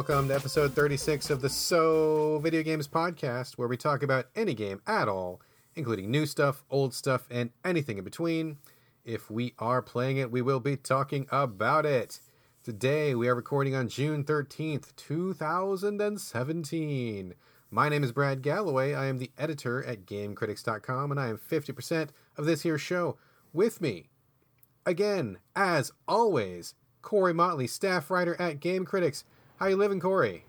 [0.00, 4.54] Welcome to episode 36 of the So Video Games Podcast, where we talk about any
[4.54, 5.42] game at all,
[5.74, 8.56] including new stuff, old stuff, and anything in between.
[9.04, 12.20] If we are playing it, we will be talking about it.
[12.64, 17.34] Today, we are recording on June 13th, 2017.
[17.70, 18.96] My name is Brad Gallaway.
[18.96, 22.08] I am the editor at GameCritics.com, and I am 50%
[22.38, 23.18] of this here show.
[23.52, 24.08] With me,
[24.86, 26.72] again, as always,
[27.02, 29.24] Corey Motley, staff writer at Game Critics.
[29.60, 30.42] How you living, Corey?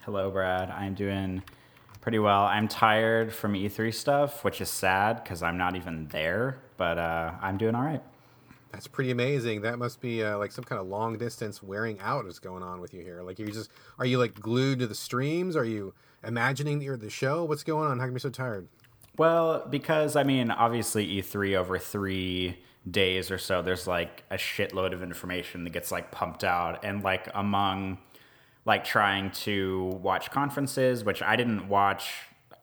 [0.00, 0.70] Hello, Brad.
[0.70, 1.42] I'm doing
[2.00, 2.44] pretty well.
[2.44, 7.32] I'm tired from E3 stuff, which is sad because I'm not even there, but uh,
[7.42, 8.02] I'm doing all right.
[8.72, 9.60] That's pretty amazing.
[9.60, 12.80] That must be uh, like some kind of long distance wearing out is going on
[12.80, 13.20] with you here.
[13.20, 13.68] Like you just
[13.98, 15.54] are you like glued to the streams?
[15.54, 15.92] Are you
[16.24, 17.44] imagining that you're at the show?
[17.44, 17.98] What's going on?
[17.98, 18.68] How come you're so tired?
[19.18, 22.56] Well, because I mean, obviously E3 over three
[22.90, 27.04] days or so, there's like a shitload of information that gets like pumped out, and
[27.04, 27.98] like among
[28.64, 32.12] like trying to watch conferences, which I didn't watch.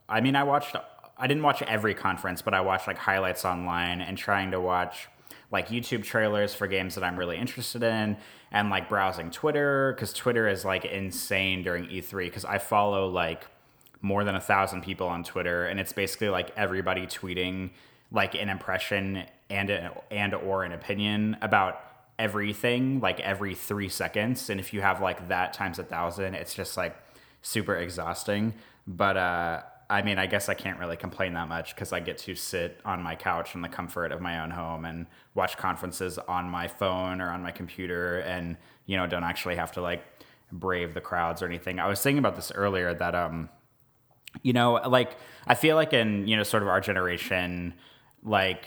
[0.08, 0.76] I mean, I watched.
[1.18, 5.08] I didn't watch every conference, but I watched like highlights online and trying to watch
[5.52, 8.18] like YouTube trailers for games that I'm really interested in
[8.52, 13.48] and like browsing Twitter because Twitter is like insane during E3 because I follow like
[14.02, 17.72] more than a thousand people on Twitter and it's basically like everybody tweeting
[18.12, 21.82] like an impression and and or an opinion about
[22.20, 26.54] everything like every three seconds and if you have like that times a thousand it's
[26.54, 26.96] just like
[27.42, 28.54] super exhausting
[28.88, 32.18] but uh I mean, I guess I can't really complain that much because I get
[32.20, 36.18] to sit on my couch in the comfort of my own home and watch conferences
[36.18, 40.04] on my phone or on my computer and, you know, don't actually have to like
[40.52, 41.80] brave the crowds or anything.
[41.80, 43.50] I was thinking about this earlier that, um,
[44.44, 47.74] you know, like I feel like in, you know, sort of our generation,
[48.24, 48.66] like,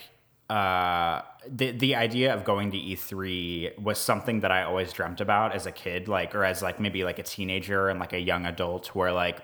[0.51, 5.55] uh, the the idea of going to E3 was something that I always dreamt about
[5.55, 8.45] as a kid, like or as like maybe like a teenager and like a young
[8.47, 9.39] adult, where like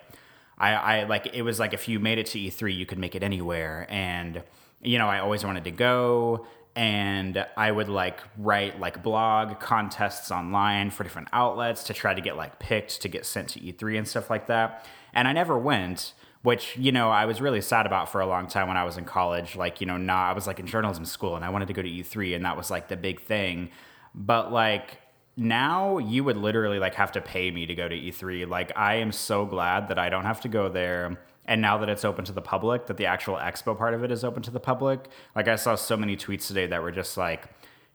[0.59, 3.15] I, I like it was like if you made it to E3, you could make
[3.15, 3.87] it anywhere.
[3.89, 4.43] And,
[4.83, 6.47] you know, I always wanted to go.
[6.75, 12.21] And I would like write like blog contests online for different outlets to try to
[12.21, 14.84] get like picked to get sent to E3 and stuff like that.
[15.15, 16.12] And I never went,
[16.47, 18.97] which, you know, I was really sad about for a long time when I was
[18.97, 19.57] in college.
[19.57, 21.83] Like, you know, not, I was like in journalism school and I wanted to go
[21.83, 23.71] to E3 and that was like the big thing.
[24.15, 25.01] But like,
[25.37, 28.49] now you would literally like have to pay me to go to E3.
[28.49, 31.19] Like I am so glad that I don't have to go there.
[31.47, 34.13] And now that it's open to the public, that the actual expo part of it
[34.13, 35.09] is open to the public.
[35.34, 37.49] Like I saw so many tweets today that were just like,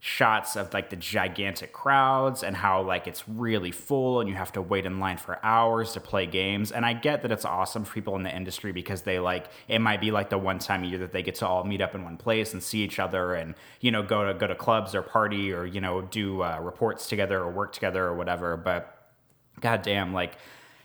[0.04, 4.50] shots of like the gigantic crowds and how like it's really full and you have
[4.50, 6.72] to wait in line for hours to play games.
[6.72, 9.78] And i get that it's awesome for people in the industry because they like it
[9.78, 11.94] might be like the one time a year that they get to all meet up
[11.94, 14.92] in one place and see each other and you know go to go to clubs
[14.92, 18.56] or party or you know do uh, reports together or work together or whatever.
[18.56, 19.12] But
[19.60, 20.36] goddamn like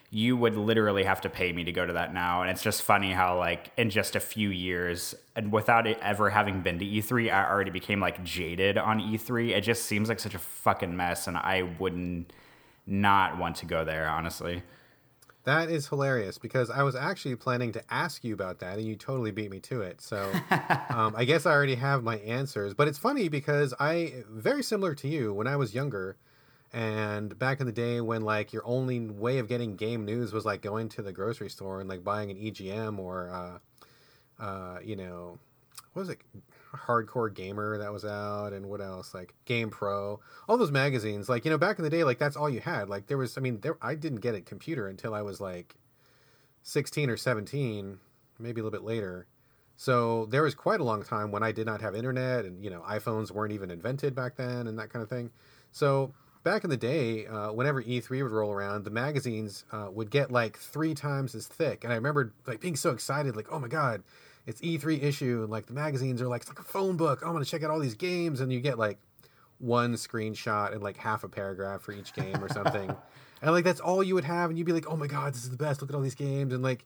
[0.09, 2.41] you would literally have to pay me to go to that now.
[2.41, 6.29] And it's just funny how, like, in just a few years, and without it ever
[6.29, 9.49] having been to E3, I already became like jaded on E3.
[9.49, 12.31] It just seems like such a fucking mess, and I wouldn't
[12.85, 14.63] not want to go there, honestly.
[15.43, 18.95] That is hilarious because I was actually planning to ask you about that, and you
[18.95, 19.99] totally beat me to it.
[19.99, 20.31] So
[20.89, 22.73] um, I guess I already have my answers.
[22.73, 26.17] But it's funny because I, very similar to you, when I was younger,
[26.73, 30.45] and back in the day when like your only way of getting game news was
[30.45, 34.95] like going to the grocery store and like buying an EGM or uh, uh, you
[34.95, 35.39] know,
[35.93, 36.19] what was it?
[36.75, 39.13] Hardcore Gamer that was out, and what else?
[39.13, 41.29] Like Game Pro, all those magazines.
[41.29, 42.89] Like you know, back in the day, like that's all you had.
[42.89, 45.75] Like there was, I mean, there I didn't get a computer until I was like
[46.63, 47.99] sixteen or seventeen,
[48.37, 49.27] maybe a little bit later.
[49.77, 52.69] So there was quite a long time when I did not have internet, and you
[52.69, 55.31] know, iPhones weren't even invented back then, and that kind of thing.
[55.71, 56.13] So
[56.47, 60.31] back in the day, uh, whenever E3 would roll around, the magazines uh, would get
[60.31, 61.83] like three times as thick.
[61.83, 64.01] And I remember like being so excited, like, oh my god,
[64.45, 67.19] it's E3 issue, and like the magazines are like it's like a phone book.
[67.21, 68.97] Oh, I'm gonna check out all these games, and you get like
[69.59, 72.95] one screenshot and like half a paragraph for each game or something.
[73.41, 75.43] and like that's all you would have, and you'd be like, oh my god, this
[75.43, 75.81] is the best.
[75.81, 76.85] Look at all these games, and like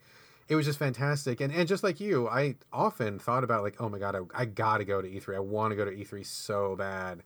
[0.50, 1.40] it was just fantastic.
[1.40, 4.46] And and just like you, I often thought about like, oh my god, I, I
[4.46, 5.36] gotta go to E3.
[5.36, 7.22] I want to go to E3 so bad.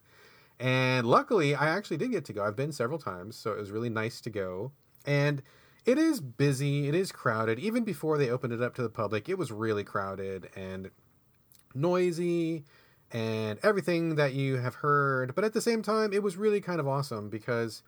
[0.59, 2.43] And luckily, I actually did get to go.
[2.43, 4.71] I've been several times, so it was really nice to go.
[5.05, 5.41] And
[5.85, 7.59] it is busy, it is crowded.
[7.59, 10.89] Even before they opened it up to the public, it was really crowded and
[11.73, 12.63] noisy
[13.11, 15.35] and everything that you have heard.
[15.35, 17.83] But at the same time, it was really kind of awesome because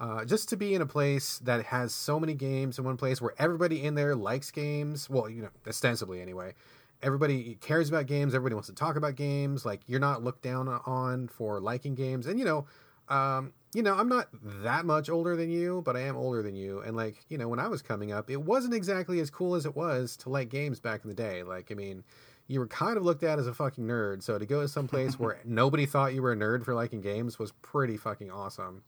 [0.00, 3.20] uh, just to be in a place that has so many games in one place
[3.20, 6.54] where everybody in there likes games, well, you know, ostensibly anyway,
[7.04, 10.68] everybody cares about games everybody wants to talk about games like you're not looked down
[10.86, 12.66] on for liking games and you know
[13.08, 14.28] um, you know, I'm not
[14.62, 16.80] that much older than you, but I am older than you.
[16.80, 19.66] And like, you know, when I was coming up, it wasn't exactly as cool as
[19.66, 21.42] it was to like games back in the day.
[21.42, 22.04] Like, I mean,
[22.46, 24.22] you were kind of looked at as a fucking nerd.
[24.22, 27.00] So to go to some place where nobody thought you were a nerd for liking
[27.00, 28.82] games was pretty fucking awesome.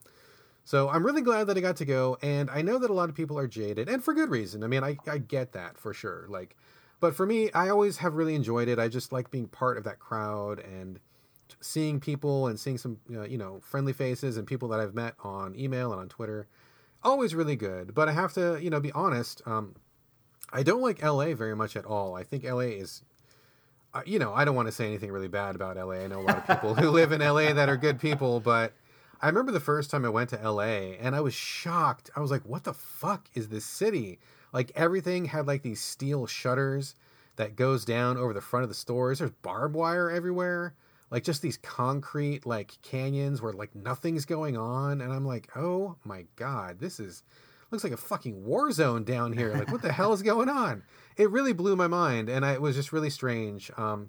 [0.64, 3.08] So I'm really glad that I got to go, and I know that a lot
[3.08, 4.64] of people are jaded, and for good reason.
[4.64, 6.26] I mean, I, I get that for sure.
[6.28, 6.56] Like,
[7.00, 8.78] but for me, I always have really enjoyed it.
[8.78, 10.98] I just like being part of that crowd and
[11.60, 15.14] seeing people and seeing some uh, you know friendly faces and people that I've met
[15.22, 16.48] on email and on Twitter.
[17.02, 17.94] Always really good.
[17.94, 19.42] But I have to you know be honest.
[19.46, 19.74] Um,
[20.52, 22.14] I don't like LA very much at all.
[22.14, 23.02] I think LA is
[23.96, 25.94] uh, you know, I don't want to say anything really bad about LA.
[25.94, 28.74] I know a lot of people who live in LA that are good people, but
[29.22, 32.10] I remember the first time I went to LA and I was shocked.
[32.14, 34.18] I was like, what the fuck is this city?
[34.56, 36.94] Like everything had like these steel shutters
[37.36, 39.18] that goes down over the front of the stores.
[39.18, 40.74] There's barbed wire everywhere.
[41.10, 45.96] Like just these concrete like canyons where like nothing's going on and I'm like, "Oh
[46.04, 47.22] my god, this is
[47.70, 49.52] looks like a fucking war zone down here.
[49.52, 50.84] Like what the hell is going on?"
[51.18, 53.70] It really blew my mind and I, it was just really strange.
[53.76, 54.08] Um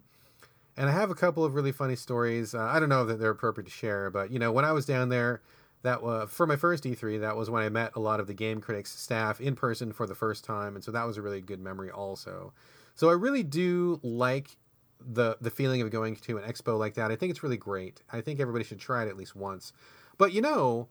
[0.78, 2.56] and I have a couple of really funny stories.
[2.56, 4.86] Uh, I don't know that they're appropriate to share, but you know, when I was
[4.86, 5.42] down there,
[5.88, 7.22] that was for my first E3.
[7.22, 10.06] That was when I met a lot of the Game Critics staff in person for
[10.06, 12.52] the first time, and so that was a really good memory also.
[12.96, 14.58] So I really do like
[15.00, 17.10] the the feeling of going to an expo like that.
[17.10, 18.02] I think it's really great.
[18.12, 19.72] I think everybody should try it at least once.
[20.18, 20.90] But you know,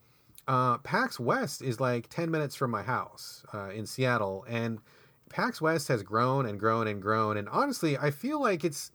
[0.48, 4.78] uh, PAX West is like ten minutes from my house uh, in Seattle, and
[5.28, 7.36] PAX West has grown and grown and grown.
[7.36, 8.92] And honestly, I feel like it's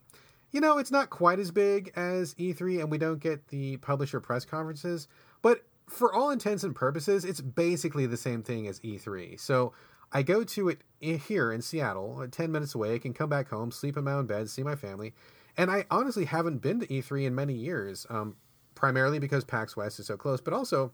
[0.51, 4.19] you know, it's not quite as big as E3 and we don't get the publisher
[4.19, 5.07] press conferences,
[5.42, 9.39] but for all intents and purposes, it's basically the same thing as E3.
[9.39, 9.73] So
[10.11, 12.95] I go to it here in Seattle, 10 minutes away.
[12.95, 15.13] I can come back home, sleep in my own bed, see my family.
[15.57, 18.35] And I honestly haven't been to E3 in many years, um,
[18.73, 20.93] primarily because PAX West is so close, but also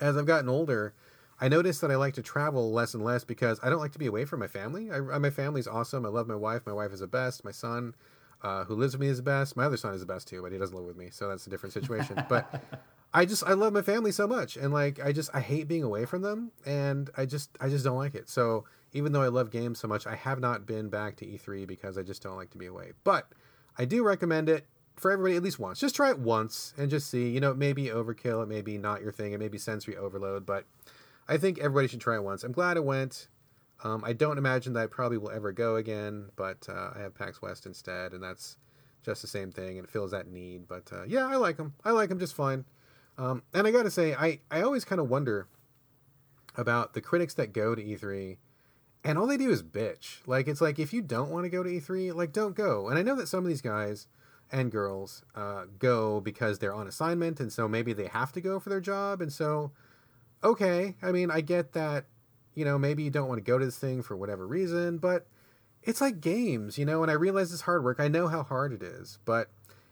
[0.00, 0.94] as I've gotten older,
[1.40, 3.98] I noticed that I like to travel less and less because I don't like to
[3.98, 4.90] be away from my family.
[4.90, 6.04] I, my family's awesome.
[6.04, 6.66] I love my wife.
[6.66, 7.44] My wife is the best.
[7.44, 7.94] My son,
[8.42, 9.56] uh, who lives with me is the best.
[9.56, 11.46] My other son is the best too, but he doesn't live with me, so that's
[11.46, 12.22] a different situation.
[12.28, 12.62] but
[13.12, 15.82] I just I love my family so much, and like I just I hate being
[15.82, 18.28] away from them, and I just I just don't like it.
[18.28, 21.66] So even though I love games so much, I have not been back to E3
[21.66, 22.92] because I just don't like to be away.
[23.04, 23.26] But
[23.78, 24.66] I do recommend it
[24.96, 25.80] for everybody at least once.
[25.80, 27.28] Just try it once and just see.
[27.30, 29.58] You know, it may be overkill, it may be not your thing, it may be
[29.58, 30.64] sensory overload, but
[31.28, 32.44] I think everybody should try it once.
[32.44, 33.28] I'm glad it went.
[33.82, 37.14] Um, I don't imagine that I probably will ever go again, but uh, I have
[37.14, 38.56] PAX West instead, and that's
[39.02, 40.68] just the same thing, and it fills that need.
[40.68, 41.74] But uh, yeah, I like them.
[41.84, 42.64] I like them just fine.
[43.16, 45.48] Um, and I got to say, I, I always kind of wonder
[46.56, 48.36] about the critics that go to E3,
[49.04, 50.26] and all they do is bitch.
[50.26, 52.88] Like, it's like, if you don't want to go to E3, like, don't go.
[52.88, 54.08] And I know that some of these guys
[54.52, 58.58] and girls uh, go because they're on assignment, and so maybe they have to go
[58.58, 59.72] for their job, and so,
[60.44, 60.96] okay.
[61.02, 62.06] I mean, I get that
[62.54, 65.26] you know, maybe you don't want to go to this thing for whatever reason, but
[65.82, 68.00] it's like games, you know, and I realize it's hard work.
[68.00, 69.48] I know how hard it is, but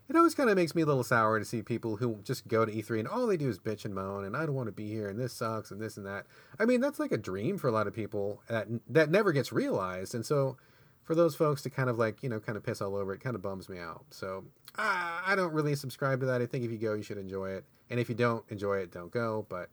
[0.09, 2.65] it always kind of makes me a little sour to see people who just go
[2.65, 4.73] to E3 and all they do is bitch and moan and I don't want to
[4.73, 6.25] be here and this sucks and this and that.
[6.59, 9.51] I mean, that's like a dream for a lot of people that that never gets
[9.51, 10.15] realized.
[10.15, 10.57] And so
[11.03, 13.21] for those folks to kind of like, you know, kind of piss all over it
[13.21, 14.05] kind of bums me out.
[14.09, 14.45] So
[14.77, 16.41] uh, I don't really subscribe to that.
[16.41, 17.65] I think if you go, you should enjoy it.
[17.91, 19.45] And if you don't enjoy it, don't go.
[19.49, 19.69] But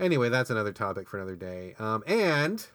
[0.00, 1.74] Anyway, that's another topic for another day.
[1.78, 2.66] Um, and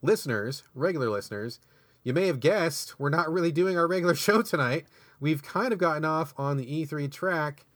[0.00, 1.60] listeners, regular listeners,
[2.02, 4.86] you may have guessed we're not really doing our regular show tonight.
[5.20, 7.66] We've kind of gotten off on the E3 track.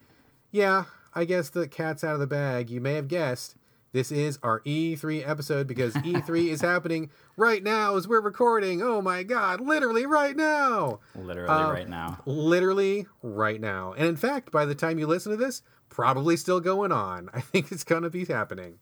[0.50, 0.84] Yeah,
[1.14, 2.70] I guess the cat's out of the bag.
[2.70, 3.56] You may have guessed
[3.92, 8.80] this is our E3 episode because E3 is happening right now as we're recording.
[8.80, 11.00] Oh my God, literally right now.
[11.14, 12.20] Literally uh, right now.
[12.24, 13.92] Literally right now.
[13.92, 15.62] And in fact, by the time you listen to this,
[15.92, 17.30] probably still going on.
[17.34, 18.78] I think it's going to be happening.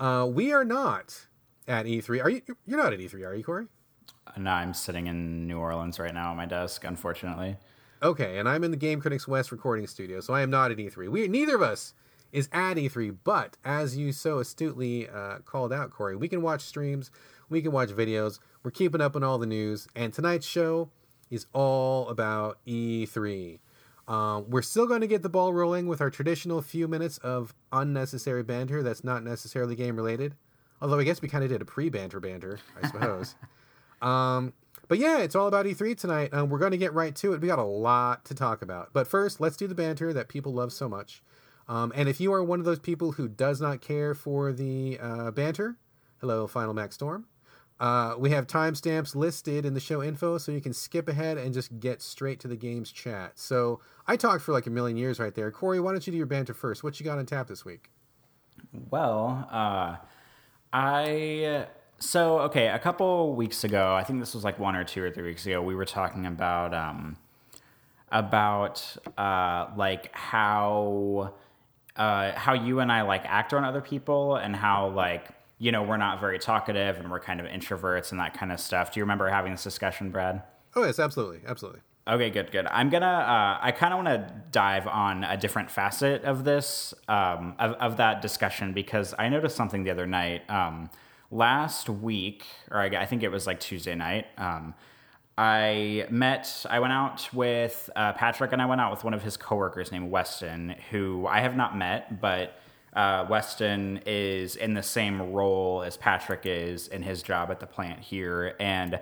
[0.00, 1.26] Uh, we are not
[1.68, 2.24] at E3.
[2.24, 2.42] Are you?
[2.66, 3.66] You're not at E3, are you, Corey?
[4.38, 7.56] No, I'm sitting in New Orleans right now at my desk, unfortunately.
[8.02, 10.78] Okay, and I'm in the Game Critics West recording studio, so I am not at
[10.78, 11.08] E3.
[11.08, 11.94] We neither of us
[12.32, 16.62] is at E3, but as you so astutely uh, called out, Corey, we can watch
[16.62, 17.10] streams,
[17.48, 18.38] we can watch videos.
[18.62, 20.90] We're keeping up on all the news, and tonight's show
[21.30, 23.58] is all about E3.
[24.12, 27.54] Um, we're still going to get the ball rolling with our traditional few minutes of
[27.72, 30.34] unnecessary banter that's not necessarily game related.
[30.82, 33.34] Although I guess we kind of did a pre banter banter, I suppose.
[34.02, 34.52] um,
[34.88, 36.28] but yeah, it's all about E3 tonight.
[36.34, 37.40] Um, we're going to get right to it.
[37.40, 38.90] We got a lot to talk about.
[38.92, 41.22] But first, let's do the banter that people love so much.
[41.66, 44.98] Um, and if you are one of those people who does not care for the
[45.00, 45.78] uh, banter,
[46.20, 47.24] hello, Final Max Storm.
[47.82, 51.52] Uh, we have timestamps listed in the show info, so you can skip ahead and
[51.52, 53.32] just get straight to the game's chat.
[53.34, 55.50] So I talked for like a million years right there.
[55.50, 56.84] Corey, why don't you do your banter first?
[56.84, 57.90] What you got on tap this week?
[58.92, 59.96] Well, uh,
[60.72, 61.66] I
[61.98, 62.68] so okay.
[62.68, 65.44] A couple weeks ago, I think this was like one or two or three weeks
[65.44, 67.16] ago, we were talking about um,
[68.12, 71.34] about uh, like how
[71.96, 75.30] uh, how you and I like act on other people and how like
[75.62, 78.58] you know, we're not very talkative and we're kind of introverts and that kind of
[78.58, 78.92] stuff.
[78.92, 80.42] Do you remember having this discussion, Brad?
[80.74, 81.38] Oh, yes, absolutely.
[81.46, 81.82] Absolutely.
[82.08, 82.66] Okay, good, good.
[82.66, 83.06] I'm gonna.
[83.06, 87.74] Uh, I kind of want to dive on a different facet of this, um, of,
[87.74, 90.50] of that discussion, because I noticed something the other night.
[90.50, 90.90] Um,
[91.30, 94.26] last week, or I, I, think it was like Tuesday night.
[94.36, 94.74] Um,
[95.38, 96.66] I met.
[96.68, 99.92] I went out with uh, Patrick, and I went out with one of his coworkers
[99.92, 102.60] named Weston, who I have not met, but
[102.94, 107.66] uh, Weston is in the same role as Patrick is in his job at the
[107.66, 109.00] plant here, and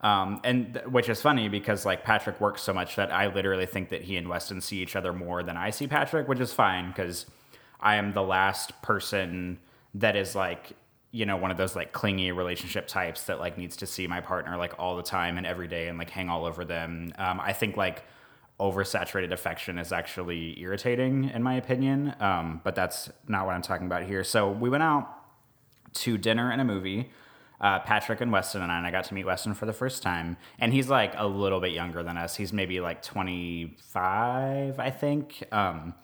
[0.00, 3.66] um, and th- which is funny because like Patrick works so much that I literally
[3.66, 6.52] think that he and Weston see each other more than I see Patrick, which is
[6.52, 7.26] fine because
[7.80, 9.58] I am the last person
[9.94, 10.72] that is like
[11.10, 14.20] you know one of those like clingy relationship types that like needs to see my
[14.20, 17.12] partner like all the time and every day and like hang all over them.
[17.18, 18.04] Um, I think like
[18.60, 22.14] oversaturated affection is actually irritating, in my opinion.
[22.20, 24.24] Um, but that's not what I'm talking about here.
[24.24, 25.08] So we went out
[25.94, 27.10] to dinner and a movie.
[27.60, 30.02] Uh, Patrick and Weston and I, and I got to meet Weston for the first
[30.02, 30.36] time.
[30.58, 32.36] And he's like a little bit younger than us.
[32.36, 35.42] He's maybe like 25, I think.
[35.50, 35.94] Um,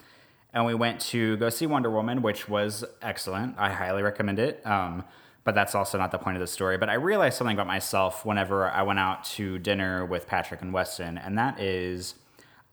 [0.52, 3.56] and we went to go see Wonder Woman, which was excellent.
[3.58, 4.64] I highly recommend it.
[4.66, 5.04] Um,
[5.44, 6.78] but that's also not the point of the story.
[6.78, 10.72] But I realized something about myself whenever I went out to dinner with Patrick and
[10.72, 12.14] Weston, and that is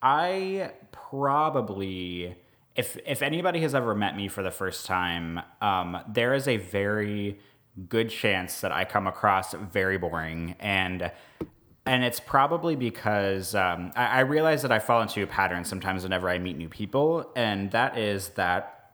[0.01, 2.35] I probably
[2.75, 6.57] if if anybody has ever met me for the first time, um, there is a
[6.57, 7.39] very
[7.89, 10.55] good chance that I come across very boring.
[10.59, 11.11] And
[11.85, 16.03] and it's probably because um, I, I, realize that I fall into a pattern sometimes
[16.03, 18.93] whenever I meet new people, and that is that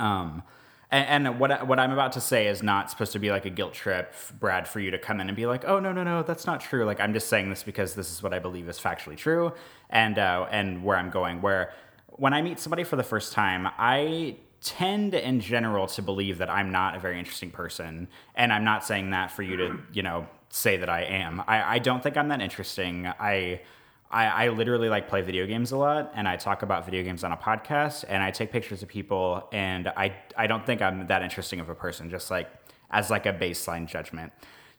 [0.00, 0.42] um,
[0.90, 3.50] and, and, what what I'm about to say is not supposed to be like a
[3.50, 6.22] guilt trip, Brad, for you to come in and be like, "Oh no, no, no,
[6.22, 8.78] that's not true." Like I'm just saying this because this is what I believe is
[8.78, 9.52] factually true,
[9.94, 11.40] and uh, and where I'm going.
[11.40, 11.72] Where
[12.08, 16.50] when I meet somebody for the first time, I tend in general to believe that
[16.50, 20.02] I'm not a very interesting person, and I'm not saying that for you to you
[20.02, 21.42] know say that I am.
[21.46, 23.06] I, I don't think I'm that interesting.
[23.06, 23.62] I
[24.10, 27.24] I, I literally like play video games a lot and I talk about video games
[27.24, 31.06] on a podcast and I take pictures of people and I I don't think I'm
[31.08, 32.48] that interesting of a person, just like
[32.90, 34.32] as like a baseline judgment.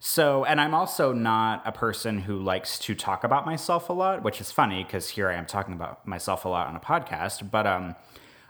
[0.07, 4.21] So, and I'm also not a person who likes to talk about myself a lot,
[4.21, 7.49] which is funny because here I am talking about myself a lot on a podcast.
[7.49, 7.95] But um,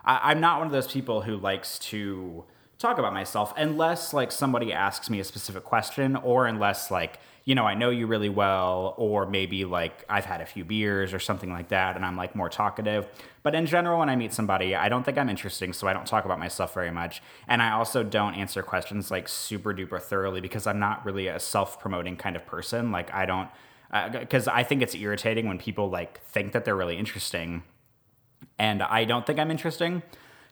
[0.04, 2.44] I, I'm not one of those people who likes to
[2.78, 7.54] talk about myself unless like somebody asks me a specific question or unless like you
[7.54, 11.20] know, I know you really well, or maybe like I've had a few beers or
[11.20, 13.06] something like that, and I'm like more talkative.
[13.44, 16.08] But in general, when I meet somebody, I don't think I'm interesting, so I don't
[16.08, 17.22] talk about myself very much.
[17.46, 21.38] And I also don't answer questions like super duper thoroughly because I'm not really a
[21.38, 22.90] self promoting kind of person.
[22.90, 23.48] Like, I don't,
[24.20, 27.62] because uh, I think it's irritating when people like think that they're really interesting,
[28.58, 30.02] and I don't think I'm interesting.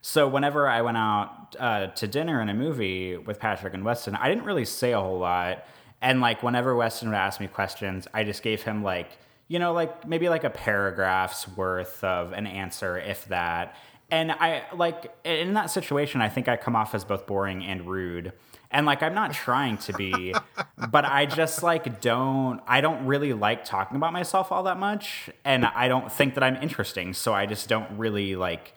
[0.00, 4.14] So whenever I went out uh, to dinner and a movie with Patrick and Weston,
[4.14, 5.66] I didn't really say a whole lot.
[6.04, 9.08] And like whenever Weston would ask me questions, I just gave him like,
[9.48, 13.74] you know, like maybe like a paragraph's worth of an answer, if that.
[14.10, 17.86] And I like in that situation, I think I come off as both boring and
[17.86, 18.34] rude.
[18.70, 20.34] And like I'm not trying to be,
[20.90, 25.30] but I just like don't I don't really like talking about myself all that much.
[25.42, 27.14] And I don't think that I'm interesting.
[27.14, 28.74] So I just don't really like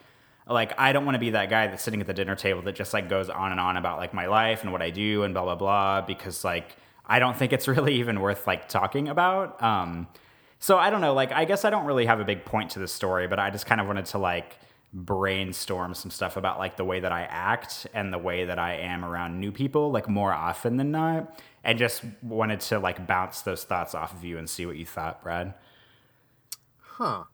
[0.48, 2.75] like I don't want to be that guy that's sitting at the dinner table that
[2.75, 5.34] just like goes on and on about like my life and what I do and
[5.34, 9.61] blah blah blah because like I don't think it's really even worth like talking about.
[9.63, 10.07] Um,
[10.59, 11.13] so I don't know.
[11.13, 13.49] Like, I guess I don't really have a big point to the story, but I
[13.49, 14.59] just kind of wanted to like
[14.93, 18.75] brainstorm some stuff about like the way that I act and the way that I
[18.75, 23.41] am around new people, like more often than not, and just wanted to like bounce
[23.41, 25.53] those thoughts off of you and see what you thought, Brad.
[26.79, 27.25] Huh.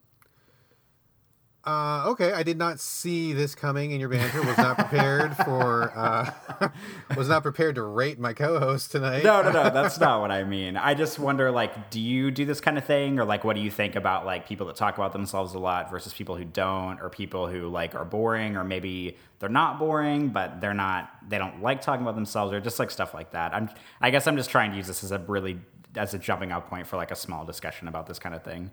[1.65, 4.41] Uh, okay, I did not see this coming in your banter.
[4.43, 5.93] Was not prepared for.
[5.95, 6.69] Uh,
[7.15, 9.23] was not prepared to rate my co-host tonight.
[9.23, 9.69] No, no, no.
[9.69, 10.75] That's not what I mean.
[10.75, 13.61] I just wonder, like, do you do this kind of thing, or like, what do
[13.61, 16.99] you think about like people that talk about themselves a lot versus people who don't,
[16.99, 21.11] or people who like are boring, or maybe they're not boring, but they're not.
[21.29, 23.53] They don't like talking about themselves, or just like stuff like that.
[23.53, 23.69] I'm.
[24.01, 25.61] I guess I'm just trying to use this as a really
[25.95, 28.71] as a jumping off point for like a small discussion about this kind of thing.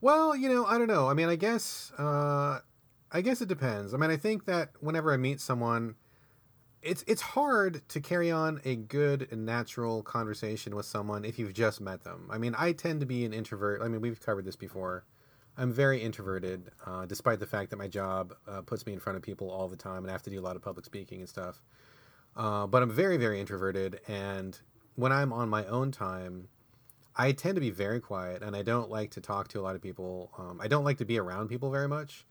[0.00, 1.08] Well, you know, I don't know.
[1.08, 2.60] I mean, I guess, uh,
[3.10, 3.94] I guess it depends.
[3.94, 5.96] I mean, I think that whenever I meet someone,
[6.82, 11.52] it's it's hard to carry on a good and natural conversation with someone if you've
[11.52, 12.28] just met them.
[12.30, 13.82] I mean, I tend to be an introvert.
[13.82, 15.04] I mean, we've covered this before.
[15.56, 19.16] I'm very introverted, uh, despite the fact that my job uh, puts me in front
[19.16, 21.18] of people all the time, and I have to do a lot of public speaking
[21.18, 21.60] and stuff.
[22.36, 24.56] Uh, but I'm very, very introverted, and
[24.94, 26.46] when I'm on my own time,
[27.18, 29.74] I tend to be very quiet, and I don't like to talk to a lot
[29.74, 30.30] of people.
[30.38, 32.24] Um, I don't like to be around people very much,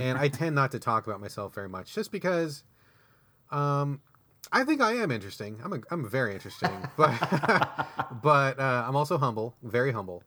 [0.00, 2.64] and I tend not to talk about myself very much, just because
[3.52, 4.00] um,
[4.50, 5.60] I think I am interesting.
[5.62, 7.12] I'm a, I'm very interesting, but
[8.22, 10.24] but uh, I'm also humble, very humble.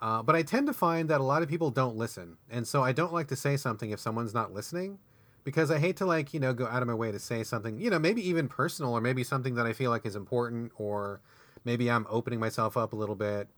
[0.00, 2.84] Uh, but I tend to find that a lot of people don't listen, and so
[2.84, 4.98] I don't like to say something if someone's not listening,
[5.42, 7.80] because I hate to like you know go out of my way to say something,
[7.80, 11.20] you know, maybe even personal or maybe something that I feel like is important, or
[11.66, 13.48] maybe I'm opening myself up a little bit,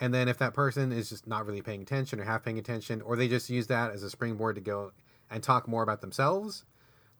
[0.00, 3.00] and then if that person is just not really paying attention or half paying attention,
[3.02, 4.92] or they just use that as a springboard to go
[5.30, 6.64] and talk more about themselves,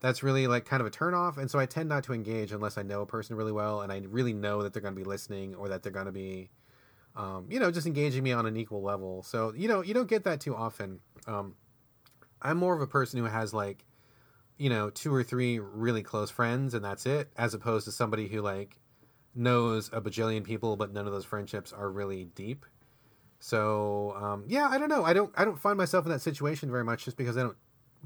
[0.01, 1.37] that's really like kind of a turnoff.
[1.37, 3.91] And so I tend not to engage unless I know a person really well and
[3.91, 6.49] I really know that they're going to be listening or that they're going to be,
[7.15, 9.23] um, you know, just engaging me on an equal level.
[9.23, 10.99] So, you know, you don't get that too often.
[11.27, 11.55] Um,
[12.41, 13.85] I'm more of a person who has like,
[14.57, 18.27] you know, two or three really close friends and that's it, as opposed to somebody
[18.27, 18.79] who like
[19.35, 22.65] knows a bajillion people, but none of those friendships are really deep.
[23.39, 25.03] So, um, yeah, I don't know.
[25.03, 27.57] I don't, I don't find myself in that situation very much just because I don't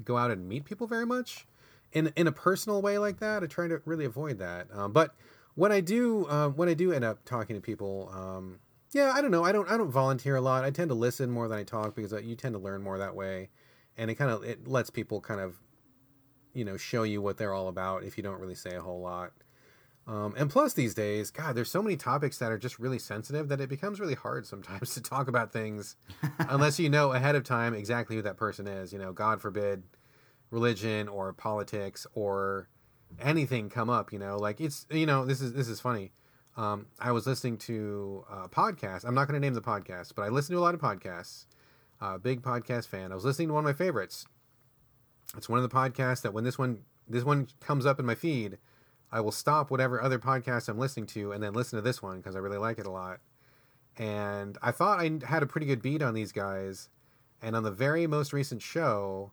[0.04, 1.46] go out and meet people very much
[1.92, 3.42] in in a personal way like that.
[3.42, 4.68] I try to really avoid that.
[4.72, 5.14] Um, but
[5.54, 8.60] when I do, um, when I do end up talking to people, um,
[8.92, 9.44] yeah, I don't know.
[9.44, 10.64] I don't I don't volunteer a lot.
[10.64, 12.98] I tend to listen more than I talk because uh, you tend to learn more
[12.98, 13.50] that way,
[13.96, 15.56] and it kind of it lets people kind of,
[16.54, 19.00] you know, show you what they're all about if you don't really say a whole
[19.00, 19.32] lot.
[20.06, 23.48] Um, and plus, these days, God, there's so many topics that are just really sensitive
[23.48, 25.96] that it becomes really hard sometimes to talk about things
[26.38, 28.92] unless you know ahead of time exactly who that person is.
[28.92, 29.84] You know, God forbid
[30.50, 32.68] religion or politics or
[33.20, 36.12] anything come up you know like it's you know this is this is funny.
[36.56, 39.04] Um, i was listening to a podcast.
[39.04, 41.46] I'm not going to name the podcast but i listen to a lot of podcasts.
[42.00, 43.12] Uh, big podcast fan.
[43.12, 44.26] I was listening to one of my favorites.
[45.36, 48.14] It's one of the podcasts that when this one this one comes up in my
[48.14, 48.58] feed
[49.12, 52.18] i will stop whatever other podcast i'm listening to and then listen to this one
[52.18, 53.20] because i really like it a lot
[53.98, 56.88] and i thought i had a pretty good beat on these guys
[57.42, 59.32] and on the very most recent show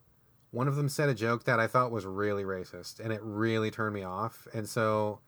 [0.52, 3.72] one of them said a joke that I thought was really racist, and it really
[3.72, 4.48] turned me off.
[4.54, 5.20] And so,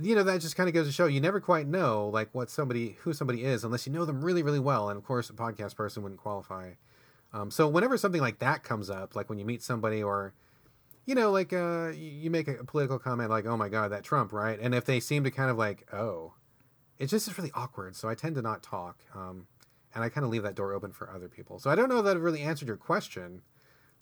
[0.00, 2.50] you know, that just kind of goes to show you never quite know like what
[2.50, 4.88] somebody who somebody is unless you know them really, really well.
[4.88, 6.72] And of course, a podcast person wouldn't qualify.
[7.32, 10.34] Um, so whenever something like that comes up, like when you meet somebody or
[11.10, 14.32] you know, like uh, you make a political comment like, "Oh my God, that Trump,"
[14.32, 14.56] right?
[14.60, 16.34] And if they seem to kind of like, "Oh,"
[17.00, 17.96] it just is really awkward.
[17.96, 19.48] So I tend to not talk, um,
[19.92, 21.58] and I kind of leave that door open for other people.
[21.58, 23.42] So I don't know that it really answered your question,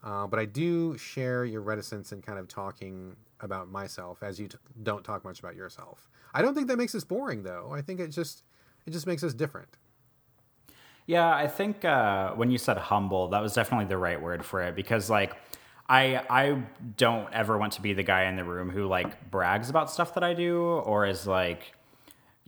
[0.04, 4.48] uh, but I do share your reticence in kind of talking about myself as you
[4.48, 6.10] t- don't talk much about yourself.
[6.34, 7.70] I don't think that makes us boring though.
[7.72, 8.42] I think it just
[8.86, 9.78] it just makes us different.
[11.06, 14.60] Yeah, I think uh, when you said humble, that was definitely the right word for
[14.60, 15.34] it because like
[15.88, 16.62] I I
[16.96, 20.14] don't ever want to be the guy in the room who like brags about stuff
[20.14, 21.72] that I do or is like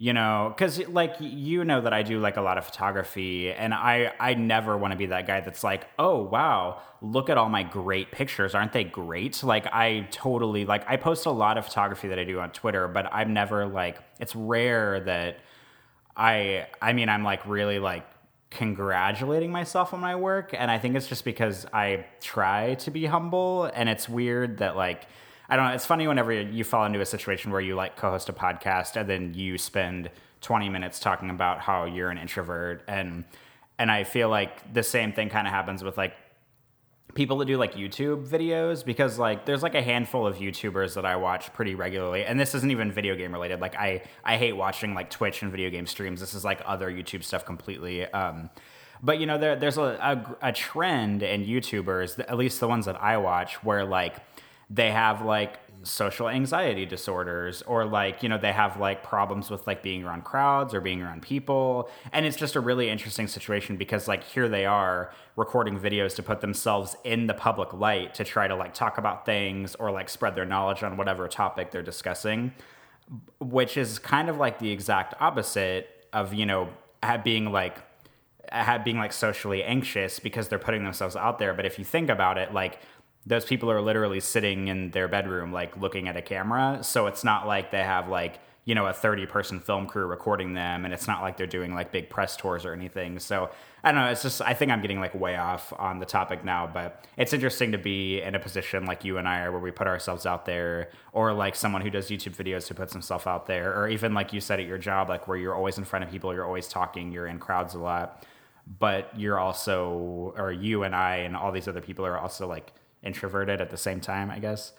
[0.00, 3.74] you know because like you know that i do like a lot of photography and
[3.74, 7.48] i i never want to be that guy that's like oh wow look at all
[7.48, 8.54] my great pictures.
[8.54, 9.42] Aren't they great?
[9.42, 12.88] Like i totally like i post a lot of photography that i do on twitter
[12.88, 15.40] but i'm never like it's rare that
[16.16, 18.06] i i mean i'm like really like
[18.50, 23.06] congratulating myself on my work and i think it's just because i try to be
[23.06, 25.06] humble and it's weird that like
[25.50, 25.72] I don't know.
[25.72, 29.10] It's funny whenever you fall into a situation where you like co-host a podcast and
[29.10, 30.08] then you spend
[30.42, 33.24] 20 minutes talking about how you're an introvert and
[33.76, 36.14] and I feel like the same thing kind of happens with like
[37.14, 41.04] people that do like YouTube videos because like there's like a handful of YouTubers that
[41.04, 44.52] I watch pretty regularly and this isn't even video game related like I I hate
[44.52, 48.50] watching like Twitch and video game streams this is like other YouTube stuff completely um
[49.02, 52.86] but you know there there's a, a, a trend in YouTubers at least the ones
[52.86, 54.16] that I watch where like
[54.68, 59.66] they have like social anxiety disorders or like you know they have like problems with
[59.66, 61.90] like being around crowds or being around people.
[62.12, 66.22] And it's just a really interesting situation because like here they are recording videos to
[66.22, 70.08] put themselves in the public light to try to like talk about things or like
[70.08, 72.52] spread their knowledge on whatever topic they're discussing
[73.40, 76.68] which is kind of like the exact opposite of you know
[77.24, 77.78] being like
[78.84, 81.54] being like socially anxious because they're putting themselves out there.
[81.54, 82.80] But if you think about it like
[83.26, 86.78] those people are literally sitting in their bedroom like looking at a camera.
[86.82, 90.54] So it's not like they have like you know a 30 person film crew recording
[90.54, 93.18] them and it's not like they're doing like big press tours or anything.
[93.18, 93.50] So
[93.82, 96.44] i don't know it's just i think i'm getting like way off on the topic
[96.44, 99.60] now but it's interesting to be in a position like you and i are where
[99.60, 103.26] we put ourselves out there or like someone who does youtube videos who puts himself
[103.26, 105.84] out there or even like you said at your job like where you're always in
[105.84, 108.24] front of people you're always talking you're in crowds a lot.
[108.78, 112.72] But you're also or you and i and all these other people are also like
[113.02, 114.72] introverted at the same time i guess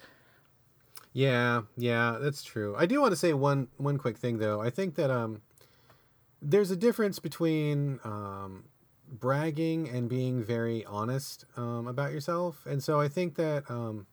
[1.14, 2.76] yeah, yeah, that's true.
[2.78, 4.62] I do want to say one one quick thing though.
[4.62, 5.42] I think that um,
[6.42, 8.66] there's a difference between um,
[9.08, 14.08] bragging and being very honest um, about yourself, and so I think that um,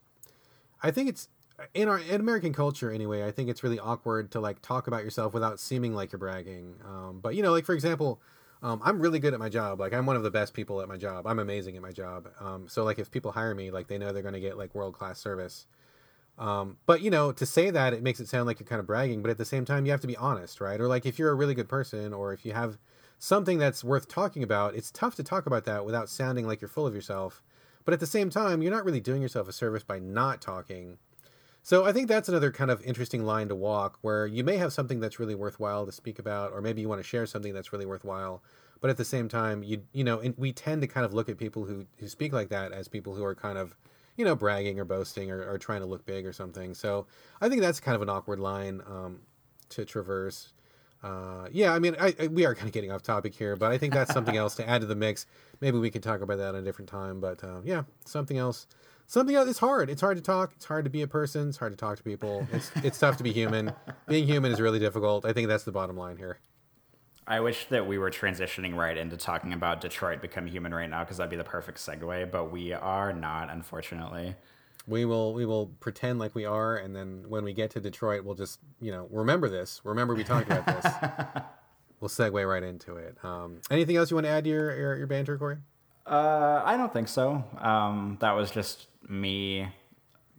[0.82, 1.28] I think it's
[1.72, 3.24] in our in American culture anyway.
[3.24, 6.74] I think it's really awkward to like talk about yourself without seeming like you're bragging.
[6.84, 8.20] Um, but you know, like for example.
[8.62, 9.80] Um, I'm really good at my job.
[9.80, 11.26] Like I'm one of the best people at my job.
[11.26, 12.28] I'm amazing at my job.
[12.40, 14.74] Um, so like if people hire me, like they know they're going to get like
[14.74, 15.66] world class service.
[16.38, 18.86] Um, but you know, to say that it makes it sound like you're kind of
[18.86, 20.80] bragging, but at the same time, you have to be honest, right?
[20.80, 22.78] Or like if you're a really good person, or if you have
[23.18, 26.68] something that's worth talking about, it's tough to talk about that without sounding like you're
[26.68, 27.42] full of yourself.
[27.84, 30.98] But at the same time, you're not really doing yourself a service by not talking.
[31.68, 34.72] So I think that's another kind of interesting line to walk where you may have
[34.72, 37.74] something that's really worthwhile to speak about, or maybe you want to share something that's
[37.74, 38.42] really worthwhile.
[38.80, 41.28] But at the same time, you you know, and we tend to kind of look
[41.28, 43.76] at people who, who speak like that as people who are kind of
[44.16, 46.72] you know, bragging or boasting or, or trying to look big or something.
[46.72, 47.06] So
[47.42, 49.18] I think that's kind of an awkward line um,
[49.68, 50.54] to traverse.
[51.02, 53.70] Uh, yeah, I mean, I, I, we are kind of getting off topic here, but
[53.72, 55.26] I think that's something else to add to the mix.
[55.60, 57.20] Maybe we can talk about that at a different time.
[57.20, 58.66] But uh, yeah, something else.
[59.10, 59.48] Something else.
[59.48, 59.88] It's hard.
[59.88, 60.52] It's hard to talk.
[60.54, 61.48] It's hard to be a person.
[61.48, 62.46] It's hard to talk to people.
[62.52, 63.72] It's it's tough to be human.
[64.06, 65.24] Being human is really difficult.
[65.24, 66.38] I think that's the bottom line here.
[67.26, 71.04] I wish that we were transitioning right into talking about Detroit Become Human right now
[71.04, 74.34] because that'd be the perfect segue, but we are not, unfortunately.
[74.86, 78.24] We will we will pretend like we are, and then when we get to Detroit,
[78.24, 79.80] we'll just you know remember this.
[79.84, 80.92] Remember we talked about this.
[82.00, 83.16] we'll segue right into it.
[83.24, 85.56] Um, anything else you want to add to your your, your banter, Corey?
[86.06, 87.44] Uh, I don't think so.
[87.58, 89.68] Um, that was just me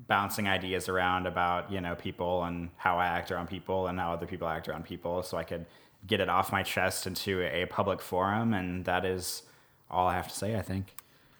[0.08, 4.14] bouncing ideas around about you know people and how I act around people and how
[4.14, 5.66] other people act around people, so I could
[6.08, 9.44] get it off my chest into a public forum, and that is
[9.90, 10.58] all I have to say.
[10.58, 10.96] I think.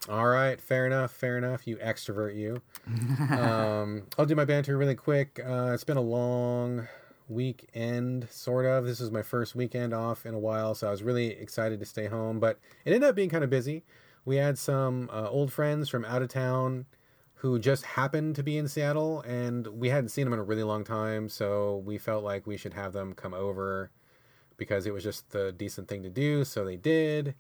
[0.08, 1.68] All right, fair enough, fair enough.
[1.68, 2.62] You extrovert, you.
[3.36, 5.42] um, I'll do my banter really quick.
[5.46, 6.88] Uh, it's been a long
[7.28, 8.86] weekend, sort of.
[8.86, 11.86] This is my first weekend off in a while, so I was really excited to
[11.86, 13.84] stay home, but it ended up being kind of busy.
[14.26, 16.86] We had some uh, old friends from out of town
[17.40, 20.64] who just happened to be in Seattle, and we hadn't seen them in a really
[20.64, 23.92] long time, so we felt like we should have them come over
[24.58, 26.44] because it was just the decent thing to do.
[26.44, 27.36] So they did.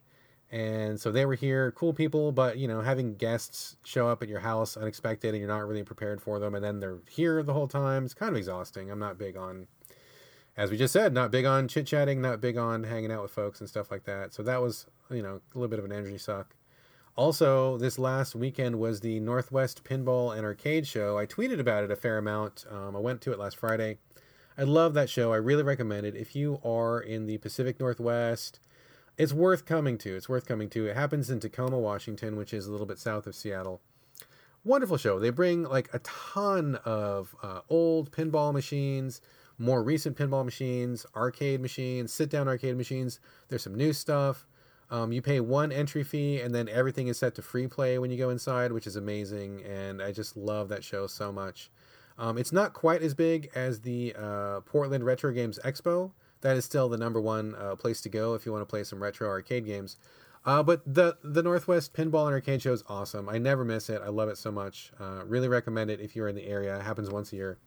[0.52, 4.30] And so they were here, cool people, but you know, having guests show up at
[4.30, 7.54] your house unexpected and you're not really prepared for them, and then they're here the
[7.54, 8.90] whole time, it's kind of exhausting.
[8.90, 9.68] I'm not big on,
[10.56, 13.32] as we just said, not big on chit chatting, not big on hanging out with
[13.32, 14.34] folks and stuff like that.
[14.34, 16.56] So that was, you know, a little bit of an energy suck.
[17.20, 21.18] Also, this last weekend was the Northwest Pinball and Arcade Show.
[21.18, 22.64] I tweeted about it a fair amount.
[22.72, 23.98] Um, I went to it last Friday.
[24.58, 25.34] I love that show.
[25.34, 26.16] I really recommend it.
[26.16, 28.62] If you are in the Pacific Northwest,
[29.18, 30.16] it's worth coming to.
[30.16, 30.88] It's worth coming to.
[30.88, 33.82] It happens in Tacoma, Washington, which is a little bit south of Seattle.
[34.64, 35.20] Wonderful show.
[35.20, 39.20] They bring like a ton of uh, old pinball machines,
[39.58, 43.20] more recent pinball machines, arcade machines, sit down arcade machines.
[43.50, 44.48] There's some new stuff.
[44.91, 48.10] Um, you pay one entry fee, and then everything is set to free play when
[48.10, 49.63] you go inside, which is amazing.
[49.63, 51.69] And I just love that show so much.
[52.17, 56.12] Um, it's not quite as big as the uh, Portland Retro Games Expo.
[56.41, 58.84] That is still the number one uh, place to go if you want to play
[58.84, 59.97] some retro arcade games.
[60.45, 63.28] Uh, but the the Northwest Pinball and Arcade Show is awesome.
[63.28, 64.02] I never miss it.
[64.04, 64.91] I love it so much.
[64.99, 66.78] Uh, really recommend it if you're in the area.
[66.78, 67.58] It happens once a year.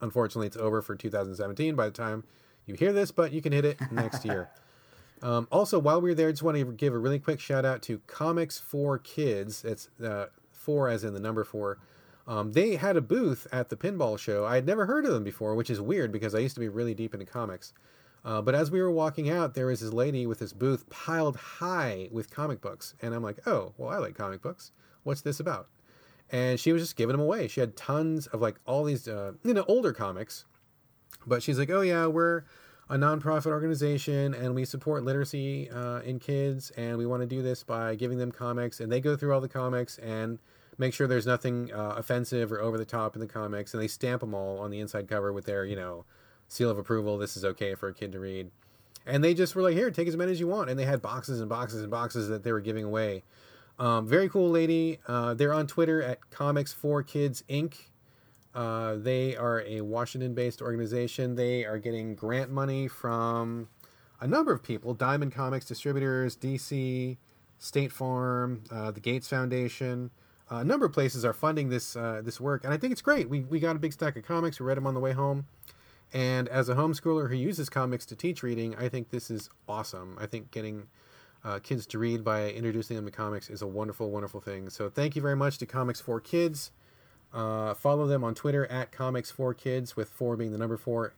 [0.00, 2.24] Unfortunately, it's over for 2017 by the time
[2.66, 4.50] you hear this, but you can hit it next year.
[5.22, 7.64] Um, also, while we are there, I just want to give a really quick shout
[7.64, 9.64] out to Comics for Kids.
[9.64, 11.78] It's uh, four as in the number four.
[12.26, 14.46] Um, they had a booth at the pinball show.
[14.46, 16.68] I had never heard of them before, which is weird because I used to be
[16.68, 17.72] really deep into comics.
[18.24, 21.36] Uh, but as we were walking out, there was this lady with this booth piled
[21.36, 22.94] high with comic books.
[23.02, 24.72] And I'm like, oh, well, I like comic books.
[25.02, 25.68] What's this about?
[26.30, 27.48] And she was just giving them away.
[27.48, 30.44] She had tons of like all these, uh, you know, older comics.
[31.26, 32.44] But she's like, oh, yeah, we're
[32.90, 36.70] a nonprofit organization and we support literacy uh, in kids.
[36.72, 38.80] And we want to do this by giving them comics.
[38.80, 40.38] And they go through all the comics and
[40.76, 43.86] make sure there's nothing uh, offensive or over the top in the comics, and they
[43.86, 46.04] stamp them all on the inside cover with their, you know,
[46.48, 47.16] seal of approval.
[47.16, 48.50] This is okay for a kid to read.
[49.06, 50.68] And they just were like, here, take as many as you want.
[50.68, 53.22] And they had boxes and boxes and boxes that they were giving away.
[53.78, 54.98] Um, very cool lady.
[55.06, 57.74] Uh, they're on Twitter at Comics for Kids Inc.
[58.54, 61.36] Uh, they are a Washington based organization.
[61.36, 63.68] They are getting grant money from
[64.20, 67.16] a number of people Diamond Comics distributors, DC,
[67.58, 70.10] State Farm, uh, the Gates Foundation.
[70.50, 73.02] Uh, a number of places are funding this uh, this work, and I think it's
[73.02, 73.28] great.
[73.28, 74.58] We, we got a big stack of comics.
[74.58, 75.46] We read them on the way home.
[76.12, 80.18] And as a homeschooler who uses comics to teach reading, I think this is awesome.
[80.20, 80.88] I think getting
[81.44, 84.70] uh, kids to read by introducing them to comics is a wonderful, wonderful thing.
[84.70, 86.72] So thank you very much to Comics for Kids.
[87.32, 91.14] Uh, follow them on Twitter at Comics for Kids, with four being the number four.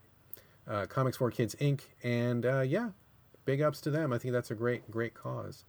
[0.69, 1.83] Uh, Comics for Kids Inc.
[2.03, 2.91] And uh, yeah,
[3.45, 4.13] big ups to them.
[4.13, 5.65] I think that's a great, great cause.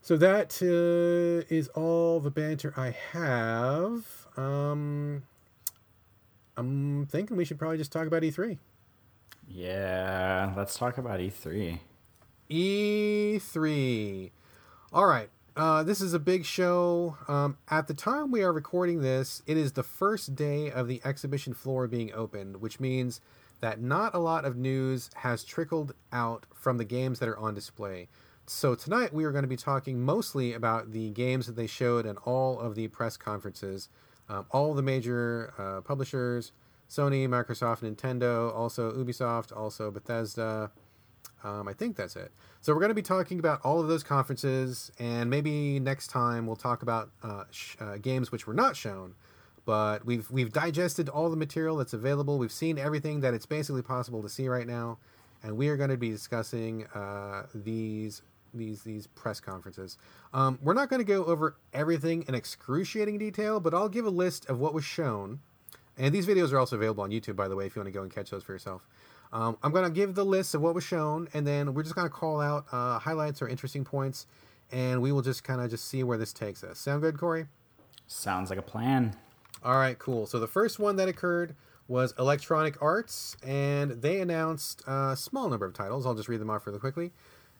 [0.00, 4.26] So that uh, is all the banter I have.
[4.36, 5.24] Um,
[6.56, 8.58] I'm thinking we should probably just talk about E3.
[9.48, 11.80] Yeah, let's talk about E3.
[12.50, 14.30] E3.
[14.92, 15.30] All right.
[15.58, 17.16] Uh, this is a big show.
[17.26, 21.00] Um, at the time we are recording this, it is the first day of the
[21.04, 23.20] exhibition floor being opened, which means
[23.58, 27.54] that not a lot of news has trickled out from the games that are on
[27.54, 28.06] display.
[28.46, 32.06] So tonight we are going to be talking mostly about the games that they showed
[32.06, 33.88] in all of the press conferences,
[34.28, 36.52] um, all the major uh, publishers,
[36.88, 40.70] Sony, Microsoft, Nintendo, also Ubisoft, also Bethesda.
[41.44, 42.32] Um, I think that's it.
[42.60, 46.46] So we're going to be talking about all of those conferences, and maybe next time
[46.46, 49.14] we'll talk about uh, sh- uh, games which were not shown.
[49.64, 52.38] But we've we've digested all the material that's available.
[52.38, 54.98] We've seen everything that it's basically possible to see right now,
[55.42, 58.22] and we are going to be discussing uh, these
[58.54, 59.98] these these press conferences.
[60.32, 64.10] Um, we're not going to go over everything in excruciating detail, but I'll give a
[64.10, 65.40] list of what was shown.
[65.98, 67.92] And these videos are also available on YouTube, by the way, if you want to
[67.92, 68.86] go and catch those for yourself.
[69.32, 71.94] Um, I'm going to give the list of what was shown, and then we're just
[71.94, 74.26] going to call out uh, highlights or interesting points,
[74.72, 76.78] and we will just kind of just see where this takes us.
[76.78, 77.46] Sound good, Corey?
[78.06, 79.16] Sounds like a plan.
[79.62, 80.26] All right, cool.
[80.26, 81.54] So the first one that occurred
[81.88, 86.06] was Electronic Arts, and they announced a small number of titles.
[86.06, 87.12] I'll just read them off really quickly.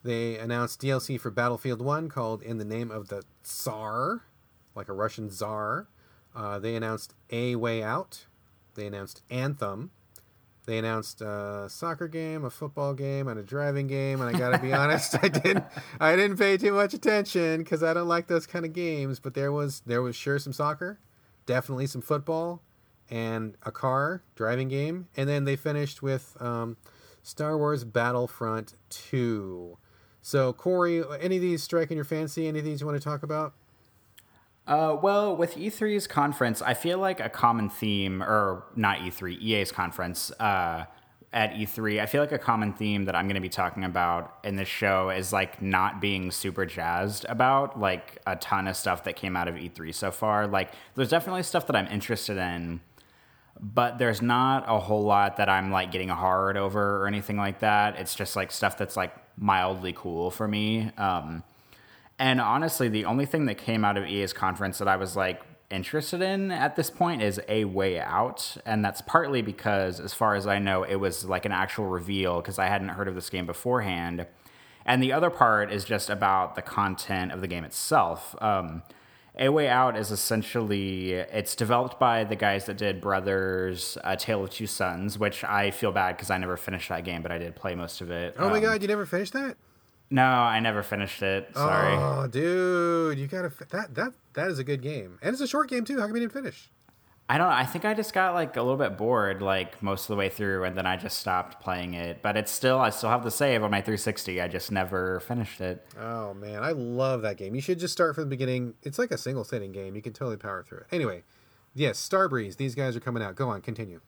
[0.05, 4.23] They announced DLC for Battlefield 1 called In the Name of the Tsar,
[4.75, 5.89] like a Russian czar.
[6.37, 8.27] Uh, they announced A Way Out.
[8.75, 9.91] They announced Anthem.
[10.69, 14.21] They announced a soccer game, a football game, and a driving game.
[14.21, 15.65] And I gotta be honest, I didn't,
[16.01, 19.19] I didn't pay too much attention because I don't like those kind of games.
[19.19, 21.01] But there was, there was sure some soccer,
[21.47, 22.61] definitely some football,
[23.09, 25.09] and a car driving game.
[25.17, 26.77] And then they finished with um,
[27.23, 29.79] Star Wars Battlefront Two.
[30.21, 32.47] So Corey, any of these striking your fancy?
[32.47, 33.55] Any of these you want to talk about?
[34.69, 39.73] Uh, well, with E3's conference, I feel like a common theme, or not E3, EA's
[39.73, 40.85] conference uh,
[41.33, 44.39] at E3, I feel like a common theme that I'm going to be talking about
[44.45, 49.05] in this show is like not being super jazzed about like a ton of stuff
[49.05, 50.47] that came out of E3 so far.
[50.47, 52.83] Like, there's definitely stuff that I'm interested in,
[53.59, 57.61] but there's not a whole lot that I'm like getting hard over or anything like
[57.61, 57.99] that.
[57.99, 60.91] It's just like stuff that's like mildly cool for me.
[60.99, 61.43] Um,
[62.19, 65.41] and honestly, the only thing that came out of EA's conference that I was like
[65.71, 68.57] interested in at this point is A Way Out.
[68.65, 72.41] And that's partly because, as far as I know, it was like an actual reveal
[72.41, 74.27] because I hadn't heard of this game beforehand.
[74.85, 78.35] And the other part is just about the content of the game itself.
[78.41, 78.83] Um,
[79.39, 84.43] a Way Out is essentially it's developed by the guys that did Brothers: A Tale
[84.45, 87.39] of Two Sons, which I feel bad because I never finished that game, but I
[87.39, 88.35] did play most of it.
[88.39, 89.57] Oh my um, god, you never finished that?
[90.11, 91.51] No, I never finished it.
[91.55, 91.95] Sorry.
[91.95, 95.69] Oh, dude, you gotta that that that is a good game, and it's a short
[95.69, 96.01] game too.
[96.01, 96.71] How come you didn't finish?
[97.31, 97.49] I don't.
[97.49, 100.31] I think I just got like a little bit bored, like most of the way
[100.31, 102.23] through, and then I just stopped playing it.
[102.23, 104.41] But it's still, I still have the save on my 360.
[104.41, 105.85] I just never finished it.
[106.01, 107.55] Oh man, I love that game.
[107.55, 108.75] You should just start from the beginning.
[108.83, 109.95] It's like a single sitting game.
[109.95, 110.87] You can totally power through it.
[110.91, 111.23] Anyway,
[111.75, 112.57] yes, Starbreeze.
[112.57, 113.35] These guys are coming out.
[113.35, 114.01] Go on, continue.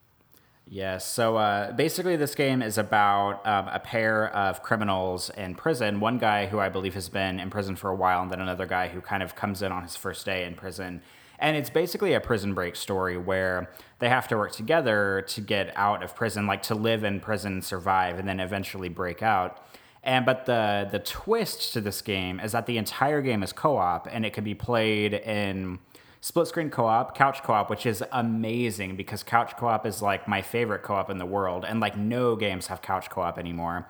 [0.72, 1.04] Yes.
[1.04, 5.98] So uh, basically, this game is about um, a pair of criminals in prison.
[5.98, 8.66] One guy who I believe has been in prison for a while, and then another
[8.66, 11.02] guy who kind of comes in on his first day in prison.
[11.40, 15.72] And it's basically a prison break story where they have to work together to get
[15.74, 19.66] out of prison, like to live in prison, survive, and then eventually break out.
[20.04, 24.06] And but the the twist to this game is that the entire game is co-op,
[24.08, 25.80] and it can be played in
[26.20, 30.82] split screen co-op, couch co-op, which is amazing because couch co-op is like my favorite
[30.82, 33.86] co-op in the world, and like no games have couch co-op anymore.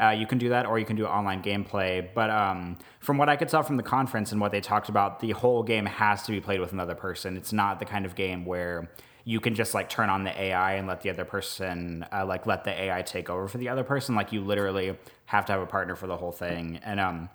[0.00, 2.06] Uh, you can do that, or you can do online gameplay.
[2.14, 5.20] But um, from what I could tell from the conference and what they talked about,
[5.20, 7.36] the whole game has to be played with another person.
[7.36, 8.90] It's not the kind of game where
[9.24, 12.44] you can just like turn on the AI and let the other person uh, like
[12.44, 14.14] let the AI take over for the other person.
[14.16, 17.28] Like you literally have to have a partner for the whole thing, and um,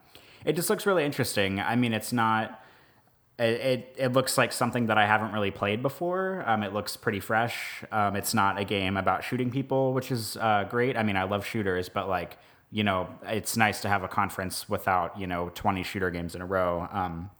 [0.43, 1.59] it just looks really interesting.
[1.59, 2.61] I mean, it's not
[3.39, 6.43] it, it, it looks like something that I haven't really played before.
[6.45, 7.83] Um, it looks pretty fresh.
[7.91, 10.97] Um, it's not a game about shooting people, which is uh, great.
[10.97, 12.37] I mean, I love shooters, but like
[12.71, 16.41] you know, it's nice to have a conference without you know twenty shooter games in
[16.41, 16.87] a row.
[16.91, 17.31] Um,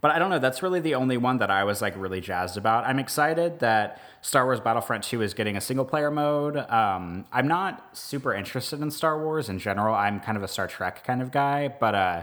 [0.00, 0.38] but I don't know.
[0.38, 2.86] That's really the only one that I was like really jazzed about.
[2.86, 6.56] I'm excited that Star Wars Battlefront 2 is getting a single player mode.
[6.56, 9.94] Um, I'm not super interested in Star Wars in general.
[9.94, 12.22] I'm kind of a Star Trek kind of guy, but uh,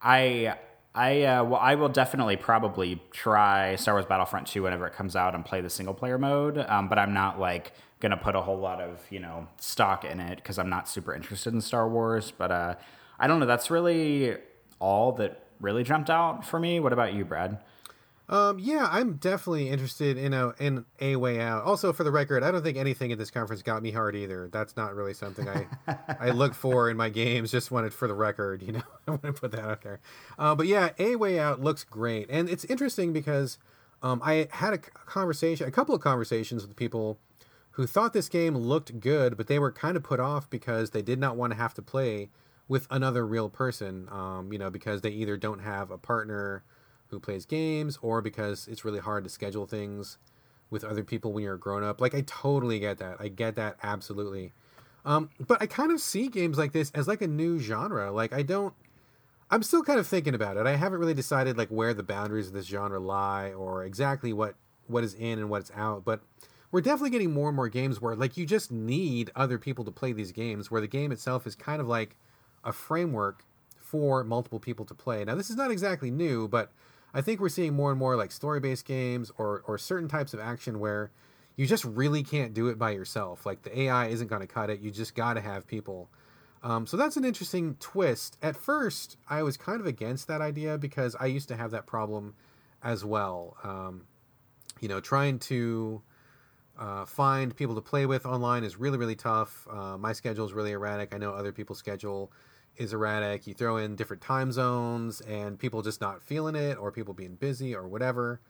[0.00, 0.58] I
[0.94, 5.14] I uh, well, I will definitely probably try Star Wars Battlefront 2 whenever it comes
[5.14, 6.58] out and play the single player mode.
[6.58, 10.20] Um, but I'm not like gonna put a whole lot of you know stock in
[10.20, 12.32] it because I'm not super interested in Star Wars.
[12.36, 12.74] But uh,
[13.18, 13.46] I don't know.
[13.46, 14.36] That's really
[14.80, 16.80] all that really jumped out for me.
[16.80, 17.58] What about you, Brad?
[18.28, 21.64] Um, yeah, I'm definitely interested in a in a way out.
[21.64, 24.50] Also, for the record, I don't think anything at this conference got me hard either.
[24.52, 25.66] That's not really something I
[26.20, 27.50] I look for in my games.
[27.50, 30.00] Just wanted for the record, you know, I want to put that out there.
[30.38, 33.58] Uh, but yeah, a way out looks great, and it's interesting because
[34.02, 37.18] um, I had a conversation, a couple of conversations with people
[37.72, 41.00] who thought this game looked good, but they were kind of put off because they
[41.00, 42.28] did not want to have to play
[42.66, 44.06] with another real person.
[44.10, 46.62] Um, you know, because they either don't have a partner
[47.10, 50.18] who plays games or because it's really hard to schedule things
[50.70, 52.00] with other people when you're a grown up.
[52.00, 53.16] Like I totally get that.
[53.18, 54.52] I get that absolutely.
[55.04, 58.12] Um, but I kind of see games like this as like a new genre.
[58.12, 58.74] Like I don't
[59.50, 60.66] I'm still kind of thinking about it.
[60.66, 64.56] I haven't really decided like where the boundaries of this genre lie or exactly what
[64.86, 66.20] what is in and what's out, but
[66.70, 69.90] we're definitely getting more and more games where like you just need other people to
[69.90, 72.16] play these games where the game itself is kind of like
[72.64, 73.44] a framework
[73.76, 75.24] for multiple people to play.
[75.24, 76.70] Now this is not exactly new, but
[77.14, 80.34] I think we're seeing more and more like story based games or or certain types
[80.34, 81.10] of action where
[81.56, 83.44] you just really can't do it by yourself.
[83.44, 84.80] Like the AI isn't going to cut it.
[84.80, 86.08] You just got to have people.
[86.62, 88.38] Um, so that's an interesting twist.
[88.42, 91.86] At first, I was kind of against that idea because I used to have that
[91.86, 92.34] problem
[92.82, 93.56] as well.
[93.64, 94.06] Um,
[94.80, 96.02] you know, trying to
[96.78, 99.66] uh, find people to play with online is really, really tough.
[99.68, 101.12] Uh, my schedule is really erratic.
[101.12, 102.30] I know other people's schedule
[102.78, 103.46] is erratic.
[103.46, 107.34] You throw in different time zones and people just not feeling it or people being
[107.34, 108.40] busy or whatever.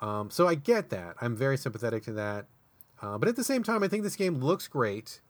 [0.00, 1.16] Um, so I get that.
[1.20, 2.46] I'm very sympathetic to that.
[3.02, 5.20] Uh, but at the same time, I think this game looks great.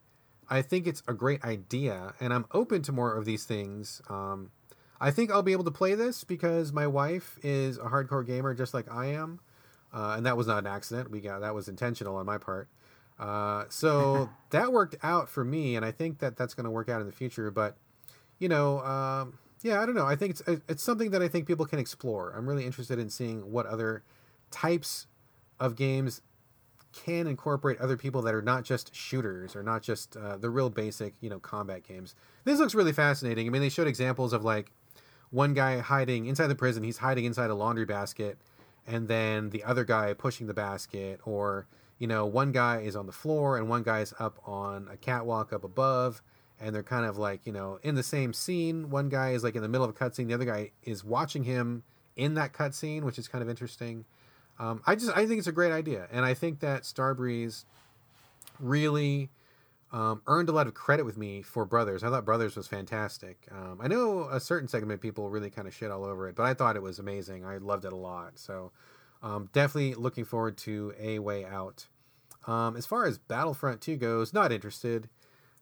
[0.49, 4.03] I think it's a great idea, and I'm open to more of these things.
[4.11, 4.51] Um,
[5.01, 8.55] I think I'll be able to play this because my wife is a hardcore gamer
[8.55, 9.41] just like I am,
[9.93, 11.11] uh, and that was not an accident.
[11.11, 12.69] We got that was intentional on my part.
[13.19, 16.89] Uh, so that worked out for me, and I think that that's going to work
[16.89, 17.51] out in the future.
[17.51, 17.77] But
[18.39, 20.07] you know, um, yeah, I don't know.
[20.07, 22.33] I think it's it's something that I think people can explore.
[22.37, 24.03] I'm really interested in seeing what other
[24.51, 25.07] types
[25.59, 26.21] of games
[26.93, 30.71] can incorporate other people that are not just shooters or not just uh, the real
[30.71, 32.15] basic, you know, combat games.
[32.45, 33.47] This looks really fascinating.
[33.47, 34.71] I mean, they showed examples of like
[35.31, 36.85] one guy hiding inside the prison.
[36.85, 38.39] He's hiding inside a laundry basket,
[38.87, 41.67] and then the other guy pushing the basket, or
[41.99, 44.97] you know, one guy is on the floor and one guy is up on a
[44.97, 46.23] catwalk up above
[46.61, 48.91] and they're kind of like you know in the same scene.
[48.91, 51.45] One guy is like in the middle of a cutscene, the other guy is watching
[51.45, 51.83] him
[52.17, 54.05] in that cutscene, which is kind of interesting.
[54.59, 57.65] Um, I just I think it's a great idea, and I think that Starbreeze
[58.61, 59.31] really
[59.95, 62.03] um, earned a lot of credit with me for Brothers.
[62.03, 63.47] I thought Brothers was fantastic.
[63.53, 66.35] Um, I know a certain segment of people really kind of shit all over it,
[66.35, 67.45] but I thought it was amazing.
[67.45, 68.39] I loved it a lot.
[68.39, 68.73] So
[69.23, 71.87] um, definitely looking forward to a way out.
[72.47, 75.09] Um, as far as Battlefront 2 goes, not interested.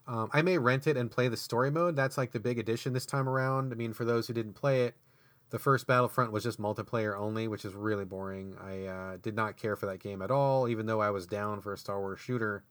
[0.06, 1.96] Um, I may rent it and play the story mode.
[1.96, 3.72] That's like the big addition this time around.
[3.72, 4.94] I mean, for those who didn't play it,
[5.50, 8.56] the first Battlefront was just multiplayer only, which is really boring.
[8.60, 11.60] I uh, did not care for that game at all, even though I was down
[11.60, 12.64] for a Star Wars shooter.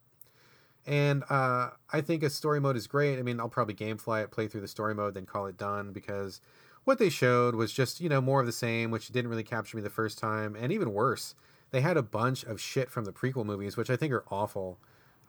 [0.86, 3.20] And uh, I think a story mode is great.
[3.20, 5.94] I mean, I'll probably gamefly it, play through the story mode, then call it done
[5.94, 6.42] because
[6.84, 9.78] what they showed was just, you know, more of the same, which didn't really capture
[9.78, 10.56] me the first time.
[10.60, 11.36] And even worse,
[11.70, 14.80] they had a bunch of shit from the prequel movies, which I think are awful.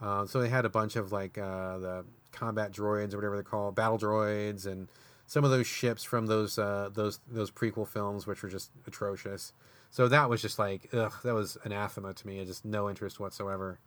[0.02, 3.42] Uh, so they had a bunch of like uh, the combat droids or whatever they're
[3.42, 4.88] called, battle droids, and
[5.26, 9.52] some of those ships from those uh, those those prequel films, which were just atrocious.
[9.90, 12.44] So that was just like, ugh, that was anathema to me.
[12.44, 13.78] Just no interest whatsoever.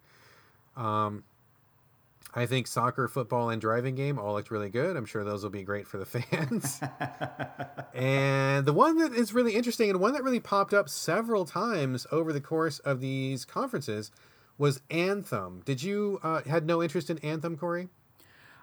[0.78, 1.24] Um,
[2.34, 4.98] I think soccer, football, and driving game all looked really good.
[4.98, 6.80] I'm sure those will be great for the fans.
[7.94, 12.06] and the one that is really interesting and one that really popped up several times
[12.12, 14.12] over the course of these conferences
[14.58, 15.62] was Anthem.
[15.66, 17.90] Did you uh, had no interest in Anthem, Corey?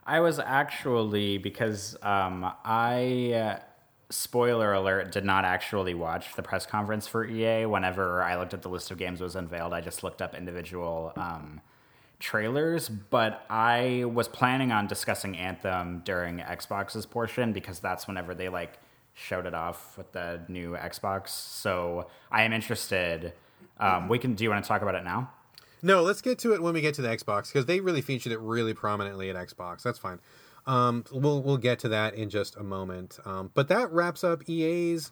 [0.04, 3.32] I was actually because um, I.
[3.32, 3.58] Uh,
[4.10, 8.60] spoiler alert did not actually watch the press conference for ea whenever i looked at
[8.60, 11.62] the list of games was unveiled i just looked up individual um,
[12.20, 18.50] trailers but i was planning on discussing anthem during xbox's portion because that's whenever they
[18.50, 18.78] like
[19.14, 21.28] showed it off with the new Xbox.
[21.28, 23.32] So I am interested.
[23.78, 24.34] Um, we can.
[24.34, 25.30] Do you want to talk about it now?
[25.82, 28.32] No, let's get to it when we get to the Xbox because they really featured
[28.32, 29.82] it really prominently at Xbox.
[29.82, 30.20] That's fine.
[30.66, 33.18] Um, we'll we'll get to that in just a moment.
[33.24, 35.10] Um, but that wraps up EA's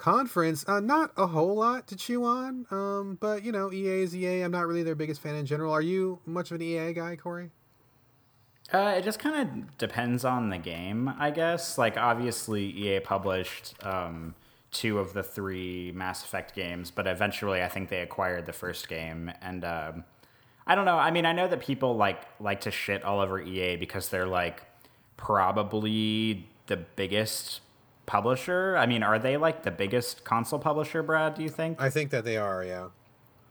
[0.00, 0.64] conference.
[0.66, 2.66] Uh, not a whole lot to chew on.
[2.70, 4.42] Um, but you know, EA is EA.
[4.42, 5.72] I'm not really their biggest fan in general.
[5.72, 7.50] Are you much of an EA guy, Corey?
[8.72, 11.76] Uh, it just kind of depends on the game, I guess.
[11.76, 14.34] Like, obviously, EA published um,
[14.70, 18.88] two of the three Mass Effect games, but eventually, I think they acquired the first
[18.88, 19.32] game.
[19.42, 20.04] And um,
[20.70, 20.98] I don't know.
[20.98, 24.28] I mean, I know that people like like to shit all over EA because they're
[24.28, 24.62] like
[25.16, 27.60] probably the biggest
[28.06, 28.76] publisher.
[28.76, 31.34] I mean, are they like the biggest console publisher, Brad?
[31.34, 31.82] Do you think?
[31.82, 32.62] I think that they are.
[32.62, 32.90] Yeah.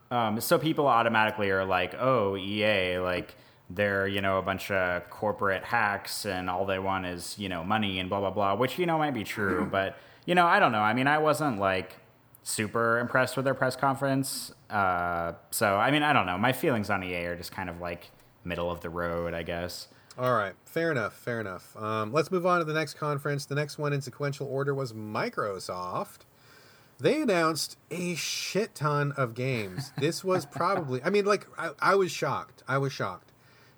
[0.10, 3.36] Um, so people automatically are like, "Oh, EA, like."
[3.72, 7.64] they're you know a bunch of corporate hacks and all they want is you know
[7.64, 9.96] money and blah blah blah which you know might be true but
[10.26, 11.96] you know i don't know i mean i wasn't like
[12.44, 14.54] super impressed with their press conference.
[14.70, 16.38] Uh, so i mean i don't know.
[16.38, 18.12] My feelings on ea are just kind of like
[18.44, 19.88] middle of the road i guess.
[20.20, 20.54] All right.
[20.66, 21.14] Fair enough.
[21.14, 21.78] Fair enough.
[21.78, 23.46] Um, let's move on to the next conference.
[23.46, 26.20] The next one in sequential order was microsoft.
[27.00, 29.94] They announced a shit ton of games.
[29.98, 32.64] This was probably i mean like I, I was shocked.
[32.68, 33.32] I was shocked.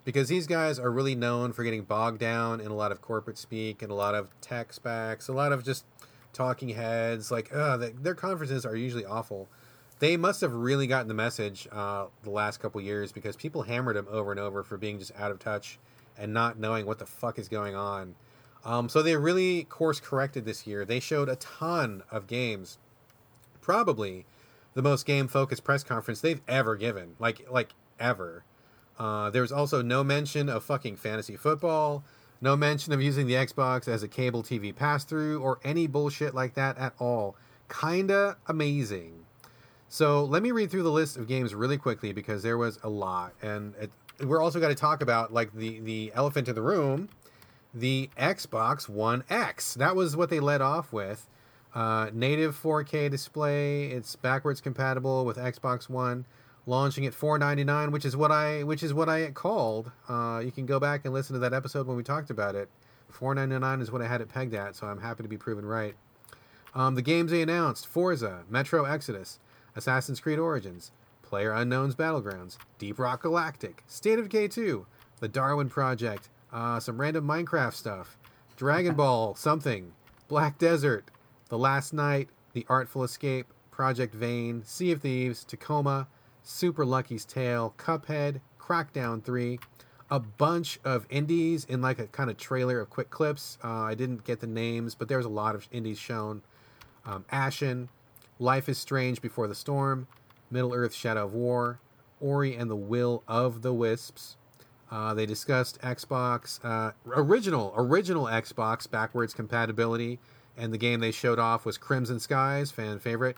[0.03, 3.38] Because these guys are really known for getting bogged down in a lot of corporate
[3.38, 5.86] speak and a lot of tech specs, a lot of just
[6.34, 7.32] talking heads.
[7.32, 9.48] Like, uh, the, their conferences are usually awful.
[10.00, 13.96] They must have really gotten the message uh, the last couple years because people hammered
[13.96, 15.78] them over and over for being just out of touch
[16.18, 18.16] and not knowing what the fuck is going on.
[18.64, 20.86] Um, so they really course corrected this year.
[20.86, 22.78] They showed a ton of games,
[23.60, 24.26] probably
[24.74, 28.44] the most game focused press conference they've ever given, like like ever.
[29.00, 32.04] Uh, there's also no mention of fucking fantasy football,
[32.42, 36.34] no mention of using the Xbox as a cable TV pass through, or any bullshit
[36.34, 37.36] like that at all.
[37.70, 39.26] Kinda amazing.
[39.88, 42.89] So let me read through the list of games really quickly because there was a
[42.89, 43.92] lot, and it,
[44.24, 47.10] we're also going to talk about like the the elephant in the room,
[47.74, 49.76] the Xbox One X.
[49.76, 51.28] That was what they led off with.
[51.74, 53.86] Uh, native 4K display.
[53.86, 56.26] It's backwards compatible with Xbox One
[56.66, 59.91] launching at 4.99 which is what i which is what i called.
[60.07, 62.70] Uh, you can go back and listen to that episode when we talked about it.
[63.12, 65.95] 4.99 is what i had it pegged at so i'm happy to be proven right.
[66.74, 69.39] Um, the games they announced forza metro exodus
[69.76, 70.91] assassin's creed origins
[71.22, 74.86] player unknown's battlegrounds deep rock galactic state of decay 2
[75.20, 78.18] the darwin project uh, some random minecraft stuff
[78.55, 79.93] dragon ball something
[80.28, 81.05] black desert
[81.49, 86.07] the last night the artful escape project vane sea of thieves tacoma
[86.44, 89.60] Super Lucky's Tale, Cuphead, Crackdown 3,
[90.10, 93.58] a bunch of indies in like a kind of trailer of quick clips.
[93.64, 96.42] Uh, I didn't get the names, but there was a lot of indies shown.
[97.06, 97.89] Um, Ashen,
[98.39, 100.08] Life is Strange Before the Storm,
[100.50, 101.80] Middle Earth Shadow of War,
[102.20, 104.36] Ori and the Will of the Wisps.
[104.92, 110.20] Uh, they discussed Xbox uh, original original Xbox backwards compatibility,
[110.58, 113.38] and the game they showed off was Crimson Skies, fan favorite.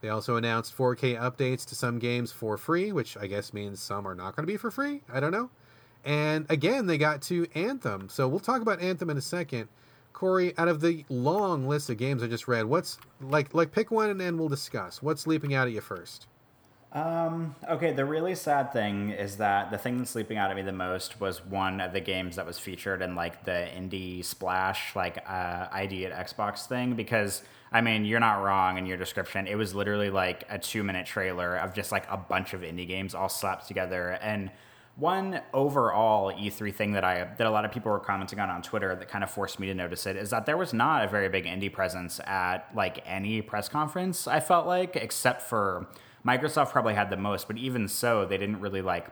[0.00, 4.06] They also announced 4K updates to some games for free, which I guess means some
[4.08, 5.02] are not going to be for free.
[5.12, 5.50] I don't know.
[6.04, 8.08] And again, they got to Anthem.
[8.08, 9.68] So we'll talk about Anthem in a second.
[10.12, 13.90] Corey, out of the long list of games I just read, what's like like pick
[13.90, 15.02] one and then we'll discuss.
[15.02, 16.26] What's leaping out at you first?
[16.92, 20.62] Um, okay, the really sad thing is that the thing that's sleeping out at me
[20.62, 24.96] the most was one of the games that was featured in like the indie splash,
[24.96, 26.94] like uh, ID at Xbox thing.
[26.94, 27.42] Because
[27.72, 29.46] I mean, you're not wrong in your description.
[29.46, 32.86] It was literally like a two minute trailer of just like a bunch of indie
[32.86, 34.18] games all slapped together.
[34.20, 34.50] And
[34.96, 38.60] one overall E3 thing that I that a lot of people were commenting on on
[38.60, 41.08] Twitter that kind of forced me to notice it is that there was not a
[41.08, 44.26] very big indie presence at like any press conference.
[44.26, 45.86] I felt like, except for
[46.26, 49.06] Microsoft probably had the most, but even so, they didn't really like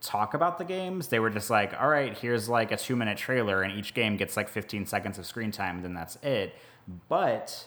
[0.00, 1.08] talk about the games.
[1.08, 4.16] They were just like, all right, here's like a two minute trailer, and each game
[4.16, 6.54] gets like 15 seconds of screen time, and then that's it.
[7.08, 7.66] But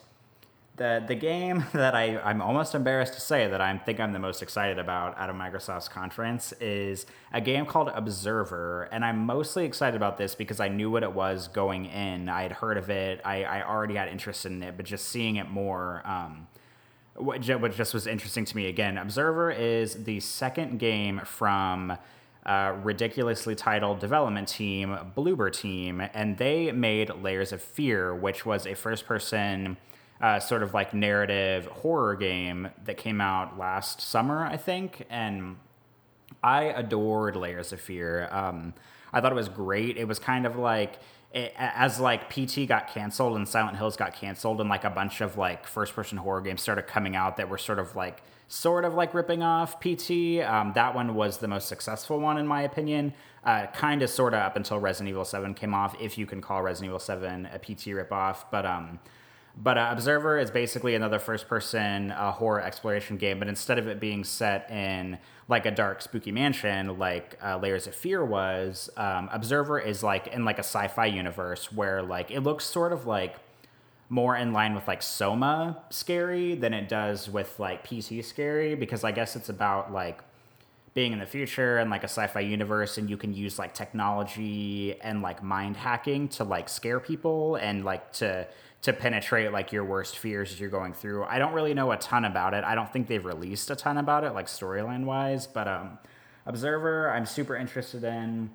[0.81, 4.19] the the game that I, I'm almost embarrassed to say that I think I'm the
[4.19, 8.89] most excited about out of Microsoft's conference is a game called Observer.
[8.91, 12.29] And I'm mostly excited about this because I knew what it was going in.
[12.29, 15.35] I had heard of it, I, I already had interest in it, but just seeing
[15.35, 16.01] it more.
[16.05, 16.47] Um,
[17.15, 18.97] what just was interesting to me again.
[18.97, 21.95] Observer is the second game from
[22.45, 28.65] uh, ridiculously titled development team, Bloober Team, and they made Layers of Fear, which was
[28.65, 29.77] a first person
[30.21, 35.05] uh, sort of like narrative horror game that came out last summer, I think.
[35.09, 35.57] And
[36.43, 38.29] I adored Layers of Fear.
[38.31, 38.73] Um,
[39.11, 39.97] I thought it was great.
[39.97, 40.99] It was kind of like
[41.33, 45.21] it, as like PT got canceled and Silent Hills got canceled and like a bunch
[45.21, 48.85] of like first person horror games started coming out that were sort of like sort
[48.85, 50.41] of like ripping off PT.
[50.41, 53.13] Um, that one was the most successful one in my opinion.
[53.43, 56.41] Uh, kind of sort of up until Resident Evil 7 came off, if you can
[56.41, 58.45] call Resident Evil 7 a PT ripoff.
[58.51, 58.99] But um,
[59.57, 63.87] but uh, Observer is basically another first person uh, horror exploration game, but instead of
[63.87, 68.89] it being set in like a dark, spooky mansion like uh, Layers of Fear was,
[68.97, 72.93] um, Observer is like in like a sci fi universe where like it looks sort
[72.93, 73.35] of like
[74.09, 79.03] more in line with like Soma scary than it does with like PT scary because
[79.03, 80.21] I guess it's about like
[80.93, 84.99] being in the future and like a sci-fi universe and you can use like technology
[85.01, 88.45] and like mind hacking to like scare people and like to
[88.81, 91.23] to penetrate like your worst fears as you're going through.
[91.25, 92.63] I don't really know a ton about it.
[92.63, 95.45] I don't think they've released a ton about it, like storyline wise.
[95.45, 95.99] But um,
[96.45, 98.49] Observer, I'm super interested in.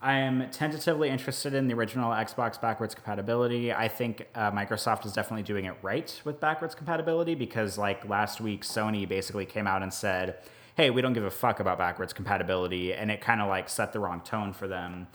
[0.00, 3.72] I am tentatively interested in the original Xbox backwards compatibility.
[3.72, 8.40] I think uh, Microsoft is definitely doing it right with backwards compatibility because, like last
[8.40, 10.36] week, Sony basically came out and said,
[10.76, 13.92] "Hey, we don't give a fuck about backwards compatibility," and it kind of like set
[13.92, 15.06] the wrong tone for them.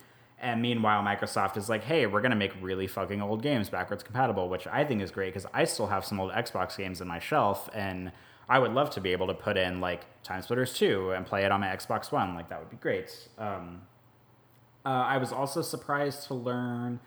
[0.42, 4.02] And meanwhile, Microsoft is like, hey, we're going to make really fucking old games backwards
[4.02, 7.08] compatible, which I think is great because I still have some old Xbox games in
[7.08, 7.70] my shelf.
[7.76, 8.12] And
[8.50, 11.46] I would love to be able to put in like Time Splitters 2 and play
[11.46, 12.34] it on my Xbox One.
[12.34, 13.30] Like, that would be great.
[13.38, 13.84] Um,
[14.84, 17.00] uh, I was also surprised to learn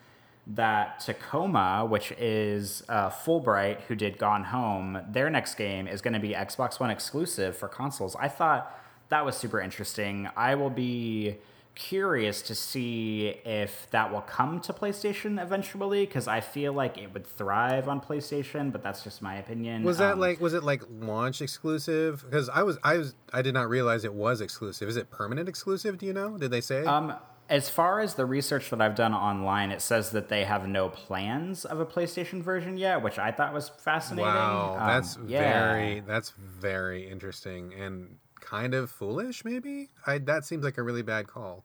[0.47, 6.15] that Tacoma, which is uh, Fullbright, who did Gone Home, their next game is going
[6.15, 8.15] to be Xbox One exclusive for consoles.
[8.17, 10.29] I thought that was super interesting.
[10.37, 11.39] I will be
[11.75, 17.13] curious to see if that will come to PlayStation eventually because I feel like it
[17.13, 19.83] would thrive on PlayStation, but that's just my opinion.
[19.83, 22.25] Was that um, like was it like launch exclusive?
[22.25, 24.89] Because I was I was I did not realize it was exclusive.
[24.89, 25.99] Is it permanent exclusive?
[25.99, 26.39] Do you know?
[26.39, 26.85] Did they say?
[26.85, 27.15] Um,
[27.49, 30.89] as far as the research that I've done online, it says that they have no
[30.89, 34.25] plans of a PlayStation version yet, which I thought was fascinating.
[34.25, 35.73] Wow, um, that's yeah.
[35.73, 39.91] very that's very interesting and kind of foolish, maybe.
[40.07, 41.65] I, that seems like a really bad call.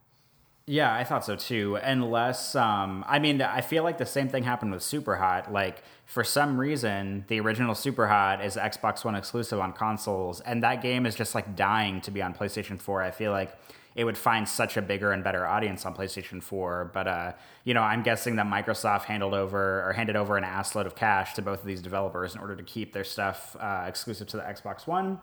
[0.65, 1.80] Yeah, I thought so too.
[1.82, 5.51] Unless, um, I mean, I feel like the same thing happened with Super Hot.
[5.51, 10.61] Like, for some reason, the original Super Hot is Xbox One exclusive on consoles, and
[10.61, 13.01] that game is just like dying to be on PlayStation 4.
[13.01, 13.57] I feel like
[13.95, 16.91] it would find such a bigger and better audience on PlayStation 4.
[16.93, 17.32] But, uh,
[17.63, 21.34] you know, I'm guessing that Microsoft handled over or handed over an assload of cash
[21.34, 24.43] to both of these developers in order to keep their stuff uh, exclusive to the
[24.43, 25.19] Xbox One.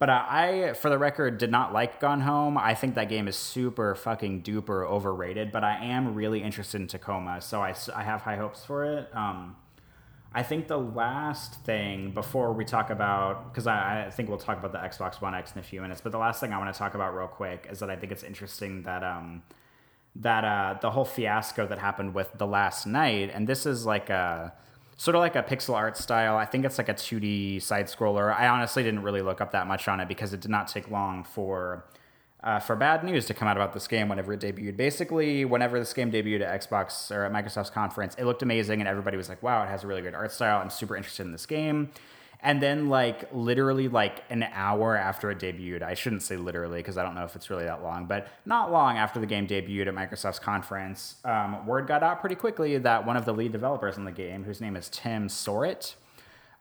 [0.00, 2.56] But uh, I, for the record, did not like Gone Home.
[2.56, 5.52] I think that game is super fucking duper overrated.
[5.52, 9.14] But I am really interested in Tacoma, so I, I have high hopes for it.
[9.14, 9.56] Um,
[10.32, 14.58] I think the last thing before we talk about, because I, I, think we'll talk
[14.58, 16.72] about the Xbox One X in a few minutes, but the last thing I want
[16.72, 19.42] to talk about real quick is that I think it's interesting that um,
[20.16, 24.08] that uh, the whole fiasco that happened with the last night, and this is like
[24.08, 24.54] a
[25.00, 26.36] sort of like a pixel art style.
[26.36, 28.36] I think it's like a 2D side scroller.
[28.36, 30.90] I honestly didn't really look up that much on it because it did not take
[30.90, 31.86] long for
[32.44, 34.76] uh, for bad news to come out about this game whenever it debuted.
[34.76, 38.88] Basically, whenever this game debuted at Xbox or at Microsoft's conference, it looked amazing and
[38.88, 40.60] everybody was like, "Wow, it has a really good art style.
[40.60, 41.90] I'm super interested in this game."
[42.42, 46.96] And then, like, literally, like an hour after it debuted, I shouldn't say literally because
[46.96, 49.88] I don't know if it's really that long, but not long after the game debuted
[49.88, 53.96] at Microsoft's conference, um, word got out pretty quickly that one of the lead developers
[53.98, 55.94] in the game, whose name is Tim Soret,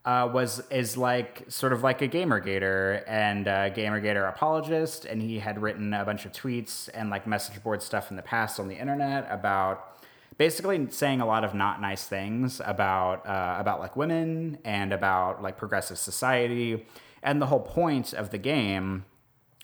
[0.06, 5.40] uh, was is like sort of like a GamerGator and a GamerGator apologist, and he
[5.40, 8.68] had written a bunch of tweets and like message board stuff in the past on
[8.68, 9.99] the internet about
[10.40, 15.44] basically saying a lot of not nice things about uh, about like women and about
[15.44, 16.88] like progressive society.
[17.22, 19.04] And the whole point of the game,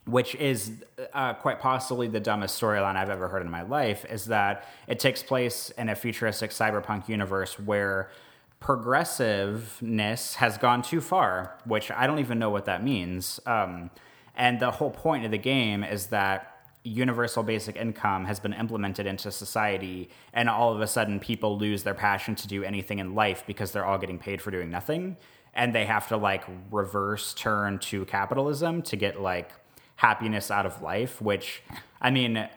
[0.05, 4.25] which is uh, quite possibly the dumbest storyline I've ever heard in my life, is
[4.25, 8.11] that it takes place in a futuristic cyberpunk universe where
[8.59, 13.39] progressiveness has gone too far, which I don't even know what that means.
[13.45, 13.91] Um,
[14.35, 16.54] and the whole point of the game is that
[16.85, 21.83] universal basic income has been implemented into society and all of a sudden people lose
[21.83, 25.17] their passion to do anything in life because they're all getting paid for doing nothing.
[25.53, 29.51] And they have to like reverse turn to capitalism to get like
[29.95, 31.63] happiness out of life which
[32.01, 32.47] i mean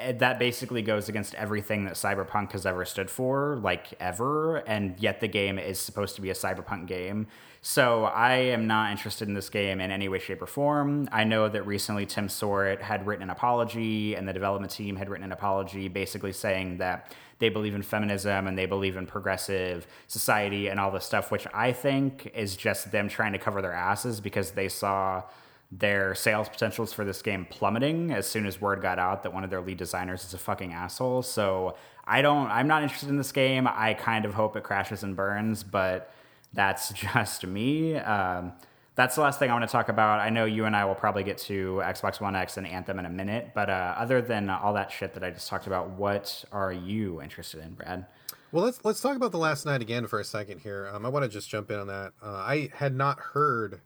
[0.00, 4.98] Eh, that basically goes against everything that cyberpunk has ever stood for like ever and
[4.98, 7.26] yet the game is supposed to be a cyberpunk game
[7.60, 11.08] so I am not interested in this game in any way, shape, or form.
[11.10, 15.08] I know that recently Tim Soret had written an apology, and the development team had
[15.08, 19.86] written an apology, basically saying that they believe in feminism and they believe in progressive
[20.06, 23.72] society and all this stuff, which I think is just them trying to cover their
[23.72, 25.22] asses because they saw
[25.70, 29.44] their sales potentials for this game plummeting as soon as word got out that one
[29.44, 31.22] of their lead designers is a fucking asshole.
[31.22, 32.48] So I don't.
[32.48, 33.68] I'm not interested in this game.
[33.70, 36.12] I kind of hope it crashes and burns, but
[36.54, 37.96] that's just me.
[37.96, 38.52] Um,
[38.94, 40.18] that's the last thing I want to talk about.
[40.18, 43.06] I know you and I will probably get to Xbox One X and Anthem in
[43.06, 46.44] a minute, but uh, other than all that shit that I just talked about, what
[46.50, 48.06] are you interested in, Brad?
[48.50, 50.90] Well, let's let's talk about the last night again for a second here.
[50.92, 52.12] Um, I want to just jump in on that.
[52.22, 53.82] Uh, I had not heard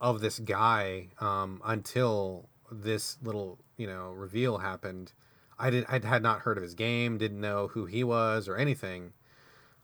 [0.00, 5.12] of this guy um, until this little you know reveal happened.
[5.58, 8.56] I did I had not heard of his game, didn't know who he was or
[8.56, 9.12] anything.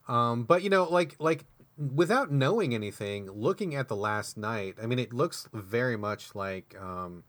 [0.08, 1.44] Um, but you know, like like
[1.76, 6.76] without knowing anything, looking at the last night, I mean, it looks very much like
[6.80, 7.24] um,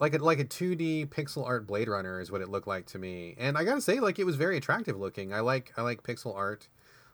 [0.00, 2.98] like a like a 2D pixel art Blade Runner is what it looked like to
[2.98, 3.34] me.
[3.38, 5.32] And I gotta say, like it was very attractive looking.
[5.32, 6.68] I like I like pixel art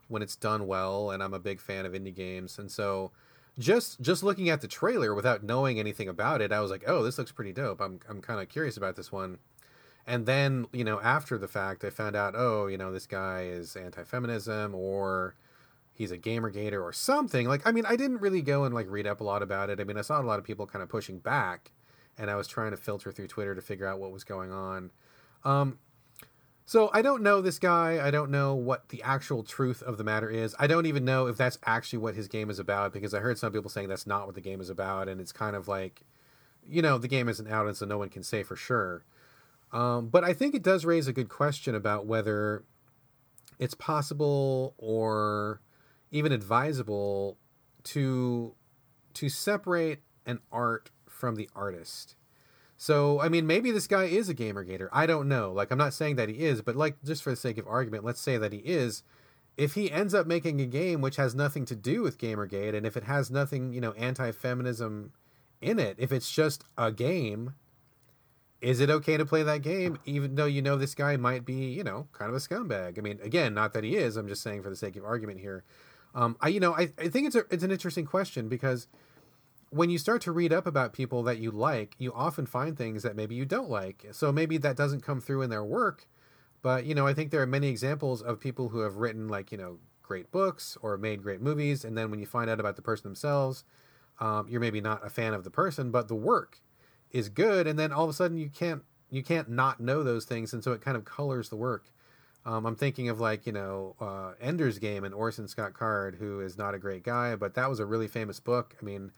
[0.09, 2.59] when it's done well, and I'm a big fan of indie games.
[2.59, 3.13] And so
[3.61, 7.03] just just looking at the trailer without knowing anything about it, I was like, oh,
[7.03, 7.81] this looks pretty dope.
[7.81, 9.39] I'm I'm kind of curious about this one.
[10.07, 13.43] And then you know after the fact, I found out, oh, you know this guy
[13.45, 15.37] is anti-feminism or
[15.93, 17.47] he's a gamergator or something.
[17.47, 19.79] Like I mean, I didn't really go and like read up a lot about it.
[19.81, 21.71] I mean, I saw a lot of people kind of pushing back
[22.19, 24.91] and I was trying to filter through Twitter to figure out what was going on.
[25.45, 25.79] Um,
[26.71, 27.99] so I don't know this guy.
[28.01, 30.55] I don't know what the actual truth of the matter is.
[30.57, 33.39] I don't even know if that's actually what his game is about because I heard
[33.39, 36.03] some people saying that's not what the game is about, and it's kind of like,
[36.65, 39.05] you know, the game isn't out, and so no one can say for sure.
[39.73, 42.63] Um, but I think it does raise a good question about whether
[43.59, 45.63] it's possible or
[46.13, 47.37] even advisable
[47.83, 48.55] to
[49.15, 52.15] to separate an art from the artist.
[52.83, 54.89] So, I mean, maybe this guy is a gamergator.
[54.91, 55.53] I don't know.
[55.53, 58.05] Like, I'm not saying that he is, but like, just for the sake of argument,
[58.05, 59.03] let's say that he is.
[59.59, 62.87] If he ends up making a game which has nothing to do with Gamergate, and
[62.87, 65.13] if it has nothing, you know, anti-feminism
[65.61, 67.53] in it, if it's just a game,
[68.63, 71.67] is it okay to play that game, even though you know this guy might be,
[71.67, 72.97] you know, kind of a scumbag?
[72.97, 74.17] I mean, again, not that he is.
[74.17, 75.65] I'm just saying for the sake of argument here.
[76.15, 78.89] Um, I, you know, I, I think it's a, it's an interesting question because
[79.71, 83.03] when you start to read up about people that you like, you often find things
[83.05, 84.07] that maybe you don't like.
[84.13, 86.07] So maybe that doesn't come through in their work.
[86.63, 89.51] But, you know, I think there are many examples of people who have written, like,
[89.51, 91.85] you know, great books or made great movies.
[91.85, 93.65] And then when you find out about the person themselves,
[94.19, 96.59] um, you're maybe not a fan of the person, but the work
[97.13, 97.67] is good.
[97.67, 100.53] And then all of a sudden you can't, you can't not know those things.
[100.53, 101.93] And so it kind of colors the work.
[102.45, 106.41] Um, I'm thinking of like, you know, uh, Ender's Game and Orson Scott Card, who
[106.41, 108.77] is not a great guy, but that was a really famous book.
[108.81, 109.13] I mean,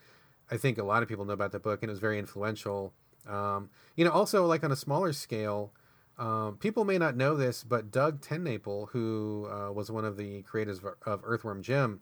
[0.52, 2.92] I think a lot of people know about that book, and it was very influential.
[3.26, 5.72] Um, you know, also like on a smaller scale,
[6.18, 10.42] um, people may not know this, but Doug TenNapel, who uh, was one of the
[10.42, 12.00] creators of, of Earthworm Jim,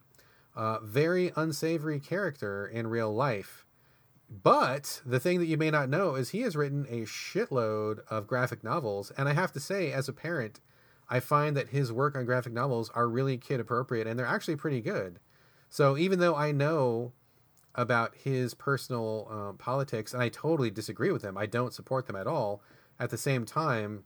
[0.57, 3.67] uh, very unsavory character in real life.
[4.29, 8.27] But the thing that you may not know is he has written a shitload of
[8.27, 10.59] graphic novels, and I have to say, as a parent,
[11.09, 14.57] I find that his work on graphic novels are really kid appropriate, and they're actually
[14.57, 15.21] pretty good.
[15.69, 17.13] So even though I know
[17.75, 21.37] about his personal um, politics, and I totally disagree with him.
[21.37, 22.63] I don't support them at all.
[22.99, 24.05] At the same time,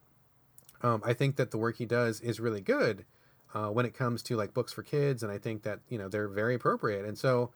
[0.83, 3.05] um, I think that the work he does is really good
[3.55, 6.09] uh, when it comes to like books for kids, and I think that you know
[6.09, 7.05] they're very appropriate.
[7.05, 7.51] And so,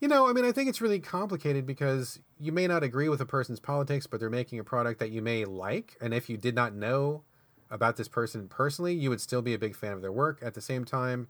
[0.00, 3.20] you know, I mean, I think it's really complicated because you may not agree with
[3.20, 6.36] a person's politics, but they're making a product that you may like, and if you
[6.36, 7.22] did not know
[7.70, 10.38] about this person personally, you would still be a big fan of their work.
[10.42, 11.28] At the same time,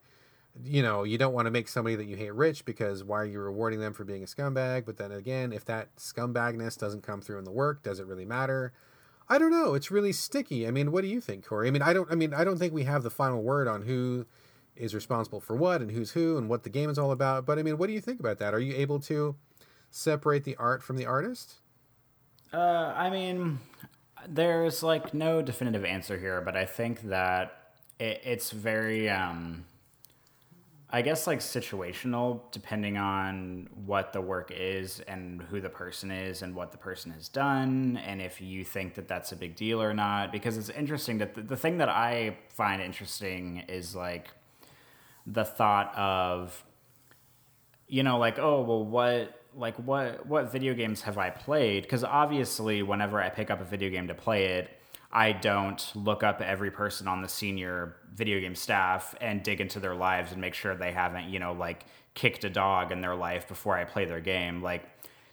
[0.65, 3.27] you know, you don't want to make somebody that you hate rich because why are
[3.27, 4.85] you rewarding them for being a scumbag?
[4.85, 8.27] But then again, if that scumbagness doesn't come through in the work, does it really
[8.27, 8.73] matter?
[9.29, 9.75] I don't know.
[9.75, 10.67] It's really sticky.
[10.67, 11.69] I mean, what do you think, Corey?
[11.69, 12.11] I mean, I don't.
[12.11, 14.27] I mean, I don't think we have the final word on who
[14.77, 17.47] is responsible for what and who's who and what the game is all about.
[17.47, 18.53] But I mean, what do you think about that?
[18.53, 19.37] Are you able to
[19.91, 21.57] separate the art from the artist?
[22.53, 23.61] Uh, I mean,
[24.29, 29.09] there's like no definitive answer here, but I think that it, it's very.
[29.09, 29.65] Um,
[30.95, 36.43] I guess like situational, depending on what the work is and who the person is
[36.43, 39.81] and what the person has done, and if you think that that's a big deal
[39.81, 40.31] or not.
[40.31, 44.29] Because it's interesting that the, the thing that I find interesting is like
[45.27, 46.63] the thought of,
[47.89, 51.85] you know, like, oh, well, what like what what video games have I played?
[51.85, 54.69] Because obviously, whenever I pick up a video game to play it,
[55.13, 59.79] I don't look up every person on the senior video game staff and dig into
[59.79, 61.85] their lives and make sure they haven't, you know, like
[62.15, 64.63] kicked a dog in their life before I play their game.
[64.63, 64.85] Like,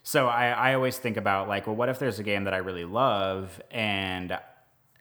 [0.03, 2.57] so I, I always think about like, well, what if there's a game that I
[2.57, 4.37] really love and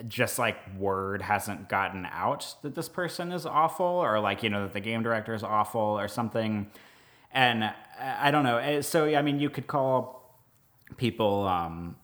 [0.07, 4.62] just like word hasn't gotten out that this person is awful or like, you know,
[4.62, 6.70] that the game director is awful or something.
[7.33, 8.81] And I don't know.
[8.81, 10.39] So, I mean, you could call
[10.97, 11.97] people, um,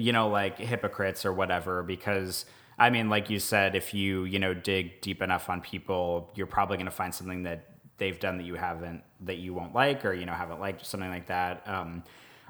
[0.00, 2.44] you know, like hypocrites or whatever, because
[2.78, 6.46] I mean, like you said, if you you know dig deep enough on people, you're
[6.46, 7.66] probably going to find something that
[7.98, 11.10] they've done that you haven't that you won't like or you know haven't liked something
[11.10, 11.62] like that.
[11.66, 12.02] Um,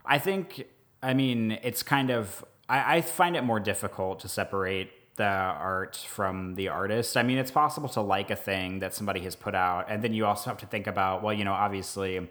[0.05, 0.67] I think.
[1.03, 2.45] I mean, it's kind of.
[2.69, 7.17] I, I find it more difficult to separate the art from the artist.
[7.17, 10.15] I mean, it's possible to like a thing that somebody has put out, and then
[10.15, 12.29] you also have to think about, well, you know, obviously,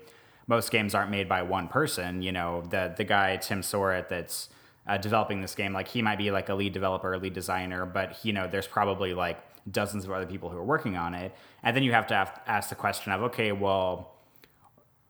[0.47, 2.21] most games aren't made by one person.
[2.21, 4.49] You know, the the guy Tim Soret that's
[4.89, 8.17] uh, developing this game, like he might be like a lead developer, lead designer, but
[8.25, 9.37] you know, there's probably like
[9.71, 11.33] dozens of other people who are working on it,
[11.63, 14.15] and then you have to have, ask the question of, okay, well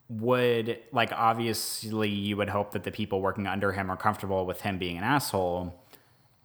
[0.08, 4.60] would like obviously you would hope that the people working under him are comfortable with
[4.60, 5.72] him being an asshole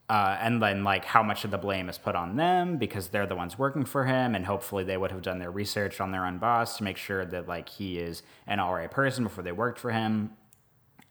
[0.07, 3.25] uh, and then like how much of the blame is put on them because they're
[3.25, 6.25] the ones working for him and hopefully they would have done their research on their
[6.27, 9.51] own boss to make sure that like he is an all right person before they
[9.51, 10.31] worked for him.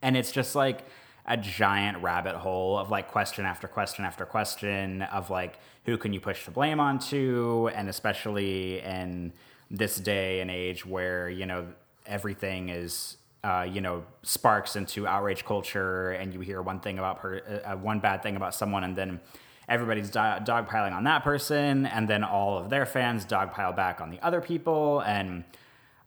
[0.01, 0.85] And it's just like
[1.27, 6.13] a giant rabbit hole of like question after question after question of like who can
[6.13, 7.69] you push the blame onto?
[7.75, 9.33] And especially in
[9.71, 11.67] this day and age where you know
[12.07, 17.21] everything is uh, you know, sparks into outrage culture, and you hear one thing about
[17.21, 19.21] per, uh, uh, one bad thing about someone, and then
[19.69, 24.09] everybody's do- dogpiling on that person, and then all of their fans dogpile back on
[24.09, 25.45] the other people, and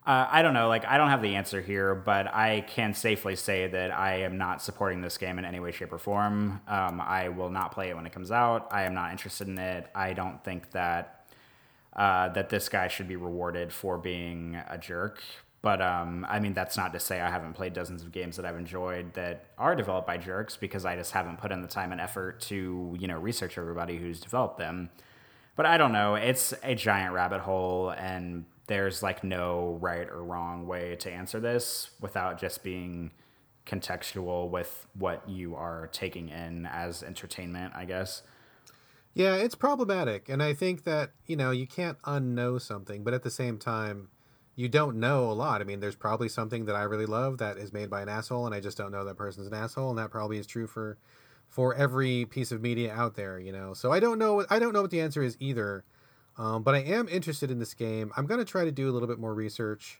[0.08, 3.36] uh, I don't know, like I don't have the answer here, but I can safely
[3.36, 6.62] say that I am not supporting this game in any way, shape, or form.
[6.68, 8.68] Um, I will not play it when it comes out.
[8.72, 9.88] I am not interested in it.
[9.93, 11.14] I don't think that.
[11.95, 15.20] Uh, that this guy should be rewarded for being a jerk
[15.62, 18.45] but um, I mean, that's not to say I haven't played dozens of games that
[18.45, 21.91] I've enjoyed that are developed by jerks because I just haven't put in the time
[21.91, 24.89] and effort to you know research everybody who's developed them.
[25.55, 26.16] But I don't know.
[26.16, 31.39] It's a giant rabbit hole, and there's like no right or wrong way to answer
[31.39, 33.11] this without just being
[33.65, 38.24] contextual with what you are taking in as entertainment, I guess.
[39.13, 40.30] Yeah, it's problematic.
[40.30, 44.09] And I think that, you know, you can't unknow something, but at the same time,
[44.55, 45.61] you don't know a lot.
[45.61, 48.45] I mean, there's probably something that I really love that is made by an asshole,
[48.45, 50.97] and I just don't know that person's an asshole, and that probably is true for
[51.47, 53.39] for every piece of media out there.
[53.39, 54.34] You know, so I don't know.
[54.34, 55.86] What I don't know what the answer is either.
[56.38, 58.12] Um, but I am interested in this game.
[58.16, 60.00] I'm going to try to do a little bit more research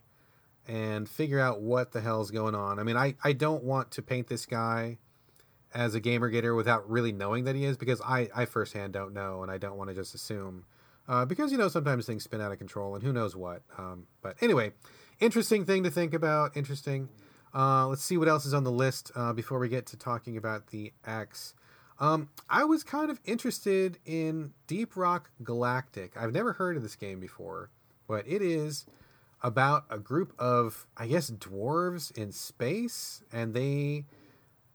[0.66, 2.78] and figure out what the hell's going on.
[2.78, 4.98] I mean, I, I don't want to paint this guy
[5.74, 9.42] as a gamer without really knowing that he is because I, I firsthand don't know
[9.42, 10.64] and I don't want to just assume
[11.08, 13.62] uh, because you know sometimes things spin out of control and who knows what.
[13.76, 14.72] Um, but anyway,
[15.20, 16.56] interesting thing to think about.
[16.56, 17.08] Interesting.
[17.54, 20.36] Uh, let's see what else is on the list uh, before we get to talking
[20.36, 21.54] about the X.
[22.00, 26.16] Um, I was kind of interested in Deep Rock Galactic.
[26.16, 27.70] I've never heard of this game before,
[28.06, 28.86] but it is
[29.42, 34.06] about a group of, I guess, dwarves in space, and they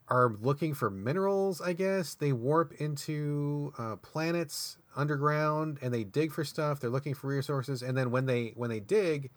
[0.10, 1.62] are looking for minerals.
[1.62, 6.80] I guess they warp into uh, planets underground and they dig for stuff.
[6.80, 9.32] They're looking for resources, and then when they when they dig,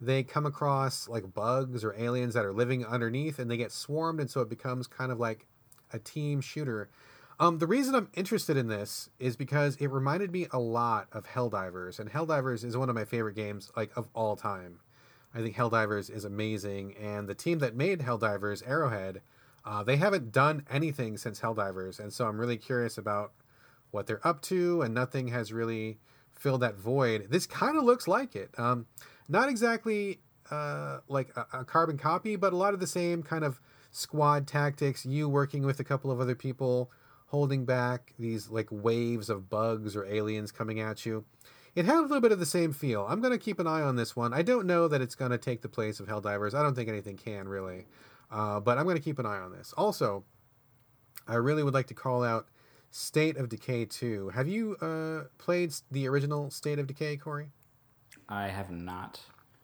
[0.00, 4.20] they come across like bugs or aliens that are living underneath, and they get swarmed,
[4.20, 5.46] and so it becomes kind of like
[5.92, 6.90] a team shooter.
[7.40, 11.26] Um, the reason I'm interested in this is because it reminded me a lot of
[11.26, 14.80] Helldivers, and Helldivers is one of my favorite games like of all time.
[15.32, 19.20] I think Helldivers is amazing, and the team that made Helldivers, Arrowhead,
[19.64, 23.32] uh, they haven't done anything since Helldivers, and so I'm really curious about
[23.90, 25.98] what they're up to, and nothing has really
[26.32, 27.28] filled that void.
[27.30, 28.50] This kind of looks like it.
[28.58, 28.86] Um,
[29.28, 30.20] not exactly
[30.50, 33.60] uh, like a, a, carbon copy, but a lot of the same kind of
[33.90, 35.04] squad tactics.
[35.04, 36.90] You working with a couple of other people,
[37.28, 41.24] holding back these like waves of bugs or aliens coming at you.
[41.74, 43.06] It had a little bit of the same feel.
[43.08, 44.34] I'm going to keep an eye on this one.
[44.34, 46.54] I don't know that it's going to take the place of Helldivers.
[46.54, 47.86] I don't think anything can really,
[48.30, 49.72] uh, but I'm going to keep an eye on this.
[49.76, 50.24] Also,
[51.28, 52.48] I really would like to call out
[52.90, 54.30] State of Decay 2.
[54.30, 57.50] Have you uh, played the original State of Decay, Corey?
[58.28, 59.20] I have not.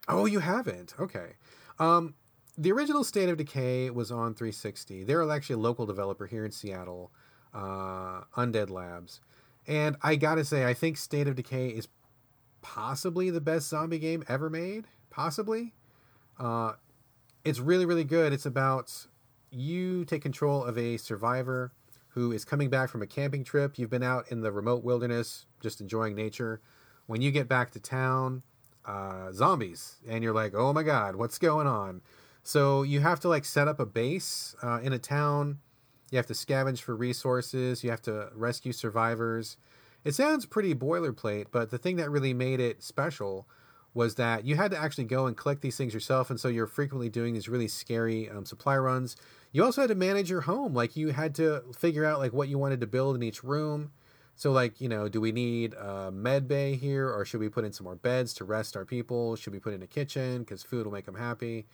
[0.07, 0.95] Oh, you haven't?
[1.01, 1.33] Okay.
[1.79, 2.15] Um,
[2.57, 5.05] the original State of Decay was on 360.
[5.05, 7.11] They're actually a local developer here in Seattle,
[7.55, 9.21] uh, Undead Labs.
[9.67, 11.89] And I gotta say, I think State of Decay is
[12.61, 14.87] possibly the best zombie game ever made.
[15.11, 15.73] Possibly.
[16.39, 16.73] Uh,
[17.45, 18.33] it's really, really good.
[18.33, 19.07] It's about
[19.51, 21.73] you take control of a survivor
[22.09, 23.79] who is coming back from a camping trip.
[23.79, 26.61] You've been out in the remote wilderness, just enjoying nature.
[27.07, 28.43] When you get back to town,
[28.85, 32.03] uh, zombies, and you're like, oh my god, what's going on?
[32.43, 35.59] So you have to like set up a base uh, in a town.
[36.15, 37.83] You have to scavenge for resources.
[37.83, 39.57] You have to rescue survivors.
[40.05, 43.49] It sounds pretty boilerplate, but the thing that really made it special
[43.95, 46.69] was that you had to actually go and collect these things yourself, and so you're
[46.69, 49.17] frequently doing these really scary um, supply runs.
[49.51, 52.49] You also had to manage your home, like you had to figure out like what
[52.49, 53.91] you wanted to build in each room.
[54.37, 57.65] So, like, you know, do we need a med bay here, or should we put
[57.65, 59.35] in some more beds to rest our people?
[59.35, 61.67] Should we put in a kitchen because food will make them happy?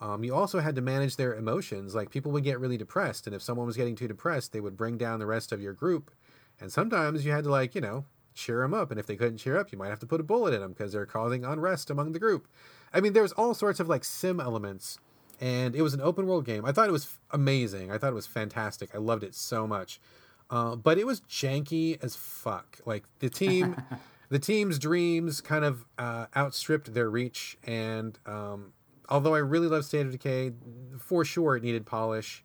[0.00, 1.94] Um, you also had to manage their emotions.
[1.94, 4.76] Like, people would get really depressed, and if someone was getting too depressed, they would
[4.76, 6.10] bring down the rest of your group.
[6.58, 8.90] And sometimes you had to, like, you know, cheer them up.
[8.90, 10.72] And if they couldn't cheer up, you might have to put a bullet in them
[10.72, 12.48] because they're causing unrest among the group.
[12.92, 14.98] I mean, there was all sorts of like sim elements,
[15.40, 16.64] and it was an open world game.
[16.64, 17.90] I thought it was amazing.
[17.90, 18.94] I thought it was fantastic.
[18.94, 20.00] I loved it so much.
[20.50, 22.78] Uh, but it was janky as fuck.
[22.84, 23.76] Like the team,
[24.28, 27.56] the team's dreams kind of uh, outstripped their reach.
[27.64, 28.72] And um,
[29.10, 30.52] although I really love State of Decay,
[30.98, 32.44] for sure it needed polish.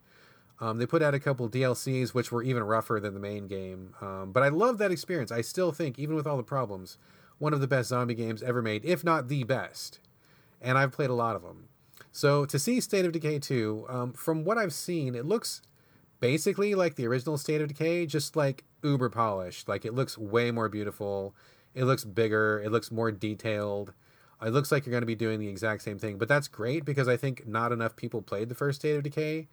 [0.60, 3.94] Um, they put out a couple DLCs which were even rougher than the main game.
[4.02, 5.32] Um, but I love that experience.
[5.32, 6.98] I still think, even with all the problems,
[7.38, 10.00] one of the best zombie games ever made, if not the best.
[10.62, 11.68] And I've played a lot of them.
[12.12, 15.62] So to see State of Decay 2, um, from what I've seen, it looks
[16.22, 19.68] basically like the original State of Decay, just like uber polished.
[19.68, 21.36] Like it looks way more beautiful.
[21.74, 22.62] It looks bigger.
[22.64, 23.94] It looks more detailed.
[24.42, 26.18] It looks like you're going to be doing the exact same thing.
[26.18, 29.48] But that's great because I think not enough people played the first State of Decay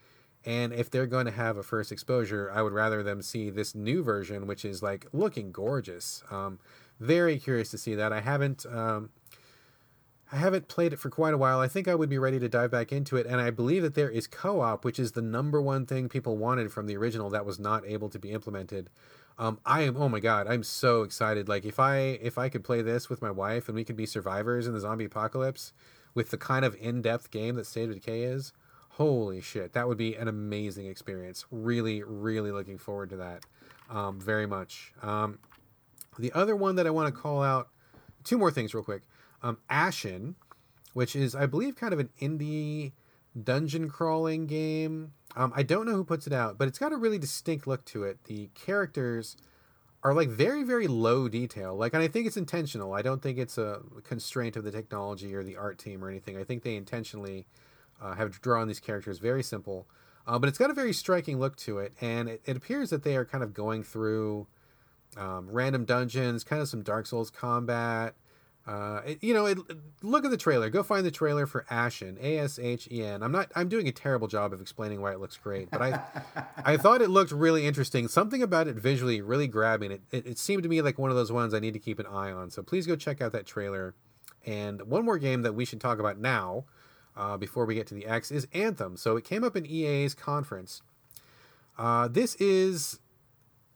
[0.45, 3.75] and if they're going to have a first exposure, I would rather them see this
[3.75, 6.25] new version, which is like looking gorgeous.
[6.31, 6.59] Um,
[6.99, 8.13] very curious to see that.
[8.13, 8.67] I haven't.
[8.67, 9.11] Um,
[10.33, 11.61] I haven't played it for quite a while.
[11.61, 13.95] I think I would be ready to dive back into it, and I believe that
[13.95, 17.45] there is co-op, which is the number one thing people wanted from the original that
[17.45, 18.89] was not able to be implemented.
[19.39, 21.49] Um, I am oh my god, I'm so excited.
[21.49, 24.07] Like if I if I could play this with my wife and we could be
[24.07, 25.73] survivors in the zombie apocalypse
[26.15, 28.53] with the kind of in-depth game that State of Decay is,
[28.91, 31.47] holy shit, that would be an amazing experience.
[31.51, 33.45] Really, really looking forward to that
[33.91, 34.93] um, very much.
[35.03, 35.39] Um,
[36.19, 37.69] the other one that I want to call out,
[38.25, 39.03] two more things real quick.
[39.43, 40.37] Um, Ashen,
[40.93, 42.93] which is, I believe, kind of an indie
[43.41, 45.13] dungeon crawling game.
[45.35, 47.85] Um, I don't know who puts it out, but it's got a really distinct look
[47.87, 48.25] to it.
[48.25, 49.37] The characters
[50.05, 51.77] are like very, very low detail.
[51.77, 52.93] Like, and I think it's intentional.
[52.93, 56.37] I don't think it's a constraint of the technology or the art team or anything.
[56.37, 57.47] I think they intentionally
[58.01, 59.87] uh, have drawn these characters very simple,
[60.27, 63.05] uh, but it's got a very striking look to it, and it, it appears that
[63.05, 64.49] they are kind of going through
[65.17, 68.15] um, random dungeons, kind of some Dark Souls combat.
[68.67, 69.59] Uh, it, you know, it,
[70.03, 70.71] look at the trailer.
[70.71, 73.23] Go find the trailer for Ashen, A S H E N.
[73.23, 73.51] I'm not.
[73.57, 76.01] I'm doing a terrible job of explaining why it looks great, but I,
[76.65, 78.07] I thought it looked really interesting.
[78.07, 79.91] Something about it visually really grabbing.
[79.91, 80.27] It, it.
[80.27, 82.31] It seemed to me like one of those ones I need to keep an eye
[82.31, 82.51] on.
[82.51, 83.95] So please go check out that trailer.
[84.45, 86.65] And one more game that we should talk about now,
[87.17, 88.97] uh, before we get to the X is Anthem.
[88.97, 90.83] So it came up in EA's conference.
[91.79, 93.01] Uh, this is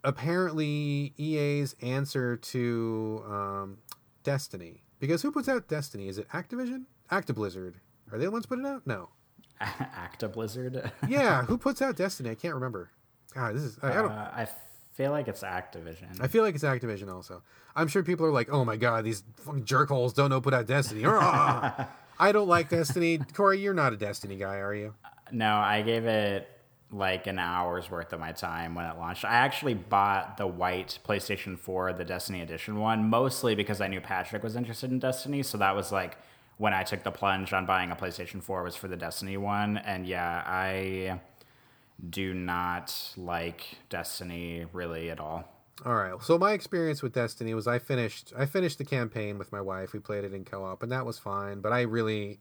[0.04, 3.78] apparently EA's answer to um,
[4.26, 4.82] Destiny.
[4.98, 6.08] Because who puts out Destiny?
[6.08, 6.86] Is it Activision?
[7.12, 7.74] Actiblizzard.
[8.10, 8.84] Are they the ones putting it out?
[8.84, 9.10] No.
[9.60, 10.90] Actiblizzard?
[11.08, 12.30] yeah, who puts out Destiny?
[12.30, 12.90] I can't remember.
[13.32, 13.78] God, this is.
[13.82, 14.10] I, I don't.
[14.10, 14.48] Uh, I
[14.94, 16.20] feel like it's Activision.
[16.20, 17.44] I feel like it's Activision also.
[17.76, 20.66] I'm sure people are like, oh my god, these fucking jerkholes don't know put out
[20.66, 21.04] Destiny.
[21.06, 21.86] I
[22.32, 23.18] don't like Destiny.
[23.18, 24.92] Corey, you're not a Destiny guy, are you?
[25.30, 26.48] No, I gave it
[26.92, 29.24] like an hour's worth of my time when it launched.
[29.24, 34.00] I actually bought the white PlayStation 4, the Destiny Edition one, mostly because I knew
[34.00, 35.42] Patrick was interested in Destiny.
[35.42, 36.16] So that was like
[36.58, 39.78] when I took the plunge on buying a PlayStation 4 was for the Destiny one.
[39.78, 41.20] And yeah, I
[42.08, 45.52] do not like Destiny really at all.
[45.84, 46.22] All right.
[46.22, 49.92] So my experience with Destiny was I finished I finished the campaign with my wife.
[49.92, 52.38] We played it in co-op and that was fine, but I really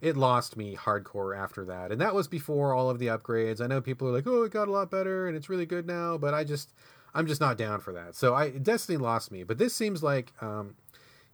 [0.00, 1.90] it lost me hardcore after that.
[1.90, 3.60] And that was before all of the upgrades.
[3.60, 5.86] I know people are like, "Oh, it got a lot better and it's really good
[5.86, 6.72] now," but I just
[7.14, 8.14] I'm just not down for that.
[8.14, 10.76] So I Destiny lost me, but this seems like um,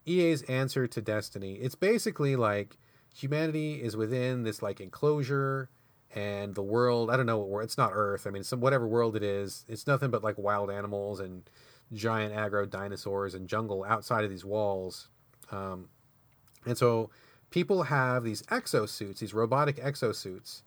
[0.06, 1.54] EA's answer to Destiny.
[1.54, 2.78] It's basically like
[3.14, 5.70] humanity is within this like enclosure
[6.16, 8.86] and the world i don't know what world it's not earth i mean some whatever
[8.86, 11.48] world it is it's nothing but like wild animals and
[11.92, 15.08] giant aggro dinosaurs and jungle outside of these walls
[15.52, 15.88] um,
[16.66, 17.10] and so
[17.54, 20.62] people have these exosuits these robotic exosuits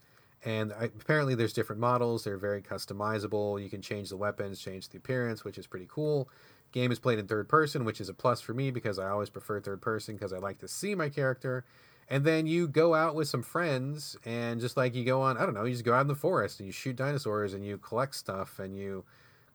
[0.46, 2.24] and I, apparently there's different models.
[2.24, 3.62] They're very customizable.
[3.62, 6.30] You can change the weapons change the appearance which is pretty cool.
[6.72, 9.30] Game is played in third person which is a plus for me because i always
[9.30, 11.66] prefer third person because i like to see my character.
[12.10, 15.42] And then you go out with some friends and just like you go on i
[15.46, 17.78] don't know you just go out in the forest and you shoot dinosaurs and you
[17.80, 19.04] collect stuff and you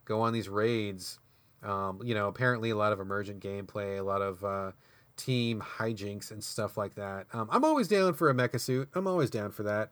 [0.05, 1.18] go on these raids.
[1.62, 4.72] Um, you know apparently a lot of emergent gameplay a lot of uh,
[5.16, 9.06] team hijinks and stuff like that um, i'm always down for a mecha suit i'm
[9.06, 9.90] always down for that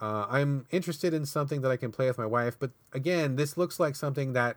[0.00, 3.56] uh, i'm interested in something that i can play with my wife but again this
[3.56, 4.56] looks like something that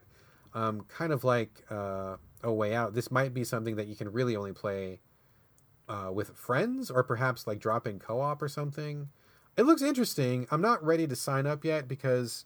[0.54, 4.12] um, kind of like uh, a way out this might be something that you can
[4.12, 5.00] really only play
[5.90, 9.10] uh, with friends or perhaps like dropping co-op or something.
[9.58, 10.48] It looks interesting.
[10.52, 12.46] I'm not ready to sign up yet because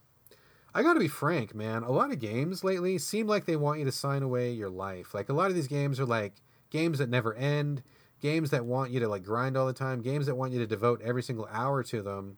[0.74, 1.84] I got to be frank, man.
[1.84, 5.14] A lot of games lately seem like they want you to sign away your life.
[5.14, 6.42] Like a lot of these games are like
[6.74, 7.84] games that never end,
[8.20, 10.68] games that want you to like grind all the time, games that want you to
[10.68, 12.38] devote every single hour to them.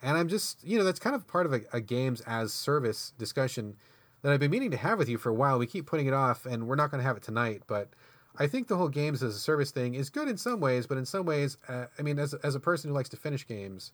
[0.00, 3.12] And I'm just, you know, that's kind of part of a, a games as service
[3.18, 3.76] discussion
[4.22, 5.58] that I've been meaning to have with you for a while.
[5.58, 7.62] We keep putting it off, and we're not going to have it tonight.
[7.66, 7.90] But
[8.38, 10.98] I think the whole games as a service thing is good in some ways, but
[10.98, 13.92] in some ways, uh, I mean, as as a person who likes to finish games,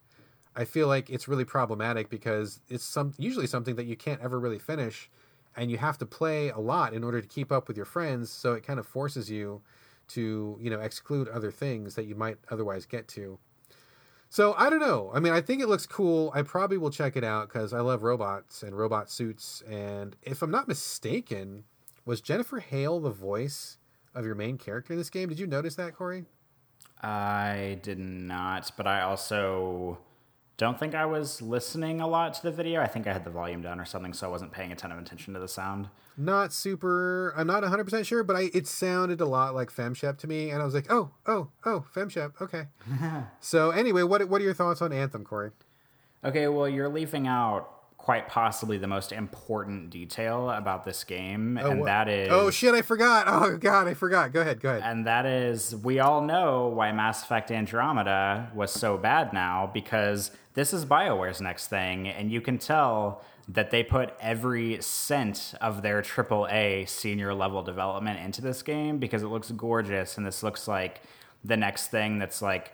[0.55, 4.39] I feel like it's really problematic because it's some usually something that you can't ever
[4.39, 5.11] really finish,
[5.57, 8.31] and you have to play a lot in order to keep up with your friends.
[8.31, 9.63] So it kind of forces you
[10.09, 13.39] to you know exclude other things that you might otherwise get to.
[14.29, 15.11] So I don't know.
[15.13, 16.31] I mean, I think it looks cool.
[16.35, 19.61] I probably will check it out because I love robots and robot suits.
[19.69, 21.65] And if I'm not mistaken,
[22.05, 23.79] was Jennifer Hale the voice
[24.15, 25.29] of your main character in this game?
[25.29, 26.27] Did you notice that, Corey?
[27.03, 29.99] I did not, but I also
[30.61, 32.83] don't think I was listening a lot to the video.
[32.83, 34.93] I think I had the volume down or something, so I wasn't paying a ton
[34.93, 35.89] of attention to the sound.
[36.19, 37.33] Not super.
[37.35, 40.51] I'm not 100 percent sure, but I it sounded a lot like FemShep to me,
[40.51, 42.43] and I was like, oh, oh, oh, FemShep.
[42.43, 42.67] Okay.
[43.41, 45.53] so anyway, what what are your thoughts on Anthem, Corey?
[46.23, 51.71] Okay, well, you're leaving out quite possibly the most important detail about this game, Oh,
[51.71, 51.87] and what?
[51.87, 52.75] that is Oh shit!
[52.75, 53.25] I forgot.
[53.29, 54.33] Oh god, I forgot.
[54.33, 54.61] Go ahead.
[54.61, 54.83] Go ahead.
[54.85, 60.31] and that is we all know why Mass Effect Andromeda was so bad now because
[60.55, 65.83] this is BioWare's next thing, and you can tell that they put every cent of
[65.83, 70.67] their AAA senior level development into this game because it looks gorgeous, and this looks
[70.69, 71.03] like
[71.45, 72.73] the next thing that's like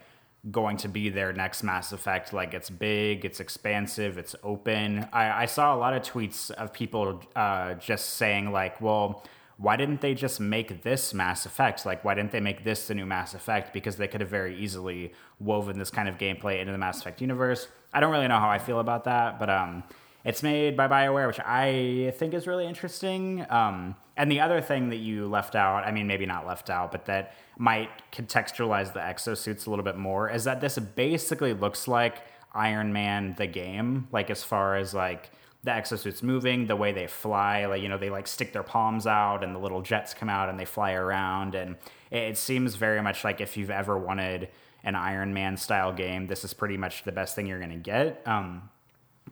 [0.51, 2.33] going to be their next Mass Effect.
[2.33, 5.07] Like it's big, it's expansive, it's open.
[5.11, 9.23] I, I saw a lot of tweets of people uh, just saying like, well
[9.57, 11.85] why didn't they just make this Mass Effect?
[11.85, 13.73] Like, why didn't they make this the new Mass Effect?
[13.73, 17.21] Because they could have very easily woven this kind of gameplay into the Mass Effect
[17.21, 17.67] universe.
[17.91, 19.83] I don't really know how I feel about that, but um,
[20.23, 23.45] it's made by BioWare, which I think is really interesting.
[23.49, 26.91] Um, and the other thing that you left out, I mean, maybe not left out,
[26.91, 31.87] but that might contextualize the exosuits a little bit more, is that this basically looks
[31.87, 35.29] like Iron Man the game, like as far as like
[35.63, 39.05] the exosuits moving, the way they fly, like you know, they like stick their palms
[39.05, 41.75] out and the little jets come out and they fly around and
[42.09, 44.49] it, seems very much like if you've ever wanted
[44.83, 47.75] an Iron Man style game, this is pretty much the best thing you're going to
[47.75, 48.21] get.
[48.25, 48.69] Um,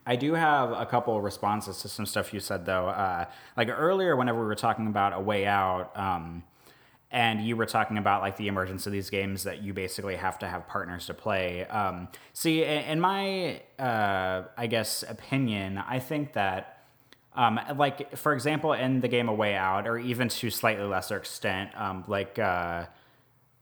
[0.06, 2.88] I do have a couple responses to some stuff you said though.
[2.88, 3.26] Uh,
[3.58, 6.44] like earlier, whenever we were talking about a way out, um,
[7.12, 10.38] and you were talking about like the emergence of these games that you basically have
[10.40, 11.66] to have partners to play.
[11.66, 16.84] Um, see, in, in my, uh, I guess, opinion, I think that,
[17.36, 21.18] um, like for example, in the game A Way Out, or even to slightly lesser
[21.18, 22.40] extent, um, like.
[22.40, 22.86] Uh,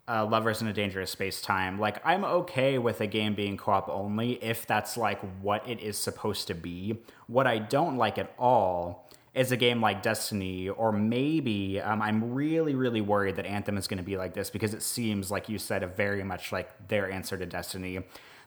[0.07, 1.79] uh, Lovers in a Dangerous Spacetime.
[1.79, 5.79] Like, I'm okay with a game being co op only if that's like what it
[5.79, 6.99] is supposed to be.
[7.27, 12.33] What I don't like at all is a game like Destiny, or maybe um, I'm
[12.33, 15.49] really, really worried that Anthem is going to be like this because it seems, like
[15.49, 17.99] you said, a very much like their answer to Destiny.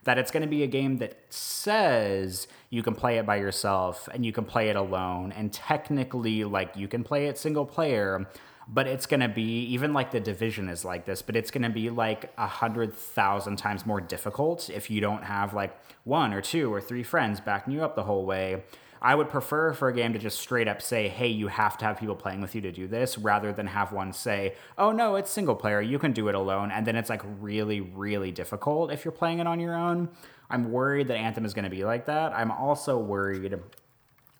[0.04, 4.08] That it's going to be a game that says you can play it by yourself
[4.14, 8.28] and you can play it alone, and technically, like, you can play it single player
[8.68, 11.62] but it's going to be even like the division is like this but it's going
[11.62, 16.32] to be like a hundred thousand times more difficult if you don't have like one
[16.32, 18.62] or two or three friends backing you up the whole way.
[19.02, 21.84] I would prefer for a game to just straight up say hey you have to
[21.84, 25.16] have people playing with you to do this rather than have one say oh no
[25.16, 28.90] it's single player you can do it alone and then it's like really really difficult
[28.90, 30.08] if you're playing it on your own.
[30.48, 32.32] I'm worried that anthem is going to be like that.
[32.32, 33.58] I'm also worried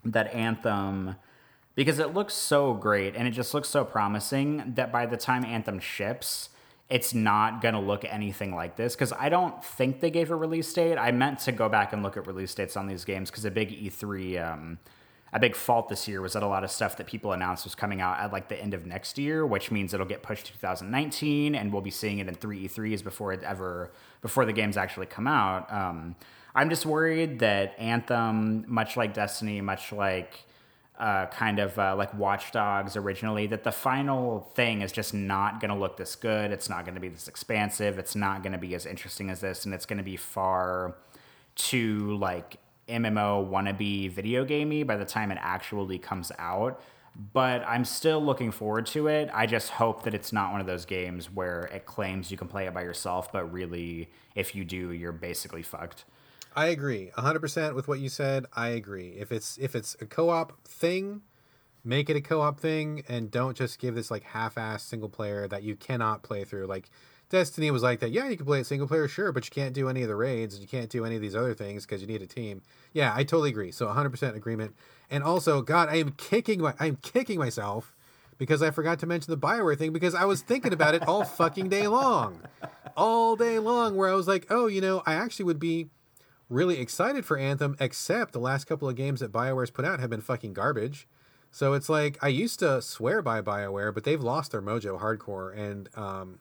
[0.05, 1.16] that anthem
[1.77, 5.45] because it looks so great and it just looks so promising that by the time
[5.45, 6.49] Anthem ships,
[6.89, 10.37] it's not going to look anything like this because I don't think they gave a
[10.37, 10.97] release date.
[10.97, 13.51] I meant to go back and look at release dates on these games because a
[13.51, 14.79] big E3, um,
[15.33, 17.74] a big fault this year was that a lot of stuff that people announced was
[17.74, 20.53] coming out at like the end of next year, which means it'll get pushed to
[20.53, 23.91] 2019 and we'll be seeing it in three E3s before it ever,
[24.22, 25.70] before the games actually come out.
[25.70, 26.14] Um,
[26.55, 30.47] I'm just worried that Anthem, much like Destiny, much like
[30.99, 35.61] uh, kind of uh, like Watch Dogs originally, that the final thing is just not
[35.61, 36.51] going to look this good.
[36.53, 37.99] It's not going to be this expansive.
[37.99, 40.97] It's not going to be as interesting as this, and it's going to be far
[41.55, 46.80] too like MMO wannabe video gamey by the time it actually comes out.
[47.32, 49.30] But I'm still looking forward to it.
[49.32, 52.47] I just hope that it's not one of those games where it claims you can
[52.47, 56.05] play it by yourself, but really, if you do, you're basically fucked.
[56.57, 58.46] I agree 100% with what you said.
[58.54, 59.11] I agree.
[59.18, 61.20] If it's if it's a co-op thing,
[61.84, 65.62] make it a co-op thing and don't just give this like half-ass single player that
[65.62, 66.66] you cannot play through.
[66.66, 66.88] Like
[67.28, 68.11] Destiny was like that.
[68.11, 70.16] Yeah, you can play it single player, sure, but you can't do any of the
[70.16, 72.62] raids and you can't do any of these other things because you need a team.
[72.92, 73.72] Yeah, I totally agree.
[73.72, 74.74] So 100% agreement.
[75.11, 77.96] And also, God, I am kicking my, I'm kicking myself
[78.38, 81.24] because I forgot to mention the Bioware thing because I was thinking about it all
[81.24, 82.40] fucking day long,
[82.96, 83.96] all day long.
[83.96, 85.88] Where I was like, oh, you know, I actually would be
[86.49, 90.11] really excited for Anthem, except the last couple of games that Bioware's put out have
[90.11, 91.09] been fucking garbage.
[91.51, 95.57] So it's like I used to swear by Bioware, but they've lost their mojo hardcore,
[95.57, 96.38] and um,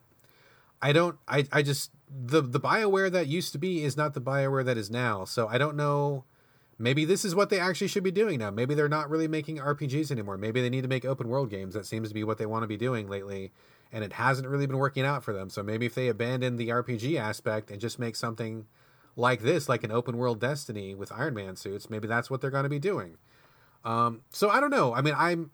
[0.81, 1.17] I don't.
[1.27, 4.77] I I just the the Bioware that used to be is not the Bioware that
[4.77, 5.23] is now.
[5.25, 6.25] So I don't know.
[6.77, 8.51] Maybe this is what they actually should be doing now.
[8.51, 10.37] Maybe they're not really making RPGs anymore.
[10.37, 11.73] Maybe they need to make open world games.
[11.73, 13.53] That seems to be what they want to be doing lately,
[13.93, 15.49] and it hasn't really been working out for them.
[15.49, 18.65] So maybe if they abandon the RPG aspect and just make something
[19.15, 22.51] like this, like an open world Destiny with Iron Man suits, maybe that's what they're
[22.51, 23.17] going to be doing.
[23.83, 24.93] Um, so I don't know.
[24.93, 25.51] I mean, I'm.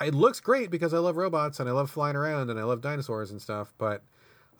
[0.00, 2.80] It looks great because I love robots and I love flying around and I love
[2.80, 3.72] dinosaurs and stuff.
[3.78, 4.02] But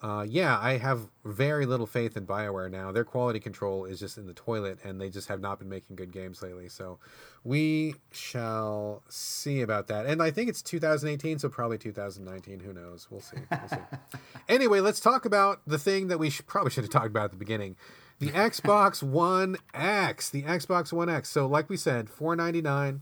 [0.01, 2.91] uh, yeah, I have very little faith in Bioware now.
[2.91, 5.95] Their quality control is just in the toilet, and they just have not been making
[5.95, 6.69] good games lately.
[6.69, 6.99] So
[7.43, 10.05] we shall see about that.
[10.05, 12.59] And I think it's 2018, so probably 2019.
[12.59, 13.07] Who knows?
[13.09, 13.37] We'll see.
[13.49, 13.77] We'll see.
[14.49, 17.31] anyway, let's talk about the thing that we should, probably should have talked about at
[17.31, 17.75] the beginning
[18.19, 20.29] the Xbox One X.
[20.29, 21.29] The Xbox One X.
[21.29, 23.01] So, like we said, 499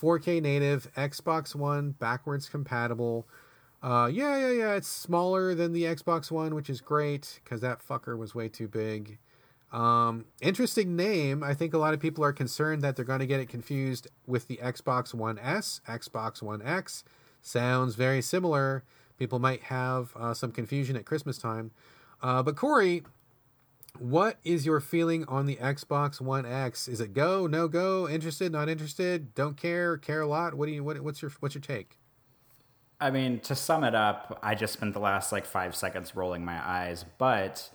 [0.00, 3.28] 4K native, Xbox One backwards compatible.
[3.82, 4.74] Uh, yeah, yeah, yeah.
[4.74, 8.68] It's smaller than the Xbox One, which is great because that fucker was way too
[8.68, 9.18] big.
[9.72, 11.42] Um, interesting name.
[11.42, 14.08] I think a lot of people are concerned that they're going to get it confused
[14.26, 17.04] with the Xbox One S, Xbox One X.
[17.40, 18.84] Sounds very similar.
[19.18, 21.70] People might have uh, some confusion at Christmas time.
[22.22, 23.04] Uh, but Corey,
[24.00, 26.88] what is your feeling on the Xbox One X?
[26.88, 30.54] Is it go, no go, interested, not interested, don't care, care a lot?
[30.54, 31.98] What do you what, what's your what's your take?
[32.98, 36.44] I mean, to sum it up, I just spent the last like 5 seconds rolling
[36.44, 37.70] my eyes, but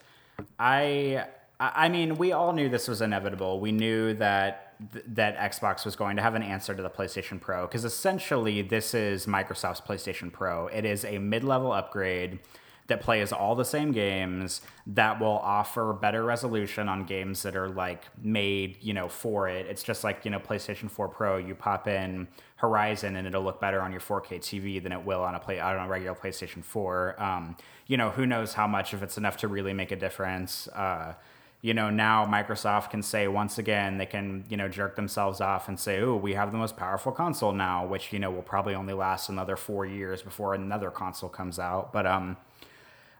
[0.59, 1.25] I
[1.59, 3.59] I mean, we all knew this was inevitable.
[3.59, 4.73] We knew that
[5.07, 8.93] that Xbox was going to have an answer to the PlayStation Pro because essentially this
[8.93, 10.67] is Microsoft's PlayStation Pro.
[10.67, 12.39] It is a mid-level upgrade
[12.87, 17.69] that plays all the same games that will offer better resolution on games that are
[17.69, 19.65] like made, you know, for it.
[19.65, 22.27] It's just like, you know, PlayStation 4 Pro, you pop in
[22.57, 25.59] Horizon and it'll look better on your 4K TV than it will on a play
[25.59, 27.21] on a regular PlayStation 4.
[27.21, 27.57] Um,
[27.87, 30.67] you know, who knows how much if it's enough to really make a difference.
[30.67, 31.13] Uh,
[31.61, 35.67] you know, now Microsoft can say once again, they can, you know, jerk themselves off
[35.67, 38.75] and say, oh, we have the most powerful console now, which, you know, will probably
[38.75, 41.91] only last another four years before another console comes out.
[41.91, 42.37] But, um,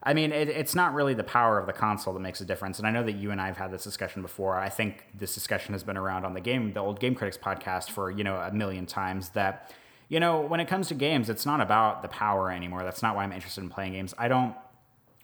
[0.06, 2.78] I mean, it, it's not really the power of the console that makes a difference.
[2.78, 4.56] And I know that you and I have had this discussion before.
[4.56, 7.90] I think this discussion has been around on the game, the old Game Critics podcast
[7.90, 9.30] for you know a million times.
[9.30, 9.74] That
[10.08, 12.84] you know, when it comes to games, it's not about the power anymore.
[12.84, 14.14] That's not why I'm interested in playing games.
[14.18, 14.56] I don't.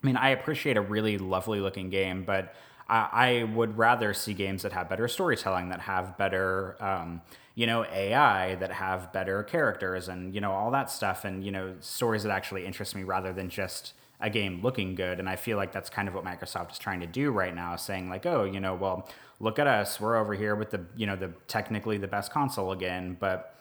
[0.04, 2.56] I mean, I appreciate a really lovely looking game, but
[2.90, 6.76] I, I would rather see games that have better storytelling, that have better.
[6.80, 7.22] Um,
[7.54, 11.52] you know ai that have better characters and you know all that stuff and you
[11.52, 13.92] know stories that actually interest me rather than just
[14.22, 15.20] a game looking good.
[15.20, 17.76] And I feel like that's kind of what Microsoft is trying to do right now,
[17.76, 19.10] saying like, oh, you know, well,
[19.40, 22.72] look at us, we're over here with the, you know, the technically the best console
[22.72, 23.18] again.
[23.20, 23.56] But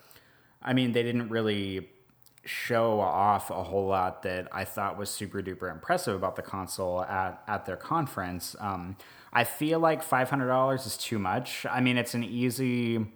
[0.62, 1.88] I mean, they didn't really
[2.44, 7.02] show off a whole lot that I thought was super duper impressive about the console
[7.02, 8.56] at, at their conference.
[8.60, 8.96] Um,
[9.32, 11.66] I feel like $500 is too much.
[11.70, 13.06] I mean, it's an easy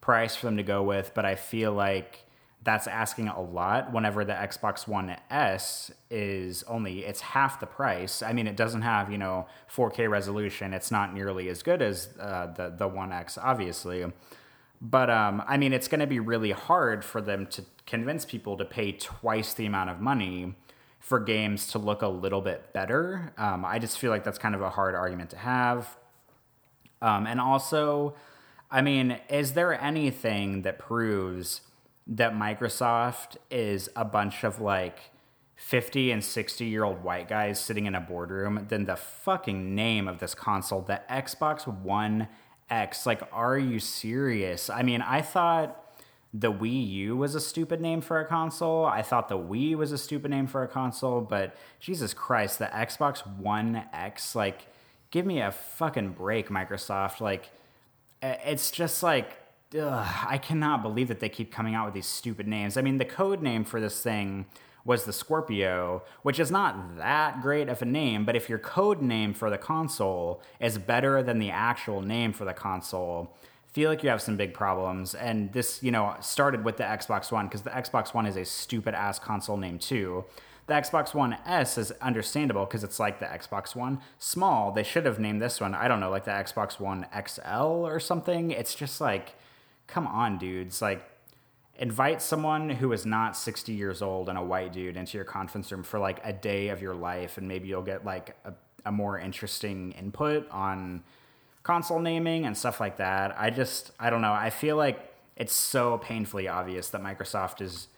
[0.00, 2.23] price for them to go with, but I feel like
[2.64, 8.22] that's asking a lot whenever the Xbox One S is only it's half the price.
[8.22, 10.72] I mean, it doesn't have you know 4K resolution.
[10.72, 14.04] It's not nearly as good as uh, the the One X, obviously.
[14.80, 18.56] But um, I mean, it's going to be really hard for them to convince people
[18.56, 20.54] to pay twice the amount of money
[20.98, 23.32] for games to look a little bit better.
[23.36, 25.96] Um, I just feel like that's kind of a hard argument to have.
[27.02, 28.14] Um, and also,
[28.70, 31.60] I mean, is there anything that proves
[32.06, 34.98] that Microsoft is a bunch of like
[35.56, 40.08] 50 and 60 year old white guys sitting in a boardroom, then the fucking name
[40.08, 42.28] of this console, the Xbox One
[42.68, 43.06] X.
[43.06, 44.68] Like, are you serious?
[44.68, 45.80] I mean, I thought
[46.32, 48.84] the Wii U was a stupid name for a console.
[48.84, 52.66] I thought the Wii was a stupid name for a console, but Jesus Christ, the
[52.66, 54.66] Xbox One X, like,
[55.12, 57.20] give me a fucking break, Microsoft.
[57.20, 57.50] Like,
[58.20, 59.38] it's just like
[59.78, 62.76] ugh, I cannot believe that they keep coming out with these stupid names.
[62.76, 64.46] I mean, the code name for this thing
[64.84, 69.00] was the Scorpio, which is not that great of a name, but if your code
[69.00, 73.34] name for the console is better than the actual name for the console,
[73.72, 75.14] feel like you have some big problems.
[75.14, 78.44] And this, you know, started with the Xbox One because the Xbox One is a
[78.44, 80.24] stupid ass console name too.
[80.66, 84.72] the Xbox One S is understandable because it's like the Xbox One small.
[84.72, 88.00] They should have named this one, I don't know, like the Xbox One XL or
[88.00, 88.50] something.
[88.50, 89.34] It's just like,
[89.86, 90.80] come on, dudes.
[90.82, 91.04] Like,
[91.76, 95.72] invite someone who is not 60 years old and a white dude into your conference
[95.72, 98.52] room for like a day of your life, and maybe you'll get like a,
[98.86, 101.02] a more interesting input on
[101.62, 103.34] console naming and stuff like that.
[103.38, 104.32] I just, I don't know.
[104.32, 107.88] I feel like it's so painfully obvious that Microsoft is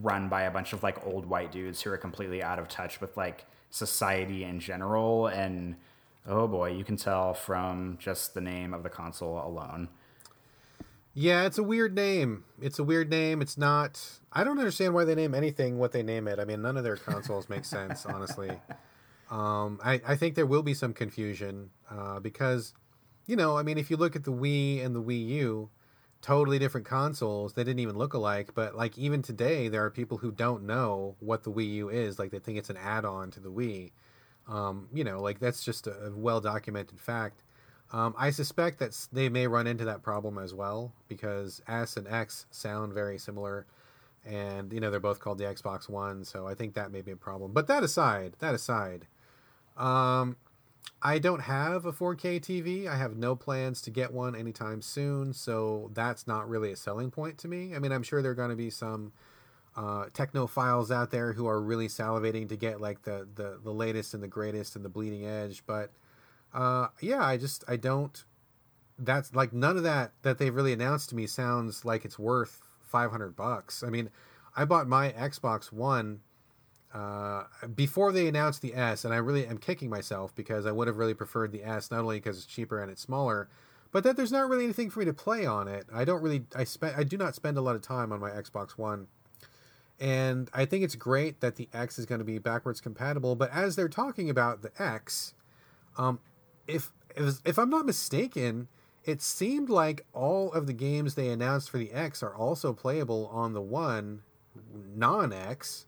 [0.00, 3.00] run by a bunch of like old white dudes who are completely out of touch
[3.00, 5.74] with like society in general and
[6.26, 9.88] oh boy you can tell from just the name of the console alone
[11.14, 15.04] yeah it's a weird name it's a weird name it's not i don't understand why
[15.04, 18.06] they name anything what they name it i mean none of their consoles make sense
[18.06, 18.50] honestly
[19.30, 22.74] um, I, I think there will be some confusion uh, because
[23.26, 25.70] you know i mean if you look at the wii and the wii u
[26.22, 27.52] totally different consoles.
[27.52, 31.16] They didn't even look alike, but like even today, there are people who don't know
[31.18, 32.18] what the Wii U is.
[32.18, 33.90] Like they think it's an add-on to the Wii.
[34.48, 37.42] Um, you know, like that's just a, well documented fact.
[37.92, 42.08] Um, I suspect that they may run into that problem as well because S and
[42.08, 43.66] X sound very similar,
[44.24, 47.10] and you know they're both called the Xbox One, so I think that may be
[47.10, 47.52] a problem.
[47.52, 49.06] But that aside, that aside,
[49.76, 50.36] um,
[51.02, 52.86] I don't have a 4K TV.
[52.88, 57.10] I have no plans to get one anytime soon, so that's not really a selling
[57.10, 57.74] point to me.
[57.74, 59.12] I mean, I'm sure there are going to be some
[59.76, 64.14] uh, technophiles out there who are really salivating to get like the the, the latest
[64.14, 65.90] and the greatest and the bleeding edge, but
[66.54, 68.24] uh, yeah, I just I don't.
[68.98, 72.60] That's like none of that that they've really announced to me sounds like it's worth
[72.80, 73.82] 500 bucks.
[73.82, 74.10] I mean,
[74.54, 76.20] I bought my Xbox One
[76.94, 80.88] uh, before they announced the S, and I really am kicking myself because I would
[80.88, 83.48] have really preferred the S, not only because it's cheaper and it's smaller,
[83.92, 85.86] but that there's not really anything for me to play on it.
[85.92, 88.30] I don't really, I spend, I do not spend a lot of time on my
[88.30, 89.06] Xbox One,
[89.98, 93.36] and I think it's great that the X is going to be backwards compatible.
[93.36, 95.32] But as they're talking about the X,
[95.96, 96.20] um,
[96.66, 98.68] if if, I'm not mistaken,
[99.04, 103.28] it seemed like all of the games they announced for the X are also playable
[103.32, 104.22] on the One
[104.94, 105.86] non-X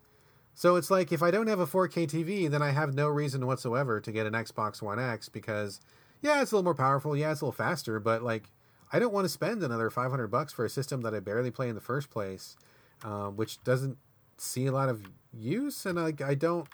[0.54, 3.46] so it's like if I don't have a 4K TV, then I have no reason
[3.46, 5.80] whatsoever to get an Xbox One X because
[6.22, 8.50] yeah, it's a little more powerful, yeah, it's a little faster, but like
[8.92, 11.68] I don't want to spend another 500 bucks for a system that I barely play
[11.68, 12.56] in the first place,
[13.02, 13.98] uh, which doesn't
[14.38, 15.02] see a lot of
[15.32, 16.68] use, and I, I don't,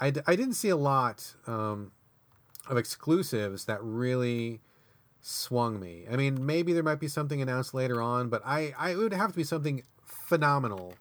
[0.00, 1.92] I, I didn't see a lot um,
[2.70, 4.60] of exclusives that really
[5.20, 6.06] swung me.
[6.10, 9.32] I mean, maybe there might be something announced later on, but I, I would have
[9.32, 10.94] to be something phenomenal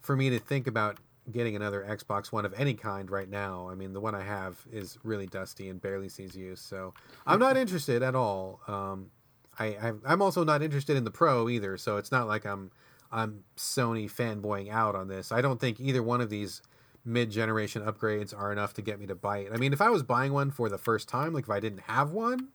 [0.00, 0.98] for me to think about
[1.32, 3.68] getting another Xbox One of any kind right now.
[3.68, 6.94] I mean, the one I have is really dusty and barely sees use, so
[7.26, 8.60] I'm not interested at all.
[8.68, 9.10] Um,
[9.58, 12.70] I, I'm also not interested in the Pro either, so it's not like I'm
[13.10, 15.32] I'm Sony fanboying out on this.
[15.32, 16.62] I don't think either one of these
[17.06, 19.52] mid-generation upgrades are enough to get me to buy it.
[19.52, 21.82] I mean, if I was buying one for the first time, like if I didn't
[21.82, 22.48] have one,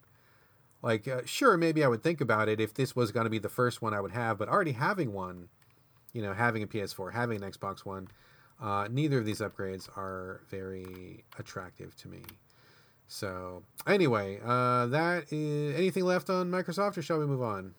[0.82, 3.40] like uh, sure, maybe I would think about it if this was going to be
[3.40, 4.38] the first one I would have.
[4.38, 5.50] But already having one,
[6.14, 8.10] you know, having a PS4, having an Xbox One,
[8.62, 12.22] uh, neither of these upgrades are very attractive to me.
[13.08, 17.74] So anyway, uh, that is anything left on Microsoft, or shall we move on?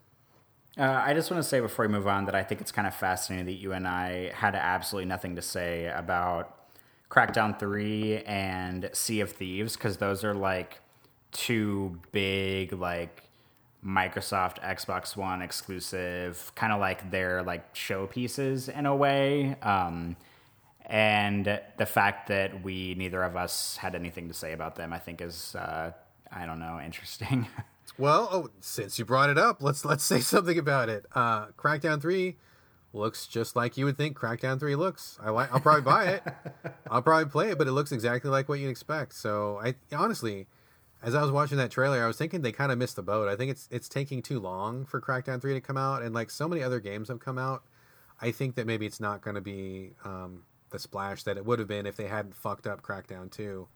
[0.78, 2.88] Uh, I just want to say before we move on that I think it's kind
[2.88, 6.61] of fascinating that you and I had absolutely nothing to say about
[7.12, 10.80] Crackdown 3 and Sea of Thieves because those are like
[11.30, 13.24] two big like
[13.84, 19.56] Microsoft Xbox One exclusive, kind of like their like showpieces in a way.
[19.60, 20.16] Um,
[20.86, 24.98] and the fact that we neither of us had anything to say about them, I
[24.98, 25.92] think, is uh,
[26.32, 27.46] I don't know, interesting.
[27.98, 31.04] well, oh, since you brought it up, let's let's say something about it.
[31.14, 32.36] Uh, Crackdown Three
[32.92, 35.18] looks just like you would think Crackdown Three looks.
[35.22, 35.52] I like.
[35.52, 36.22] I'll probably buy it.
[36.90, 39.14] I'll probably play it, but it looks exactly like what you'd expect.
[39.14, 40.46] So I honestly,
[41.02, 43.28] as I was watching that trailer, I was thinking they kind of missed the boat.
[43.28, 46.30] I think it's it's taking too long for Crackdown Three to come out, and like
[46.30, 47.62] so many other games have come out,
[48.20, 49.92] I think that maybe it's not going to be.
[50.04, 53.68] Um, the splash that it would have been if they hadn't fucked up Crackdown 2.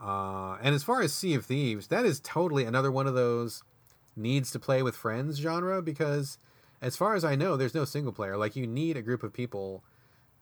[0.00, 3.64] Uh, and as far as Sea of Thieves, that is totally another one of those
[4.14, 6.38] needs to play with friends genre because,
[6.82, 8.36] as far as I know, there's no single player.
[8.36, 9.84] Like, you need a group of people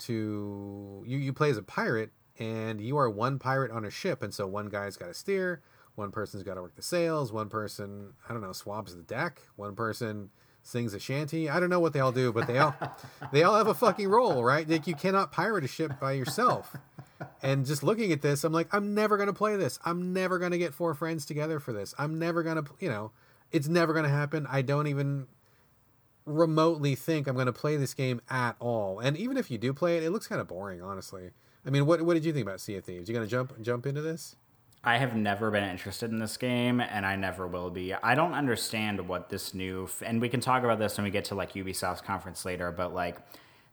[0.00, 1.02] to.
[1.06, 4.32] You, you play as a pirate, and you are one pirate on a ship, and
[4.32, 5.62] so one guy's got to steer,
[5.94, 9.42] one person's got to work the sails, one person, I don't know, swabs the deck,
[9.56, 10.30] one person
[10.62, 11.48] sings a shanty.
[11.48, 12.74] I don't know what they all do, but they all
[13.32, 14.68] they all have a fucking role, right?
[14.68, 16.76] Like you cannot pirate a ship by yourself.
[17.42, 19.78] And just looking at this, I'm like, I'm never gonna play this.
[19.84, 21.94] I'm never gonna get four friends together for this.
[21.98, 23.12] I'm never gonna, you know,
[23.50, 24.46] it's never gonna happen.
[24.48, 25.26] I don't even
[26.28, 29.00] remotely think I'm gonna play this game at all.
[29.00, 31.30] And even if you do play it, it looks kind of boring, honestly.
[31.66, 33.08] I mean, what what did you think about Sea of Thieves?
[33.08, 34.36] You gonna jump jump into this?
[34.84, 37.92] I have never been interested in this game, and I never will be.
[37.92, 41.24] I don't understand what this new, and we can talk about this when we get
[41.26, 42.70] to like Ubisoft's conference later.
[42.70, 43.18] But like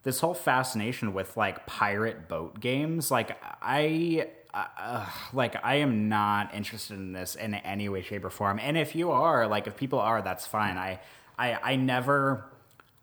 [0.03, 6.53] this whole fascination with like pirate boat games, like I, uh, like I am not
[6.55, 8.59] interested in this in any way, shape, or form.
[8.59, 10.77] And if you are, like, if people are, that's fine.
[10.77, 10.99] I,
[11.37, 12.45] I, I never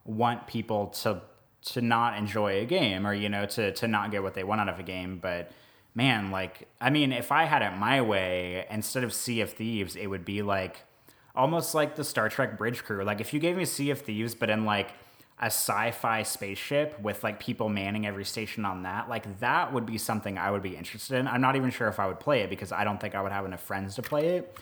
[0.05, 1.23] want people to
[1.65, 4.61] to not enjoy a game or you know to to not get what they want
[4.61, 5.53] out of a game, but
[5.95, 9.97] man, like, I mean, if I had it my way, instead of Sea of Thieves,
[9.97, 10.85] it would be like
[11.35, 13.05] almost like the Star Trek Bridge Crew.
[13.05, 14.93] Like, if you gave me Sea of Thieves, but in like
[15.41, 19.99] a sci-fi spaceship with like people manning every station on that like that would be
[19.99, 22.51] something i would be interested in i'm not even sure if i would play it
[22.51, 24.57] because i don't think i would have enough friends to play it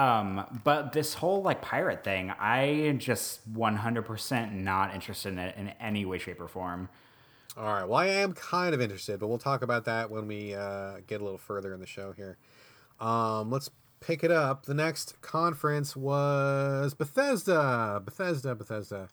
[0.00, 5.68] um, but this whole like pirate thing i just 100% not interested in it in
[5.80, 6.88] any way shape or form
[7.56, 7.86] all right.
[7.86, 11.20] Well, I am kind of interested, but we'll talk about that when we uh, get
[11.20, 12.38] a little further in the show here.
[13.00, 13.70] Um, let's
[14.00, 14.66] pick it up.
[14.66, 18.00] The next conference was Bethesda.
[18.04, 19.08] Bethesda, Bethesda.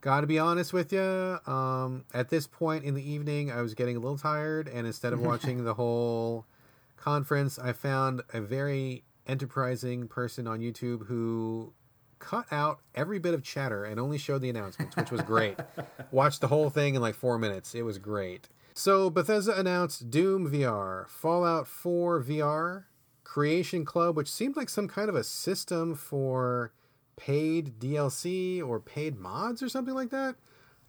[0.00, 1.38] Got to be honest with you.
[1.46, 5.12] Um, at this point in the evening, I was getting a little tired, and instead
[5.12, 6.46] of watching the whole
[6.96, 11.72] conference, I found a very enterprising person on YouTube who
[12.18, 15.58] cut out every bit of chatter and only showed the announcements, which was great.
[16.10, 17.74] Watched the whole thing in like four minutes.
[17.74, 18.48] It was great.
[18.74, 22.84] So Bethesda announced Doom VR, Fallout 4 VR,
[23.22, 26.72] Creation Club, which seemed like some kind of a system for
[27.16, 30.36] paid DLC or paid mods or something like that.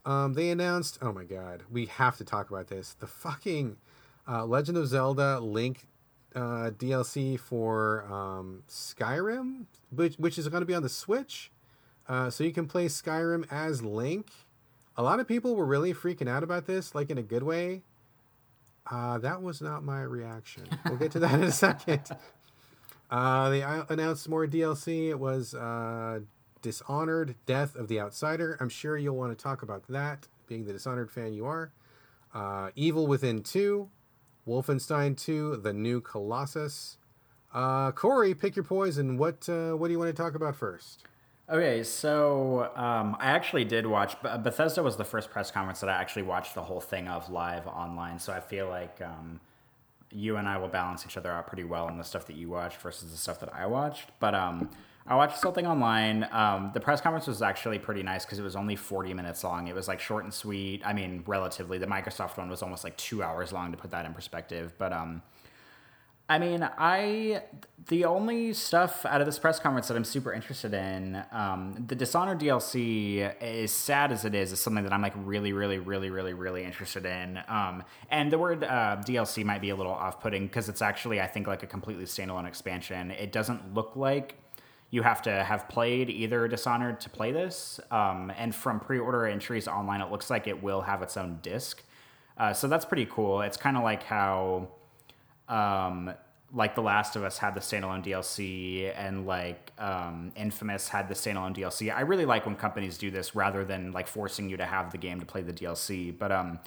[0.05, 2.93] Um, they announced, oh my god, we have to talk about this.
[2.93, 3.77] The fucking
[4.27, 5.87] uh, Legend of Zelda Link
[6.35, 11.51] uh, DLC for um, Skyrim, which which is going to be on the Switch,
[12.07, 14.27] uh, so you can play Skyrim as Link.
[14.97, 17.81] A lot of people were really freaking out about this, like in a good way.
[18.89, 20.63] Uh, that was not my reaction.
[20.85, 22.03] We'll get to that in a second.
[23.09, 25.09] Uh, they announced more DLC.
[25.09, 26.21] It was uh,
[26.61, 28.57] Dishonored, Death of the Outsider.
[28.59, 31.71] I'm sure you'll want to talk about that, being the Dishonored fan you are.
[32.33, 33.87] Uh, Evil Within 2,
[34.47, 36.97] Wolfenstein 2, The New Colossus.
[37.53, 39.17] Uh, Corey, pick your poison.
[39.17, 41.03] What uh, what do you want to talk about first?
[41.49, 44.15] Okay, so um, I actually did watch.
[44.21, 47.67] Bethesda was the first press conference that I actually watched the whole thing of live
[47.67, 48.19] online.
[48.19, 49.39] So I feel like um,
[50.11, 52.49] you and I will balance each other out pretty well in the stuff that you
[52.49, 54.09] watched versus the stuff that I watched.
[54.19, 54.69] But um,
[55.07, 56.27] I watched something online.
[56.31, 59.67] Um, the press conference was actually pretty nice because it was only 40 minutes long.
[59.67, 60.81] It was like short and sweet.
[60.83, 61.77] I mean, relatively.
[61.77, 64.73] The Microsoft one was almost like two hours long to put that in perspective.
[64.79, 65.21] But um,
[66.27, 67.43] I mean, I
[67.87, 71.93] the only stuff out of this press conference that I'm super interested in, um, the
[71.93, 76.09] Dishonored DLC, as sad as it is, is something that I'm like really, really, really,
[76.09, 77.39] really, really interested in.
[77.47, 81.27] Um, and the word uh, DLC might be a little off-putting because it's actually, I
[81.27, 83.11] think, like a completely standalone expansion.
[83.11, 84.33] It doesn't look like
[84.89, 87.79] you have to have played either Dishonored to play this.
[87.91, 91.83] Um, and from pre-order entries online, it looks like it will have its own disc.
[92.37, 93.41] Uh, so that's pretty cool.
[93.41, 94.69] It's kind of like how
[95.47, 96.13] um,
[96.53, 101.13] like The Last of Us had the standalone DLC and like um, Infamous had the
[101.13, 101.93] standalone DLC.
[101.93, 104.97] I really like when companies do this rather than like forcing you to have the
[104.97, 106.17] game to play the DLC.
[106.17, 106.59] But um,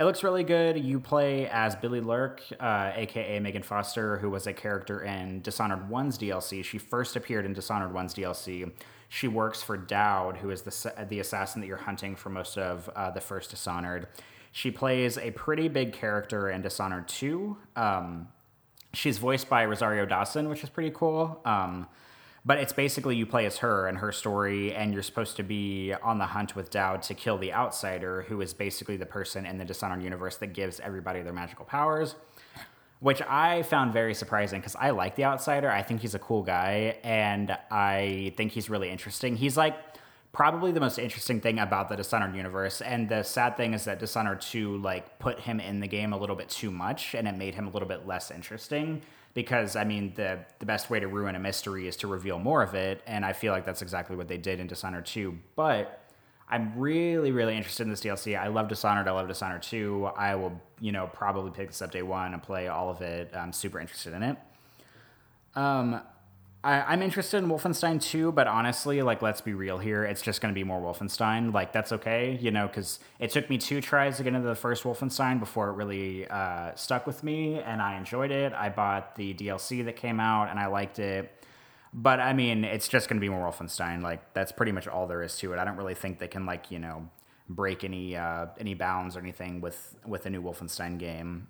[0.00, 0.82] it looks really good.
[0.82, 5.90] You play as Billie Lurk, uh, aka Meagan Foster, who was a character in Dishonored
[5.90, 6.64] 1's DLC.
[6.64, 8.72] She first appeared in Dishonored 1's DLC.
[9.10, 12.88] She works for Daud, who is the, the assassin that you're hunting for most of
[12.96, 14.08] uh, the first Dishonored.
[14.52, 17.58] She plays a pretty big character in Dishonored 2.
[17.76, 18.28] Um,
[18.94, 21.42] she's voiced by Rosario Dawson, which is pretty cool.
[21.44, 21.86] Um,
[22.44, 25.92] but it's basically you play as her and her story, and you're supposed to be
[26.02, 29.58] on the hunt with Daud to kill the outsider, who is basically the person in
[29.58, 32.16] the Dishonored universe that gives everybody their magical powers.
[33.00, 35.70] Which I found very surprising because I like the outsider.
[35.70, 39.36] I think he's a cool guy, and I think he's really interesting.
[39.36, 39.74] He's like
[40.32, 42.80] probably the most interesting thing about the Dishonored universe.
[42.80, 46.16] And the sad thing is that Dishonored 2 like put him in the game a
[46.16, 49.02] little bit too much and it made him a little bit less interesting
[49.34, 52.62] because I mean the the best way to ruin a mystery is to reveal more
[52.62, 55.38] of it and I feel like that's exactly what they did in Dishonored 2.
[55.56, 56.00] But
[56.50, 58.38] I'm really, really interested in this DLC.
[58.38, 59.06] I love Dishonored.
[59.06, 60.10] I love Dishonored 2.
[60.16, 63.30] I will, you know, probably pick this up day one and play all of it.
[63.34, 64.36] I'm super interested in it.
[65.54, 66.00] Um,
[66.62, 70.04] I, am interested in Wolfenstein 2, but honestly, like, let's be real here.
[70.04, 71.54] It's just going to be more Wolfenstein.
[71.54, 74.54] Like, that's okay, you know, because it took me two tries to get into the
[74.54, 78.52] first Wolfenstein before it really uh, stuck with me, and I enjoyed it.
[78.52, 81.32] I bought the DLC that came out, and I liked it.
[81.94, 84.02] But I mean, it's just going to be more Wolfenstein.
[84.02, 85.58] Like, that's pretty much all there is to it.
[85.58, 87.08] I don't really think they can, like, you know,
[87.48, 91.48] break any uh, any bounds or anything with with a new Wolfenstein game.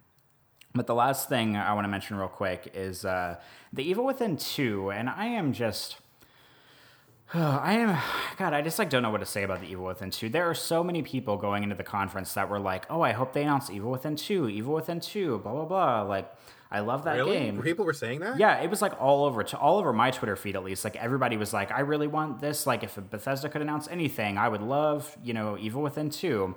[0.74, 3.36] But the last thing I want to mention real quick is uh,
[3.72, 5.96] The Evil Within 2, and I am just.
[7.34, 7.96] I am
[8.38, 8.54] God.
[8.54, 10.28] I just like don't know what to say about the Evil Within two.
[10.28, 13.32] There are so many people going into the conference that were like, "Oh, I hope
[13.32, 16.28] they announce Evil Within two, Evil Within two, blah blah blah." Like,
[16.72, 17.38] I love that really?
[17.38, 17.62] game.
[17.62, 18.36] People were saying that.
[18.36, 20.82] Yeah, it was like all over to all over my Twitter feed at least.
[20.82, 24.48] Like everybody was like, "I really want this." Like, if Bethesda could announce anything, I
[24.48, 26.56] would love you know Evil Within two.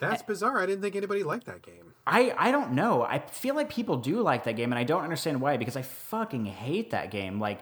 [0.00, 0.58] That's bizarre.
[0.58, 1.89] I didn't think anybody liked that game.
[2.10, 3.02] I, I don't know.
[3.04, 5.82] I feel like people do like that game, and I don't understand why because I
[5.82, 7.38] fucking hate that game.
[7.38, 7.60] Like,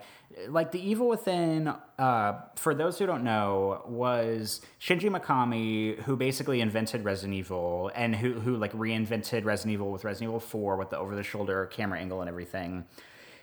[0.48, 1.74] like the Evil Within.
[1.98, 8.16] Uh, for those who don't know, was Shinji Mikami who basically invented Resident Evil and
[8.16, 11.66] who who like reinvented Resident Evil with Resident Evil Four with the over the shoulder
[11.66, 12.86] camera angle and everything.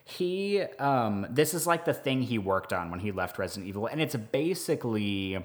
[0.06, 3.86] He um, this is like the thing he worked on when he left Resident Evil,
[3.86, 5.38] and it's basically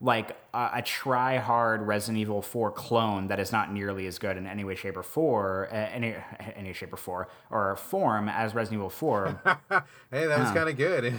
[0.00, 4.36] like a, a try hard Resident Evil 4 clone that is not nearly as good
[4.36, 6.14] in any way, shape, or form, uh, any
[6.56, 9.40] any shape or form or form as Resident Evil 4.
[10.10, 11.12] hey, that was kind of good.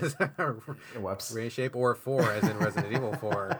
[1.01, 1.33] Whoops.
[1.33, 3.59] Ray shape or four, as in Resident Evil 4.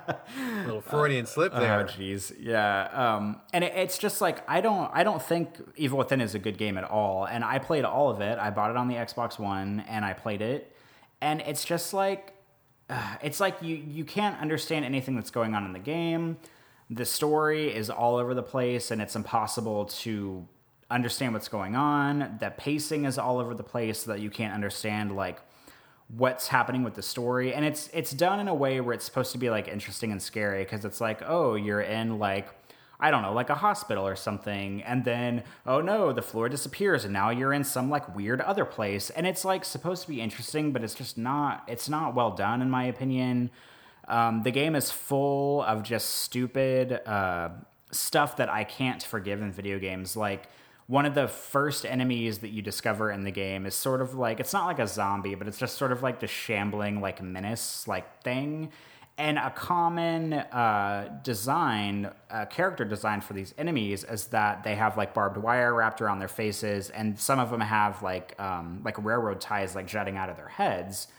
[0.65, 1.81] little Freudian slip there.
[1.81, 2.33] Oh, jeez.
[2.39, 2.89] Yeah.
[2.93, 6.39] Um, and it, it's just like I don't I don't think Evil Within is a
[6.39, 7.25] good game at all.
[7.25, 8.39] And I played all of it.
[8.39, 10.73] I bought it on the Xbox One and I played it.
[11.21, 12.38] And it's just like
[13.21, 16.37] it's like you you can't understand anything that's going on in the game.
[16.89, 20.47] The story is all over the place, and it's impossible to
[20.89, 22.37] understand what's going on.
[22.39, 25.39] The pacing is all over the place, so that you can't understand like
[26.07, 27.53] what's happening with the story.
[27.53, 30.21] And it's it's done in a way where it's supposed to be like interesting and
[30.21, 32.49] scary because it's like, oh, you're in like
[33.01, 37.05] I don't know, like a hospital or something, and then oh no, the floor disappears,
[37.05, 40.19] and now you're in some like weird other place, and it's like supposed to be
[40.19, 41.63] interesting, but it's just not.
[41.67, 43.51] It's not well done, in my opinion.
[44.07, 47.49] Um, the game is full of just stupid uh,
[47.91, 50.49] stuff that I can't forgive in video games, like.
[50.87, 54.39] One of the first enemies that you discover in the game is sort of like
[54.39, 57.87] it's not like a zombie, but it's just sort of like the shambling like menace
[57.87, 58.71] like thing
[59.19, 64.95] and a common uh, design, uh, character design for these enemies is that they have
[64.95, 68.97] like barbed wire wrapped around their faces, and some of them have like um, like
[69.03, 71.09] railroad ties like jutting out of their heads.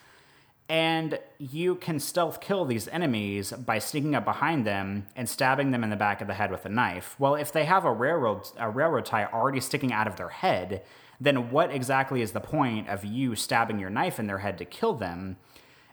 [0.67, 5.85] And you can stealth kill these enemies by sneaking up behind them and stabbing them
[5.85, 7.17] in the back of the head with a knife.
[7.19, 10.83] Well, if they have a railroad a railroad tie already sticking out of their head,
[11.21, 14.65] then what exactly is the point of you stabbing your knife in their head to
[14.65, 15.37] kill them?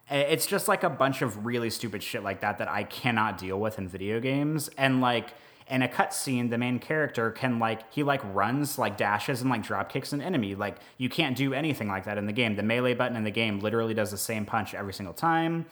[0.10, 3.60] It's just like a bunch of really stupid shit like that that I cannot deal
[3.60, 4.70] with in video games.
[4.78, 5.34] And like
[5.70, 9.64] in a cutscene, the main character can like he like runs, like dashes and like
[9.64, 10.56] drop kicks an enemy.
[10.56, 12.56] Like you can't do anything like that in the game.
[12.56, 15.66] The melee button in the game literally does the same punch every single time.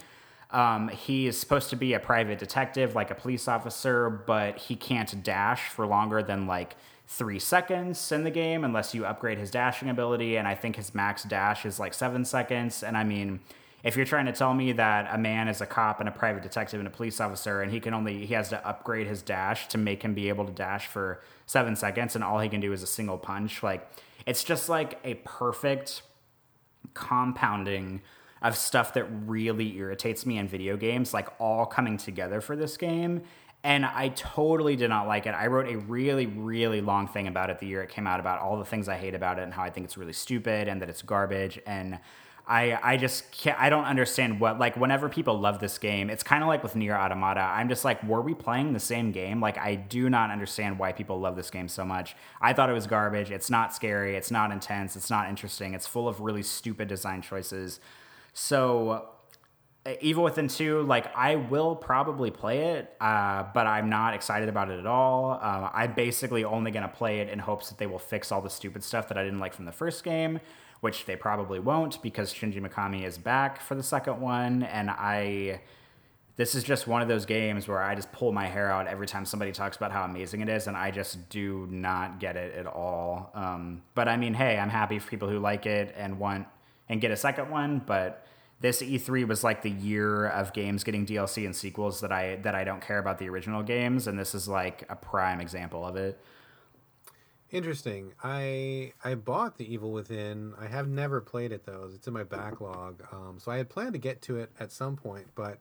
[0.51, 4.75] Um, he is supposed to be a private detective, like a police officer, but he
[4.75, 6.75] can't dash for longer than like
[7.07, 10.37] three seconds in the game unless you upgrade his dashing ability.
[10.37, 12.83] And I think his max dash is like seven seconds.
[12.83, 13.39] And I mean,
[13.85, 16.41] if you're trying to tell me that a man is a cop and a private
[16.41, 19.67] detective and a police officer and he can only he has to upgrade his dash
[19.67, 22.73] to make him be able to dash for seven seconds and all he can do
[22.73, 23.87] is a single punch like
[24.25, 26.01] it's just like a perfect
[26.95, 28.01] compounding
[28.41, 32.75] of stuff that really irritates me in video games like all coming together for this
[32.77, 33.21] game
[33.63, 35.31] and I totally did not like it.
[35.31, 38.39] I wrote a really, really long thing about it the year it came out about
[38.39, 40.79] all the things I hate about it and how I think it's really stupid and
[40.83, 41.59] that it's garbage.
[41.65, 41.97] And
[42.47, 46.23] I I just can't, I don't understand what like whenever people love this game, it's
[46.23, 47.41] kind of like with Nier Automata.
[47.41, 49.41] I'm just like, were we playing the same game?
[49.41, 52.15] Like I do not understand why people love this game so much.
[52.41, 53.31] I thought it was garbage.
[53.31, 54.15] It's not scary.
[54.15, 54.95] It's not intense.
[54.95, 55.73] It's not interesting.
[55.73, 57.79] It's full of really stupid design choices.
[58.33, 59.09] So
[60.01, 64.71] Evil Within 2, like, I will probably play it, uh, but I'm not excited about
[64.71, 65.39] it at all.
[65.39, 68.41] Uh, I'm basically only going to play it in hopes that they will fix all
[68.41, 70.39] the stupid stuff that I didn't like from the first game,
[70.85, 74.61] which they probably won't because Shinji Mikami is back for the second one.
[74.61, 75.61] And I.
[76.35, 79.07] This is just one of those games where I just pull my hair out every
[79.07, 82.53] time somebody talks about how amazing it is, and I just do not get it
[82.55, 83.31] at all.
[83.33, 86.45] Um, but I mean, hey, I'm happy for people who like it and want
[86.87, 88.27] and get a second one, but
[88.59, 92.53] this E3 was like the year of games getting DLC and sequels that I that
[92.53, 95.95] I don't care about the original games, and this is like a prime example of
[95.95, 96.19] it.
[97.55, 98.11] Interesting.
[98.21, 100.53] I I bought the Evil Within.
[100.59, 101.89] I have never played it though.
[101.95, 103.01] It's in my backlog.
[103.13, 105.59] Um, so I had planned to get to it at some point, but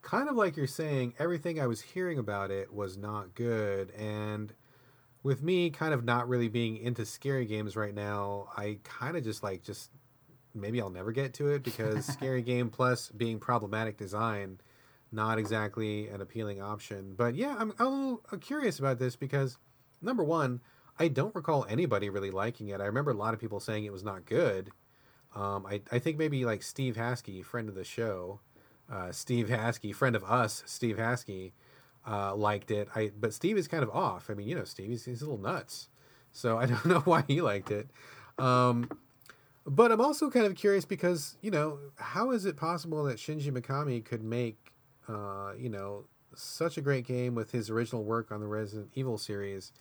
[0.00, 3.90] kind of like you're saying, everything I was hearing about it was not good.
[3.98, 4.52] And
[5.24, 9.24] with me kind of not really being into scary games right now, I kind of
[9.24, 9.90] just like just
[10.54, 14.60] maybe I'll never get to it because scary game plus being problematic design,
[15.10, 17.14] not exactly an appealing option.
[17.16, 19.58] But yeah, I'm, I'm a little curious about this because
[20.00, 20.60] number one,
[20.98, 22.80] I don't recall anybody really liking it.
[22.80, 24.70] I remember a lot of people saying it was not good.
[25.34, 28.40] Um, I, I think maybe like Steve Haskey, friend of the show,
[28.90, 31.52] uh, Steve Haskey, friend of us, Steve Haskey,
[32.06, 32.88] uh, liked it.
[32.94, 34.30] I but Steve is kind of off.
[34.30, 35.88] I mean, you know, Steve he's, he's a little nuts,
[36.32, 37.88] so I don't know why he liked it.
[38.38, 38.88] Um,
[39.66, 43.50] but I'm also kind of curious because you know how is it possible that Shinji
[43.50, 44.72] Mikami could make
[45.08, 46.04] uh, you know
[46.34, 49.72] such a great game with his original work on the Resident Evil series,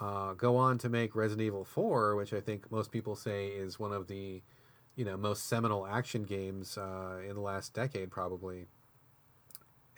[0.00, 3.78] uh, go on to make Resident Evil 4, which I think most people say is
[3.78, 4.42] one of the
[4.94, 8.66] you know most seminal action games uh, in the last decade probably,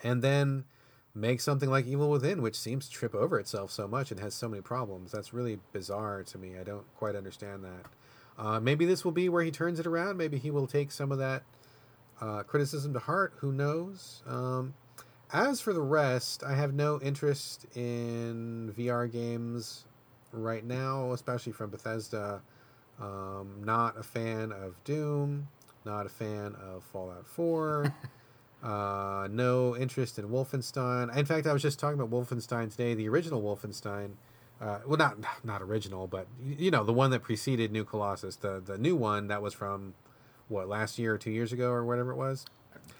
[0.03, 0.65] and then
[1.15, 4.35] make something like Evil Within, which seems to trip over itself so much and has
[4.35, 5.13] so many problems.
[5.13, 6.59] That's really bizarre to me.
[6.59, 7.87] I don't quite understand that.
[8.39, 10.17] Uh, maybe this will be where he turns it around.
[10.17, 11.43] Maybe he will take some of that
[12.21, 13.35] uh, criticism to heart.
[13.39, 14.23] Who knows?
[14.27, 14.75] Um,
[15.33, 19.85] as for the rest, I have no interest in VR games
[20.33, 22.43] right now, especially from Bethesda.
[23.01, 25.49] Um, not a fan of Doom.
[25.85, 27.95] Not a fan of Fallout 4.
[28.63, 31.15] uh, no interest in Wolfenstein.
[31.17, 34.13] In fact, I was just talking about Wolfenstein today, the original Wolfenstein.
[34.61, 38.61] Uh, well, not not original, but you know the one that preceded New Colossus, the
[38.61, 39.95] the new one that was from
[40.49, 42.45] what last year or two years ago or whatever it was.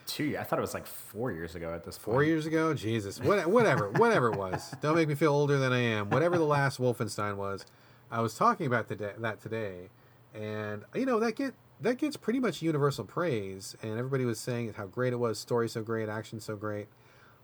[0.07, 0.37] Two.
[0.39, 2.15] I thought it was like four years ago at this point.
[2.15, 4.75] Four years ago, Jesus, what, whatever, whatever it was.
[4.81, 6.11] Don't make me feel older than I am.
[6.11, 7.65] Whatever the last Wolfenstein was,
[8.11, 9.89] I was talking about the, that today,
[10.35, 14.75] and you know that get that gets pretty much universal praise, and everybody was saying
[14.77, 16.89] how great it was, story so great, action so great.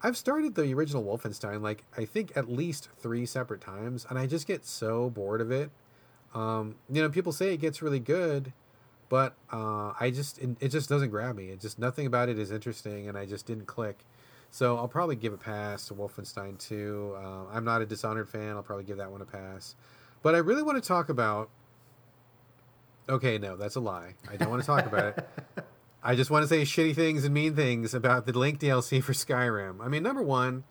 [0.02, 4.26] I've started the original Wolfenstein like I think at least three separate times, and I
[4.26, 5.70] just get so bored of it.
[6.34, 8.52] Um, you know, people say it gets really good,
[9.08, 11.50] but uh, I just it, it, just doesn't grab me.
[11.50, 14.04] It just nothing about it is interesting, and I just didn't click.
[14.50, 17.14] So I'll probably give a pass to Wolfenstein 2.
[17.16, 17.20] Uh,
[17.52, 18.56] I'm not a Dishonored fan.
[18.56, 19.74] I'll probably give that one a pass.
[20.22, 21.50] But I really want to talk about.
[23.08, 24.14] Okay, no, that's a lie.
[24.28, 25.28] I don't want to talk about it.
[26.02, 29.12] I just want to say shitty things and mean things about the Link DLC for
[29.12, 29.84] Skyrim.
[29.84, 30.64] I mean, number one,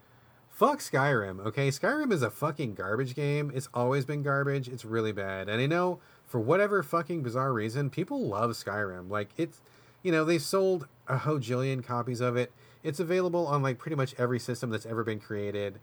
[0.49, 1.45] fuck Skyrim.
[1.45, 3.51] Okay, Skyrim is a fucking garbage game.
[3.53, 4.67] It's always been garbage.
[4.67, 9.09] It's really bad, and I know for whatever fucking bizarre reason, people love Skyrim.
[9.09, 9.61] Like it's,
[10.03, 12.51] you know, they sold a hojillion copies of it.
[12.83, 15.79] It's available on like pretty much every system that's ever been created.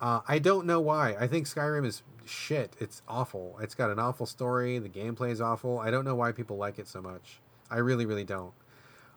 [0.00, 1.16] Uh, I don't know why.
[1.18, 2.74] I think Skyrim is shit.
[2.78, 3.58] It's awful.
[3.60, 4.78] It's got an awful story.
[4.78, 5.78] The gameplay is awful.
[5.78, 7.40] I don't know why people like it so much.
[7.70, 8.52] I really, really don't.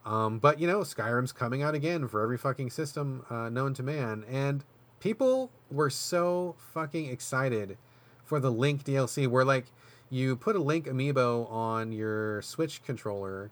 [0.06, 3.84] Um, but you know, Skyrim's coming out again for every fucking system uh, known to
[3.84, 4.64] man, and
[5.00, 7.78] people were so fucking excited
[8.24, 9.28] for the Link DLC.
[9.28, 9.66] Where like
[10.12, 13.50] you put a Link amiibo on your Switch controller,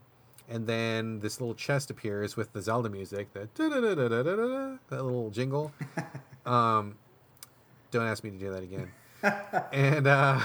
[0.48, 5.72] and then this little chest appears with the Zelda music, the that little jingle.
[6.45, 6.95] Um,
[7.91, 8.91] don't ask me to do that again.
[9.72, 10.40] and uh,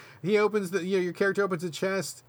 [0.22, 2.24] he opens the you know, your character opens the chest,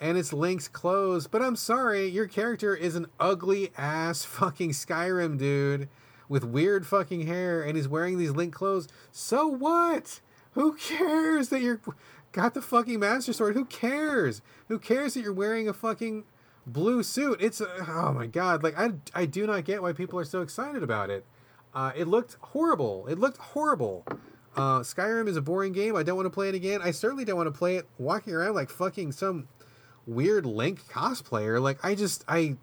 [0.00, 1.26] and it's Link's clothes.
[1.26, 5.88] But I'm sorry, your character is an ugly ass fucking Skyrim dude
[6.28, 8.88] with weird fucking hair, and he's wearing these Link clothes.
[9.10, 10.20] So what?
[10.52, 11.80] Who cares that you're
[12.36, 13.54] got the fucking Master Sword.
[13.54, 14.42] Who cares?
[14.68, 16.24] Who cares that you're wearing a fucking
[16.66, 17.40] blue suit?
[17.40, 18.62] It's oh my god!
[18.62, 21.24] Like I I do not get why people are so excited about it.
[21.74, 23.06] Uh, it looked horrible.
[23.06, 24.04] It looked horrible.
[24.54, 25.96] Uh, Skyrim is a boring game.
[25.96, 26.80] I don't want to play it again.
[26.82, 29.48] I certainly don't want to play it walking around like fucking some
[30.06, 31.60] weird Link cosplayer.
[31.60, 32.56] Like I just I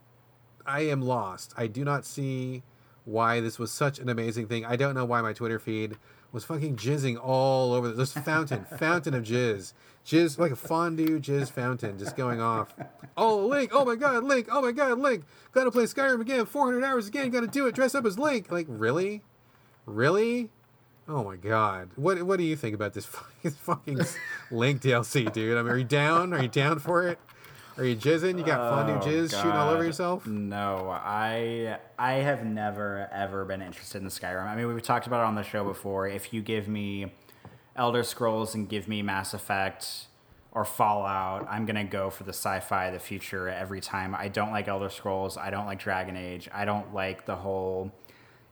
[0.68, 1.52] I am lost.
[1.58, 2.62] I do not see
[3.06, 4.66] why this was such an amazing thing.
[4.66, 5.98] I don't know why my Twitter feed
[6.34, 9.72] was fucking jizzing all over this fountain, fountain of jizz,
[10.06, 12.76] jizz like a fondue jizz fountain, just going off.
[13.16, 13.70] Oh, Link!
[13.74, 14.48] Oh my God, Link!
[14.52, 15.24] Oh my God, Link!
[15.54, 17.30] Got to play Skyrim again, 400 hours again.
[17.30, 17.76] Got to do it.
[17.76, 18.52] Dress up as Link.
[18.52, 19.22] Like really,
[19.86, 20.50] really?
[21.08, 21.92] Oh my God!
[21.96, 23.06] What What do you think about this
[23.44, 24.00] fucking, fucking
[24.52, 25.58] Link DLC, dude?
[25.58, 26.34] I mean, are you down?
[26.34, 27.20] Are you down for it?
[27.78, 28.38] Are you jizzing?
[28.38, 29.38] You got fondue oh, jizz God.
[29.42, 30.28] shooting all over yourself?
[30.28, 34.46] No, I I have never ever been interested in Skyrim.
[34.46, 36.08] I mean, we've talked about it on the show before.
[36.08, 37.12] If you give me
[37.76, 40.06] Elder Scrolls and give me Mass Effect
[40.52, 44.14] or Fallout, I'm gonna go for the sci-fi, the future every time.
[44.14, 45.36] I don't like Elder Scrolls.
[45.36, 46.48] I don't like Dragon Age.
[46.54, 47.92] I don't like the whole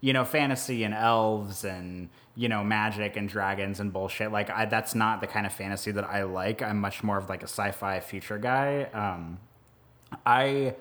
[0.02, 4.32] you know, fantasy and elves and you know, magic and dragons and bullshit.
[4.32, 6.62] Like, I, that's not the kind of fantasy that I like.
[6.62, 8.84] I'm much more of like a sci-fi future guy.
[8.94, 9.38] Um,
[10.26, 10.76] I,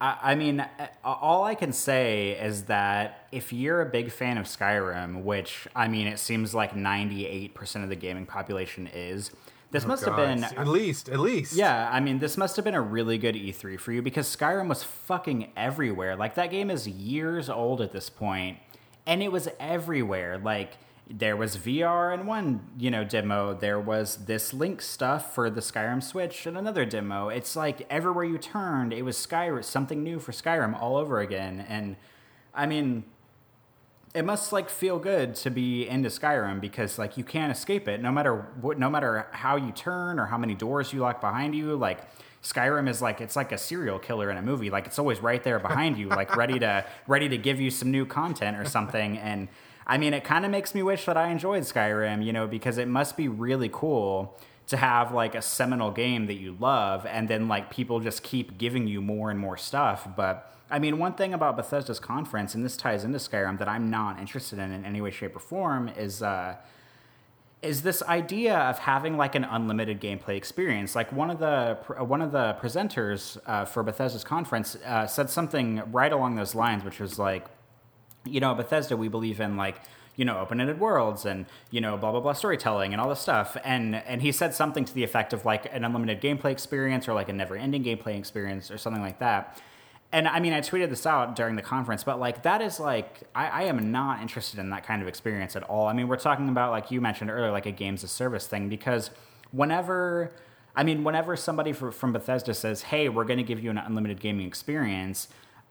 [0.00, 0.64] I, I mean,
[1.04, 5.88] all I can say is that if you're a big fan of Skyrim, which I
[5.88, 9.32] mean, it seems like 98% of the gaming population is
[9.70, 10.18] this oh, must God.
[10.18, 11.54] have been at least, at least.
[11.54, 14.68] Yeah, I mean, this must have been a really good E3 for you because Skyrim
[14.68, 16.16] was fucking everywhere.
[16.16, 18.58] Like that game is years old at this point,
[19.06, 20.38] and it was everywhere.
[20.38, 20.78] Like
[21.10, 23.54] there was VR in one, you know, demo.
[23.54, 27.28] There was this Link stuff for the Skyrim Switch in another demo.
[27.28, 31.64] It's like everywhere you turned, it was Skyrim, something new for Skyrim all over again.
[31.68, 31.96] And
[32.54, 33.04] I mean,
[34.14, 38.00] it must like feel good to be into Skyrim because like you can't escape it
[38.00, 41.54] no matter what, no matter how you turn or how many doors you lock behind
[41.54, 41.76] you.
[41.76, 42.00] Like
[42.42, 44.70] Skyrim is like it's like a serial killer in a movie.
[44.70, 47.90] Like it's always right there behind you, like ready to ready to give you some
[47.90, 49.18] new content or something.
[49.18, 49.48] And
[49.86, 52.78] I mean, it kind of makes me wish that I enjoyed Skyrim, you know, because
[52.78, 57.26] it must be really cool to have like a seminal game that you love and
[57.28, 60.06] then like people just keep giving you more and more stuff.
[60.14, 63.90] But I mean, one thing about Bethesda's conference, and this ties into Skyrim, that I'm
[63.90, 66.22] not interested in in any way, shape, or form is.
[66.22, 66.56] Uh,
[67.60, 70.94] is this idea of having like an unlimited gameplay experience.
[70.94, 75.82] Like one of the one of the presenters uh, for Bethesda's conference uh, said something
[75.90, 77.46] right along those lines, which was like,
[78.24, 79.80] you know, Bethesda, we believe in like
[80.18, 83.56] you know open-ended worlds and you know blah blah blah storytelling and all this stuff
[83.64, 87.14] and and he said something to the effect of like an unlimited gameplay experience or
[87.14, 89.62] like a never-ending gameplay experience or something like that
[90.12, 93.20] and I mean, I tweeted this out during the conference, but like that is like
[93.34, 95.86] I, I, am not interested in that kind of experience at all.
[95.86, 98.68] I mean, we're talking about like you mentioned earlier, like a games of service thing,
[98.68, 99.10] because
[99.52, 100.32] whenever
[100.74, 104.20] I mean, whenever somebody from Bethesda says, "Hey, we're going to give you an unlimited
[104.20, 105.28] gaming experience,"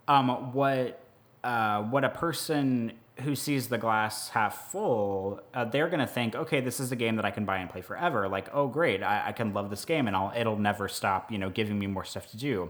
[0.08, 1.00] um, what
[1.44, 2.92] uh, what a person
[3.22, 6.96] who sees the glass half full, uh, they're going to think, okay, this is a
[6.96, 8.28] game that I can buy and play forever.
[8.28, 11.40] Like, oh, great, I, I, can love this game and I'll, it'll never stop, you
[11.40, 12.70] know, giving me more stuff to do.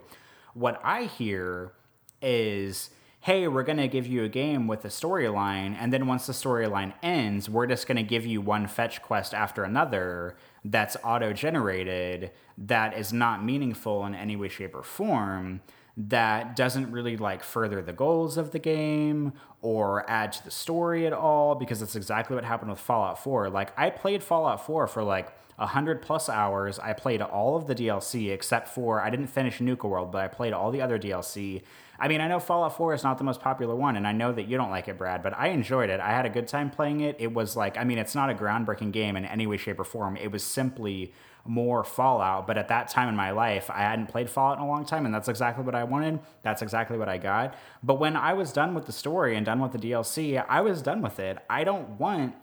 [0.57, 1.73] What I hear
[2.19, 2.89] is,
[3.19, 6.33] hey, we're going to give you a game with a storyline, and then once the
[6.33, 10.35] storyline ends, we're just going to give you one fetch quest after another
[10.65, 15.61] that's auto generated that is not meaningful in any way, shape, or form
[15.97, 21.07] that doesn't really like further the goals of the game or add to the story
[21.07, 23.49] at all because that's exactly what happened with Fallout 4.
[23.49, 26.77] Like I played Fallout 4 for like 100 plus hours.
[26.77, 30.27] I played all of the DLC except for I didn't finish Nuka World, but I
[30.27, 31.63] played all the other DLC.
[31.99, 34.31] I mean, I know Fallout 4 is not the most popular one, and I know
[34.31, 35.99] that you don't like it, Brad, but I enjoyed it.
[35.99, 37.15] I had a good time playing it.
[37.17, 39.83] It was like, I mean, it's not a groundbreaking game in any way, shape, or
[39.83, 40.15] form.
[40.15, 41.11] It was simply
[41.47, 42.45] more Fallout.
[42.47, 45.05] But at that time in my life, I hadn't played Fallout in a long time,
[45.05, 46.19] and that's exactly what I wanted.
[46.43, 47.55] That's exactly what I got.
[47.83, 50.81] But when I was done with the story and done with the DLC, I was
[50.81, 51.37] done with it.
[51.49, 52.35] I don't want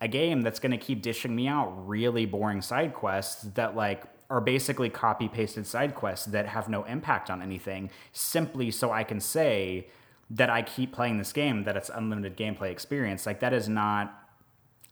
[0.00, 4.04] a game that's going to keep dishing me out really boring side quests that like
[4.30, 9.04] are basically copy pasted side quests that have no impact on anything simply so I
[9.04, 9.88] can say
[10.30, 14.19] that I keep playing this game that it's unlimited gameplay experience like that is not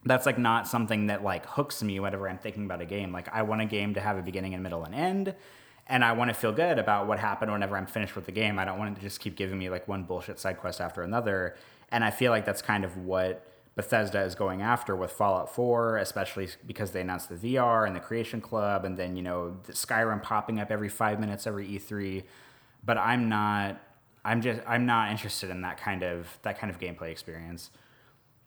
[0.04, 3.12] that's like not something that like hooks me whenever I'm thinking about a game.
[3.12, 5.34] Like I want a game to have a beginning and middle and end,
[5.86, 8.58] and I want to feel good about what happened whenever I'm finished with the game.
[8.58, 11.02] I don't want it to just keep giving me like one bullshit side quest after
[11.02, 11.56] another.
[11.90, 13.46] And I feel like that's kind of what
[13.78, 18.00] Bethesda is going after with Fallout 4, especially because they announced the VR and the
[18.00, 22.24] Creation Club, and then you know the Skyrim popping up every five minutes every E3.
[22.84, 23.80] But I'm not.
[24.24, 24.60] I'm just.
[24.66, 27.70] I'm not interested in that kind of that kind of gameplay experience.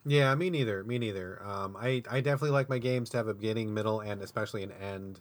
[0.04, 0.82] Yeah, me neither.
[0.82, 1.40] Me neither.
[1.44, 4.72] Um, I I definitely like my games to have a beginning, middle, and especially an
[4.72, 5.20] end.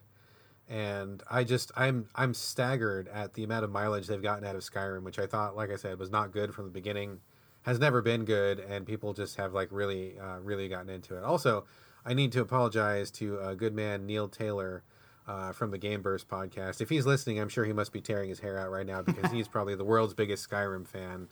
[0.68, 4.64] And I just I'm I'm staggered at the amount of mileage they've gotten out of
[4.64, 7.20] Skyrim, which I thought, like I said, was not good from the beginning,
[7.64, 11.24] has never been good, and people just have like really uh, really gotten into it.
[11.24, 11.66] Also,
[12.04, 14.84] I need to apologize to a good man Neil Taylor.
[15.28, 16.82] Uh, from the Game Burst podcast.
[16.82, 19.32] If he's listening, I'm sure he must be tearing his hair out right now because
[19.32, 21.28] he's probably the world's biggest Skyrim fan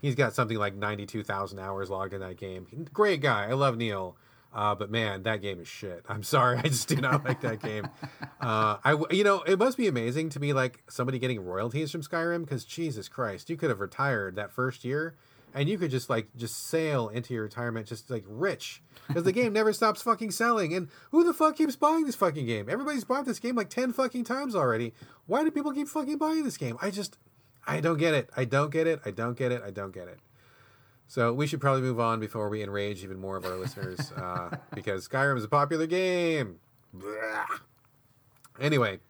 [0.00, 2.66] he's got something like 92,000 hours logged in that game.
[2.92, 3.46] Great guy.
[3.48, 4.16] I love Neil.
[4.52, 6.04] Uh, but man, that game is shit.
[6.08, 7.88] I'm sorry, I just do not like that game.
[8.40, 12.02] Uh, I, you know, it must be amazing to be like somebody getting royalties from
[12.02, 15.16] Skyrim because Jesus Christ, you could have retired that first year,
[15.54, 19.32] and you could just like just sail into your retirement just like rich because the
[19.32, 20.74] game never stops fucking selling.
[20.74, 22.68] And who the fuck keeps buying this fucking game?
[22.70, 24.94] Everybody's bought this game like ten fucking times already.
[25.26, 26.78] Why do people keep fucking buying this game?
[26.80, 27.18] I just
[27.68, 28.30] I don't get it.
[28.36, 29.00] I don't get it.
[29.04, 29.62] I don't get it.
[29.64, 30.18] I don't get it.
[31.06, 34.56] So we should probably move on before we enrage even more of our listeners, uh,
[34.74, 36.60] because Skyrim is a popular game.
[36.92, 37.46] Blah.
[38.60, 39.00] Anyway,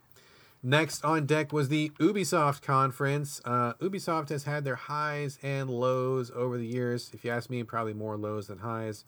[0.63, 3.41] next on deck was the Ubisoft conference.
[3.45, 7.11] Uh, Ubisoft has had their highs and lows over the years.
[7.15, 9.05] If you ask me, probably more lows than highs.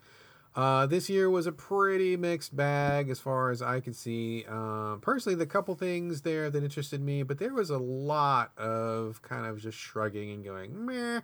[0.55, 4.45] Uh, this year was a pretty mixed bag as far as I could see.
[4.49, 9.23] Um, personally, the couple things there that interested me, but there was a lot of
[9.23, 11.21] kind of just shrugging and going meh.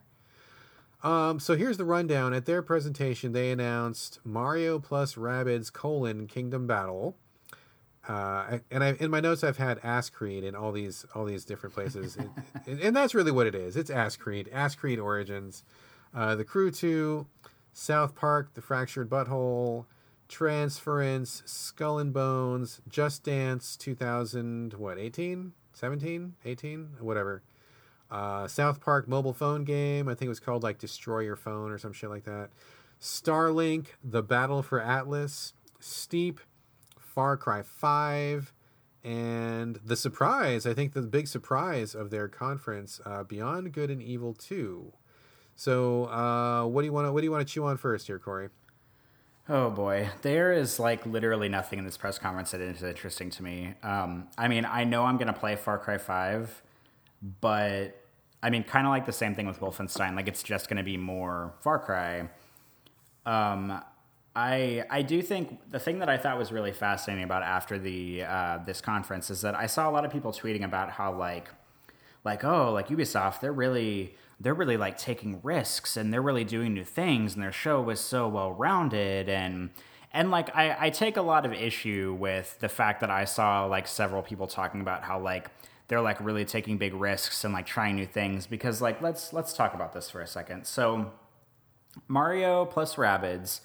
[1.02, 2.32] Um, so here's the rundown.
[2.32, 7.16] At their presentation, they announced Mario plus Rabbids colon Kingdom Battle.
[8.08, 11.44] Uh, and I, in my notes, I've had Ass Creed in all these all these
[11.44, 12.16] different places,
[12.66, 13.76] and, and that's really what it is.
[13.76, 15.64] It's Ass Creed, Ass Creed Origins,
[16.14, 17.26] uh, the Crew Two,
[17.78, 19.86] South Park: The Fractured But Whole,
[20.28, 25.52] Transference, Skull and Bones, Just Dance 2000, what, 18?
[25.74, 26.36] 17?
[26.42, 26.88] 18?
[27.00, 27.42] Whatever.
[28.10, 30.08] Uh, South Park mobile phone game.
[30.08, 32.48] I think it was called like Destroy Your Phone or some shit like that.
[32.98, 36.40] Starlink, The Battle for Atlas, Steep,
[36.98, 38.54] Far Cry 5,
[39.04, 44.02] and the surprise, I think the big surprise of their conference, uh, Beyond Good and
[44.02, 44.94] Evil 2.
[45.56, 48.06] So, uh, what do you want to what do you want to chew on first
[48.06, 48.50] here, Corey?
[49.48, 53.42] Oh boy, there is like literally nothing in this press conference that is interesting to
[53.42, 53.74] me.
[53.82, 56.62] Um, I mean, I know I'm gonna play Far Cry Five,
[57.40, 58.02] but
[58.42, 60.14] I mean, kind of like the same thing with Wolfenstein.
[60.14, 62.28] Like, it's just gonna be more Far Cry.
[63.24, 63.80] Um,
[64.34, 68.24] I I do think the thing that I thought was really fascinating about after the
[68.24, 71.48] uh, this conference is that I saw a lot of people tweeting about how like
[72.24, 76.74] like oh like Ubisoft they're really they're really like taking risks and they're really doing
[76.74, 79.70] new things and their show was so well rounded and
[80.12, 83.66] and like I, I take a lot of issue with the fact that I saw
[83.66, 85.50] like several people talking about how like
[85.88, 89.52] they're like really taking big risks and like trying new things because like let's let's
[89.52, 90.66] talk about this for a second.
[90.66, 91.12] So
[92.08, 93.60] Mario plus Rabbids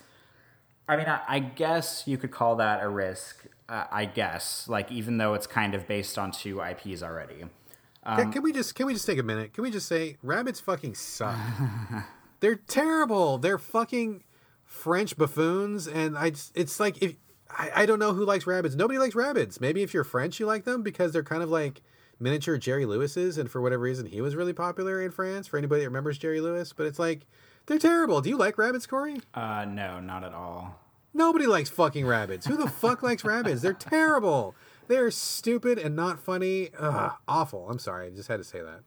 [0.92, 3.46] I mean, I, I, guess you could call that a risk.
[3.70, 7.46] Uh, I guess, like even though it's kind of based on two IPs already.
[8.04, 9.54] Um, can, can, we just can we just take a minute?
[9.54, 11.38] Can we just say Rabbids fucking suck?
[12.40, 13.38] They're terrible.
[13.38, 14.24] They're fucking
[14.64, 16.34] French buffoons, and I.
[16.56, 17.16] It's like if
[17.50, 18.76] I, I don't know who likes Rabbids.
[18.76, 19.62] Nobody likes Rabbids.
[19.62, 21.82] Maybe if you're French, you like them because they're kind of like
[22.20, 25.48] miniature Jerry Lewis's, and for whatever reason, he was really popular in France.
[25.48, 27.28] For anybody that remembers Jerry Lewis, but it's like
[27.68, 28.22] they're terrible.
[28.22, 29.18] Do you like Rabbids, Corey?
[29.34, 30.80] Uh, no, not at all.
[31.14, 32.48] Nobody likes fucking Rabbids.
[32.48, 33.62] Who the fuck likes Rabbids?
[33.62, 34.56] They're terrible.
[34.92, 36.72] They're stupid and not funny.
[36.78, 37.70] Ugh, awful.
[37.70, 38.08] I'm sorry.
[38.08, 38.82] I just had to say that.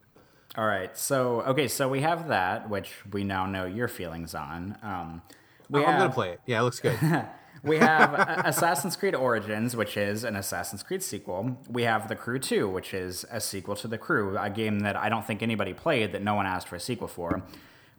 [0.54, 0.94] All right.
[0.98, 1.66] So, okay.
[1.66, 4.76] So we have that, which we now know your feelings on.
[4.82, 5.22] Um,
[5.70, 6.40] we oh, have, I'm going to play it.
[6.44, 6.98] Yeah, it looks good.
[7.62, 11.56] we have Assassin's Creed Origins, which is an Assassin's Creed sequel.
[11.70, 14.96] We have The Crew 2, which is a sequel to The Crew, a game that
[14.96, 17.42] I don't think anybody played that no one asked for a sequel for.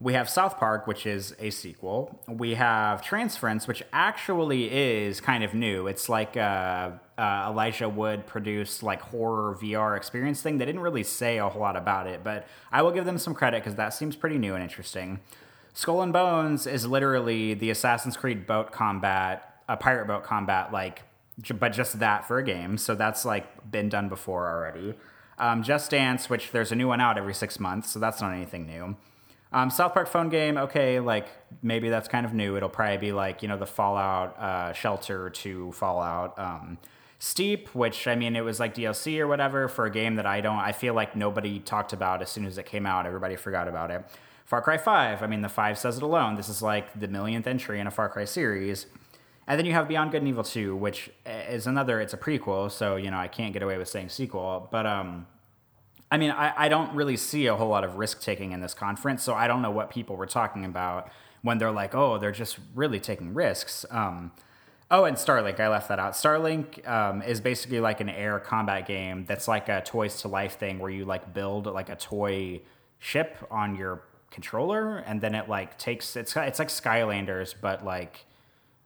[0.01, 2.19] We have South Park, which is a sequel.
[2.27, 5.87] We have Transference, which actually is kind of new.
[5.87, 10.57] It's like a, a Elijah Wood produced like horror VR experience thing.
[10.57, 13.33] They didn't really say a whole lot about it, but I will give them some
[13.33, 15.21] credit because that seems pretty new and interesting.
[15.73, 21.03] Skull and Bones is literally the Assassin's Creed boat combat, a pirate boat combat, like,
[21.57, 22.77] but just that for a game.
[22.77, 24.95] So that's like been done before already.
[25.37, 28.33] Um, Just Dance, which there's a new one out every six months, so that's not
[28.33, 28.95] anything new.
[29.53, 31.27] Um, South Park phone game, okay, like
[31.61, 32.57] maybe that's kind of new.
[32.57, 36.37] It'll probably be like you know the Fallout uh, Shelter to Fallout.
[36.37, 36.77] Um,
[37.19, 40.41] Steep, which I mean, it was like DLC or whatever for a game that I
[40.41, 40.59] don't.
[40.59, 43.05] I feel like nobody talked about as soon as it came out.
[43.05, 44.03] Everybody forgot about it.
[44.45, 45.23] Far Cry Five.
[45.23, 46.35] I mean, the five says it alone.
[46.35, 48.87] This is like the millionth entry in a Far Cry series.
[49.47, 52.71] And then you have Beyond Good and Evil 2, which is another, it's a prequel,
[52.71, 54.67] so, you know, I can't get away with saying sequel.
[54.71, 55.27] But, um,
[56.11, 58.73] I mean, I, I don't really see a whole lot of risk taking in this
[58.73, 61.09] conference, so I don't know what people were talking about
[61.41, 63.85] when they're like, oh, they're just really taking risks.
[63.89, 64.31] Um,
[64.91, 66.13] oh, and Starlink, I left that out.
[66.13, 70.57] Starlink um, is basically like an air combat game that's like a Toys to Life
[70.57, 72.61] thing where you like build like a toy
[72.99, 78.25] ship on your controller, and then it like takes it's it's like Skylanders, but like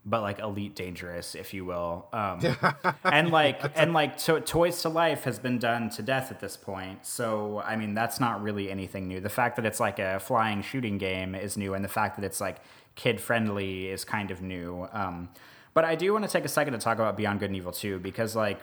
[0.10, 2.08] but like elite dangerous, if you will.
[2.12, 2.42] Um,
[3.04, 6.58] and like and like to, Toys to Life has been done to death at this
[6.58, 7.06] point.
[7.06, 9.20] So I mean, that's not really anything new.
[9.20, 12.26] The fact that it's like a flying shooting game is new, and the fact that
[12.26, 12.58] it's like
[12.96, 14.88] kid friendly is kind of new.
[14.92, 15.30] Um,
[15.74, 17.72] but I do want to take a second to talk about Beyond Good and Evil
[17.72, 18.60] 2 because like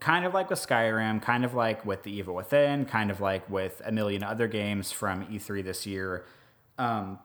[0.00, 3.48] kind of like with Skyrim, kind of like with The Evil Within, kind of like
[3.48, 6.26] with a million other games from E3 this year.
[6.78, 7.18] Um,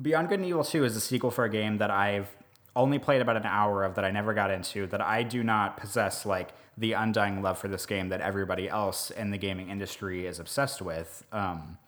[0.00, 2.34] Beyond Good and Evil 2 is a sequel for a game that I've
[2.76, 5.76] only played about an hour of that I never got into that I do not
[5.78, 10.26] possess like the undying love for this game that everybody else in the gaming industry
[10.26, 11.24] is obsessed with.
[11.32, 11.78] Um,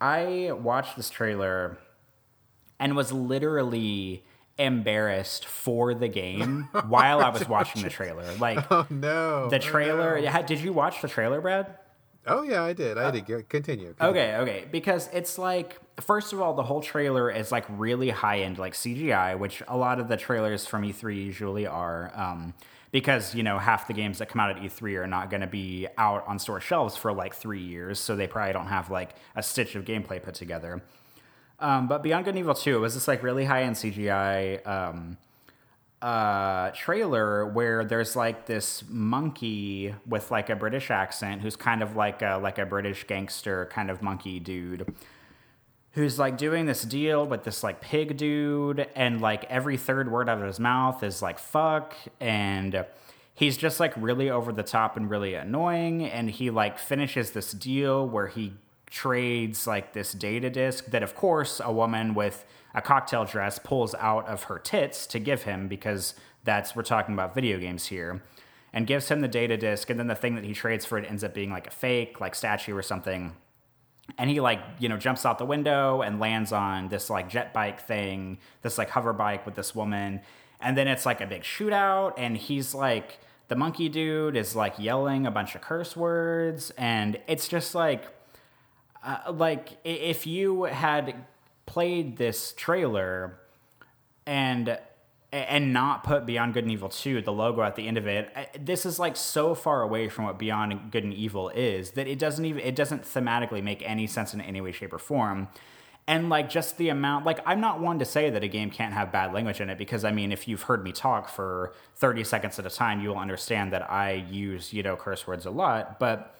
[0.00, 1.78] I watched this trailer
[2.80, 4.24] and was literally
[4.56, 8.24] embarrassed for the game while I was watching the trailer.
[8.40, 10.18] Like, oh no, the trailer.
[10.18, 10.42] Oh, no.
[10.42, 11.76] Did you watch the trailer, Brad?
[12.26, 12.98] Oh yeah, I did.
[12.98, 13.26] I uh, did.
[13.26, 13.94] Continue, continue.
[14.00, 14.64] Okay, okay.
[14.70, 18.74] Because it's like, first of all, the whole trailer is like really high end, like
[18.74, 22.12] CGI, which a lot of the trailers from E3 usually are.
[22.14, 22.54] Um,
[22.90, 25.46] because you know half the games that come out at E3 are not going to
[25.46, 29.10] be out on store shelves for like three years, so they probably don't have like
[29.36, 30.82] a stitch of gameplay put together.
[31.60, 34.66] Um, but Beyond Good and Evil 2 it was this like really high end CGI.
[34.66, 35.18] Um,
[36.00, 41.96] uh, trailer where there's like this monkey with like a British accent who's kind of
[41.96, 44.94] like a, like a British gangster kind of monkey dude.
[45.98, 50.28] Who's like doing this deal with this like pig dude and like every third word
[50.28, 52.86] out of his mouth is like fuck and
[53.34, 57.50] he's just like really over the top and really annoying and he like finishes this
[57.50, 58.52] deal where he
[58.86, 62.44] trades like this data disk that of course a woman with
[62.76, 66.14] a cocktail dress pulls out of her tits to give him because
[66.44, 68.22] that's we're talking about video games here
[68.72, 71.10] and gives him the data disk and then the thing that he trades for it
[71.10, 73.34] ends up being like a fake like statue or something
[74.16, 77.52] and he like you know jumps out the window and lands on this like jet
[77.52, 80.20] bike thing this like hover bike with this woman.
[80.60, 83.18] And then it's like a big shootout and he's like
[83.48, 86.70] the monkey dude is like yelling a bunch of curse words.
[86.76, 88.04] And it's just like
[89.04, 91.14] uh, like if you had
[91.66, 93.38] played this trailer
[94.26, 94.78] and
[95.30, 98.30] and not put Beyond Good and Evil 2, the logo at the end of it.
[98.58, 102.18] This is like so far away from what Beyond Good and Evil is that it
[102.18, 105.48] doesn't even it doesn't thematically make any sense in any way shape or form.
[106.06, 108.94] And like just the amount like I'm not one to say that a game can't
[108.94, 112.24] have bad language in it because I mean if you've heard me talk for 30
[112.24, 116.00] seconds at a time, you'll understand that I use, you know, curse words a lot,
[116.00, 116.34] but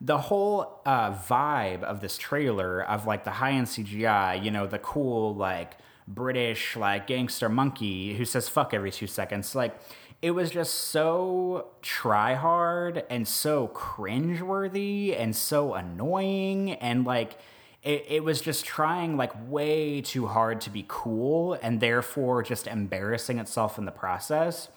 [0.00, 4.68] the whole uh, vibe of this trailer of like the high end CGI, you know,
[4.68, 5.76] the cool like
[6.08, 9.78] British like gangster monkey who says fuck every two seconds, like
[10.20, 16.72] it was just so try hard and so cringeworthy and so annoying.
[16.72, 17.38] And like
[17.82, 22.66] it, it was just trying like way too hard to be cool and therefore just
[22.66, 24.68] embarrassing itself in the process.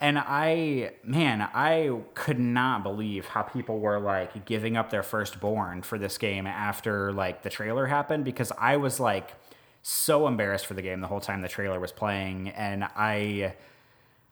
[0.00, 5.82] And I, man, I could not believe how people were like giving up their firstborn
[5.82, 9.32] for this game after like the trailer happened because I was like
[9.82, 12.48] so embarrassed for the game the whole time the trailer was playing.
[12.50, 13.54] And I,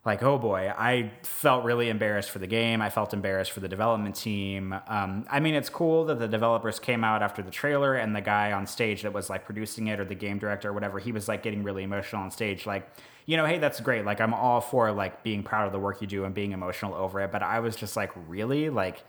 [0.05, 2.81] like, oh boy, I felt really embarrassed for the game.
[2.81, 4.75] I felt embarrassed for the development team.
[4.89, 8.23] Um, I mean, it's cool that the developers came out after the trailer and the
[8.23, 11.13] guy on stage that was like producing it or the game director or whatever, he
[11.13, 12.65] was like getting really emotional on stage.
[12.65, 12.89] Like,
[13.27, 14.07] you know, hey, that's great.
[14.07, 16.95] Like, I'm all for like being proud of the work you do and being emotional
[16.95, 17.31] over it.
[17.31, 18.71] But I was just like, really?
[18.71, 19.05] Like,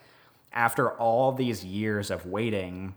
[0.51, 2.95] after all these years of waiting,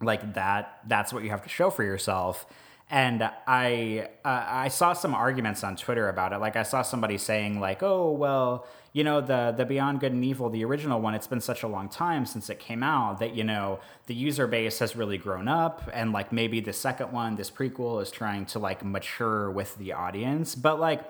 [0.00, 2.46] like that, that's what you have to show for yourself.
[2.90, 6.38] And I, uh, I saw some arguments on Twitter about it.
[6.38, 10.24] Like, I saw somebody saying, like, oh, well, you know the the Beyond Good and
[10.24, 13.34] Evil, the original one, it's been such a long time since it came out that
[13.34, 17.36] you know the user base has really grown up, and like maybe the second one,
[17.36, 20.54] this prequel, is trying to like mature with the audience.
[20.54, 21.04] But like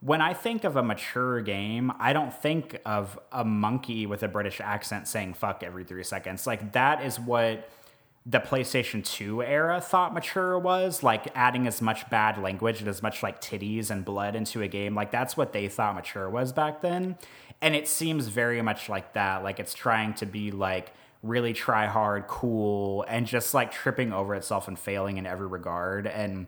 [0.00, 4.28] when I think of a mature game, I don't think of a monkey with a
[4.28, 6.46] British accent saying "fuck" every three seconds.
[6.46, 7.68] Like that is what
[8.26, 13.02] the PlayStation 2 era thought mature was, like adding as much bad language and as
[13.02, 14.94] much like titties and blood into a game.
[14.94, 17.16] Like that's what they thought mature was back then.
[17.60, 19.42] And it seems very much like that.
[19.42, 20.92] Like it's trying to be like
[21.22, 26.06] really try hard, cool, and just like tripping over itself and failing in every regard.
[26.06, 26.46] And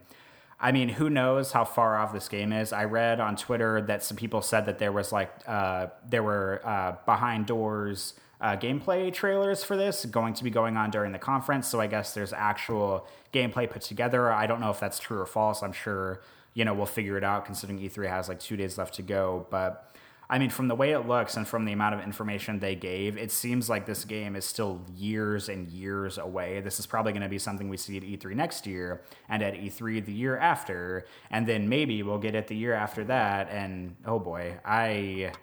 [0.59, 2.71] I mean, who knows how far off this game is?
[2.71, 6.61] I read on Twitter that some people said that there was like uh, there were
[6.63, 11.19] uh, behind doors uh, gameplay trailers for this going to be going on during the
[11.19, 11.67] conference.
[11.67, 14.31] So I guess there's actual gameplay put together.
[14.31, 15.61] I don't know if that's true or false.
[15.61, 16.21] I'm sure
[16.53, 19.45] you know we'll figure it out considering E3 has like two days left to go.
[19.51, 19.95] But
[20.27, 23.17] I mean, from the way it looks and from the amount of information they gave,
[23.17, 26.61] it seems like this game is still years and years away.
[26.61, 29.53] This is probably going to be something we see at E3 next year and at
[29.53, 33.49] E3 the year after, and then maybe we'll get it the year after that.
[33.49, 35.33] And oh boy, I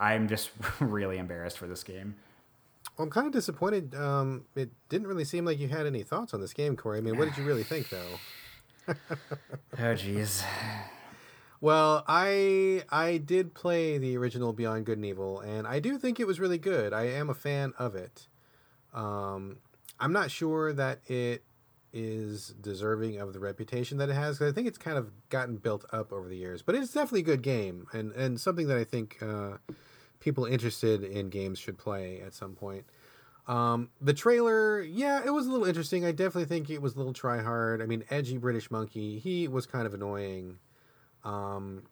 [0.00, 0.50] I'm just
[0.80, 2.16] really embarrassed for this game.
[2.96, 3.94] Well, I'm kind of disappointed.
[3.94, 6.98] Um, it didn't really seem like you had any thoughts on this game, Corey.
[6.98, 8.18] I mean, what did you really think, though?
[8.88, 10.42] oh, jeez.
[11.60, 16.18] Well, I I did play the original Beyond Good and Evil, and I do think
[16.18, 16.94] it was really good.
[16.94, 18.28] I am a fan of it.
[18.94, 19.58] Um,
[19.98, 21.44] I'm not sure that it
[21.92, 25.56] is deserving of the reputation that it has because I think it's kind of gotten
[25.56, 26.62] built up over the years.
[26.62, 29.58] But it's definitely a good game and and something that I think uh,
[30.20, 32.84] people interested in games should play at some point.
[33.48, 36.04] Um, the trailer, yeah, it was a little interesting.
[36.04, 37.82] I definitely think it was a little try hard.
[37.82, 40.58] I mean, edgy British monkey, he was kind of annoying.
[41.24, 41.82] Um,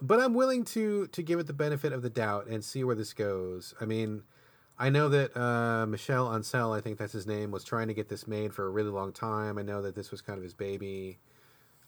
[0.00, 2.94] but I'm willing to to give it the benefit of the doubt and see where
[2.94, 3.74] this goes.
[3.80, 4.22] I mean,
[4.78, 8.08] I know that uh, Michel Ancel, I think that's his name, was trying to get
[8.08, 9.58] this made for a really long time.
[9.58, 11.18] I know that this was kind of his baby.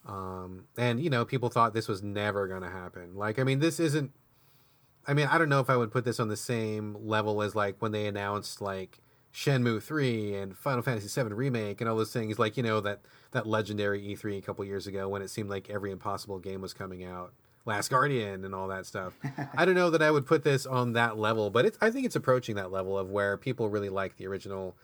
[0.06, 3.16] Um, and you know, people thought this was never going to happen.
[3.16, 4.12] Like, I mean, this isn't
[5.06, 7.54] I mean, I don't know if I would put this on the same level as
[7.54, 9.00] like when they announced like
[9.32, 13.00] Shenmue 3 and Final Fantasy 7 remake and all those things like, you know, that
[13.32, 16.72] that legendary E3 a couple years ago when it seemed like every impossible game was
[16.72, 17.32] coming out.
[17.64, 19.14] Last Guardian and all that stuff.
[19.56, 22.06] I don't know that I would put this on that level, but it's I think
[22.06, 24.76] it's approaching that level of where people really like the original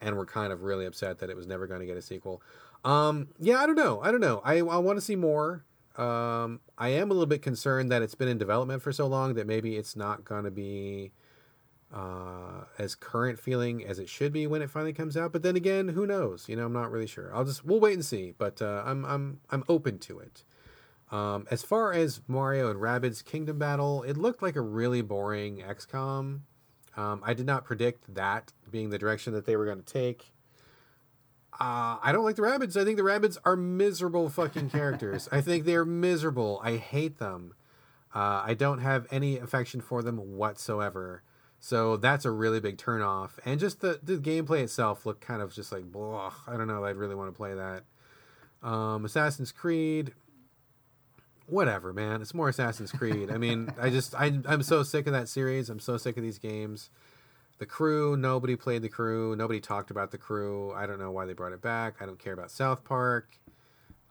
[0.00, 2.42] and were kind of really upset that it was never going to get a sequel.
[2.84, 4.00] Um, yeah, I don't know.
[4.02, 4.40] I don't know.
[4.44, 5.64] I, I want to see more.
[5.96, 9.34] Um, I am a little bit concerned that it's been in development for so long
[9.34, 11.12] that maybe it's not going to be
[11.92, 15.32] uh, as current feeling as it should be when it finally comes out.
[15.32, 16.48] But then again, who knows?
[16.48, 17.34] You know, I'm not really sure.
[17.34, 18.32] I'll just we'll wait and see.
[18.36, 20.44] But uh, I'm I'm I'm open to it.
[21.10, 25.58] Um, as far as Mario and Rabbids Kingdom Battle, it looked like a really boring
[25.58, 26.40] XCOM.
[26.96, 30.32] Um, I did not predict that being the direction that they were going to take.
[31.58, 32.80] Uh, I don't like the Rabbids.
[32.80, 35.28] I think the Rabbids are miserable fucking characters.
[35.30, 36.60] I think they're miserable.
[36.62, 37.54] I hate them.
[38.14, 41.22] Uh, I don't have any affection for them whatsoever.
[41.60, 43.32] So that's a really big turnoff.
[43.44, 46.32] And just the, the gameplay itself looked kind of just like, blah.
[46.46, 46.84] I don't know.
[46.84, 47.84] I'd really want to play that.
[48.62, 50.12] Um, Assassin's Creed,
[51.46, 52.22] whatever, man.
[52.22, 53.30] It's more Assassin's Creed.
[53.30, 55.70] I mean, I just I I'm so sick of that series.
[55.70, 56.90] I'm so sick of these games.
[57.60, 59.36] The crew, nobody played the crew.
[59.36, 60.72] Nobody talked about the crew.
[60.72, 61.96] I don't know why they brought it back.
[62.00, 63.38] I don't care about South Park.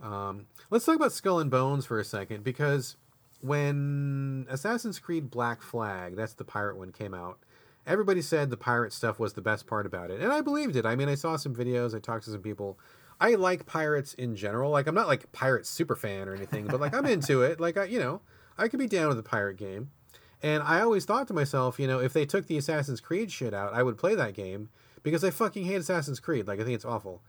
[0.03, 2.95] Um, let's talk about Skull and Bones for a second because
[3.41, 7.39] when Assassin's Creed Black Flag, that's the pirate one, came out,
[7.87, 10.85] everybody said the pirate stuff was the best part about it, and I believed it.
[10.85, 12.77] I mean, I saw some videos, I talked to some people.
[13.19, 14.69] I like pirates in general.
[14.69, 17.59] Like, I'm not like pirate super fan or anything, but like I'm into it.
[17.59, 18.21] Like, I, you know,
[18.59, 19.89] I could be down with the pirate game.
[20.41, 23.53] And I always thought to myself, you know, if they took the Assassin's Creed shit
[23.53, 24.69] out, I would play that game
[25.03, 26.47] because I fucking hate Assassin's Creed.
[26.47, 27.21] Like, I think it's awful.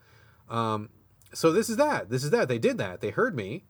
[0.49, 0.91] Um,
[1.33, 2.11] so this is that.
[2.11, 2.49] This is that.
[2.49, 3.01] They did that.
[3.01, 3.65] They heard me,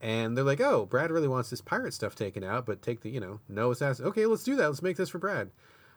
[0.00, 3.10] and they're like, "Oh, Brad really wants this pirate stuff taken out, but take the,
[3.10, 4.06] you know, no assassin.
[4.06, 4.66] Okay, let's do that.
[4.66, 5.50] Let's make this for Brad."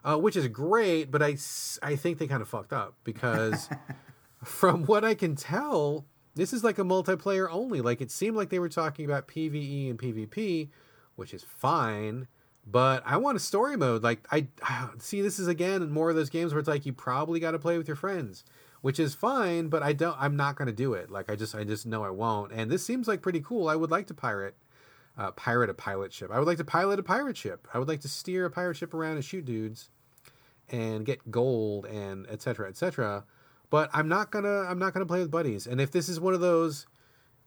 [0.03, 1.35] Uh, which is great, but I,
[1.81, 3.67] I think they kind of fucked up because
[4.43, 6.05] from what I can tell,
[6.35, 7.81] this is like a multiplayer only.
[7.81, 10.69] Like it seemed like they were talking about PVE and PvP,
[11.15, 12.27] which is fine,
[12.65, 14.03] but I want a story mode.
[14.03, 14.47] Like I
[14.99, 17.59] see this is again more of those games where it's like you probably got to
[17.59, 18.43] play with your friends,
[18.81, 21.09] which is fine, but I don't I'm not going to do it.
[21.09, 22.51] Like I just I just know I won't.
[22.51, 23.67] And this seems like pretty cool.
[23.67, 24.55] I would like to pirate
[25.17, 26.29] uh, pirate a pilot ship.
[26.31, 27.67] I would like to pilot a pirate ship.
[27.73, 29.89] I would like to steer a pirate ship around and shoot dudes
[30.69, 33.23] and get gold and etc etc
[33.69, 35.67] but I'm not gonna I'm not gonna play with buddies.
[35.67, 36.85] And if this is one of those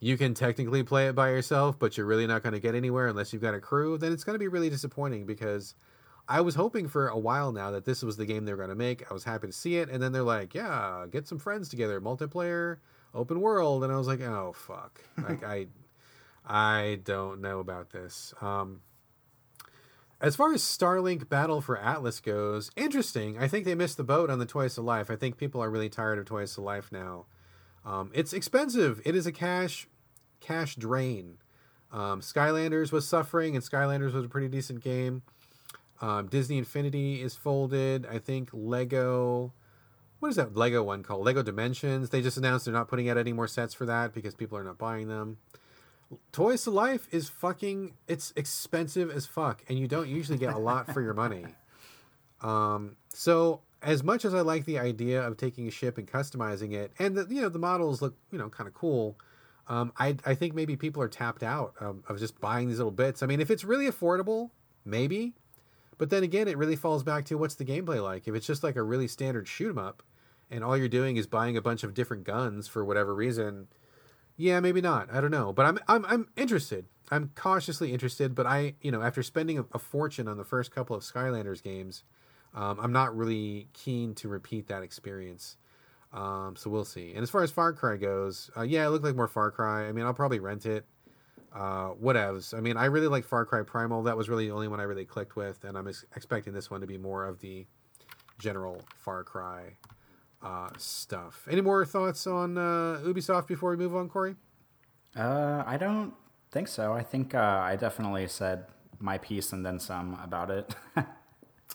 [0.01, 3.33] you can technically play it by yourself, but you're really not gonna get anywhere unless
[3.33, 5.75] you've got a crew, then it's gonna be really disappointing because
[6.29, 8.75] I was hoping for a while now that this was the game they were gonna
[8.75, 9.11] make.
[9.11, 12.01] I was happy to see it, and then they're like, Yeah, get some friends together,
[12.01, 12.79] multiplayer,
[13.15, 15.01] open world, and I was like, Oh fuck.
[15.29, 15.67] like I
[16.47, 18.35] I don't know about this.
[18.41, 18.83] Um
[20.21, 23.39] as far as Starlink Battle for Atlas goes, interesting.
[23.39, 25.11] I think they missed the boat on the Toys to Life.
[25.13, 27.27] I think people are really tired of Toys to Life now.
[27.85, 29.01] Um, it's expensive.
[29.05, 29.89] It is a cash
[30.41, 31.39] cash drain.
[31.93, 35.23] Um, Skylanders was suffering, and Skylanders was a pretty decent game.
[36.01, 38.07] Um, Disney Infinity is folded.
[38.07, 39.53] I think Lego.
[40.21, 41.25] What is that Lego one called?
[41.25, 42.11] Lego Dimensions.
[42.11, 44.65] They just announced they're not putting out any more sets for that because people are
[44.65, 45.39] not buying them.
[46.33, 50.59] Toys to Life is fucking it's expensive as fuck and you don't usually get a
[50.59, 51.45] lot for your money.
[52.41, 56.73] Um so as much as I like the idea of taking a ship and customizing
[56.73, 59.19] it and the you know the models look, you know, kind of cool.
[59.69, 62.91] Um I I think maybe people are tapped out um, of just buying these little
[62.91, 63.23] bits.
[63.23, 64.51] I mean, if it's really affordable,
[64.85, 65.35] maybe.
[65.99, 68.29] But then again, it really falls back to what's the gameplay like?
[68.29, 70.03] If it's just like a really standard shoot 'em up
[70.51, 73.69] and all you're doing is buying a bunch of different guns for whatever reason,
[74.37, 75.13] yeah, maybe not.
[75.13, 76.87] I don't know, but I'm I'm I'm interested.
[77.11, 80.71] I'm cautiously interested, but I you know after spending a, a fortune on the first
[80.71, 82.05] couple of Skylanders games,
[82.55, 85.57] um, I'm not really keen to repeat that experience.
[86.13, 87.13] Um, so we'll see.
[87.13, 89.87] And as far as Far Cry goes, uh, yeah, it looked like more Far Cry.
[89.87, 90.85] I mean, I'll probably rent it.
[91.53, 92.57] Uh, whatevs.
[92.57, 94.03] I mean, I really like Far Cry Primal.
[94.03, 96.71] That was really the only one I really clicked with, and I'm ex- expecting this
[96.71, 97.67] one to be more of the
[98.39, 99.79] general Far Cry
[100.43, 101.47] uh, stuff.
[101.51, 104.37] Any more thoughts on uh, Ubisoft before we move on, Corey?
[105.17, 106.15] Uh, I don't
[106.51, 106.93] think so.
[106.93, 108.67] I think uh, I definitely said
[108.99, 110.75] my piece and then some about it.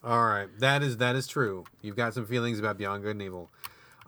[0.04, 1.64] All right, that is that is true.
[1.82, 3.50] You've got some feelings about Beyond Good and Evil,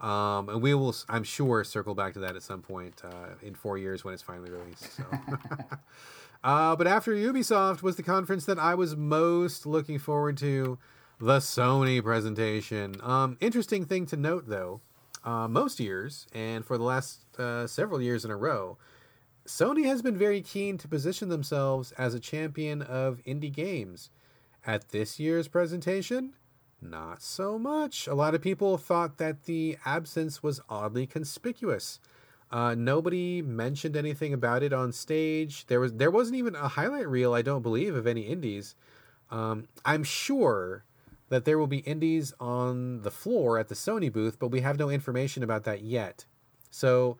[0.00, 3.54] um, and we will, I'm sure, circle back to that at some point uh, in
[3.54, 4.94] four years when it's finally released.
[4.94, 5.04] So.
[6.44, 10.76] uh, but after Ubisoft was the conference that I was most looking forward to
[11.18, 12.96] the Sony presentation.
[13.02, 14.82] Um, interesting thing to note, though,
[15.24, 18.76] uh, most years, and for the last uh, several years in a row,
[19.46, 24.10] Sony has been very keen to position themselves as a champion of indie games.
[24.66, 26.32] At this year's presentation,
[26.82, 28.08] not so much.
[28.08, 32.00] A lot of people thought that the absence was oddly conspicuous.
[32.50, 35.66] Uh, nobody mentioned anything about it on stage.
[35.66, 38.74] There was there wasn't even a highlight reel, I don't believe, of any indies.
[39.30, 40.84] Um, I'm sure
[41.28, 44.80] that there will be indies on the floor at the Sony booth, but we have
[44.80, 46.26] no information about that yet.
[46.70, 47.18] So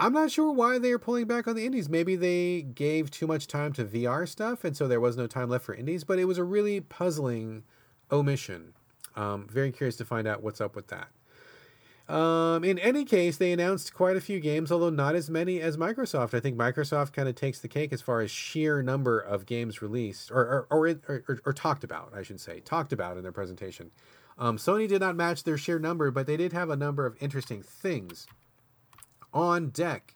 [0.00, 1.88] I'm not sure why they are pulling back on the indies.
[1.88, 5.48] Maybe they gave too much time to VR stuff, and so there was no time
[5.48, 6.04] left for indies.
[6.04, 7.62] But it was a really puzzling
[8.10, 8.74] omission.
[9.14, 11.08] Um, very curious to find out what's up with that.
[12.12, 15.76] Um, in any case, they announced quite a few games, although not as many as
[15.76, 16.34] Microsoft.
[16.34, 19.80] I think Microsoft kind of takes the cake as far as sheer number of games
[19.80, 20.78] released or or,
[21.08, 23.92] or, or, or talked about, I should say, talked about in their presentation.
[24.36, 27.16] Um, Sony did not match their sheer number, but they did have a number of
[27.20, 28.26] interesting things
[29.32, 30.14] on deck.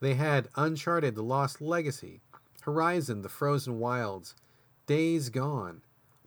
[0.00, 2.20] They had Uncharted: The Lost Legacy,
[2.62, 4.34] Horizon: The Frozen Wilds,
[4.86, 5.82] Days Gone,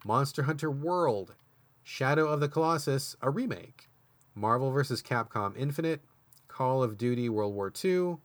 [0.06, 1.36] Monster Hunter World,
[1.84, 3.90] Shadow of the Colossus, a remake,
[4.36, 5.02] Marvel vs.
[5.02, 6.02] Capcom Infinite,
[6.48, 8.18] Call of Duty World War II,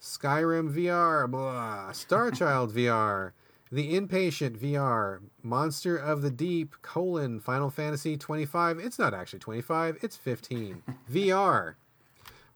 [0.00, 3.32] Skyrim VR, blah, Star Child VR,
[3.72, 8.78] The Inpatient VR, Monster of the Deep, colon, Final Fantasy 25.
[8.78, 10.82] It's not actually 25, it's 15.
[11.10, 11.74] VR,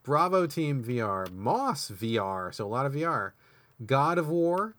[0.03, 3.33] Bravo Team VR, Moss VR, so a lot of VR,
[3.85, 4.75] God of War,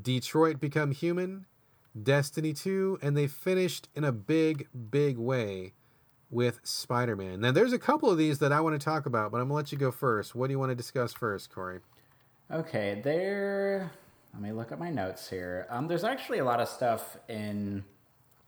[0.00, 1.46] Detroit Become Human,
[2.00, 5.72] Destiny 2, and they finished in a big, big way
[6.30, 7.40] with Spider Man.
[7.40, 9.50] Now, there's a couple of these that I want to talk about, but I'm going
[9.50, 10.34] to let you go first.
[10.34, 11.80] What do you want to discuss first, Corey?
[12.50, 13.90] Okay, there.
[14.32, 15.66] Let me look at my notes here.
[15.70, 17.84] Um, there's actually a lot of stuff in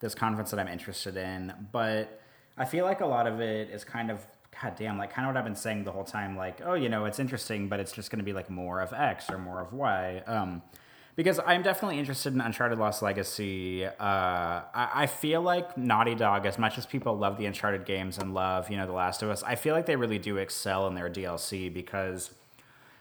[0.01, 2.20] this conference that I'm interested in, but
[2.57, 4.27] I feel like a lot of it is kind of
[4.62, 6.36] god damn, like kind of what I've been saying the whole time.
[6.36, 8.93] Like, oh, you know, it's interesting, but it's just going to be like more of
[8.93, 10.22] X or more of Y.
[10.26, 10.62] Um,
[11.16, 13.85] because I'm definitely interested in Uncharted Lost Legacy.
[13.85, 14.62] Uh, I,
[14.94, 18.70] I, feel like Naughty Dog, as much as people love the Uncharted games and love,
[18.70, 21.10] you know, The Last of Us, I feel like they really do excel in their
[21.10, 22.30] DLC because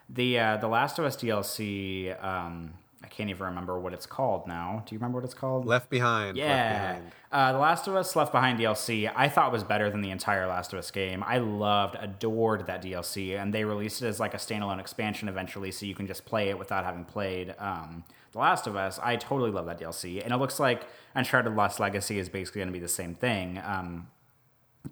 [0.09, 2.23] the uh, the Last of Us DLC.
[2.23, 4.83] Um, I can't even remember what it's called now.
[4.85, 5.65] Do you remember what it's called?
[5.65, 6.35] Left Behind.
[6.35, 6.45] Yeah.
[6.47, 7.11] Left Behind.
[7.31, 10.47] Uh, the Last of Us Left Behind DLC, I thought was better than the entire
[10.47, 11.23] Last of Us game.
[11.25, 15.71] I loved, adored that DLC, and they released it as like a standalone expansion eventually,
[15.71, 18.99] so you can just play it without having played um, The Last of Us.
[19.03, 20.83] I totally love that DLC, and it looks like
[21.13, 23.61] Uncharted Lost Legacy is basically going to be the same thing.
[23.63, 24.07] Um,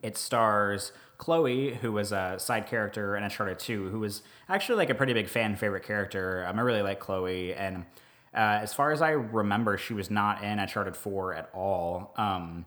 [0.01, 4.89] it stars Chloe, who was a side character in Uncharted 2, who was actually like
[4.89, 6.45] a pretty big fan favorite character.
[6.47, 7.85] Um, I really like Chloe, and
[8.33, 12.13] uh, as far as I remember, she was not in Uncharted 4 at all.
[12.17, 12.65] Um,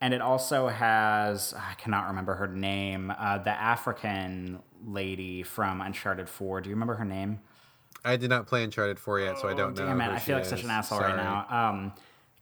[0.00, 6.28] and it also has, I cannot remember her name, uh, the African lady from Uncharted
[6.28, 6.62] 4.
[6.62, 7.40] Do you remember her name?
[8.04, 9.86] I did not play Uncharted 4 yet, so I don't know.
[9.86, 10.50] Damn it, I feel like is.
[10.50, 11.12] such an asshole Sorry.
[11.12, 11.70] right now.
[11.70, 11.92] Um,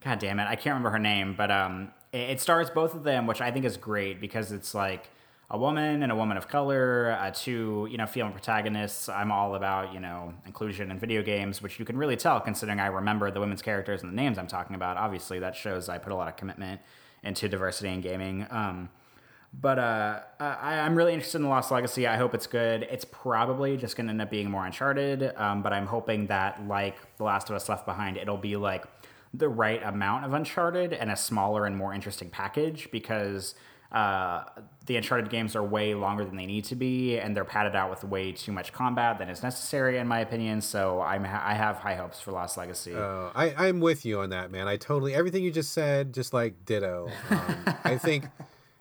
[0.05, 3.27] God damn it, I can't remember her name, but um, it, stars both of them,
[3.27, 5.09] which I think is great because it's like
[5.51, 9.09] a woman and a woman of color, uh, two you know female protagonists.
[9.09, 12.81] I'm all about you know inclusion in video games, which you can really tell considering
[12.81, 14.97] I remember the women's characters and the names I'm talking about.
[14.97, 16.81] Obviously, that shows I put a lot of commitment
[17.23, 18.47] into diversity in gaming.
[18.51, 18.89] Um,
[19.55, 22.07] but uh, I, I'm really interested in Lost Legacy.
[22.07, 22.85] I hope it's good.
[22.85, 26.67] It's probably just going to end up being more Uncharted, um, but I'm hoping that,
[26.67, 28.85] like The Last of Us Left Behind, it'll be like
[29.35, 33.55] the right amount of Uncharted and a smaller and more interesting package because
[33.93, 34.45] uh,
[34.87, 37.91] the Uncharted games are way longer than they need to be, and they're padded out
[37.91, 40.63] with way too much combat than is necessary, in my opinion.
[40.63, 42.95] So I'm I have high hopes for Lost Legacy.
[42.95, 44.67] Uh, I, I'm with you on that, man.
[44.67, 47.11] I totally everything you just said, just like ditto.
[47.31, 48.25] Um, I think,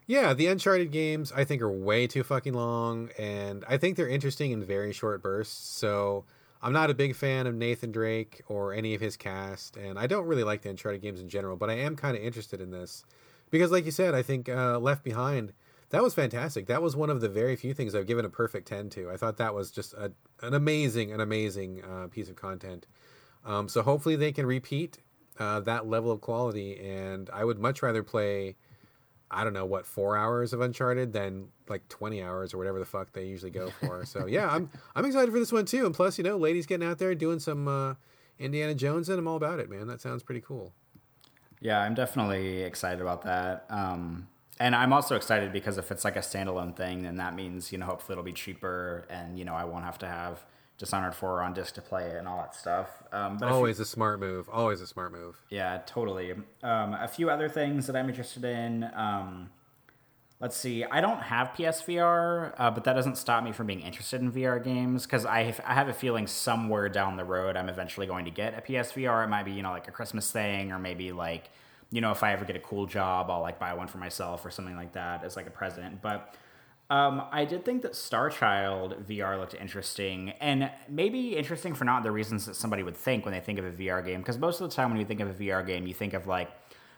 [0.08, 4.08] yeah, the Uncharted games I think are way too fucking long, and I think they're
[4.08, 5.78] interesting in very short bursts.
[5.78, 6.24] So
[6.64, 10.06] I'm not a big fan of Nathan Drake or any of his cast, and I
[10.06, 11.58] don't really like the Uncharted games in general.
[11.58, 13.04] But I am kind of interested in this
[13.50, 15.54] because, like you said, I think uh, Left Behind.
[15.90, 16.68] That was fantastic.
[16.68, 19.12] That was one of the very few things I've given a perfect 10 to.
[19.12, 22.88] I thought that was just a, an amazing, an amazing uh, piece of content.
[23.46, 25.00] Um, so hopefully they can repeat
[25.38, 26.80] uh, that level of quality.
[26.80, 28.56] And I would much rather play,
[29.30, 32.86] I don't know, what, four hours of Uncharted than like 20 hours or whatever the
[32.86, 34.06] fuck they usually go for.
[34.06, 35.86] so yeah, I'm, I'm excited for this one too.
[35.86, 37.96] And plus, you know, ladies getting out there doing some uh,
[38.40, 39.88] Indiana Jones and I'm all about it, man.
[39.88, 40.74] That sounds pretty cool.
[41.60, 43.66] Yeah, I'm definitely excited about that.
[43.70, 44.28] Um,
[44.60, 47.78] and I'm also excited because if it's like a standalone thing, then that means, you
[47.78, 50.44] know, hopefully it'll be cheaper and, you know, I won't have to have
[50.78, 53.04] Dishonored 4 on disc to play it and all that stuff.
[53.12, 54.50] Um, but a few- Always a smart move.
[54.52, 55.36] Always a smart move.
[55.50, 56.32] yeah, totally.
[56.64, 58.90] Um, a few other things that I'm interested in.
[58.96, 59.52] Um,
[60.42, 60.84] let's see.
[60.84, 64.62] I don't have PSVR, uh, but that doesn't stop me from being interested in VR
[64.62, 68.32] games because I I have a feeling somewhere down the road I'm eventually going to
[68.32, 69.24] get a PSVR.
[69.24, 71.52] It might be you know like a Christmas thing, or maybe like
[71.92, 74.44] you know if I ever get a cool job, I'll like buy one for myself
[74.46, 76.02] or something like that as like a present.
[76.02, 76.36] But
[76.90, 82.04] um, I did think that Star Child VR looked interesting, and maybe interesting for not
[82.04, 84.20] the reasons that somebody would think when they think of a VR game.
[84.20, 86.28] Because most of the time, when you think of a VR game, you think of
[86.28, 86.50] like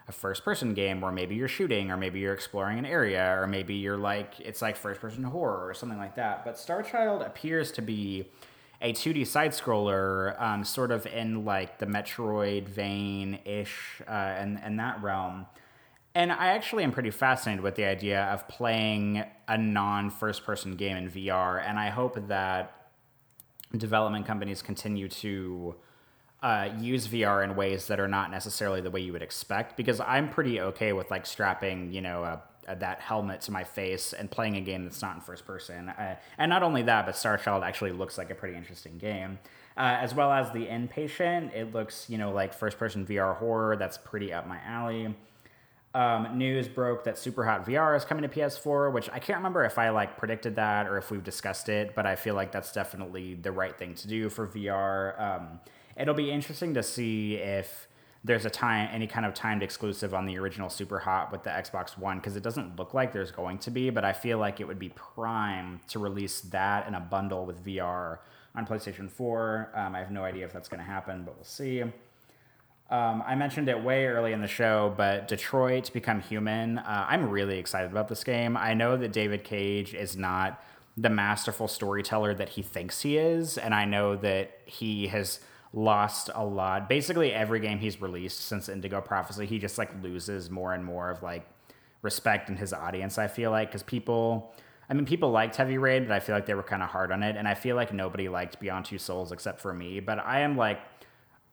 [0.07, 3.47] a first person game where maybe you're shooting or maybe you're exploring an area or
[3.47, 6.43] maybe you're like it's like first person horror or something like that.
[6.43, 8.30] But Star Child appears to be
[8.81, 14.59] a 2D side scroller, um, sort of in like the Metroid vein ish, uh, and
[14.61, 15.45] and that realm.
[16.15, 20.75] And I actually am pretty fascinated with the idea of playing a non first person
[20.75, 22.89] game in VR, and I hope that
[23.75, 25.75] development companies continue to
[26.44, 29.78] uh, use VR in ways that are not necessarily the way you would expect.
[29.78, 33.64] Because I'm pretty okay with like strapping, you know, a, a, that helmet to my
[33.64, 35.88] face and playing a game that's not in first person.
[35.90, 39.40] Uh, and not only that, but Star Child actually looks like a pretty interesting game.
[39.78, 43.78] Uh, as well as the Inpatient, it looks, you know, like first person VR horror.
[43.78, 45.15] That's pretty up my alley.
[45.95, 49.78] Um, news broke that Superhot VR is coming to PS4, which I can't remember if
[49.78, 53.36] I like predicted that or if we've discussed it, but I feel like that's definitely
[53.36, 55.20] the right thing to do for VR.
[55.22, 55.60] Um,
[55.98, 57.88] it'll be interesting to see if
[58.24, 61.98] there's a time any kind of timed exclusive on the original Superhot with the Xbox
[61.98, 64.68] One because it doesn't look like there's going to be, but I feel like it
[64.68, 68.20] would be prime to release that in a bundle with VR
[68.56, 69.72] on PlayStation 4.
[69.76, 71.82] Um, I have no idea if that's going to happen, but we'll see.
[71.82, 76.78] Um, I mentioned it way early in the show, but Detroit Become Human.
[76.78, 78.56] Uh, I'm really excited about this game.
[78.56, 80.64] I know that David Cage is not
[80.95, 85.40] the masterful storyteller that he thinks he is, and I know that he has
[85.74, 86.88] lost a lot.
[86.88, 91.10] Basically, every game he's released since Indigo Prophecy, he just like loses more and more
[91.10, 91.45] of like
[92.02, 93.18] respect in his audience.
[93.18, 94.54] I feel like because people.
[94.90, 97.14] I mean, people liked Heavy Rain, but I feel like they were kind of hard
[97.14, 97.38] on it.
[97.38, 100.02] And I feel like nobody liked Beyond Two Souls except for me.
[100.02, 100.82] But I am like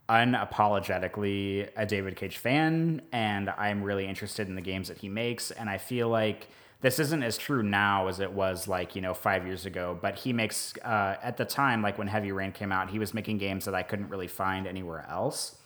[0.08, 5.52] unapologetically a David Cage fan, and I'm really interested in the games that he makes.
[5.52, 6.48] And I feel like
[6.80, 9.98] this isn't as true now as it was like you know five years ago.
[10.00, 13.12] But he makes uh, at the time, like when Heavy Rain came out, he was
[13.14, 15.56] making games that I couldn't really find anywhere else.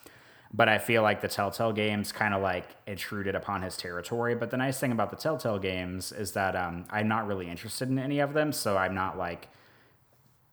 [0.53, 4.37] But I feel like the Telltale games kind of like intruded upon his territory.
[4.37, 7.89] But the nice thing about the Telltale games is that um, I'm not really interested
[7.89, 9.49] in any of them, so I'm not like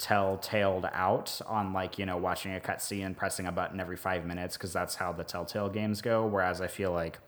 [0.02, 4.26] telltaled out on like you know watching a cutscene and pressing a button every five
[4.26, 7.20] minutes because that's how the telltale games go whereas i feel like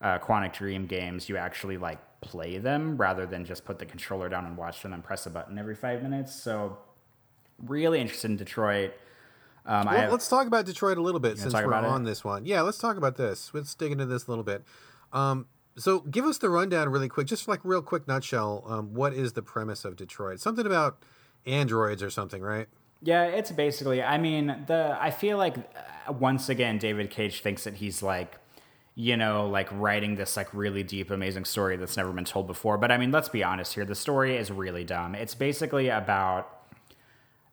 [0.00, 4.28] uh, quantic dream games you actually like play them rather than just put the controller
[4.28, 6.78] down and watch them and press a button every five minutes so
[7.64, 8.92] really interested in detroit
[9.64, 12.04] um, well, have, let's talk about detroit a little bit since we're on it?
[12.04, 14.64] this one yeah let's talk about this let's dig into this a little bit
[15.12, 15.46] um,
[15.76, 19.32] so give us the rundown really quick just like real quick nutshell um, what is
[19.32, 20.98] the premise of detroit something about
[21.46, 22.66] androids or something, right?
[23.02, 24.02] Yeah, it's basically.
[24.02, 28.38] I mean, the I feel like uh, once again David Cage thinks that he's like
[28.98, 32.78] you know, like writing this like really deep, amazing story that's never been told before.
[32.78, 33.84] But I mean, let's be honest here.
[33.84, 35.14] The story is really dumb.
[35.14, 36.50] It's basically about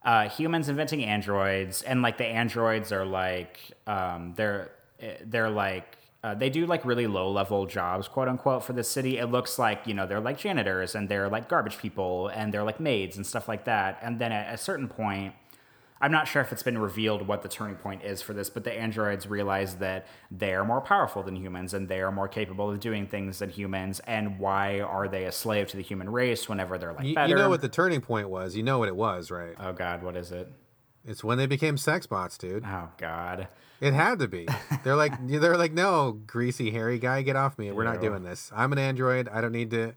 [0.04, 4.72] uh, humans inventing androids, and like the androids are like um, they're
[5.02, 8.84] eh, they're like uh, they do like really low level jobs, quote unquote, for the
[8.84, 9.18] city.
[9.18, 12.64] It looks like, you know, they're like janitors and they're like garbage people and they're
[12.64, 14.00] like maids and stuff like that.
[14.02, 15.34] And then at a certain point,
[16.04, 18.66] I'm not sure if it's been revealed what the turning point is for this, but
[18.66, 22.70] the androids realize that they are more powerful than humans and they are more capable
[22.70, 24.02] of doing things than humans.
[24.06, 27.30] And why are they a slave to the human race whenever they're like you, better?
[27.30, 28.54] You know what the turning point was.
[28.54, 29.56] You know what it was, right?
[29.58, 30.52] Oh, God, what is it?
[31.06, 32.66] It's when they became sex bots, dude.
[32.68, 33.48] Oh, God.
[33.80, 34.46] It had to be.
[34.84, 37.72] They're like they're like, no, greasy hairy guy, get off me.
[37.72, 38.52] We're not doing this.
[38.54, 39.30] I'm an android.
[39.30, 39.94] I don't need to.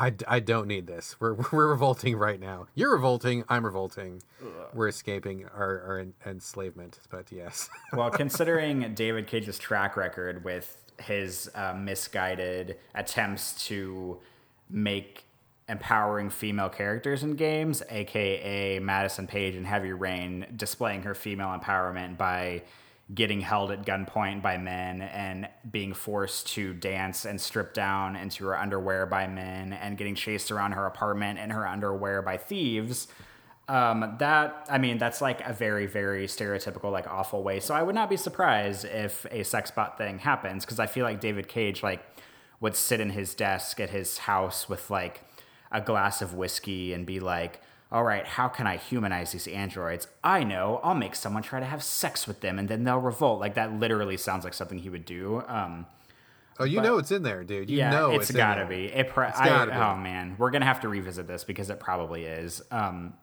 [0.00, 1.16] I, I don't need this.
[1.20, 2.66] We're we're revolting right now.
[2.74, 3.44] You're revolting.
[3.48, 4.22] I'm revolting.
[4.42, 4.48] Ugh.
[4.72, 7.00] We're escaping our, our enslavement.
[7.10, 7.68] But yes.
[7.92, 14.18] well, considering David Cage's track record with his uh, misguided attempts to
[14.68, 15.24] make
[15.68, 22.16] empowering female characters in games, aka Madison Paige and Heavy Rain, displaying her female empowerment
[22.16, 22.62] by
[23.12, 28.44] getting held at gunpoint by men and being forced to dance and strip down into
[28.44, 33.08] her underwear by men and getting chased around her apartment in her underwear by thieves.
[33.68, 37.60] Um, that I mean, that's like a very, very stereotypical, like awful way.
[37.60, 41.04] So I would not be surprised if a sex bot thing happens because I feel
[41.04, 42.04] like David Cage like
[42.60, 45.22] would sit in his desk at his house with like
[45.72, 47.60] a glass of whiskey and be like,
[47.92, 50.06] all right, how can I humanize these androids?
[50.22, 53.40] I know, I'll make someone try to have sex with them and then they'll revolt.
[53.40, 55.42] Like that literally sounds like something he would do.
[55.48, 55.86] Um,
[56.60, 57.68] oh, you know it's in there, dude.
[57.68, 58.86] You yeah, know it's, it's gotta be.
[58.86, 59.82] It pro- it's gotta I, be.
[59.82, 62.62] Oh man, we're gonna have to revisit this because it probably is.
[62.70, 63.14] Um,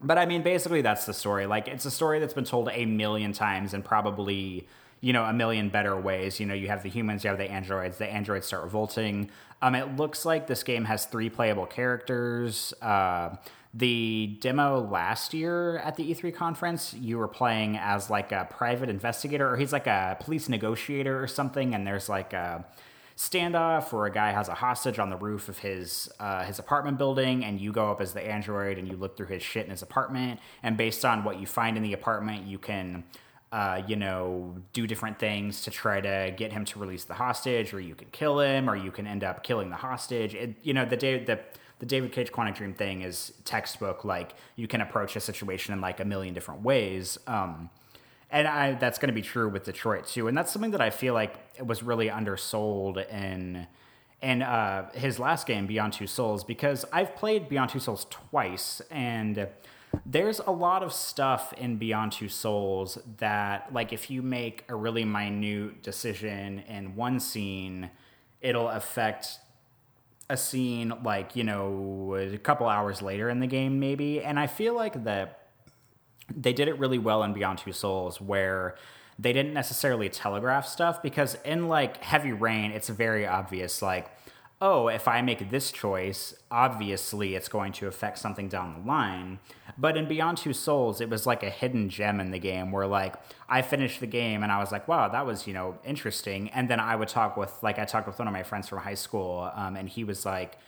[0.00, 1.44] but I mean, basically, that's the story.
[1.44, 4.66] Like, it's a story that's been told a million times and probably
[5.02, 6.40] you know a million better ways.
[6.40, 7.98] You know, you have the humans, you have the androids.
[7.98, 9.30] The androids start revolting.
[9.60, 12.72] Um, it looks like this game has three playable characters.
[12.80, 13.36] Uh,
[13.72, 18.88] the demo last year at the E3 conference, you were playing as like a private
[18.88, 22.64] investigator, or he's like a police negotiator or something, and there's like a
[23.16, 26.98] standoff where a guy has a hostage on the roof of his uh, his apartment
[26.98, 29.70] building, and you go up as the android and you look through his shit in
[29.70, 33.04] his apartment, and based on what you find in the apartment, you can.
[33.52, 37.74] Uh, you know, do different things to try to get him to release the hostage,
[37.74, 40.36] or you can kill him, or you can end up killing the hostage.
[40.36, 41.40] It, you know, the day the
[41.80, 44.04] the David Cage Quantic Dream thing is textbook.
[44.04, 47.18] Like you can approach a situation in like a million different ways.
[47.26, 47.70] Um,
[48.30, 50.28] and I, that's going to be true with Detroit too.
[50.28, 53.66] And that's something that I feel like was really undersold in
[54.22, 58.82] in uh, his last game, Beyond Two Souls, because I've played Beyond Two Souls twice,
[58.90, 59.48] and
[60.04, 64.74] there's a lot of stuff in Beyond Two Souls that, like, if you make a
[64.74, 67.90] really minute decision in one scene,
[68.42, 69.38] it'll affect
[70.30, 74.22] a scene like you know a couple hours later in the game maybe.
[74.22, 75.48] And i feel like that
[76.34, 78.76] they did it really well in beyond two souls where
[79.18, 84.10] they didn't necessarily telegraph stuff because in like heavy rain it's very obvious like
[84.62, 89.38] oh, if I make this choice, obviously it's going to affect something down the line.
[89.78, 92.86] But in Beyond Two Souls, it was like a hidden gem in the game where
[92.86, 93.16] like
[93.48, 96.50] I finished the game and I was like, wow, that was, you know, interesting.
[96.50, 98.80] And then I would talk with like I talked with one of my friends from
[98.80, 100.58] high school, um, and he was like,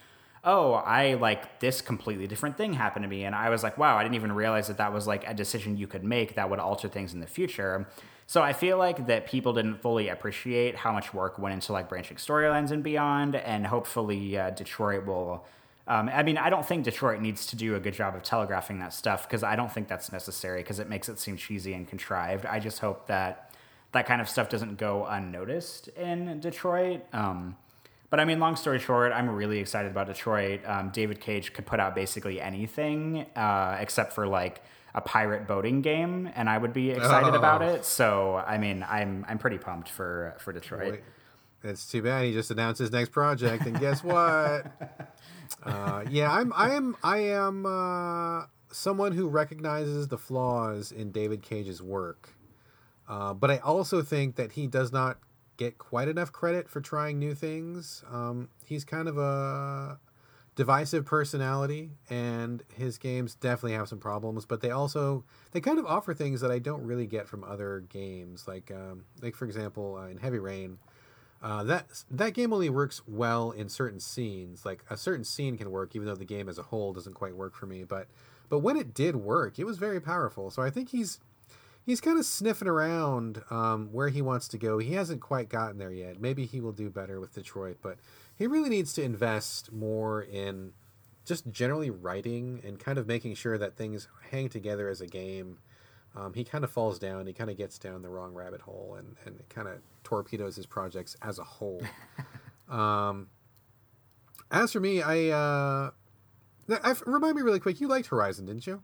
[0.45, 3.25] oh, I like this completely different thing happened to me.
[3.25, 5.77] And I was like, wow, I didn't even realize that that was like a decision
[5.77, 7.87] you could make that would alter things in the future.
[8.33, 11.91] So I feel like that people didn't fully appreciate how much work went into like
[11.91, 15.45] branching storylines and beyond, and hopefully uh, Detroit will.
[15.87, 18.79] Um, I mean, I don't think Detroit needs to do a good job of telegraphing
[18.79, 21.87] that stuff because I don't think that's necessary because it makes it seem cheesy and
[21.87, 22.47] contrived.
[22.47, 23.53] I just hope that
[23.93, 27.03] that kind of stuff doesn't go unnoticed in Detroit.
[27.13, 27.59] Um,
[28.09, 30.63] but I mean, long story short, I'm really excited about Detroit.
[30.65, 34.63] Um, David Cage could put out basically anything uh, except for like
[34.95, 37.39] a pirate boating game, and I would be excited oh.
[37.39, 37.85] about it.
[37.85, 41.01] So, I mean, I'm I'm pretty pumped for for Detroit.
[41.63, 44.67] Boy, it's too bad he just announced his next project, and guess what?
[45.63, 51.43] uh, yeah, I'm I am I am uh, someone who recognizes the flaws in David
[51.43, 52.31] Cage's work,
[53.09, 55.19] uh, but I also think that he does not
[55.57, 58.03] get quite enough credit for trying new things.
[58.11, 59.99] Um, he's kind of a
[60.55, 65.87] divisive personality and his games definitely have some problems but they also they kind of
[65.87, 68.47] offer things that i don't really get from other games.
[68.47, 70.79] Like um, like for example uh, in heavy rain
[71.43, 74.65] uh, that that game only works well in certain scenes.
[74.65, 77.37] Like a certain scene can work even though the game as a whole doesn't quite
[77.37, 78.09] work for me but
[78.49, 80.51] but when it did work it was very powerful.
[80.51, 81.21] So i think he's
[81.85, 84.79] he's kind of sniffing around um, where he wants to go.
[84.79, 86.21] He hasn't quite gotten there yet.
[86.21, 87.99] Maybe he will do better with detroit but
[88.43, 90.73] he really needs to invest more in
[91.25, 95.59] just generally writing and kind of making sure that things hang together as a game.
[96.17, 97.29] Um, he kind of falls down.
[97.29, 100.67] He kind of gets down the wrong rabbit hole and, and kind of torpedoes his
[100.67, 101.81] projects as a whole.
[102.69, 103.29] um,
[104.51, 105.91] as for me, I, uh,
[106.69, 107.81] I remind me really quick.
[107.81, 108.83] You liked Horizon, didn't you?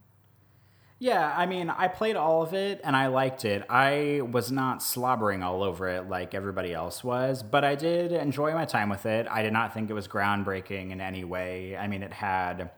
[1.01, 3.63] Yeah, I mean, I played all of it and I liked it.
[3.69, 8.53] I was not slobbering all over it like everybody else was, but I did enjoy
[8.53, 9.25] my time with it.
[9.31, 11.77] I did not think it was groundbreaking in any way.
[11.77, 12.71] I mean, it had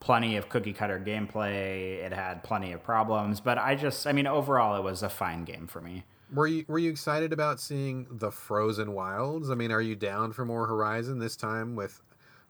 [0.00, 4.26] plenty of cookie cutter gameplay, it had plenty of problems, but I just, I mean,
[4.26, 6.04] overall, it was a fine game for me.
[6.32, 9.50] Were you were you excited about seeing the frozen wilds?
[9.50, 12.00] I mean, are you down for more Horizon this time with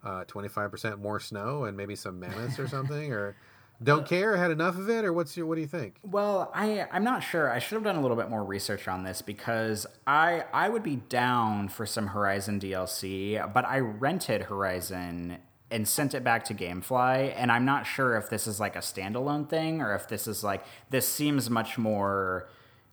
[0.04, 3.10] uh, twenty five percent more snow and maybe some mammoths or something?
[3.10, 3.34] Or
[3.82, 5.96] don't care, had enough of it, or what's your what do you think?
[6.02, 7.50] Well, I I'm not sure.
[7.50, 10.82] I should have done a little bit more research on this because I I would
[10.82, 15.38] be down for some Horizon DLC, but I rented Horizon
[15.70, 18.80] and sent it back to GameFly, and I'm not sure if this is like a
[18.80, 22.48] standalone thing or if this is like this seems much more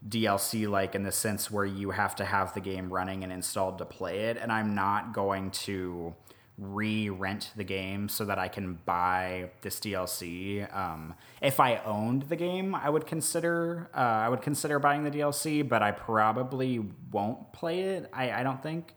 [0.07, 3.77] DLC like in the sense where you have to have the game running and installed
[3.79, 6.15] to play it, and I'm not going to
[6.57, 10.75] re-rent the game so that I can buy this DLC.
[10.75, 15.11] Um, if I owned the game, I would consider uh, I would consider buying the
[15.11, 18.09] DLC, but I probably won't play it.
[18.11, 18.95] I, I don't think.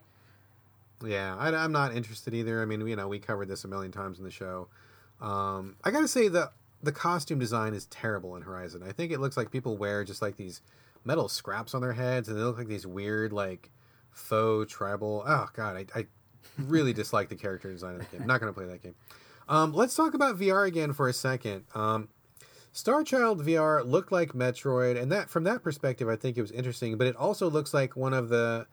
[1.05, 2.61] Yeah, I, am not interested either.
[2.61, 4.69] I mean, you know, we covered this a million times in the show.
[5.21, 6.51] Um, I got to say the
[6.83, 8.83] the costume design is terrible in Horizon.
[8.83, 10.63] I think it looks like people wear just like these
[11.05, 13.71] metal scraps on their heads, and they look like these weird like
[14.11, 15.25] faux tribal.
[15.27, 16.07] Oh god, I, I
[16.59, 18.27] really dislike the character design of the game.
[18.27, 18.95] Not going to play that game.
[19.49, 21.65] Um, let's talk about VR again for a second.
[21.75, 22.09] Um,
[22.73, 26.53] Star Child VR looked like Metroid, and that from that perspective, I think it was
[26.53, 26.97] interesting.
[26.97, 28.67] But it also looks like one of the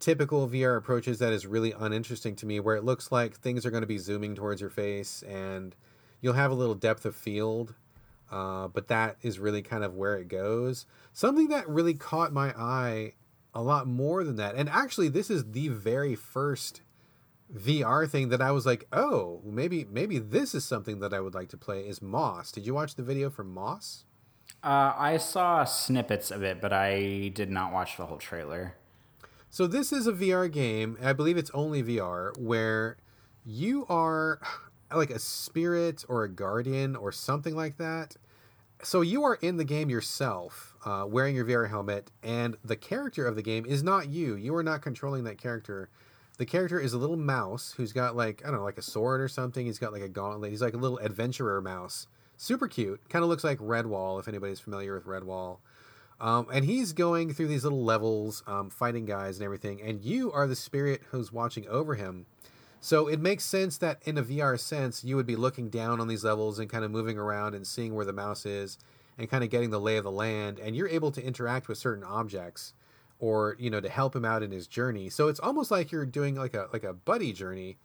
[0.00, 3.70] typical VR approaches that is really uninteresting to me, where it looks like things are
[3.70, 5.76] going to be zooming towards your face, and
[6.20, 7.74] you'll have a little depth of field,
[8.32, 10.86] uh, but that is really kind of where it goes.
[11.12, 13.12] Something that really caught my eye
[13.54, 16.82] a lot more than that, and actually, this is the very first
[17.54, 21.34] VR thing that I was like, oh, maybe maybe this is something that I would
[21.34, 21.80] like to play.
[21.80, 22.50] Is Moss?
[22.50, 24.04] Did you watch the video for Moss?
[24.62, 28.74] Uh, I saw snippets of it, but I did not watch the whole trailer.
[29.50, 30.98] So this is a VR game.
[31.02, 32.96] I believe it's only VR where
[33.44, 34.40] you are
[34.92, 38.16] like a spirit or a guardian or something like that.
[38.82, 43.26] So you are in the game yourself, uh, wearing your VR helmet, and the character
[43.26, 44.34] of the game is not you.
[44.34, 45.88] You are not controlling that character
[46.38, 49.20] the character is a little mouse who's got like I don't know, like a sword
[49.20, 49.66] or something.
[49.66, 50.50] He's got like a gauntlet.
[50.50, 52.06] He's like a little adventurer mouse.
[52.36, 53.00] Super cute.
[53.08, 55.58] Kind of looks like Redwall if anybody's familiar with Redwall.
[56.20, 59.82] Um, and he's going through these little levels, um, fighting guys and everything.
[59.82, 62.26] And you are the spirit who's watching over him.
[62.80, 66.08] So it makes sense that in a VR sense, you would be looking down on
[66.08, 68.78] these levels and kind of moving around and seeing where the mouse is
[69.18, 70.58] and kind of getting the lay of the land.
[70.58, 72.74] And you're able to interact with certain objects
[73.18, 75.08] or you know to help him out in his journey.
[75.08, 77.78] So it's almost like you're doing like a like a buddy journey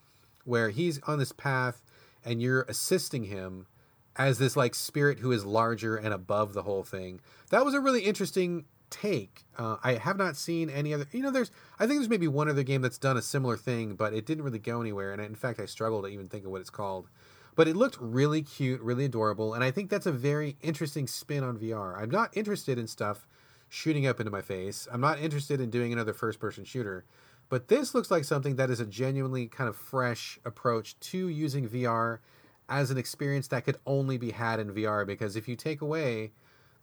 [0.46, 1.82] where he's on this path
[2.26, 3.68] and you're assisting him
[4.16, 7.22] as this like spirit who is larger and above the whole thing.
[7.50, 9.46] That was a really interesting take.
[9.58, 11.50] Uh, i have not seen any other you know there's
[11.80, 14.44] i think there's maybe one other game that's done a similar thing but it didn't
[14.44, 15.14] really go anywhere.
[15.14, 17.10] And in fact i struggle to even think of what it's called.
[17.56, 19.54] But it looked really cute really adorable.
[19.54, 23.28] And i think that's a very interesting spin on vr i'm not interested in stuff
[23.74, 24.86] shooting up into my face.
[24.92, 27.06] I'm not interested in doing another first person shooter.
[27.48, 31.70] But this looks like something that is a genuinely kind of fresh approach to using
[31.70, 32.20] VR
[32.68, 35.08] as an experience that could only be had in VR.
[35.08, 36.34] Because if you take away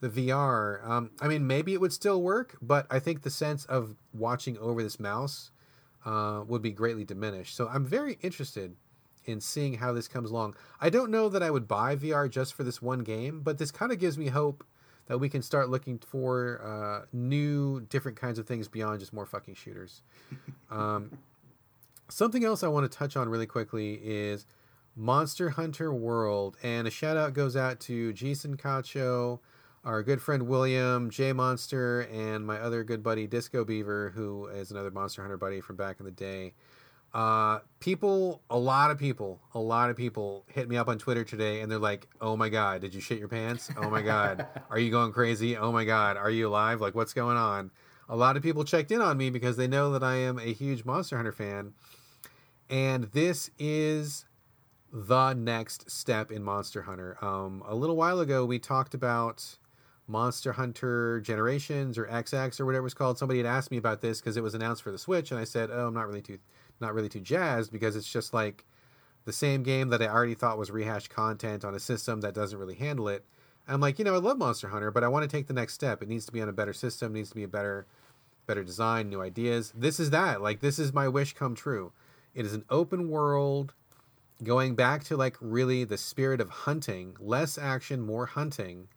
[0.01, 3.67] the VR, um, I mean, maybe it would still work, but I think the sense
[3.67, 5.51] of watching over this mouse
[6.07, 7.55] uh, would be greatly diminished.
[7.55, 8.77] So I'm very interested
[9.27, 10.55] in seeing how this comes along.
[10.81, 13.71] I don't know that I would buy VR just for this one game, but this
[13.71, 14.65] kind of gives me hope
[15.09, 19.27] that we can start looking for uh, new, different kinds of things beyond just more
[19.27, 20.03] fucking shooters.
[20.71, 21.17] Um,
[22.11, 24.45] something else I want to touch on really quickly is
[24.95, 29.39] Monster Hunter World, and a shout out goes out to Jason Cacho,
[29.83, 34.71] our good friend William, J Monster, and my other good buddy Disco Beaver, who is
[34.71, 36.53] another Monster Hunter buddy from back in the day.
[37.15, 41.25] Uh, people, a lot of people, a lot of people hit me up on Twitter
[41.25, 43.71] today and they're like, oh my God, did you shit your pants?
[43.77, 45.57] Oh my God, are you going crazy?
[45.57, 46.81] Oh my God, are you alive?
[46.81, 47.71] Like, what's going on?
[48.11, 50.53] A lot of people checked in on me because they know that I am a
[50.53, 51.73] huge Monster Hunter fan.
[52.71, 54.27] And this is
[54.93, 57.23] the next step in Monster Hunter.
[57.23, 59.57] Um, a little while ago, we talked about
[60.07, 63.19] Monster Hunter Generations or XX or whatever it's called.
[63.19, 65.45] Somebody had asked me about this because it was announced for the Switch, and I
[65.45, 66.39] said, "Oh, I'm not really too
[66.81, 68.65] not really too jazzed because it's just like
[69.25, 72.59] the same game that I already thought was rehashed content on a system that doesn't
[72.59, 73.25] really handle it.
[73.67, 75.75] I'm like, you know, I love Monster Hunter, but I want to take the next
[75.75, 76.03] step.
[76.03, 77.87] It needs to be on a better system, needs to be a better
[78.47, 79.75] better design, new ideas.
[79.77, 80.41] This is that.
[80.41, 81.93] Like this is my wish come true.
[82.35, 83.75] It is an open world
[84.43, 88.89] going back to like really the spirit of hunting, less action, more hunting,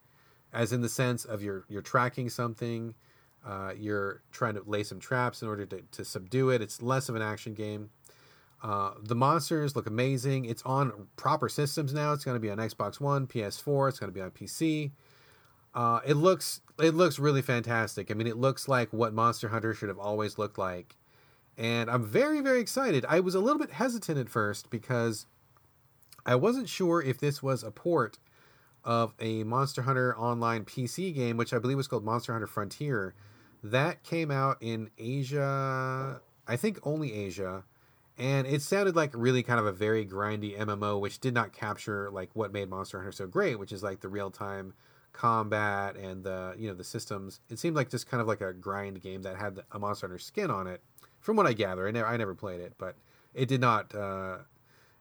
[0.54, 2.96] as in the sense of you're you're tracking something,
[3.46, 6.62] uh, you're trying to lay some traps in order to, to subdue it.
[6.62, 7.90] It's less of an action game.
[8.64, 10.46] Uh, the monsters look amazing.
[10.46, 12.14] It's on proper systems now.
[12.14, 13.90] It's going to be on Xbox One, PS4.
[13.90, 14.92] It's going to be on PC.
[15.74, 18.12] Uh, it looks it looks really fantastic.
[18.12, 20.98] I mean, it looks like what Monster Hunter should have always looked like,
[21.58, 23.06] and I'm very very excited.
[23.08, 25.28] I was a little bit hesitant at first because
[26.26, 28.20] I wasn't sure if this was a port
[28.84, 33.16] of a Monster Hunter Online PC game, which I believe was called Monster Hunter Frontier
[33.64, 37.64] that came out in Asia, I think only Asia,
[38.18, 42.10] and it sounded like really kind of a very grindy MMO, which did not capture
[42.12, 44.74] like what made Monster Hunter so great, which is like the real time
[45.14, 47.40] combat and the you know the systems.
[47.50, 50.20] It seemed like just kind of like a grind game that had a Monster Hunter
[50.20, 50.82] skin on it.
[51.20, 52.96] From what I gather, I never I never played it, but
[53.34, 54.38] it did not uh,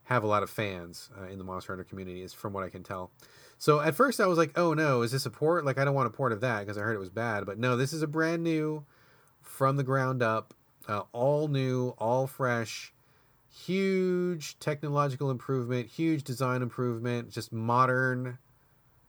[0.05, 2.69] have a lot of fans uh, in the Monster Hunter community, is from what I
[2.69, 3.11] can tell.
[3.61, 5.67] So at first I was like, oh no, is this a port?
[5.67, 7.45] Like I don't want a port of that because I heard it was bad.
[7.45, 8.87] But no, this is a brand new,
[9.43, 10.55] from the ground up,
[10.89, 12.95] uh, all new, all fresh,
[13.51, 18.39] huge technological improvement, huge design improvement, just modern,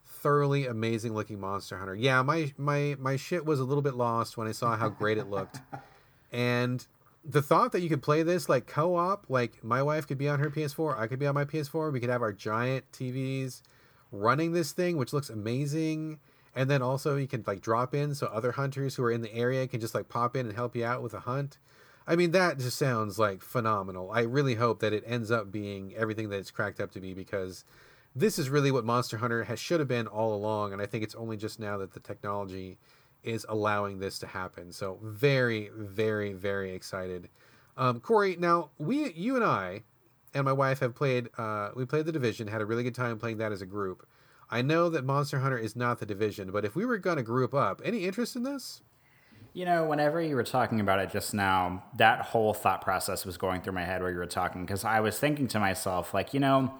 [0.05, 1.95] thoroughly amazing looking Monster Hunter.
[1.95, 5.17] Yeah, my my my shit was a little bit lost when I saw how great
[5.17, 5.61] it looked,
[6.33, 6.85] and
[7.23, 10.39] the thought that you could play this like co-op, like my wife could be on
[10.39, 13.61] her PS4, I could be on my PS4, we could have our giant TVs
[14.11, 16.19] running this thing, which looks amazing.
[16.53, 19.33] And then also you can like drop in so other hunters who are in the
[19.33, 21.57] area can just like pop in and help you out with a hunt.
[22.07, 24.11] I mean, that just sounds like phenomenal.
[24.11, 27.13] I really hope that it ends up being everything that it's cracked up to be
[27.13, 27.63] because
[28.15, 31.03] this is really what Monster Hunter has should have been all along, and I think
[31.03, 32.77] it's only just now that the technology
[33.23, 34.71] is allowing this to happen.
[34.71, 37.29] So very, very, very excited.
[37.77, 39.83] Um, Corey, now we, you and I,
[40.33, 41.29] and my wife have played.
[41.37, 44.07] Uh, we played the division, had a really good time playing that as a group.
[44.49, 47.23] I know that Monster Hunter is not the division, but if we were going to
[47.23, 48.81] group up, any interest in this?
[49.53, 53.37] You know, whenever you were talking about it just now, that whole thought process was
[53.37, 56.33] going through my head where you were talking because I was thinking to myself, like,
[56.33, 56.73] you know,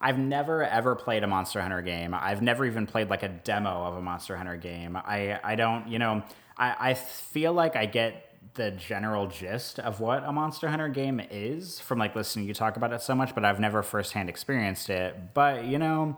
[0.00, 2.14] I've never ever played a Monster Hunter game.
[2.14, 4.96] I've never even played like a demo of a Monster Hunter game.
[4.96, 6.22] I I don't, you know,
[6.56, 11.20] I, I feel like I get the general gist of what a Monster Hunter game
[11.30, 14.90] is from like listening you talk about it so much, but I've never firsthand experienced
[14.90, 15.34] it.
[15.34, 16.16] But you know,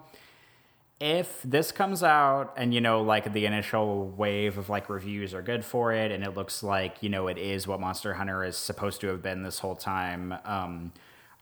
[1.03, 5.43] if this comes out and you know like the initial wave of like reviews are
[5.43, 8.57] good for it and it looks like you know it is what monster hunter is
[8.57, 10.93] supposed to have been this whole time um,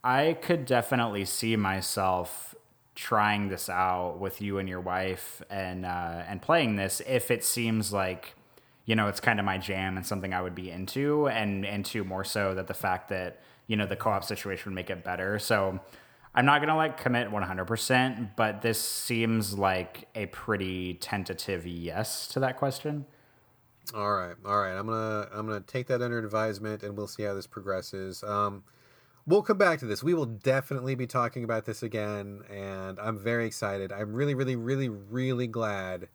[0.02, 2.54] i could definitely see myself
[2.94, 7.44] trying this out with you and your wife and uh, and playing this if it
[7.44, 8.34] seems like
[8.90, 12.02] you know it's kind of my jam and something i would be into and into
[12.02, 15.38] more so that the fact that you know the co-op situation would make it better
[15.38, 15.78] so
[16.34, 22.40] I'm not gonna like commit 100%, but this seems like a pretty tentative yes to
[22.40, 23.04] that question.
[23.94, 24.78] All right, all right.
[24.78, 28.22] I'm gonna I'm gonna take that under advisement, and we'll see how this progresses.
[28.22, 28.62] Um,
[29.26, 30.04] we'll come back to this.
[30.04, 33.90] We will definitely be talking about this again, and I'm very excited.
[33.90, 36.08] I'm really, really, really, really glad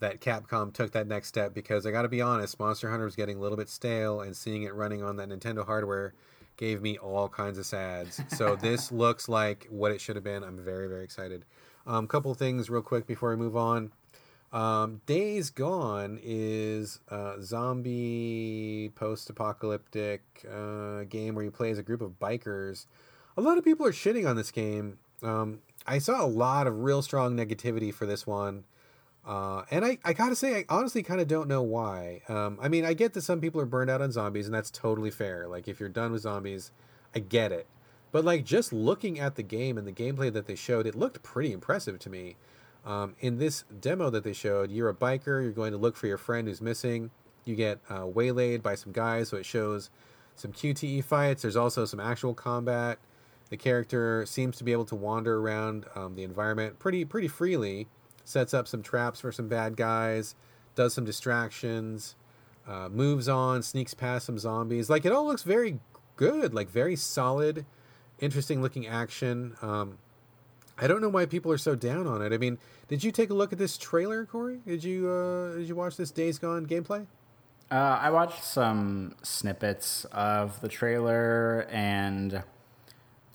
[0.00, 3.16] that Capcom took that next step because I got to be honest, Monster Hunter was
[3.16, 6.14] getting a little bit stale, and seeing it running on that Nintendo hardware
[6.56, 8.20] gave me all kinds of sads.
[8.28, 10.42] So this looks like what it should have been.
[10.42, 11.44] I'm very very excited.
[11.86, 13.92] A um, couple things real quick before we move on.
[14.52, 22.00] Um, Days Gone is a zombie post-apocalyptic uh, game where you play as a group
[22.00, 22.86] of bikers.
[23.36, 24.98] A lot of people are shitting on this game.
[25.22, 28.64] Um, I saw a lot of real strong negativity for this one.
[29.28, 32.22] Uh, and I, I gotta say, I honestly kind of don't know why.
[32.30, 34.70] Um, I mean, I get that some people are burned out on zombies, and that's
[34.70, 35.46] totally fair.
[35.46, 36.72] Like, if you're done with zombies,
[37.14, 37.66] I get it.
[38.10, 41.22] But, like, just looking at the game and the gameplay that they showed, it looked
[41.22, 42.36] pretty impressive to me.
[42.86, 46.06] Um, in this demo that they showed, you're a biker, you're going to look for
[46.06, 47.10] your friend who's missing.
[47.44, 49.90] You get uh, waylaid by some guys, so it shows
[50.36, 51.42] some QTE fights.
[51.42, 52.98] There's also some actual combat.
[53.50, 57.88] The character seems to be able to wander around um, the environment pretty pretty freely
[58.28, 60.34] sets up some traps for some bad guys,
[60.74, 62.14] does some distractions,
[62.66, 64.90] uh, moves on, sneaks past some zombies.
[64.90, 65.80] Like it all looks very
[66.16, 67.64] good, like very solid,
[68.18, 69.56] interesting looking action.
[69.62, 69.96] Um,
[70.76, 72.34] I don't know why people are so down on it.
[72.34, 74.60] I mean, did you take a look at this trailer, Corey?
[74.66, 77.06] Did you uh, did you watch this Days Gone gameplay?
[77.70, 82.42] Uh, I watched some snippets of the trailer and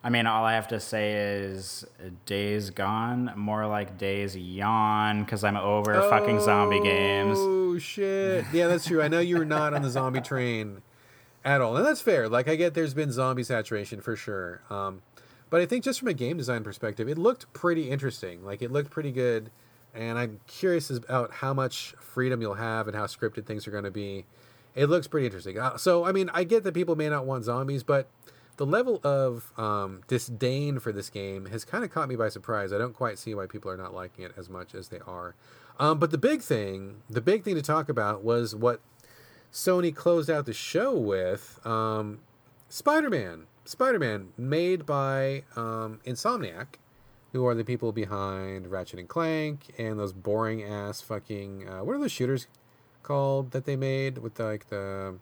[0.06, 1.86] I mean, all I have to say is
[2.26, 7.38] days gone, more like days yawn, because I'm over oh, fucking zombie games.
[7.40, 8.44] Oh, shit.
[8.52, 9.02] Yeah, that's true.
[9.02, 10.82] I know you were not on the zombie train
[11.46, 11.78] at all.
[11.78, 12.28] And that's fair.
[12.28, 14.62] Like, I get there's been zombie saturation for sure.
[14.70, 15.04] Um,
[15.50, 18.44] but I think just from a game design perspective, it looked pretty interesting.
[18.44, 19.52] Like, it looked pretty good.
[19.96, 23.84] And I'm curious about how much freedom you'll have and how scripted things are going
[23.86, 24.26] to be.
[24.76, 25.58] It looks pretty interesting.
[25.60, 28.10] Uh, so, I mean, I get that people may not want zombies, but
[28.58, 32.72] the level of um, disdain for this game has kind of caught me by surprise.
[32.72, 35.36] I don't quite see why people are not liking it as much as they are.
[35.80, 38.80] Um, but the big thing, the big thing to talk about was what
[39.52, 42.20] Sony closed out the show with um,
[42.70, 43.46] Spider Man.
[43.66, 46.76] Spider Man, made by um, Insomniac,
[47.32, 51.68] who are the people behind Ratchet and Clank and those boring ass fucking.
[51.68, 52.48] Uh, what are those shooters
[53.02, 55.16] called that they made with like the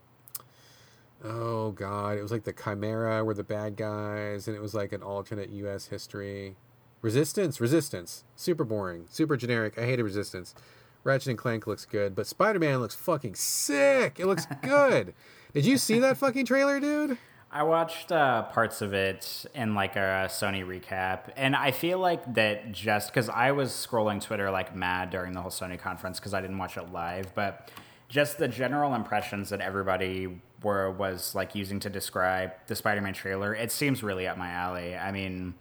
[1.23, 4.91] Oh god, it was like the Chimera were the bad guys, and it was like
[4.91, 5.87] an alternate U.S.
[5.87, 6.55] history.
[7.01, 9.77] Resistance, Resistance, super boring, super generic.
[9.77, 10.55] I hated Resistance.
[11.03, 14.19] Ratchet and Clank looks good, but Spider Man looks fucking sick.
[14.19, 15.13] It looks good.
[15.53, 17.17] Did you see that fucking trailer, dude?
[17.51, 22.33] I watched uh, parts of it in like a Sony recap, and I feel like
[22.35, 26.33] that just because I was scrolling Twitter like mad during the whole Sony conference because
[26.33, 27.69] I didn't watch it live, but
[28.11, 33.55] just the general impressions that everybody were was like using to describe the Spider-Man trailer,
[33.55, 34.97] it seems really up my alley.
[34.97, 35.53] I mean,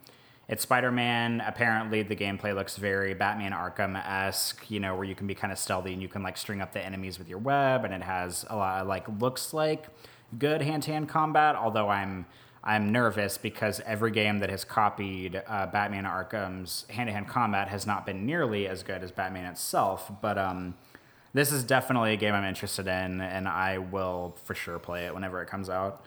[0.48, 1.43] it's Spider-Man.
[1.47, 4.68] Apparently, the gameplay looks very Batman Arkham-esque.
[4.68, 6.72] You know, where you can be kind of stealthy and you can like string up
[6.72, 9.86] the enemies with your web, and it has a lot of, like looks like
[10.36, 11.55] good hand-to-hand combat.
[11.55, 12.27] Although I'm
[12.64, 17.68] I'm nervous because every game that has copied uh, Batman Arkham's hand to hand combat
[17.68, 20.10] has not been nearly as good as Batman itself.
[20.20, 20.74] But um,
[21.32, 25.15] this is definitely a game I'm interested in, and I will for sure play it
[25.15, 26.05] whenever it comes out.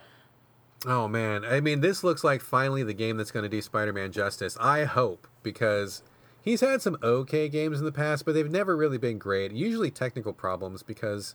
[0.86, 4.12] Oh man, I mean, this looks like finally the game that's going to do Spider-Man
[4.12, 4.56] justice.
[4.60, 6.02] I hope because
[6.42, 9.52] he's had some okay games in the past, but they've never really been great.
[9.52, 11.34] Usually technical problems because,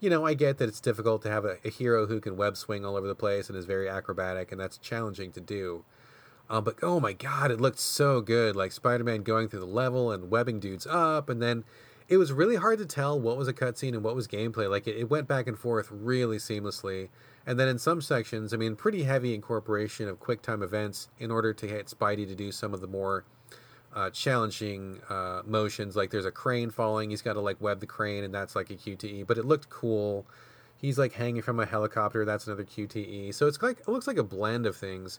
[0.00, 2.56] you know, I get that it's difficult to have a, a hero who can web
[2.56, 5.84] swing all over the place and is very acrobatic, and that's challenging to do.
[6.48, 8.56] Um, but oh my god, it looked so good!
[8.56, 11.64] Like Spider-Man going through the level and webbing dudes up, and then
[12.08, 14.70] it was really hard to tell what was a cutscene and what was gameplay.
[14.70, 17.08] Like it, it went back and forth really seamlessly.
[17.46, 21.52] And then in some sections, I mean, pretty heavy incorporation of QuickTime events in order
[21.52, 23.24] to get Spidey to do some of the more
[23.94, 25.96] uh, challenging uh, motions.
[25.96, 28.70] Like there's a crane falling, he's got to like web the crane, and that's like
[28.70, 29.26] a QTE.
[29.26, 30.26] But it looked cool.
[30.78, 32.24] He's like hanging from a helicopter.
[32.24, 33.34] That's another QTE.
[33.34, 35.18] So it's like it looks like a blend of things.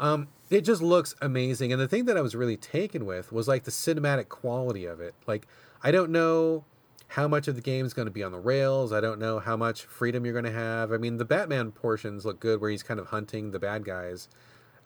[0.00, 1.72] Um, it just looks amazing.
[1.72, 5.00] And the thing that I was really taken with was like the cinematic quality of
[5.00, 5.14] it.
[5.26, 5.46] Like
[5.82, 6.64] I don't know
[7.08, 8.92] how much of the game is going to be on the rails.
[8.92, 10.92] I don't know how much freedom you're going to have.
[10.92, 14.28] I mean, the Batman portions look good where he's kind of hunting the bad guys.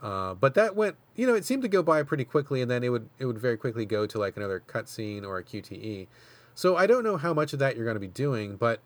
[0.01, 2.83] Uh, but that went, you know, it seemed to go by pretty quickly, and then
[2.83, 6.09] it would it would very quickly go to like another cutscene or a QTE.
[6.55, 8.81] So I don't know how much of that you're going to be doing, but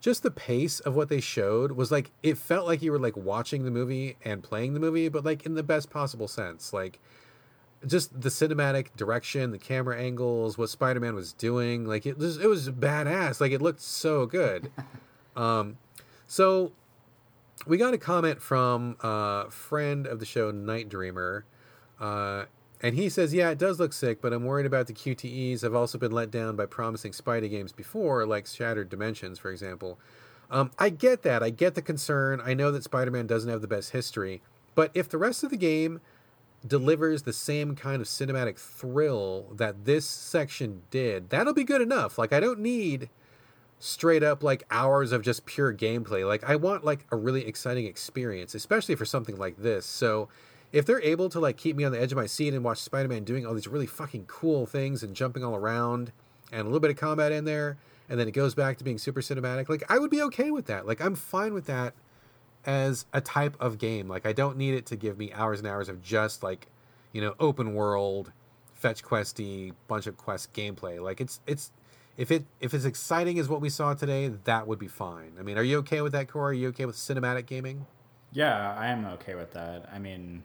[0.00, 3.16] just the pace of what they showed was like it felt like you were like
[3.16, 6.72] watching the movie and playing the movie, but like in the best possible sense.
[6.72, 7.00] Like
[7.86, 12.38] just the cinematic direction, the camera angles, what Spider Man was doing, like it was
[12.38, 13.40] it was badass.
[13.40, 14.70] Like it looked so good.
[15.36, 15.78] um,
[16.26, 16.72] so
[17.66, 21.44] we got a comment from a uh, friend of the show, Night Dreamer,
[22.00, 22.44] uh,
[22.82, 25.62] and he says, "Yeah, it does look sick, but I'm worried about the QTEs.
[25.62, 29.98] I've also been let down by promising Spidey games before, like Shattered Dimensions, for example."
[30.50, 31.42] Um, I get that.
[31.42, 32.40] I get the concern.
[32.42, 34.40] I know that Spider Man doesn't have the best history,
[34.74, 36.00] but if the rest of the game
[36.66, 42.18] delivers the same kind of cinematic thrill that this section did, that'll be good enough.
[42.18, 43.08] Like I don't need
[43.78, 46.26] straight up like hours of just pure gameplay.
[46.26, 49.86] Like I want like a really exciting experience, especially for something like this.
[49.86, 50.28] So
[50.72, 52.78] if they're able to like keep me on the edge of my seat and watch
[52.78, 56.12] Spider-Man doing all these really fucking cool things and jumping all around
[56.50, 57.76] and a little bit of combat in there
[58.08, 60.66] and then it goes back to being super cinematic, like I would be okay with
[60.66, 60.86] that.
[60.86, 61.94] Like I'm fine with that
[62.66, 64.08] as a type of game.
[64.08, 66.66] Like I don't need it to give me hours and hours of just like,
[67.12, 68.32] you know, open world,
[68.74, 71.02] fetch questy, bunch of quest gameplay.
[71.02, 71.72] Like it's it's
[72.16, 75.32] if it if it's exciting as what we saw today, that would be fine.
[75.38, 76.56] I mean, are you okay with that, Corey?
[76.56, 77.86] Are you okay with cinematic gaming?
[78.32, 79.88] Yeah, I am okay with that.
[79.92, 80.42] I mean,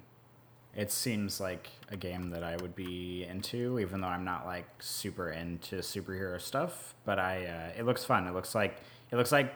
[0.76, 4.65] it seems like a game that I would be into, even though I'm not like
[4.80, 6.95] super into superhero stuff.
[7.06, 8.27] But I, uh, it looks fun.
[8.27, 8.77] It looks like
[9.11, 9.53] it looks like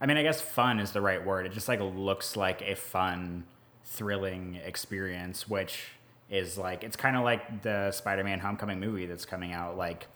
[0.00, 1.46] I mean, I guess fun is the right word.
[1.46, 3.44] It just like looks like a fun,
[3.84, 5.86] thrilling experience, which
[6.28, 9.76] is like it's kind of like the Spider-Man Homecoming movie that's coming out.
[9.76, 10.08] Like,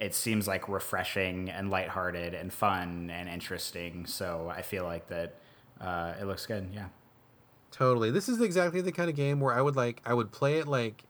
[0.00, 4.06] it seems like refreshing and lighthearted and fun and interesting.
[4.06, 5.34] So I feel like that
[5.80, 6.68] uh, it looks good.
[6.72, 6.86] Yeah,
[7.70, 8.10] totally.
[8.10, 10.66] This is exactly the kind of game where I would like I would play it
[10.66, 11.04] like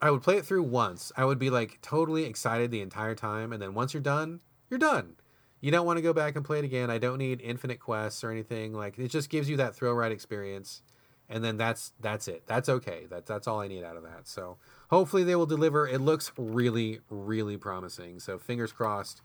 [0.00, 1.12] I would play it through once.
[1.16, 4.78] I would be like totally excited the entire time, and then once you're done, you're
[4.78, 5.16] done
[5.62, 6.90] you don't want to go back and play it again.
[6.90, 8.74] I don't need infinite quests or anything.
[8.74, 10.82] Like it just gives you that thrill ride experience,
[11.30, 12.42] and then that's that's it.
[12.46, 13.06] That's okay.
[13.08, 14.26] That's that's all I need out of that.
[14.26, 14.58] So
[14.90, 15.86] hopefully they will deliver.
[15.86, 18.18] It looks really really promising.
[18.18, 19.22] So fingers crossed.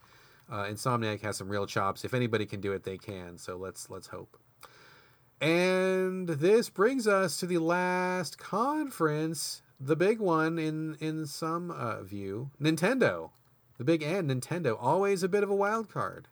[0.50, 2.06] Uh, Insomniac has some real chops.
[2.06, 3.38] If anybody can do it, they can.
[3.38, 4.38] So let's let's hope.
[5.42, 12.04] And this brings us to the last conference, the big one in in some uh,
[12.04, 13.32] view, Nintendo.
[13.78, 16.28] The big N, Nintendo, always a bit of a wild card.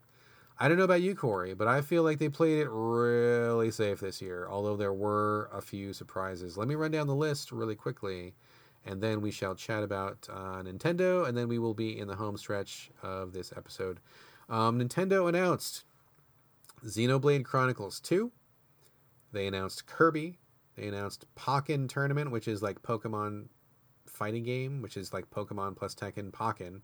[0.58, 4.00] I don't know about you, Corey, but I feel like they played it really safe
[4.00, 6.56] this year, although there were a few surprises.
[6.56, 8.34] Let me run down the list really quickly,
[8.84, 12.16] and then we shall chat about uh, Nintendo, and then we will be in the
[12.16, 14.00] home stretch of this episode.
[14.48, 15.84] Um, Nintendo announced
[16.84, 18.32] Xenoblade Chronicles 2.
[19.32, 20.38] They announced Kirby.
[20.76, 23.48] They announced Pokken Tournament, which is like Pokemon
[24.06, 26.80] fighting game, which is like Pokemon plus Tekken Pokken.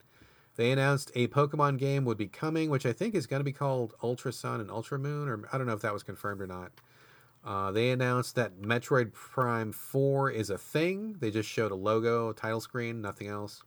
[0.57, 3.53] They announced a Pokemon game would be coming, which I think is going to be
[3.53, 6.47] called Ultra Sun and Ultra Moon, or I don't know if that was confirmed or
[6.47, 6.73] not.
[7.45, 11.17] Uh, they announced that Metroid Prime 4 is a thing.
[11.19, 13.63] They just showed a logo, a title screen, nothing else.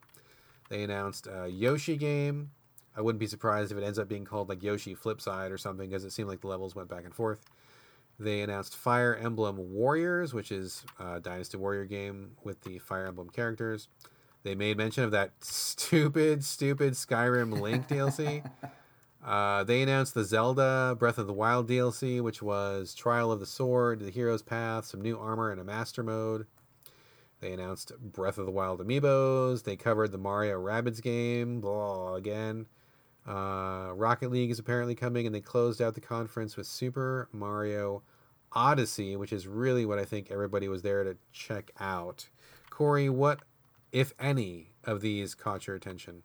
[0.70, 2.52] They announced a Yoshi game.
[2.96, 5.90] I wouldn't be surprised if it ends up being called like Yoshi Flipside or something
[5.90, 7.46] because it seemed like the levels went back and forth.
[8.18, 13.30] They announced Fire Emblem Warriors, which is a Dynasty Warrior game with the Fire Emblem
[13.30, 13.90] characters.
[14.46, 18.48] They made mention of that stupid, stupid Skyrim Link DLC.
[19.26, 23.48] Uh, they announced the Zelda Breath of the Wild DLC, which was Trial of the
[23.48, 26.46] Sword, the Hero's Path, some new armor, and a Master Mode.
[27.42, 29.64] They announced Breath of the Wild amiibos.
[29.64, 31.60] They covered the Mario Rabbids game.
[31.60, 32.68] Blah, again.
[33.28, 38.04] Uh, Rocket League is apparently coming, and they closed out the conference with Super Mario
[38.52, 42.28] Odyssey, which is really what I think everybody was there to check out.
[42.70, 43.40] Corey, what,
[43.96, 46.24] if any, of these caught your attention?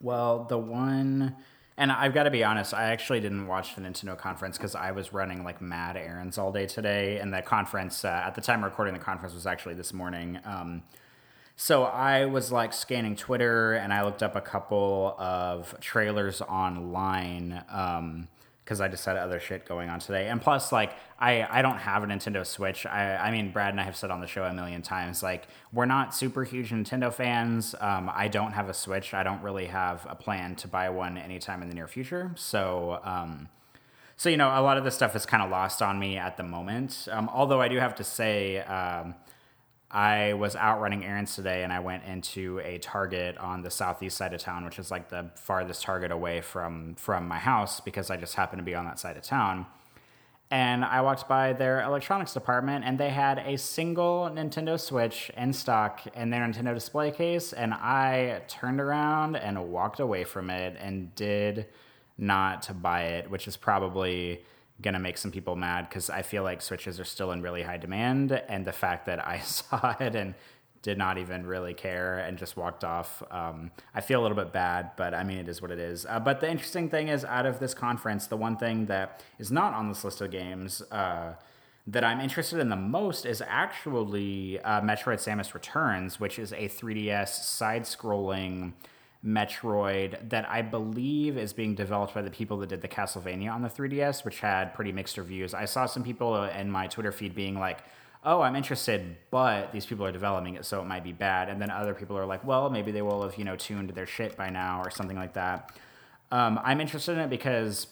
[0.00, 1.36] Well, the one,
[1.76, 4.92] and I've got to be honest, I actually didn't watch the Nintendo conference because I
[4.92, 8.64] was running like mad errands all day today, and the conference uh, at the time
[8.64, 10.40] recording the conference was actually this morning.
[10.46, 10.82] Um,
[11.56, 17.62] so I was like scanning Twitter, and I looked up a couple of trailers online.
[17.70, 18.28] Um,
[18.70, 20.28] because I just had other shit going on today.
[20.28, 22.86] And plus, like, I, I don't have a Nintendo Switch.
[22.86, 25.48] I, I mean, Brad and I have said on the show a million times, like,
[25.72, 27.74] we're not super huge Nintendo fans.
[27.80, 29.12] Um, I don't have a Switch.
[29.12, 32.30] I don't really have a plan to buy one anytime in the near future.
[32.36, 33.48] So, um,
[34.16, 36.36] so you know, a lot of this stuff is kind of lost on me at
[36.36, 37.08] the moment.
[37.10, 39.16] Um, although I do have to say, um,
[39.90, 44.16] I was out running errands today and I went into a Target on the southeast
[44.16, 48.08] side of town, which is like the farthest Target away from from my house because
[48.08, 49.66] I just happened to be on that side of town.
[50.52, 55.52] And I walked by their electronics department and they had a single Nintendo Switch in
[55.52, 60.76] stock in their Nintendo display case and I turned around and walked away from it
[60.80, 61.66] and did
[62.16, 64.42] not buy it, which is probably
[64.82, 67.62] going to make some people mad because I feel like Switches are still in really
[67.62, 68.32] high demand.
[68.32, 70.34] And the fact that I saw it and
[70.82, 74.52] did not even really care and just walked off, um, I feel a little bit
[74.52, 76.06] bad, but I mean, it is what it is.
[76.08, 79.52] Uh, but the interesting thing is, out of this conference, the one thing that is
[79.52, 80.82] not on this list of games.
[80.90, 81.34] Uh,
[81.86, 86.68] that I'm interested in the most is actually uh, Metroid Samus Returns, which is a
[86.68, 88.74] 3DS side scrolling
[89.24, 93.60] Metroid that I believe is being developed by the people that did the Castlevania on
[93.60, 95.52] the 3DS, which had pretty mixed reviews.
[95.52, 97.80] I saw some people in my Twitter feed being like,
[98.24, 101.48] oh, I'm interested, but these people are developing it, so it might be bad.
[101.48, 104.06] And then other people are like, well, maybe they will have, you know, tuned their
[104.06, 105.70] shit by now or something like that.
[106.30, 107.88] Um, I'm interested in it because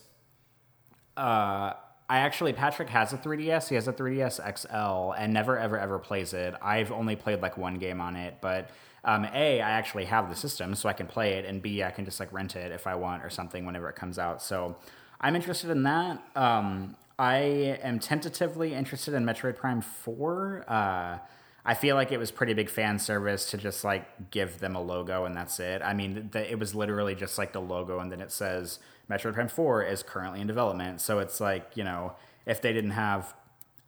[1.16, 1.72] uh,
[2.08, 3.68] I actually, Patrick has a 3DS.
[3.68, 6.54] He has a 3DS XL and never, ever, ever plays it.
[6.62, 8.70] I've only played like one game on it, but
[9.04, 11.90] um, a I actually have the system, so I can play it, and B I
[11.90, 14.42] can just like rent it if I want or something whenever it comes out.
[14.42, 14.76] So
[15.20, 16.22] I'm interested in that.
[16.36, 17.36] Um, I
[17.82, 20.64] am tentatively interested in Metroid Prime Four.
[20.68, 21.18] Uh,
[21.64, 24.80] I feel like it was pretty big fan service to just like give them a
[24.80, 25.82] logo and that's it.
[25.84, 28.78] I mean, it was literally just like the logo and then it says
[29.10, 31.02] Metroid Prime 4 is currently in development.
[31.02, 32.14] So it's like, you know,
[32.46, 33.34] if they didn't have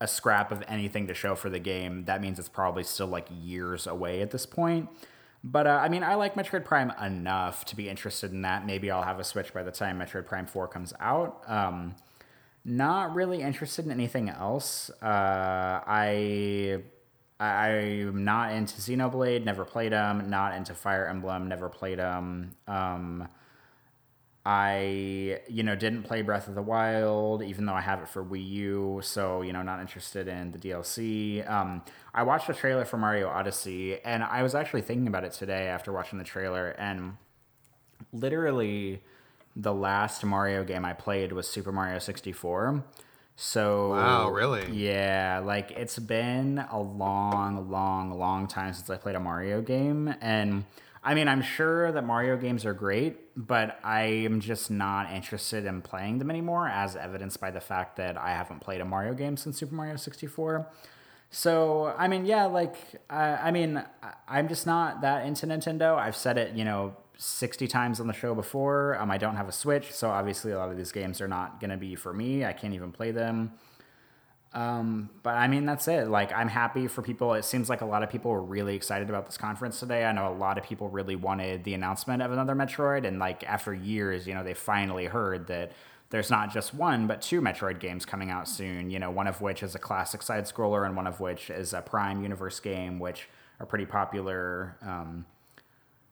[0.01, 3.27] a scrap of anything to show for the game, that means it's probably still like
[3.31, 4.89] years away at this point.
[5.43, 8.67] But uh, I mean, I like Metroid Prime enough to be interested in that.
[8.67, 11.43] Maybe I'll have a Switch by the time Metroid Prime 4 comes out.
[11.47, 11.95] Um,
[12.65, 14.91] not really interested in anything else.
[15.03, 16.83] Uh, I
[17.41, 20.29] I'm not into Xenoblade, never played them.
[20.29, 22.51] Not into Fire Emblem, never played them.
[22.69, 23.29] Um,
[24.53, 28.25] I, you know, didn't play Breath of the Wild, even though I have it for
[28.25, 29.01] Wii U.
[29.01, 31.49] So, you know, not interested in the DLC.
[31.49, 35.31] Um, I watched a trailer for Mario Odyssey, and I was actually thinking about it
[35.31, 36.70] today after watching the trailer.
[36.70, 37.17] And
[38.12, 39.05] literally,
[39.55, 42.83] the last Mario game I played was Super Mario 64.
[43.37, 44.69] So wow, really?
[44.73, 50.12] Yeah, like it's been a long, long, long time since I played a Mario game,
[50.20, 50.65] and
[51.03, 55.65] I mean, I'm sure that Mario games are great, but I am just not interested
[55.65, 59.15] in playing them anymore, as evidenced by the fact that I haven't played a Mario
[59.15, 60.69] game since Super Mario 64.
[61.31, 62.77] So, I mean, yeah, like,
[63.09, 63.83] I, I mean,
[64.29, 65.97] I'm just not that into Nintendo.
[65.97, 68.99] I've said it, you know, 60 times on the show before.
[68.99, 71.61] Um, I don't have a Switch, so obviously a lot of these games are not
[71.61, 72.45] going to be for me.
[72.45, 73.53] I can't even play them.
[74.53, 76.09] Um, but I mean, that's it.
[76.09, 77.35] Like, I'm happy for people.
[77.35, 80.05] It seems like a lot of people were really excited about this conference today.
[80.05, 83.07] I know a lot of people really wanted the announcement of another Metroid.
[83.07, 85.70] And, like, after years, you know, they finally heard that
[86.11, 88.91] there's not just one, but two Metroid games coming out soon.
[88.91, 91.73] You know, one of which is a classic side scroller, and one of which is
[91.73, 93.29] a Prime Universe game, which
[93.61, 94.77] are pretty popular.
[94.83, 95.27] Um,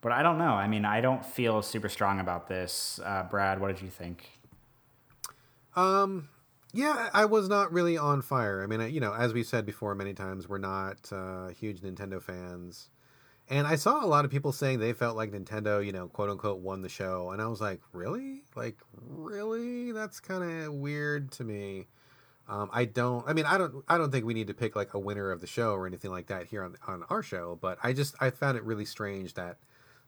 [0.00, 0.52] but I don't know.
[0.52, 3.00] I mean, I don't feel super strong about this.
[3.04, 4.30] Uh, Brad, what did you think?
[5.74, 6.28] Um,
[6.78, 8.62] yeah, I was not really on fire.
[8.62, 12.22] I mean, you know, as we've said before many times, we're not uh, huge Nintendo
[12.22, 12.90] fans.
[13.50, 16.30] And I saw a lot of people saying they felt like Nintendo, you know, quote
[16.30, 17.30] unquote, won the show.
[17.32, 18.44] And I was like, really?
[18.54, 19.90] Like, really?
[19.90, 21.88] That's kind of weird to me.
[22.46, 23.26] Um, I don't.
[23.28, 23.84] I mean, I don't.
[23.88, 26.12] I don't think we need to pick like a winner of the show or anything
[26.12, 27.58] like that here on on our show.
[27.60, 29.58] But I just I found it really strange that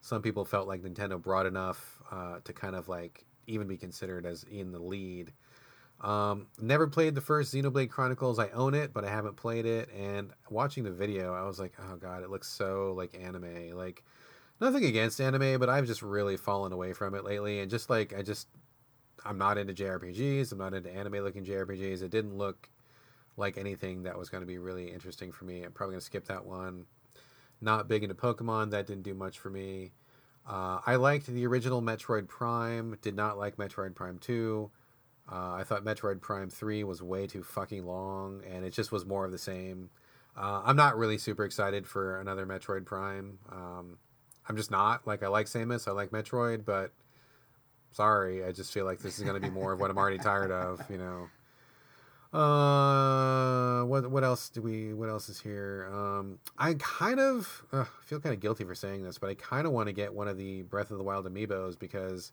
[0.00, 4.24] some people felt like Nintendo brought enough uh, to kind of like even be considered
[4.24, 5.32] as in the lead.
[6.00, 8.38] Um, never played the first Xenoblade Chronicles.
[8.38, 9.90] I own it, but I haven't played it.
[9.92, 13.76] And watching the video, I was like, oh god, it looks so like anime.
[13.76, 14.02] Like
[14.60, 17.60] nothing against anime, but I've just really fallen away from it lately.
[17.60, 18.48] And just like I just,
[19.24, 20.52] I'm not into JRPGs.
[20.52, 22.02] I'm not into anime looking JRPGs.
[22.02, 22.70] It didn't look
[23.36, 25.62] like anything that was going to be really interesting for me.
[25.62, 26.86] I'm probably going to skip that one.
[27.60, 28.70] Not big into Pokemon.
[28.70, 29.92] That didn't do much for me.
[30.48, 32.96] Uh, I liked the original Metroid Prime.
[33.02, 34.70] Did not like Metroid Prime Two.
[35.31, 39.07] Uh, I thought Metroid Prime 3 was way too fucking long, and it just was
[39.07, 39.91] more of the same.
[40.36, 43.39] Uh, I'm not really super excited for another Metroid Prime.
[43.50, 43.99] Um,
[44.49, 45.07] I'm just not.
[45.07, 46.92] Like, I like Samus, I like Metroid, but
[47.92, 50.18] sorry, I just feel like this is going to be more of what I'm already
[50.18, 51.28] tired of, you know.
[52.33, 54.94] Uh, what what else do we?
[54.94, 55.91] What else is here?
[55.92, 59.67] Um, I kind of uh, feel kind of guilty for saying this, but I kind
[59.67, 62.31] of want to get one of the Breath of the Wild amiibos because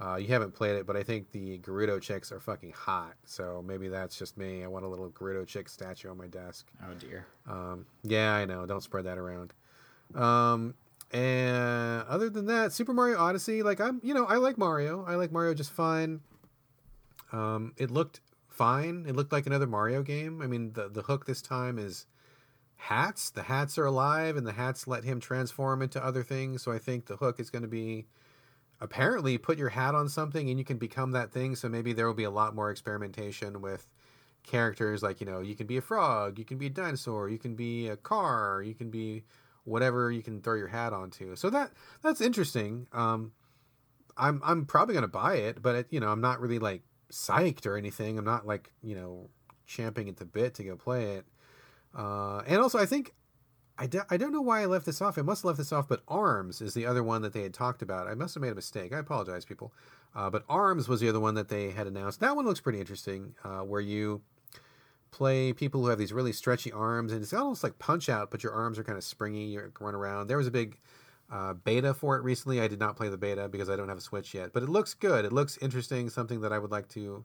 [0.00, 3.14] uh, you haven't played it, but I think the Gerudo chicks are fucking hot.
[3.24, 4.62] So maybe that's just me.
[4.62, 6.66] I want a little Gerudo chick statue on my desk.
[6.82, 7.26] Oh dear.
[7.48, 8.64] Um, yeah, I know.
[8.66, 9.52] Don't spread that around.
[10.14, 10.74] Um,
[11.10, 15.04] and other than that, Super Mario Odyssey, like I'm, you know, I like Mario.
[15.04, 16.20] I like Mario just fine.
[17.32, 19.04] Um, it looked fine.
[19.08, 20.40] It looked like another Mario game.
[20.42, 22.06] I mean, the the hook this time is
[22.76, 23.30] hats.
[23.30, 26.62] The hats are alive, and the hats let him transform into other things.
[26.62, 28.06] So I think the hook is going to be
[28.80, 31.56] apparently put your hat on something and you can become that thing.
[31.56, 33.86] So maybe there will be a lot more experimentation with
[34.44, 37.38] characters like, you know, you can be a frog, you can be a dinosaur, you
[37.38, 39.24] can be a car, you can be
[39.64, 41.36] whatever you can throw your hat onto.
[41.36, 42.86] So that that's interesting.
[42.92, 43.32] Um,
[44.16, 46.82] I'm I'm probably gonna buy it, but it, you know I'm not really like
[47.12, 48.18] psyched or anything.
[48.18, 49.28] I'm not like you know
[49.66, 51.26] champing at the bit to go play it.
[51.96, 53.14] Uh, and also, I think
[53.78, 55.18] I, do, I don't know why I left this off.
[55.18, 57.54] I must have left this off, but Arms is the other one that they had
[57.54, 58.08] talked about.
[58.08, 58.92] I must have made a mistake.
[58.92, 59.72] I apologize, people.
[60.14, 62.18] Uh, but Arms was the other one that they had announced.
[62.20, 64.22] That one looks pretty interesting, uh, where you
[65.10, 68.42] play people who have these really stretchy arms, and it's almost like Punch Out, but
[68.42, 69.44] your arms are kind of springy.
[69.44, 70.26] You run around.
[70.26, 70.78] There was a big
[71.30, 72.60] uh, beta for it recently.
[72.60, 74.68] I did not play the beta because I don't have a Switch yet, but it
[74.68, 75.24] looks good.
[75.24, 76.10] It looks interesting.
[76.10, 77.24] Something that I would like to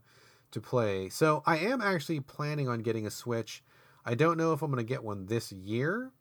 [0.51, 1.09] to play.
[1.09, 3.64] So I am actually planning on getting a Switch.
[4.06, 6.11] I don't know if I'm going to get one this year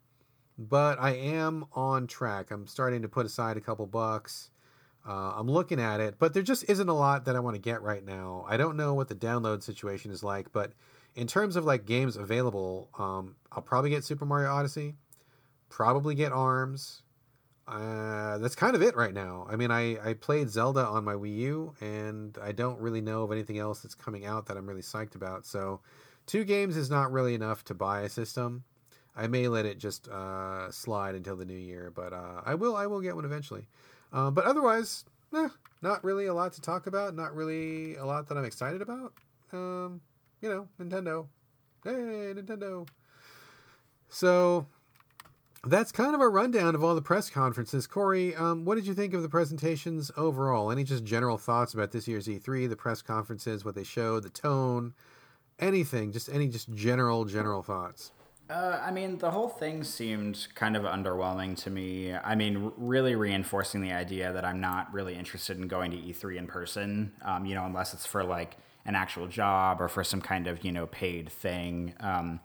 [0.69, 2.51] but I am on track.
[2.51, 4.51] I'm starting to put aside a couple bucks.
[5.07, 7.61] Uh, I'm looking at it, but there just isn't a lot that I want to
[7.61, 8.45] get right now.
[8.49, 10.73] I don't know what the download situation is like, but
[11.17, 14.95] in terms of like games available, um, I'll probably get Super Mario Odyssey,
[15.69, 17.03] probably get Arms.
[17.67, 19.47] Uh, that's kind of it right now.
[19.51, 23.23] I mean, I, I played Zelda on my Wii U, and I don't really know
[23.23, 25.47] of anything else that's coming out that I'm really psyched about.
[25.47, 25.81] So,
[26.27, 28.65] two games is not really enough to buy a system.
[29.15, 32.77] I may let it just uh, slide until the new year, but uh, I will
[32.77, 33.67] I will get one eventually.
[34.13, 35.49] Uh, but otherwise, eh,
[35.83, 37.15] not really a lot to talk about.
[37.15, 39.13] Not really a lot that I'm excited about.
[39.53, 40.01] Um,
[40.41, 41.27] you know, Nintendo.
[41.85, 41.91] Hey,
[42.35, 42.89] Nintendo.
[44.09, 44.67] So
[45.65, 47.87] that's kind of a rundown of all the press conferences.
[47.87, 50.71] Corey, um, what did you think of the presentations overall?
[50.71, 54.31] Any just general thoughts about this year's E3, the press conferences, what they showed, the
[54.31, 54.95] tone,
[55.59, 56.13] anything?
[56.13, 58.11] Just any just general general thoughts.
[58.51, 62.15] Uh, I mean, the whole thing seemed kind of underwhelming to me.
[62.15, 66.37] I mean, really reinforcing the idea that I'm not really interested in going to E3
[66.37, 70.21] in person, um, you know, unless it's for like an actual job or for some
[70.21, 71.95] kind of, you know, paid thing.
[72.01, 72.41] Um,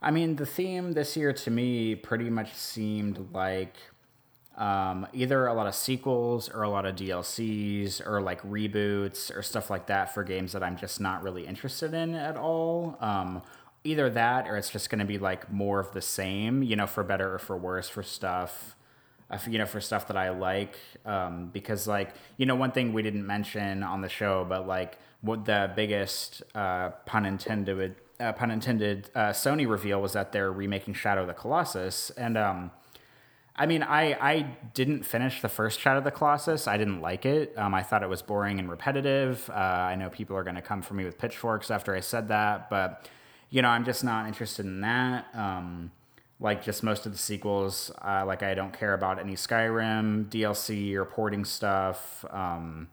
[0.00, 3.74] I mean, the theme this year to me pretty much seemed like
[4.56, 9.42] um, either a lot of sequels or a lot of DLCs or like reboots or
[9.42, 13.42] stuff like that for games that I'm just not really interested in at all um,
[13.86, 16.86] either that or it's just going to be like more of the same, you know,
[16.86, 18.76] for better or for worse for stuff,
[19.30, 20.76] uh, you know, for stuff that I like.
[21.04, 24.98] Um, because like, you know, one thing we didn't mention on the show, but like
[25.20, 30.52] what the biggest uh, pun intended, uh, pun intended, uh, Sony reveal was that they're
[30.52, 32.70] remaking Shadow of the Colossus, and um,
[33.58, 36.68] I mean, I I didn't finish the first Shadow of the Colossus.
[36.68, 37.54] I didn't like it.
[37.56, 39.48] Um, I thought it was boring and repetitive.
[39.50, 42.28] Uh, I know people are going to come for me with pitchforks after I said
[42.28, 43.08] that, but
[43.56, 45.28] you know, I'm just not interested in that.
[45.34, 45.90] Um,
[46.38, 50.92] like just most of the sequels, uh, like I don't care about any Skyrim DLC
[50.92, 52.22] or porting stuff.
[52.28, 52.88] Um,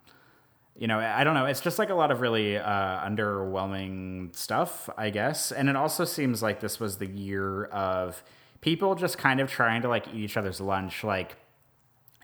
[0.77, 1.48] you know, I don't know.
[1.48, 2.64] It's just like a lot of really uh,
[3.06, 5.51] underwhelming stuff, I guess.
[5.51, 8.24] And it also seems like this was the year of
[8.61, 11.03] people just kind of trying to like eat each other's lunch.
[11.03, 11.35] Like,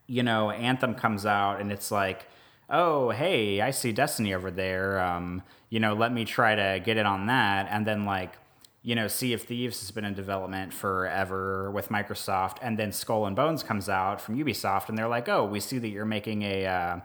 [0.07, 2.25] you know, Anthem comes out and it's like,
[2.69, 4.99] oh, hey, I see Destiny over there.
[4.99, 7.67] Um, you know, let me try to get it on that.
[7.69, 8.33] And then, like,
[8.81, 12.57] you know, Sea of Thieves has been in development forever with Microsoft.
[12.61, 15.77] And then Skull and Bones comes out from Ubisoft, and they're like, oh, we see
[15.79, 16.65] that you're making a.
[16.65, 16.99] Uh,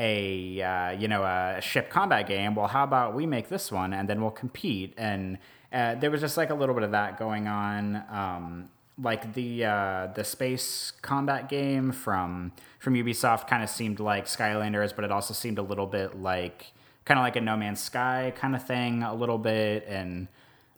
[0.00, 2.54] a uh, you know a ship combat game.
[2.54, 4.94] Well, how about we make this one and then we'll compete?
[4.96, 5.38] And
[5.72, 8.04] uh, there was just like a little bit of that going on.
[8.08, 14.26] Um, like the uh, the space combat game from from Ubisoft kind of seemed like
[14.26, 16.72] Skylanders, but it also seemed a little bit like
[17.04, 19.84] kind of like a No Man's Sky kind of thing, a little bit.
[19.88, 20.28] And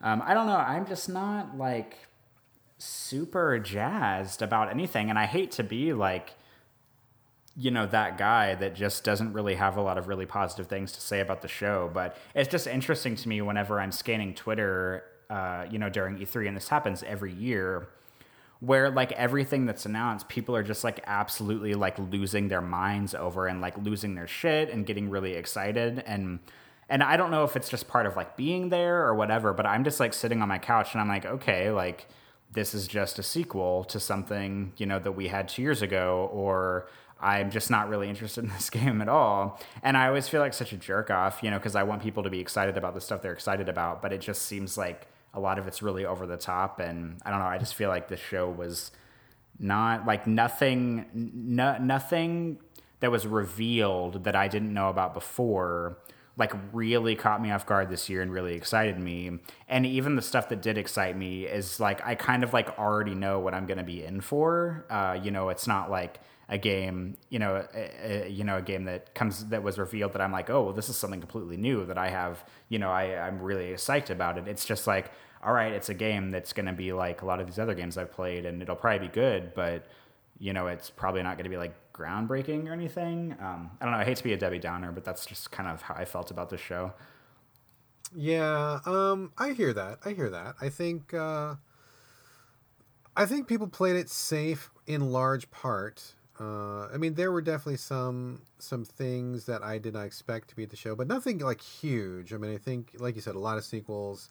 [0.00, 1.96] um, I don't know, I'm just not like
[2.78, 6.34] super jazzed about anything, and I hate to be like
[7.56, 10.92] you know that guy that just doesn't really have a lot of really positive things
[10.92, 15.02] to say about the show but it's just interesting to me whenever i'm scanning twitter
[15.28, 17.88] uh, you know during e3 and this happens every year
[18.60, 23.46] where like everything that's announced people are just like absolutely like losing their minds over
[23.46, 26.02] and like losing their shit and getting really excited.
[26.06, 26.40] And
[26.90, 29.64] and i don't know if it's just part of like being there or whatever but
[29.64, 32.06] i'm just like sitting on my couch and i'm like okay like
[32.52, 36.28] this is just a sequel to something you know that we had two years ago
[36.32, 36.88] or
[37.20, 39.58] i'm just not really interested in this game at all.
[39.82, 42.24] And i always feel like such a jerk off you know because i want people
[42.24, 45.40] to be excited about the stuff they're excited about but it just seems like a
[45.40, 48.08] lot of it's really over the top and i don't know i just feel like
[48.08, 48.90] this show was
[49.58, 52.58] not like nothing no, nothing
[53.00, 55.98] that was revealed that i didn't know about before
[56.40, 59.38] like really caught me off guard this year and really excited me.
[59.68, 63.14] And even the stuff that did excite me is like i kind of like already
[63.14, 64.86] know what i'm going to be in for.
[64.88, 66.18] Uh, you know it's not like
[66.50, 70.12] a game, you know, a, a, you know, a game that comes that was revealed
[70.12, 72.90] that I'm like, oh, well, this is something completely new that I have, you know,
[72.90, 74.48] I I'm really psyched about it.
[74.48, 75.12] It's just like,
[75.44, 77.74] all right, it's a game that's going to be like a lot of these other
[77.74, 79.86] games I've played, and it'll probably be good, but
[80.40, 83.36] you know, it's probably not going to be like groundbreaking or anything.
[83.40, 84.00] Um, I don't know.
[84.00, 86.30] I hate to be a Debbie Downer, but that's just kind of how I felt
[86.30, 86.92] about this show.
[88.12, 90.00] Yeah, um, I hear that.
[90.04, 90.56] I hear that.
[90.60, 91.54] I think uh,
[93.16, 96.14] I think people played it safe in large part.
[96.40, 100.56] Uh, I mean, there were definitely some some things that I did not expect to
[100.56, 102.32] be at the show, but nothing like huge.
[102.32, 104.30] I mean, I think, like you said, a lot of sequels,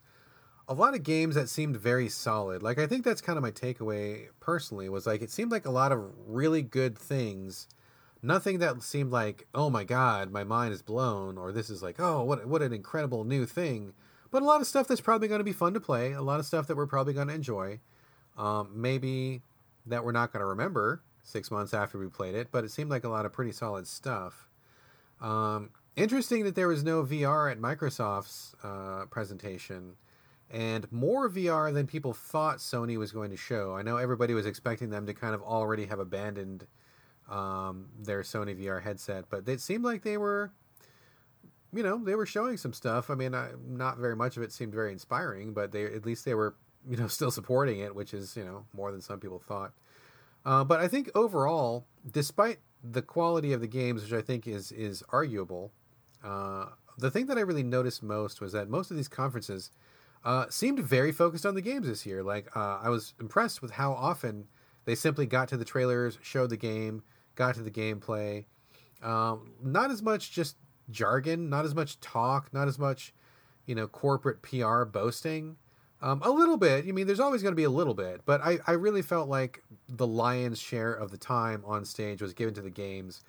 [0.68, 2.64] a lot of games that seemed very solid.
[2.64, 5.72] Like I think that's kind of my takeaway personally was like it seemed like a
[5.72, 7.68] lot of really good things.
[8.24, 12.00] Nothing that seemed like, oh my god, my mind is blown, or this is like,
[12.00, 13.94] oh, what what an incredible new thing.
[14.32, 16.14] But a lot of stuff that's probably going to be fun to play.
[16.14, 17.80] A lot of stuff that we're probably going to enjoy.
[18.38, 19.42] Um, maybe
[19.86, 22.90] that we're not going to remember six months after we played it, but it seemed
[22.90, 24.50] like a lot of pretty solid stuff.
[25.22, 29.96] Um, interesting that there was no VR at Microsoft's uh, presentation,
[30.50, 33.76] and more VR than people thought Sony was going to show.
[33.76, 36.66] I know everybody was expecting them to kind of already have abandoned
[37.30, 40.52] um, their Sony VR headset, but it seemed like they were,
[41.72, 43.12] you know, they were showing some stuff.
[43.12, 46.26] I mean, I, not very much of it seemed very inspiring, but they at least
[46.26, 46.56] they were,
[46.90, 49.74] you know, still supporting it, which is you know more than some people thought.
[50.46, 54.72] Uh, but I think overall, despite the quality of the games, which I think is
[54.72, 55.72] is arguable,
[56.24, 59.72] uh, the thing that I really noticed most was that most of these conferences
[60.24, 62.24] uh, seemed very focused on the games this year.
[62.24, 64.48] Like uh, I was impressed with how often
[64.86, 67.04] they simply got to the trailers, showed the game,
[67.36, 68.46] got to the gameplay.
[69.02, 70.58] Um, not as much just
[70.90, 73.14] jargon, not as much talk, not as much
[73.66, 75.58] you know corporate PR boasting.
[76.02, 76.86] Um, a little bit.
[76.88, 79.28] I mean, there's always going to be a little bit, but I, I really felt
[79.28, 83.22] like the lion's share of the time on stage was given to the games,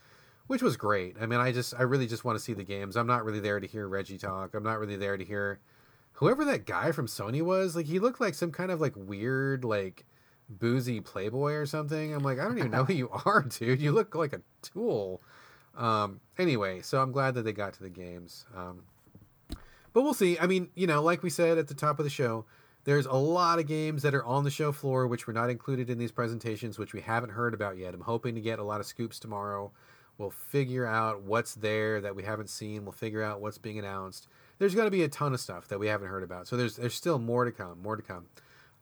[0.47, 1.17] which was great.
[1.21, 2.97] I mean, I just, I really just want to see the games.
[2.97, 4.55] I'm not really there to hear Reggie talk.
[4.55, 5.59] I'm not really there to hear
[6.13, 7.75] whoever that guy from Sony was.
[7.75, 10.05] Like, he looked like some kind of like weird, like
[10.49, 12.15] boozy playboy or something.
[12.15, 13.81] I'm like, I don't even know who you are, dude.
[13.81, 15.21] You look like a tool.
[15.77, 18.45] Um, anyway, so I'm glad that they got to the games.
[18.57, 18.83] Um,
[19.93, 20.39] but we'll see.
[20.39, 22.45] I mean, you know, like we said at the top of the show,
[22.85, 25.91] there's a lot of games that are on the show floor which were not included
[25.91, 27.95] in these presentations, which we haven't heard about yet.
[27.95, 29.73] I'm hoping to get a lot of scoops tomorrow.
[30.19, 32.85] We'll figure out what's there that we haven't seen.
[32.85, 34.29] We'll figure out what's being announced.
[34.59, 36.47] There's going to be a ton of stuff that we haven't heard about.
[36.47, 38.27] So there's there's still more to come, more to come.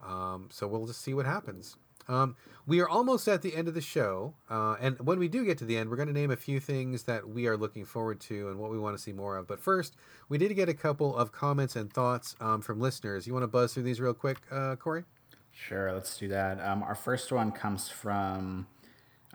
[0.05, 1.77] Um, so we'll just see what happens.
[2.09, 5.45] Um, we are almost at the end of the show, uh, and when we do
[5.45, 7.85] get to the end, we're going to name a few things that we are looking
[7.85, 9.47] forward to and what we want to see more of.
[9.47, 9.97] But first,
[10.29, 13.27] we did get a couple of comments and thoughts um, from listeners.
[13.27, 15.05] You want to buzz through these real quick, uh, Corey?
[15.51, 16.61] Sure, let's do that.
[16.61, 18.67] Um, our first one comes from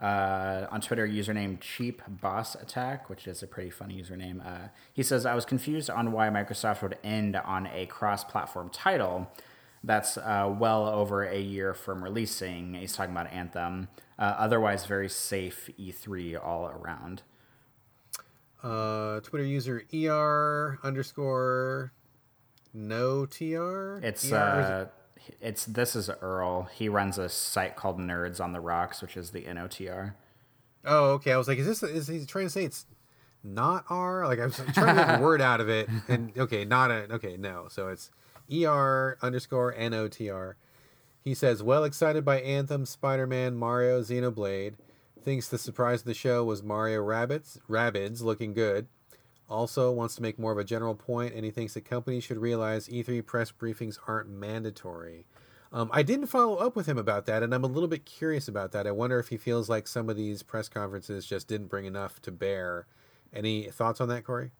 [0.00, 4.44] uh, on Twitter, username Cheap Boss Attack, which is a pretty funny username.
[4.44, 9.30] Uh, he says, "I was confused on why Microsoft would end on a cross-platform title."
[9.84, 12.74] That's uh, well over a year from releasing.
[12.74, 13.88] He's talking about Anthem.
[14.18, 17.22] Uh, otherwise, very safe E3 all around.
[18.62, 21.92] Uh, Twitter user er underscore
[22.72, 23.98] no tr.
[24.02, 25.36] It's uh, it?
[25.40, 26.68] it's this is Earl.
[26.74, 30.14] He runs a site called Nerds on the Rocks, which is the NOTR.
[30.86, 31.32] Oh, okay.
[31.32, 32.86] I was like, is this is he trying to say it's
[33.42, 34.26] not R.
[34.26, 37.12] Like I was trying to get a word out of it, and okay, not a
[37.14, 37.66] okay, no.
[37.68, 38.10] So it's
[38.50, 40.56] E R underscore N O T R.
[41.20, 44.74] He says, "Well excited by Anthem, Spider Man, Mario, Xenoblade.
[45.22, 48.88] Thinks the surprise of the show was Mario Rabbits, Rabbids looking good.
[49.48, 52.38] Also wants to make more of a general point, and he thinks that companies should
[52.38, 55.26] realize E3 press briefings aren't mandatory."
[55.74, 58.46] Um, I didn't follow up with him about that, and I'm a little bit curious
[58.46, 58.86] about that.
[58.86, 62.22] I wonder if he feels like some of these press conferences just didn't bring enough
[62.22, 62.86] to bear.
[63.32, 64.52] Any thoughts on that, Corey?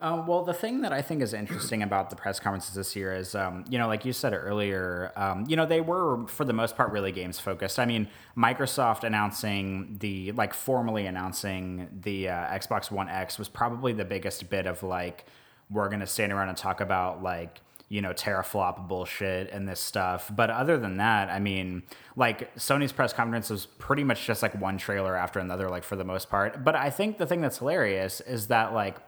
[0.00, 3.12] Uh, well, the thing that I think is interesting about the press conferences this year
[3.12, 6.54] is, um, you know, like you said earlier, um, you know, they were for the
[6.54, 7.78] most part really games focused.
[7.78, 13.92] I mean, Microsoft announcing the, like, formally announcing the uh, Xbox One X was probably
[13.92, 15.26] the biggest bit of, like,
[15.68, 19.80] we're going to stand around and talk about, like, you know, teraflop bullshit and this
[19.80, 20.30] stuff.
[20.34, 21.82] But other than that, I mean,
[22.16, 25.96] like Sony's press conference was pretty much just like one trailer after another, like for
[25.96, 26.62] the most part.
[26.62, 28.98] But I think the thing that's hilarious is that like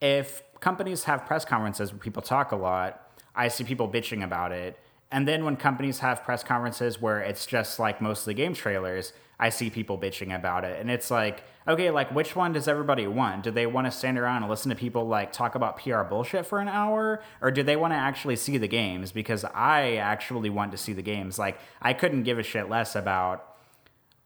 [0.00, 4.52] if companies have press conferences where people talk a lot, I see people bitching about
[4.52, 4.78] it.
[5.10, 9.48] And then when companies have press conferences where it's just like mostly game trailers, I
[9.50, 10.80] see people bitching about it.
[10.80, 13.44] And it's like, okay, like which one does everybody want?
[13.44, 16.44] Do they want to stand around and listen to people like talk about PR bullshit
[16.44, 17.22] for an hour?
[17.40, 19.12] Or do they want to actually see the games?
[19.12, 21.38] Because I actually want to see the games.
[21.38, 23.47] Like I couldn't give a shit less about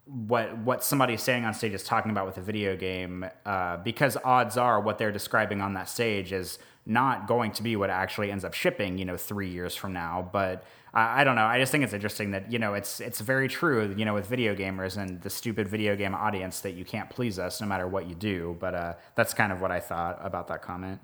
[0.05, 4.17] what what somebody saying on stage is talking about with a video game uh, because
[4.25, 8.31] odds are what they're describing on that stage is not going to be what actually
[8.31, 10.65] ends up shipping you know three years from now but
[10.95, 11.47] I don't know.
[11.47, 13.95] I just think it's interesting that you know it's it's very true.
[13.97, 17.39] You know, with video gamers and the stupid video game audience that you can't please
[17.39, 18.59] us no matter what you do.
[18.61, 21.01] But uh, that's kind of what I thought about that comment.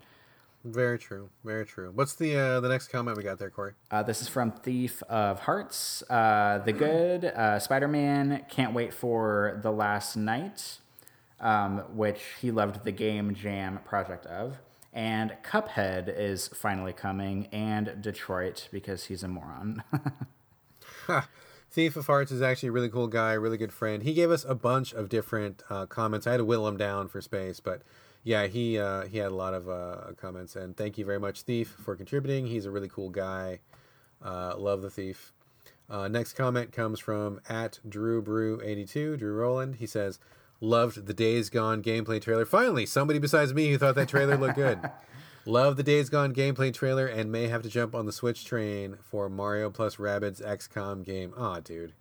[0.64, 1.30] Very true.
[1.44, 1.90] Very true.
[1.94, 3.72] What's the uh, the next comment we got there, Corey?
[3.90, 6.02] Uh, this is from Thief of Hearts.
[6.10, 10.78] Uh, the good uh, Spider Man can't wait for the last night,
[11.40, 14.58] um, which he loved the game jam project of
[14.92, 19.82] and Cuphead is finally coming, and Detroit because he's a moron.
[21.70, 24.02] Thief of Hearts is actually a really cool guy, really good friend.
[24.02, 26.26] He gave us a bunch of different uh, comments.
[26.26, 27.82] I had to whittle him down for space, but
[28.28, 30.55] yeah, he uh, he had a lot of uh, comments.
[30.55, 32.47] And thank you very much, Thief, for contributing.
[32.47, 33.60] He's a really cool guy.
[34.23, 35.32] Uh, love the Thief.
[35.89, 39.76] Uh, next comment comes from at Drew Brew 82, Drew Roland.
[39.76, 40.18] He says,
[40.60, 42.44] Loved the Days Gone gameplay trailer.
[42.44, 44.78] Finally, somebody besides me who thought that trailer looked good.
[45.47, 48.98] Love the Days Gone gameplay trailer and may have to jump on the Switch train
[49.00, 51.32] for Mario plus Rabbids XCOM game.
[51.39, 51.94] Aw, oh, dude.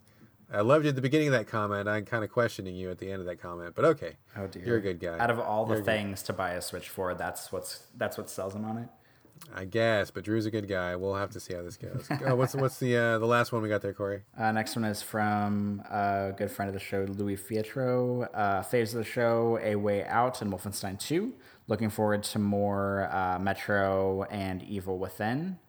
[0.52, 1.90] I loved you at the beginning of that comment.
[1.90, 4.16] I'm kind of questioning you at the end of that comment, but okay.
[4.38, 5.18] Oh dear, you're a good guy.
[5.20, 8.30] Out of all the you're things to buy a Switch for, that's what's that's what
[8.30, 8.90] sells them on it.
[9.56, 10.96] I guess, but Drew's a good guy.
[10.96, 12.08] We'll have to see how this goes.
[12.10, 14.24] uh, what's what's the uh, the last one we got there, Corey?
[14.38, 18.28] Uh, next one is from a good friend of the show, Louis Fietro.
[18.34, 21.34] Uh, faves of the show, A Way Out, and Wolfenstein Two.
[21.68, 25.60] Looking forward to more uh, Metro and Evil Within.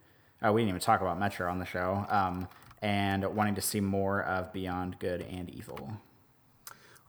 [0.44, 2.06] Uh, we didn't even talk about Metro on the show.
[2.08, 2.48] Um,
[2.82, 5.98] and wanting to see more of Beyond Good and Evil.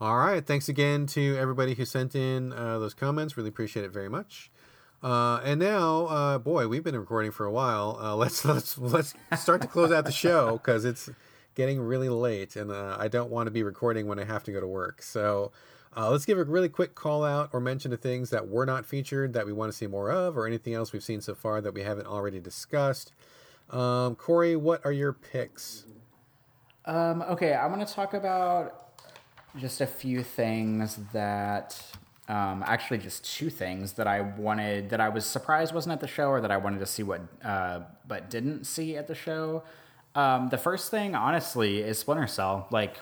[0.00, 0.44] All right.
[0.44, 3.36] Thanks again to everybody who sent in uh, those comments.
[3.36, 4.50] Really appreciate it very much.
[5.02, 7.98] Uh, and now, uh, boy, we've been recording for a while.
[8.00, 11.10] Uh, let's let's let's start to close out the show because it's
[11.54, 14.52] getting really late, and uh, I don't want to be recording when I have to
[14.52, 15.02] go to work.
[15.02, 15.52] So
[15.96, 18.86] uh, let's give a really quick call out or mention of things that were not
[18.86, 21.60] featured that we want to see more of, or anything else we've seen so far
[21.60, 23.12] that we haven't already discussed.
[23.70, 25.84] Um, Corey, what are your picks?
[26.84, 28.98] Um, okay, I'm going to talk about
[29.56, 31.80] just a few things that
[32.30, 36.06] um, actually, just two things that I wanted that I was surprised wasn't at the
[36.06, 39.64] show, or that I wanted to see what uh, but didn't see at the show.
[40.14, 42.68] Um, the first thing, honestly, is Splinter Cell.
[42.70, 42.98] Like,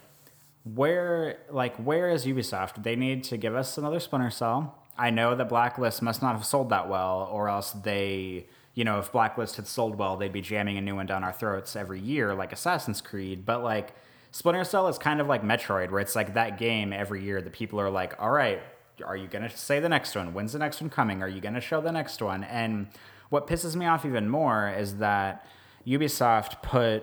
[0.64, 2.82] where like where is Ubisoft?
[2.82, 4.74] They need to give us another Splinter Cell.
[4.96, 8.46] I know that Blacklist must not have sold that well, or else they,
[8.78, 11.32] you know, if Blacklist had sold well, they'd be jamming a new one down our
[11.32, 13.44] throats every year, like Assassin's Creed.
[13.44, 13.92] But like
[14.30, 17.52] Splinter Cell is kind of like Metroid, where it's like that game every year that
[17.52, 18.62] people are like, all right,
[19.04, 20.32] are you going to say the next one?
[20.32, 21.24] When's the next one coming?
[21.24, 22.44] Are you going to show the next one?
[22.44, 22.86] And
[23.30, 25.44] what pisses me off even more is that
[25.84, 27.02] Ubisoft put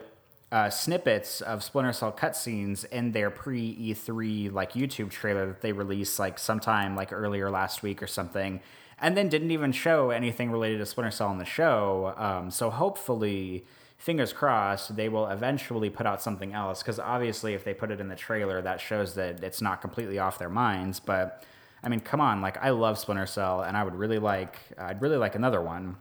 [0.53, 5.73] uh, snippets of Splinter Cell cutscenes in their pre E3 like YouTube trailer that they
[5.73, 8.61] released like sometime like earlier last week or something,
[8.99, 12.14] and then didn't even show anything related to Splinter Cell in the show.
[12.17, 13.65] Um, so hopefully,
[13.98, 17.99] fingers crossed, they will eventually put out something else because obviously, if they put it
[17.99, 20.99] in the trailer, that shows that it's not completely off their minds.
[20.99, 21.43] But
[21.83, 25.01] I mean, come on, like I love Splinter Cell, and I would really like, I'd
[25.01, 25.98] really like another one.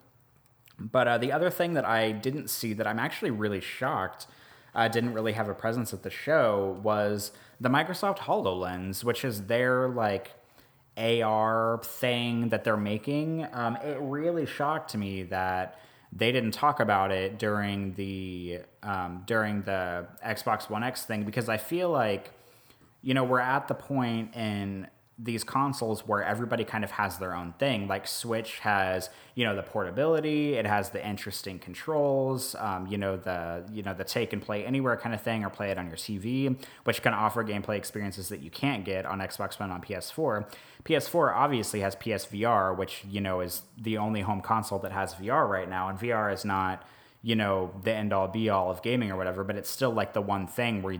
[0.78, 4.26] But uh, the other thing that I didn't see that I'm actually really shocked
[4.74, 9.44] uh, didn't really have a presence at the show was the Microsoft HoloLens, which is
[9.46, 10.32] their like
[10.96, 13.46] AR thing that they're making.
[13.52, 15.80] Um, it really shocked me that
[16.12, 21.48] they didn't talk about it during the um, during the Xbox One X thing because
[21.48, 22.30] I feel like
[23.02, 24.86] you know we're at the point in
[25.16, 27.86] these consoles where everybody kind of has their own thing.
[27.86, 33.16] Like Switch has, you know, the portability, it has the interesting controls, um, you know,
[33.16, 35.86] the you know the take and play anywhere kind of thing, or play it on
[35.86, 39.80] your TV, which can offer gameplay experiences that you can't get on Xbox One on
[39.80, 40.52] PS4.
[40.84, 45.48] PS4 obviously has PSVR, which you know is the only home console that has VR
[45.48, 46.82] right now, and VR is not
[47.22, 50.12] you know the end all be all of gaming or whatever, but it's still like
[50.12, 50.98] the one thing where.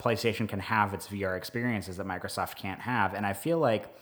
[0.00, 3.14] PlayStation can have its VR experiences that Microsoft can't have.
[3.14, 3.94] And I feel like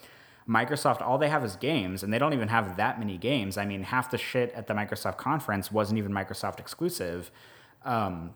[0.49, 3.59] Microsoft, all they have is games, and they don't even have that many games.
[3.59, 7.31] I mean, half the shit at the Microsoft conference wasn't even Microsoft exclusive.
[7.85, 8.35] Um,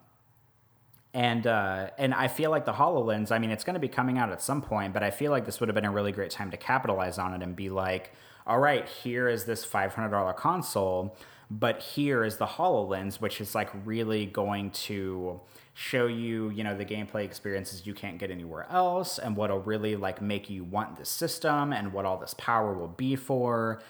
[1.15, 3.31] and uh, and I feel like the Hololens.
[3.31, 5.45] I mean, it's going to be coming out at some point, but I feel like
[5.45, 8.13] this would have been a really great time to capitalize on it and be like,
[8.47, 11.17] all right, here is this five hundred dollar console,
[11.51, 15.41] but here is the Hololens, which is like really going to
[15.75, 19.97] show you, you know, the gameplay experiences you can't get anywhere else and what'll really
[19.97, 23.83] like make you want the system and what all this power will be for.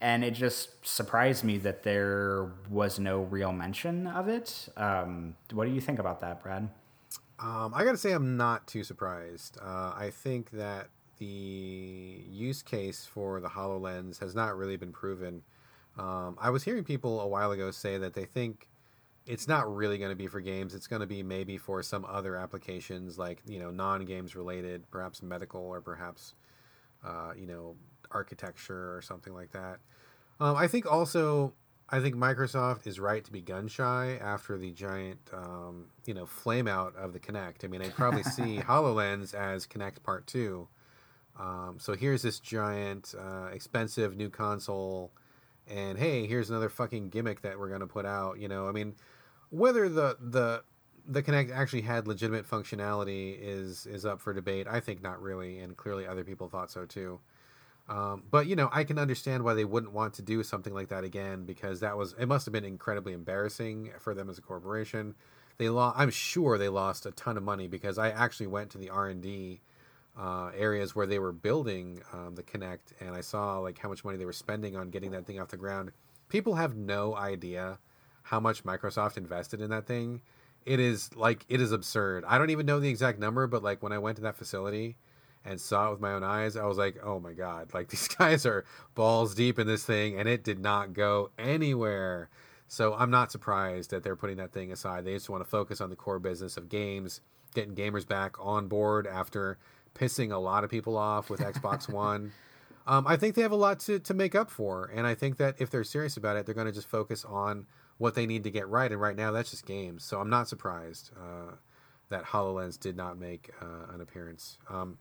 [0.00, 4.68] And it just surprised me that there was no real mention of it.
[4.76, 6.68] Um, what do you think about that, Brad?
[7.38, 9.58] Um, I got to say, I'm not too surprised.
[9.60, 10.88] Uh, I think that
[11.18, 15.42] the use case for the HoloLens has not really been proven.
[15.96, 18.66] Um, I was hearing people a while ago say that they think
[19.26, 20.74] it's not really going to be for games.
[20.74, 25.22] It's going to be maybe for some other applications, like you know, non-games related, perhaps
[25.22, 26.34] medical or perhaps
[27.04, 27.76] uh, you know,
[28.10, 29.78] architecture or something like that.
[30.40, 31.52] Um, I think also,
[31.88, 36.26] I think Microsoft is right to be gun shy after the giant, um, you know,
[36.26, 37.64] flame out of the Kinect.
[37.64, 40.68] I mean, I'd probably see Hololens as Kinect Part Two.
[41.38, 45.12] Um, so here's this giant, uh, expensive new console,
[45.66, 48.38] and hey, here's another fucking gimmick that we're gonna put out.
[48.38, 48.94] You know, I mean,
[49.52, 50.64] whether the the
[51.06, 54.66] the Kinect actually had legitimate functionality is is up for debate.
[54.68, 57.20] I think not really, and clearly other people thought so too.
[57.88, 60.88] Um, but you know, I can understand why they wouldn't want to do something like
[60.88, 64.42] that again because that was it must have been incredibly embarrassing for them as a
[64.42, 65.14] corporation.
[65.58, 65.98] They lost.
[65.98, 69.08] I'm sure they lost a ton of money because I actually went to the R
[69.08, 69.60] and D
[70.18, 74.02] uh, areas where they were building um, the Kinect, and I saw like how much
[74.02, 75.92] money they were spending on getting that thing off the ground.
[76.30, 77.78] People have no idea
[78.22, 80.20] how much Microsoft invested in that thing.
[80.64, 82.24] It is like it is absurd.
[82.26, 84.96] I don't even know the exact number, but like when I went to that facility
[85.44, 88.08] and saw it with my own eyes, I was like, "Oh my god, like these
[88.08, 92.28] guys are balls deep in this thing and it did not go anywhere."
[92.68, 95.04] So I'm not surprised that they're putting that thing aside.
[95.04, 97.20] They just want to focus on the core business of games,
[97.54, 99.58] getting gamers back on board after
[99.94, 102.32] pissing a lot of people off with Xbox One.
[102.86, 105.36] Um, I think they have a lot to, to make up for, and I think
[105.36, 107.66] that if they're serious about it, they're going to just focus on
[108.02, 108.90] what they need to get right.
[108.90, 110.02] And right now, that's just games.
[110.02, 111.52] So I'm not surprised uh,
[112.08, 114.58] that HoloLens did not make uh, an appearance.
[114.68, 114.98] Um,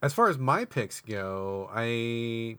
[0.00, 2.58] as far as my picks go, I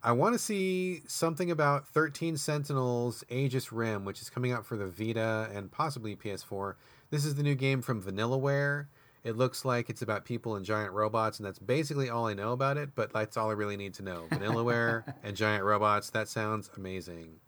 [0.00, 4.76] I want to see something about 13 Sentinels Aegis Rim, which is coming out for
[4.76, 6.74] the Vita and possibly PS4.
[7.10, 8.86] This is the new game from Vanillaware.
[9.24, 12.52] It looks like it's about people and giant robots, and that's basically all I know
[12.52, 14.26] about it, but that's all I really need to know.
[14.30, 17.40] Vanillaware and giant robots, that sounds amazing.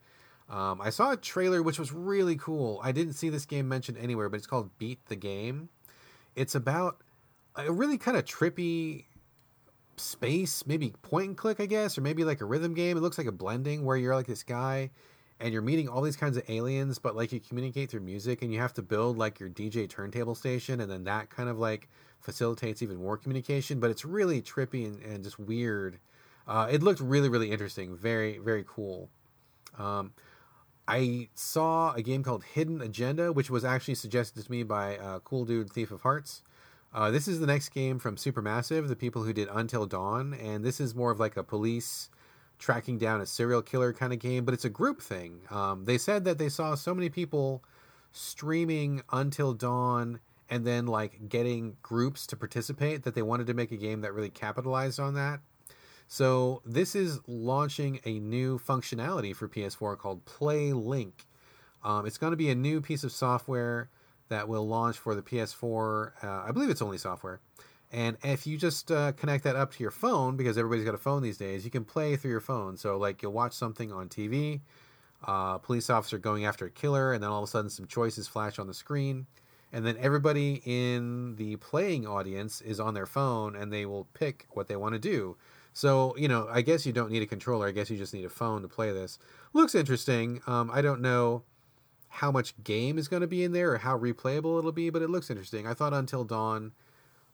[0.48, 2.80] Um, I saw a trailer which was really cool.
[2.82, 5.68] I didn't see this game mentioned anywhere, but it's called Beat the Game.
[6.34, 6.98] It's about
[7.56, 9.04] a really kind of trippy
[9.96, 12.96] space, maybe point and click, I guess, or maybe like a rhythm game.
[12.96, 14.90] It looks like a blending where you're like this guy
[15.40, 18.52] and you're meeting all these kinds of aliens, but like you communicate through music and
[18.52, 21.88] you have to build like your DJ turntable station, and then that kind of like
[22.20, 23.80] facilitates even more communication.
[23.80, 25.98] But it's really trippy and, and just weird.
[26.46, 27.96] Uh, it looked really, really interesting.
[27.96, 29.10] Very, very cool.
[29.78, 30.12] Um,
[30.88, 35.18] I saw a game called Hidden Agenda, which was actually suggested to me by uh,
[35.20, 36.42] Cool Dude Thief of Hearts.
[36.94, 40.64] Uh, this is the next game from Supermassive, the people who did Until Dawn, and
[40.64, 42.08] this is more of like a police
[42.58, 45.40] tracking down a serial killer kind of game, but it's a group thing.
[45.50, 47.62] Um, they said that they saw so many people
[48.12, 53.72] streaming Until Dawn and then like getting groups to participate that they wanted to make
[53.72, 55.40] a game that really capitalized on that.
[56.08, 61.26] So this is launching a new functionality for PS4 called Play Link.
[61.82, 63.90] Um, it's going to be a new piece of software
[64.28, 66.24] that will launch for the PS4.
[66.24, 67.40] Uh, I believe it's only software.
[67.92, 70.98] And if you just uh, connect that up to your phone, because everybody's got a
[70.98, 72.76] phone these days, you can play through your phone.
[72.76, 74.60] So, like, you'll watch something on TV,
[75.24, 78.26] uh, police officer going after a killer, and then all of a sudden some choices
[78.26, 79.26] flash on the screen.
[79.72, 84.46] and then everybody in the playing audience is on their phone and they will pick
[84.50, 85.36] what they want to do.
[85.76, 87.68] So, you know, I guess you don't need a controller.
[87.68, 89.18] I guess you just need a phone to play this.
[89.52, 90.40] Looks interesting.
[90.46, 91.42] Um, I don't know
[92.08, 95.02] how much game is going to be in there or how replayable it'll be, but
[95.02, 95.66] it looks interesting.
[95.66, 96.72] I thought Until Dawn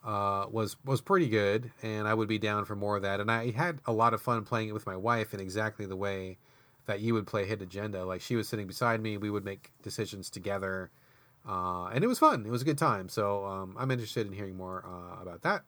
[0.02, 3.20] uh, was was pretty good, and I would be down for more of that.
[3.20, 5.94] And I had a lot of fun playing it with my wife in exactly the
[5.94, 6.36] way
[6.86, 8.04] that you would play Hidden Agenda.
[8.04, 10.90] Like she was sitting beside me, we would make decisions together,
[11.48, 12.44] uh, and it was fun.
[12.44, 13.08] It was a good time.
[13.08, 15.62] So um, I'm interested in hearing more uh, about that.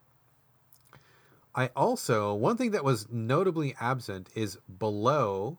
[1.55, 5.59] I also one thing that was notably absent is Below,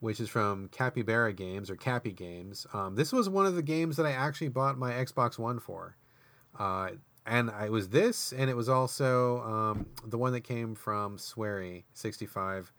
[0.00, 2.66] which is from Capybara Games or Cappy Games.
[2.72, 5.96] Um, this was one of the games that I actually bought my Xbox One for.
[6.58, 6.90] Uh,
[7.26, 11.84] and it was this, and it was also um, the one that came from Swery
[11.94, 12.72] 65,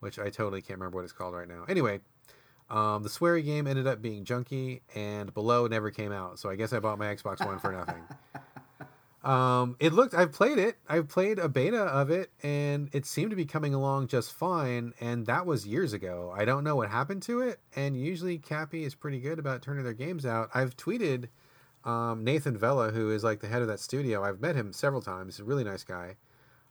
[0.00, 1.64] which I totally can't remember what it's called right now.
[1.68, 2.00] Anyway,
[2.70, 6.56] um, the Swery game ended up being junky, and Below never came out, so I
[6.56, 8.02] guess I bought my Xbox One for nothing.
[9.22, 13.30] um, it looked, I've played it, I've played a beta of it, and it seemed
[13.30, 16.32] to be coming along just fine, and that was years ago.
[16.34, 19.84] I don't know what happened to it, and usually Cappy is pretty good about turning
[19.84, 20.48] their games out.
[20.54, 21.28] I've tweeted
[21.84, 24.24] um, Nathan Vella, who is like the head of that studio.
[24.24, 25.36] I've met him several times.
[25.36, 26.16] He's a really nice guy.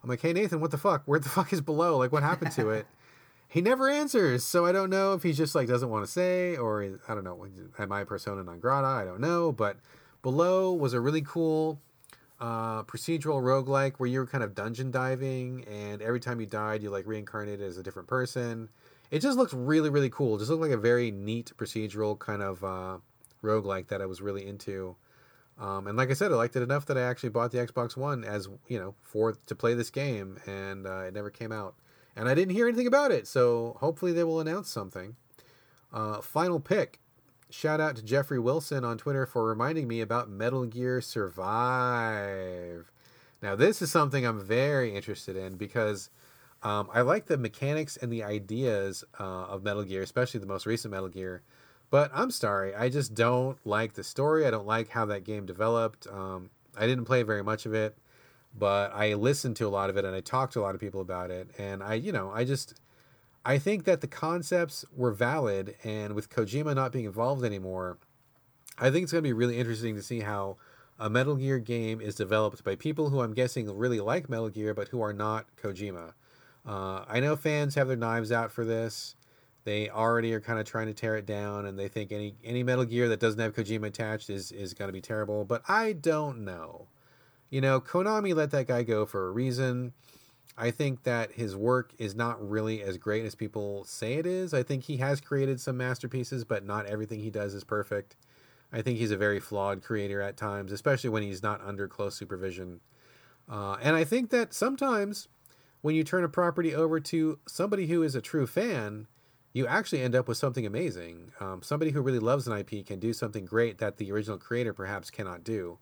[0.03, 1.03] I'm like, hey Nathan, what the fuck?
[1.05, 1.97] Where the fuck is below?
[1.97, 2.87] Like, what happened to it?
[3.47, 6.55] he never answers, so I don't know if he just like doesn't want to say,
[6.55, 7.45] or I don't know.
[7.77, 8.87] Am I persona non grata?
[8.87, 9.51] I don't know.
[9.51, 9.77] But
[10.23, 11.79] below was a really cool
[12.39, 16.81] uh, procedural roguelike where you were kind of dungeon diving, and every time you died,
[16.81, 18.69] you like reincarnated as a different person.
[19.11, 20.35] It just looks really, really cool.
[20.35, 22.97] It just looked like a very neat procedural kind of uh,
[23.43, 24.95] roguelike that I was really into.
[25.59, 27.97] Um, and like I said, I liked it enough that I actually bought the Xbox
[27.97, 31.75] One as you know for to play this game, and uh, it never came out,
[32.15, 33.27] and I didn't hear anything about it.
[33.27, 35.17] So hopefully they will announce something.
[35.91, 36.99] Uh, final pick.
[37.51, 42.91] Shout out to Jeffrey Wilson on Twitter for reminding me about Metal Gear Survive.
[43.41, 46.11] Now this is something I'm very interested in because
[46.61, 50.67] um, I like the mechanics and the ideas uh, of Metal Gear, especially the most
[50.67, 51.41] recent Metal Gear.
[51.89, 54.45] But I'm sorry, I just don't like the story.
[54.45, 56.05] I don't like how that game developed.
[56.05, 57.97] Um, I didn't play very much of it,
[58.55, 60.81] but I listened to a lot of it and I talked to a lot of
[60.81, 61.49] people about it.
[61.57, 62.75] And I, you know, I just,
[63.49, 65.75] I think that the concepts were valid.
[65.83, 67.97] And with Kojima not being involved anymore,
[68.77, 70.57] I think it's going to be really interesting to see how
[70.99, 74.75] a Metal Gear game is developed by people who I'm guessing really like Metal Gear,
[74.75, 76.13] but who are not Kojima.
[76.63, 79.15] Uh, I know fans have their knives out for this.
[79.63, 82.61] They already are kind of trying to tear it down, and they think any any
[82.61, 85.43] Metal Gear that doesn't have Kojima attached is is going to be terrible.
[85.43, 86.87] But I don't know.
[87.49, 89.93] You know, Konami let that guy go for a reason.
[90.59, 94.53] I think that his work is not really as great as people say it is.
[94.53, 98.17] I think he has created some masterpieces, but not everything he does is perfect.
[98.71, 102.15] I think he's a very flawed creator at times, especially when he's not under close
[102.15, 102.81] supervision.
[103.49, 105.29] Uh, and I think that sometimes
[105.79, 109.07] when you turn a property over to somebody who is a true fan,
[109.53, 111.31] you actually end up with something amazing.
[111.39, 114.73] Um, somebody who really loves an IP can do something great that the original creator
[114.73, 115.79] perhaps cannot do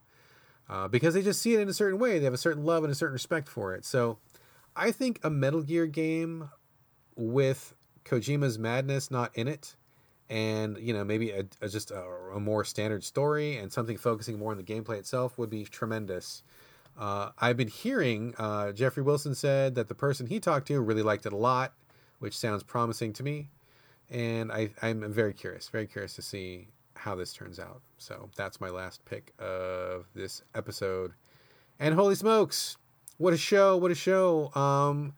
[0.70, 2.20] uh, because they just see it in a certain way.
[2.20, 3.86] They have a certain love and a certain respect for it.
[3.86, 4.20] So
[4.78, 6.50] I think a Metal Gear game
[7.16, 7.74] with
[8.06, 9.76] Kojima's madness not in it
[10.30, 14.38] and you know maybe a, a just a, a, more standard story and something focusing
[14.38, 16.44] more on the gameplay itself would be tremendous
[17.00, 21.02] uh, i've been hearing uh, jeffrey wilson said that the person he talked to really
[21.02, 21.72] liked it a lot
[22.20, 23.50] which sounds promising to me
[24.10, 27.82] and I, I'm very curious, very curious to see how this turns out.
[27.98, 31.14] So that's my last pick of this episode.
[31.80, 32.78] And holy smokes,
[33.18, 33.78] what a show!
[33.78, 34.52] What a show!
[34.56, 35.14] Um,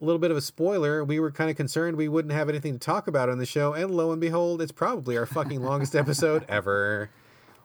[0.00, 1.04] a little bit of a spoiler.
[1.04, 3.72] We were kind of concerned we wouldn't have anything to talk about on the show,
[3.72, 7.10] and lo and behold, it's probably our fucking longest episode ever.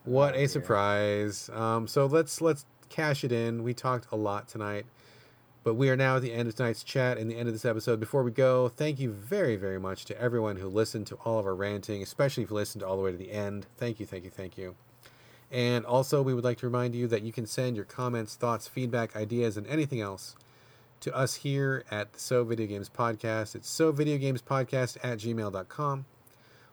[0.03, 1.49] What a surprise!
[1.53, 3.63] Um, so let's let's cash it in.
[3.63, 4.85] We talked a lot tonight.
[5.63, 7.65] But we are now at the end of tonight's chat and the end of this
[7.65, 7.99] episode.
[7.99, 11.45] Before we go, thank you very, very much to everyone who listened to all of
[11.45, 13.65] our ranting, especially if you listened all the way to the end.
[13.77, 14.75] Thank you, thank you, thank you.
[15.51, 18.67] And also, we would like to remind you that you can send your comments, thoughts,
[18.67, 20.35] feedback, ideas, and anything else
[20.99, 23.55] to us here at the So Video Games Podcast.
[23.55, 26.05] It's So Video Games Podcast at gmail.com.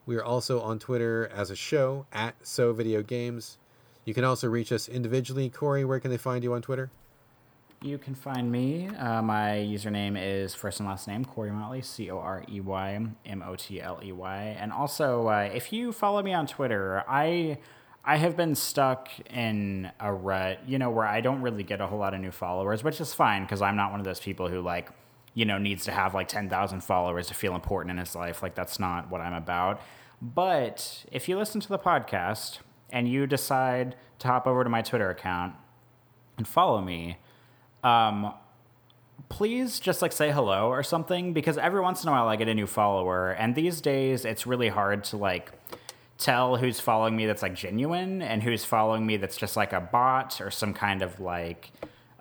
[0.05, 3.57] We are also on Twitter as a show at So Video Games.
[4.05, 5.49] You can also reach us individually.
[5.49, 6.91] Corey, where can they find you on Twitter?
[7.83, 8.89] You can find me.
[8.89, 13.07] Uh, my username is first and last name Corey Motley, C O R E Y
[13.25, 14.57] M O T L E Y.
[14.59, 17.59] And also, uh, if you follow me on Twitter, I
[18.07, 21.86] I have been stuck in a rut, you know, where I don't really get a
[21.86, 24.49] whole lot of new followers, which is fine because I'm not one of those people
[24.49, 24.89] who like,
[25.35, 28.43] you know, needs to have like ten thousand followers to feel important in his life.
[28.43, 29.81] Like that's not what I'm about.
[30.23, 32.60] But if you listen to the podcast,
[32.91, 35.55] and you decide to hop over to my Twitter account
[36.39, 37.18] and follow me,
[37.83, 38.33] um,
[39.28, 42.49] please just like say hello or something because every once in a while I get
[42.49, 45.52] a new follower, and these days it's really hard to like
[46.19, 49.81] tell who's following me that's like genuine and who's following me that's just like a
[49.81, 51.70] bot or some kind of like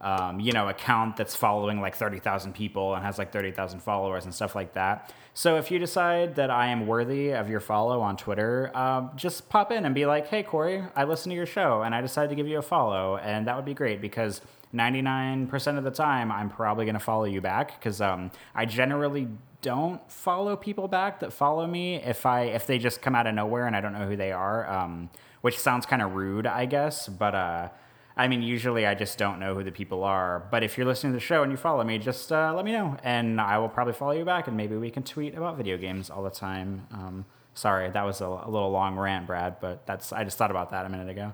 [0.01, 4.33] um, you know account that's following like 30,000 people and has like 30,000 followers and
[4.33, 5.13] stuff like that.
[5.33, 9.49] So if you decide that I am worthy of your follow on Twitter, um, just
[9.49, 12.29] pop in and be like, "Hey Corey, I listen to your show and I decided
[12.29, 14.41] to give you a follow," and that would be great because
[14.75, 19.27] 99% of the time I'm probably going to follow you back because um, I generally
[19.61, 23.33] don't follow people back that follow me if I if they just come out of
[23.33, 25.09] nowhere and I don't know who they are, um,
[25.41, 27.07] which sounds kind of rude, I guess.
[27.07, 27.69] But uh,
[28.17, 30.47] I mean, usually I just don't know who the people are.
[30.51, 32.71] But if you're listening to the show and you follow me, just uh, let me
[32.71, 35.77] know, and I will probably follow you back, and maybe we can tweet about video
[35.77, 36.87] games all the time.
[36.91, 40.51] Um, sorry, that was a, a little long rant, Brad, but that's I just thought
[40.51, 41.33] about that a minute ago.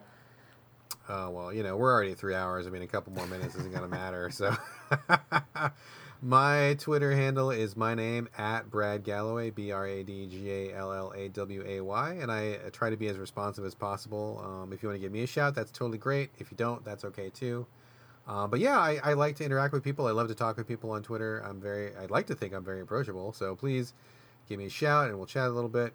[1.09, 2.67] Oh well, you know we're already three hours.
[2.67, 4.29] I mean, a couple more minutes isn't going to matter.
[4.29, 4.55] So,
[6.21, 10.75] my Twitter handle is my name at Brad Gallaway, B R A D G A
[10.75, 14.41] L L A W A Y, and I try to be as responsive as possible.
[14.43, 16.29] Um, if you want to give me a shout, that's totally great.
[16.39, 17.65] If you don't, that's okay too.
[18.27, 20.07] Uh, but yeah, I, I like to interact with people.
[20.07, 21.39] I love to talk with people on Twitter.
[21.39, 23.33] I'm very, I'd like to think I'm very approachable.
[23.33, 23.93] So please
[24.47, 25.93] give me a shout, and we'll chat a little bit.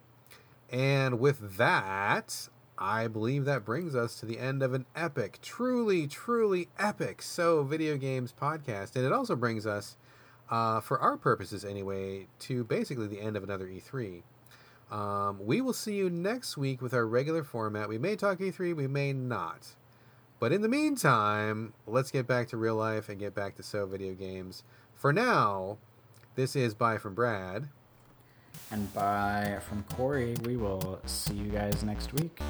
[0.71, 2.49] And with that,
[2.79, 7.63] I believe that brings us to the end of an epic, truly, truly epic So
[7.63, 8.97] Video Games podcast.
[8.97, 9.97] And it also brings us,
[10.51, 14.23] uh, for our purposes anyway, to basically the end of another E3.
[14.91, 17.89] Um, we will see you next week with our regular format.
[17.89, 19.69] We may talk E3, we may not.
[20.39, 23.87] But in the meantime, let's get back to real life and get back to So
[23.87, 24.65] Video Games.
[24.95, 25.79] For now,
[26.35, 27.69] this is Bye from Brad.
[28.71, 30.35] And bye from Corey.
[30.45, 32.41] We will see you guys next week.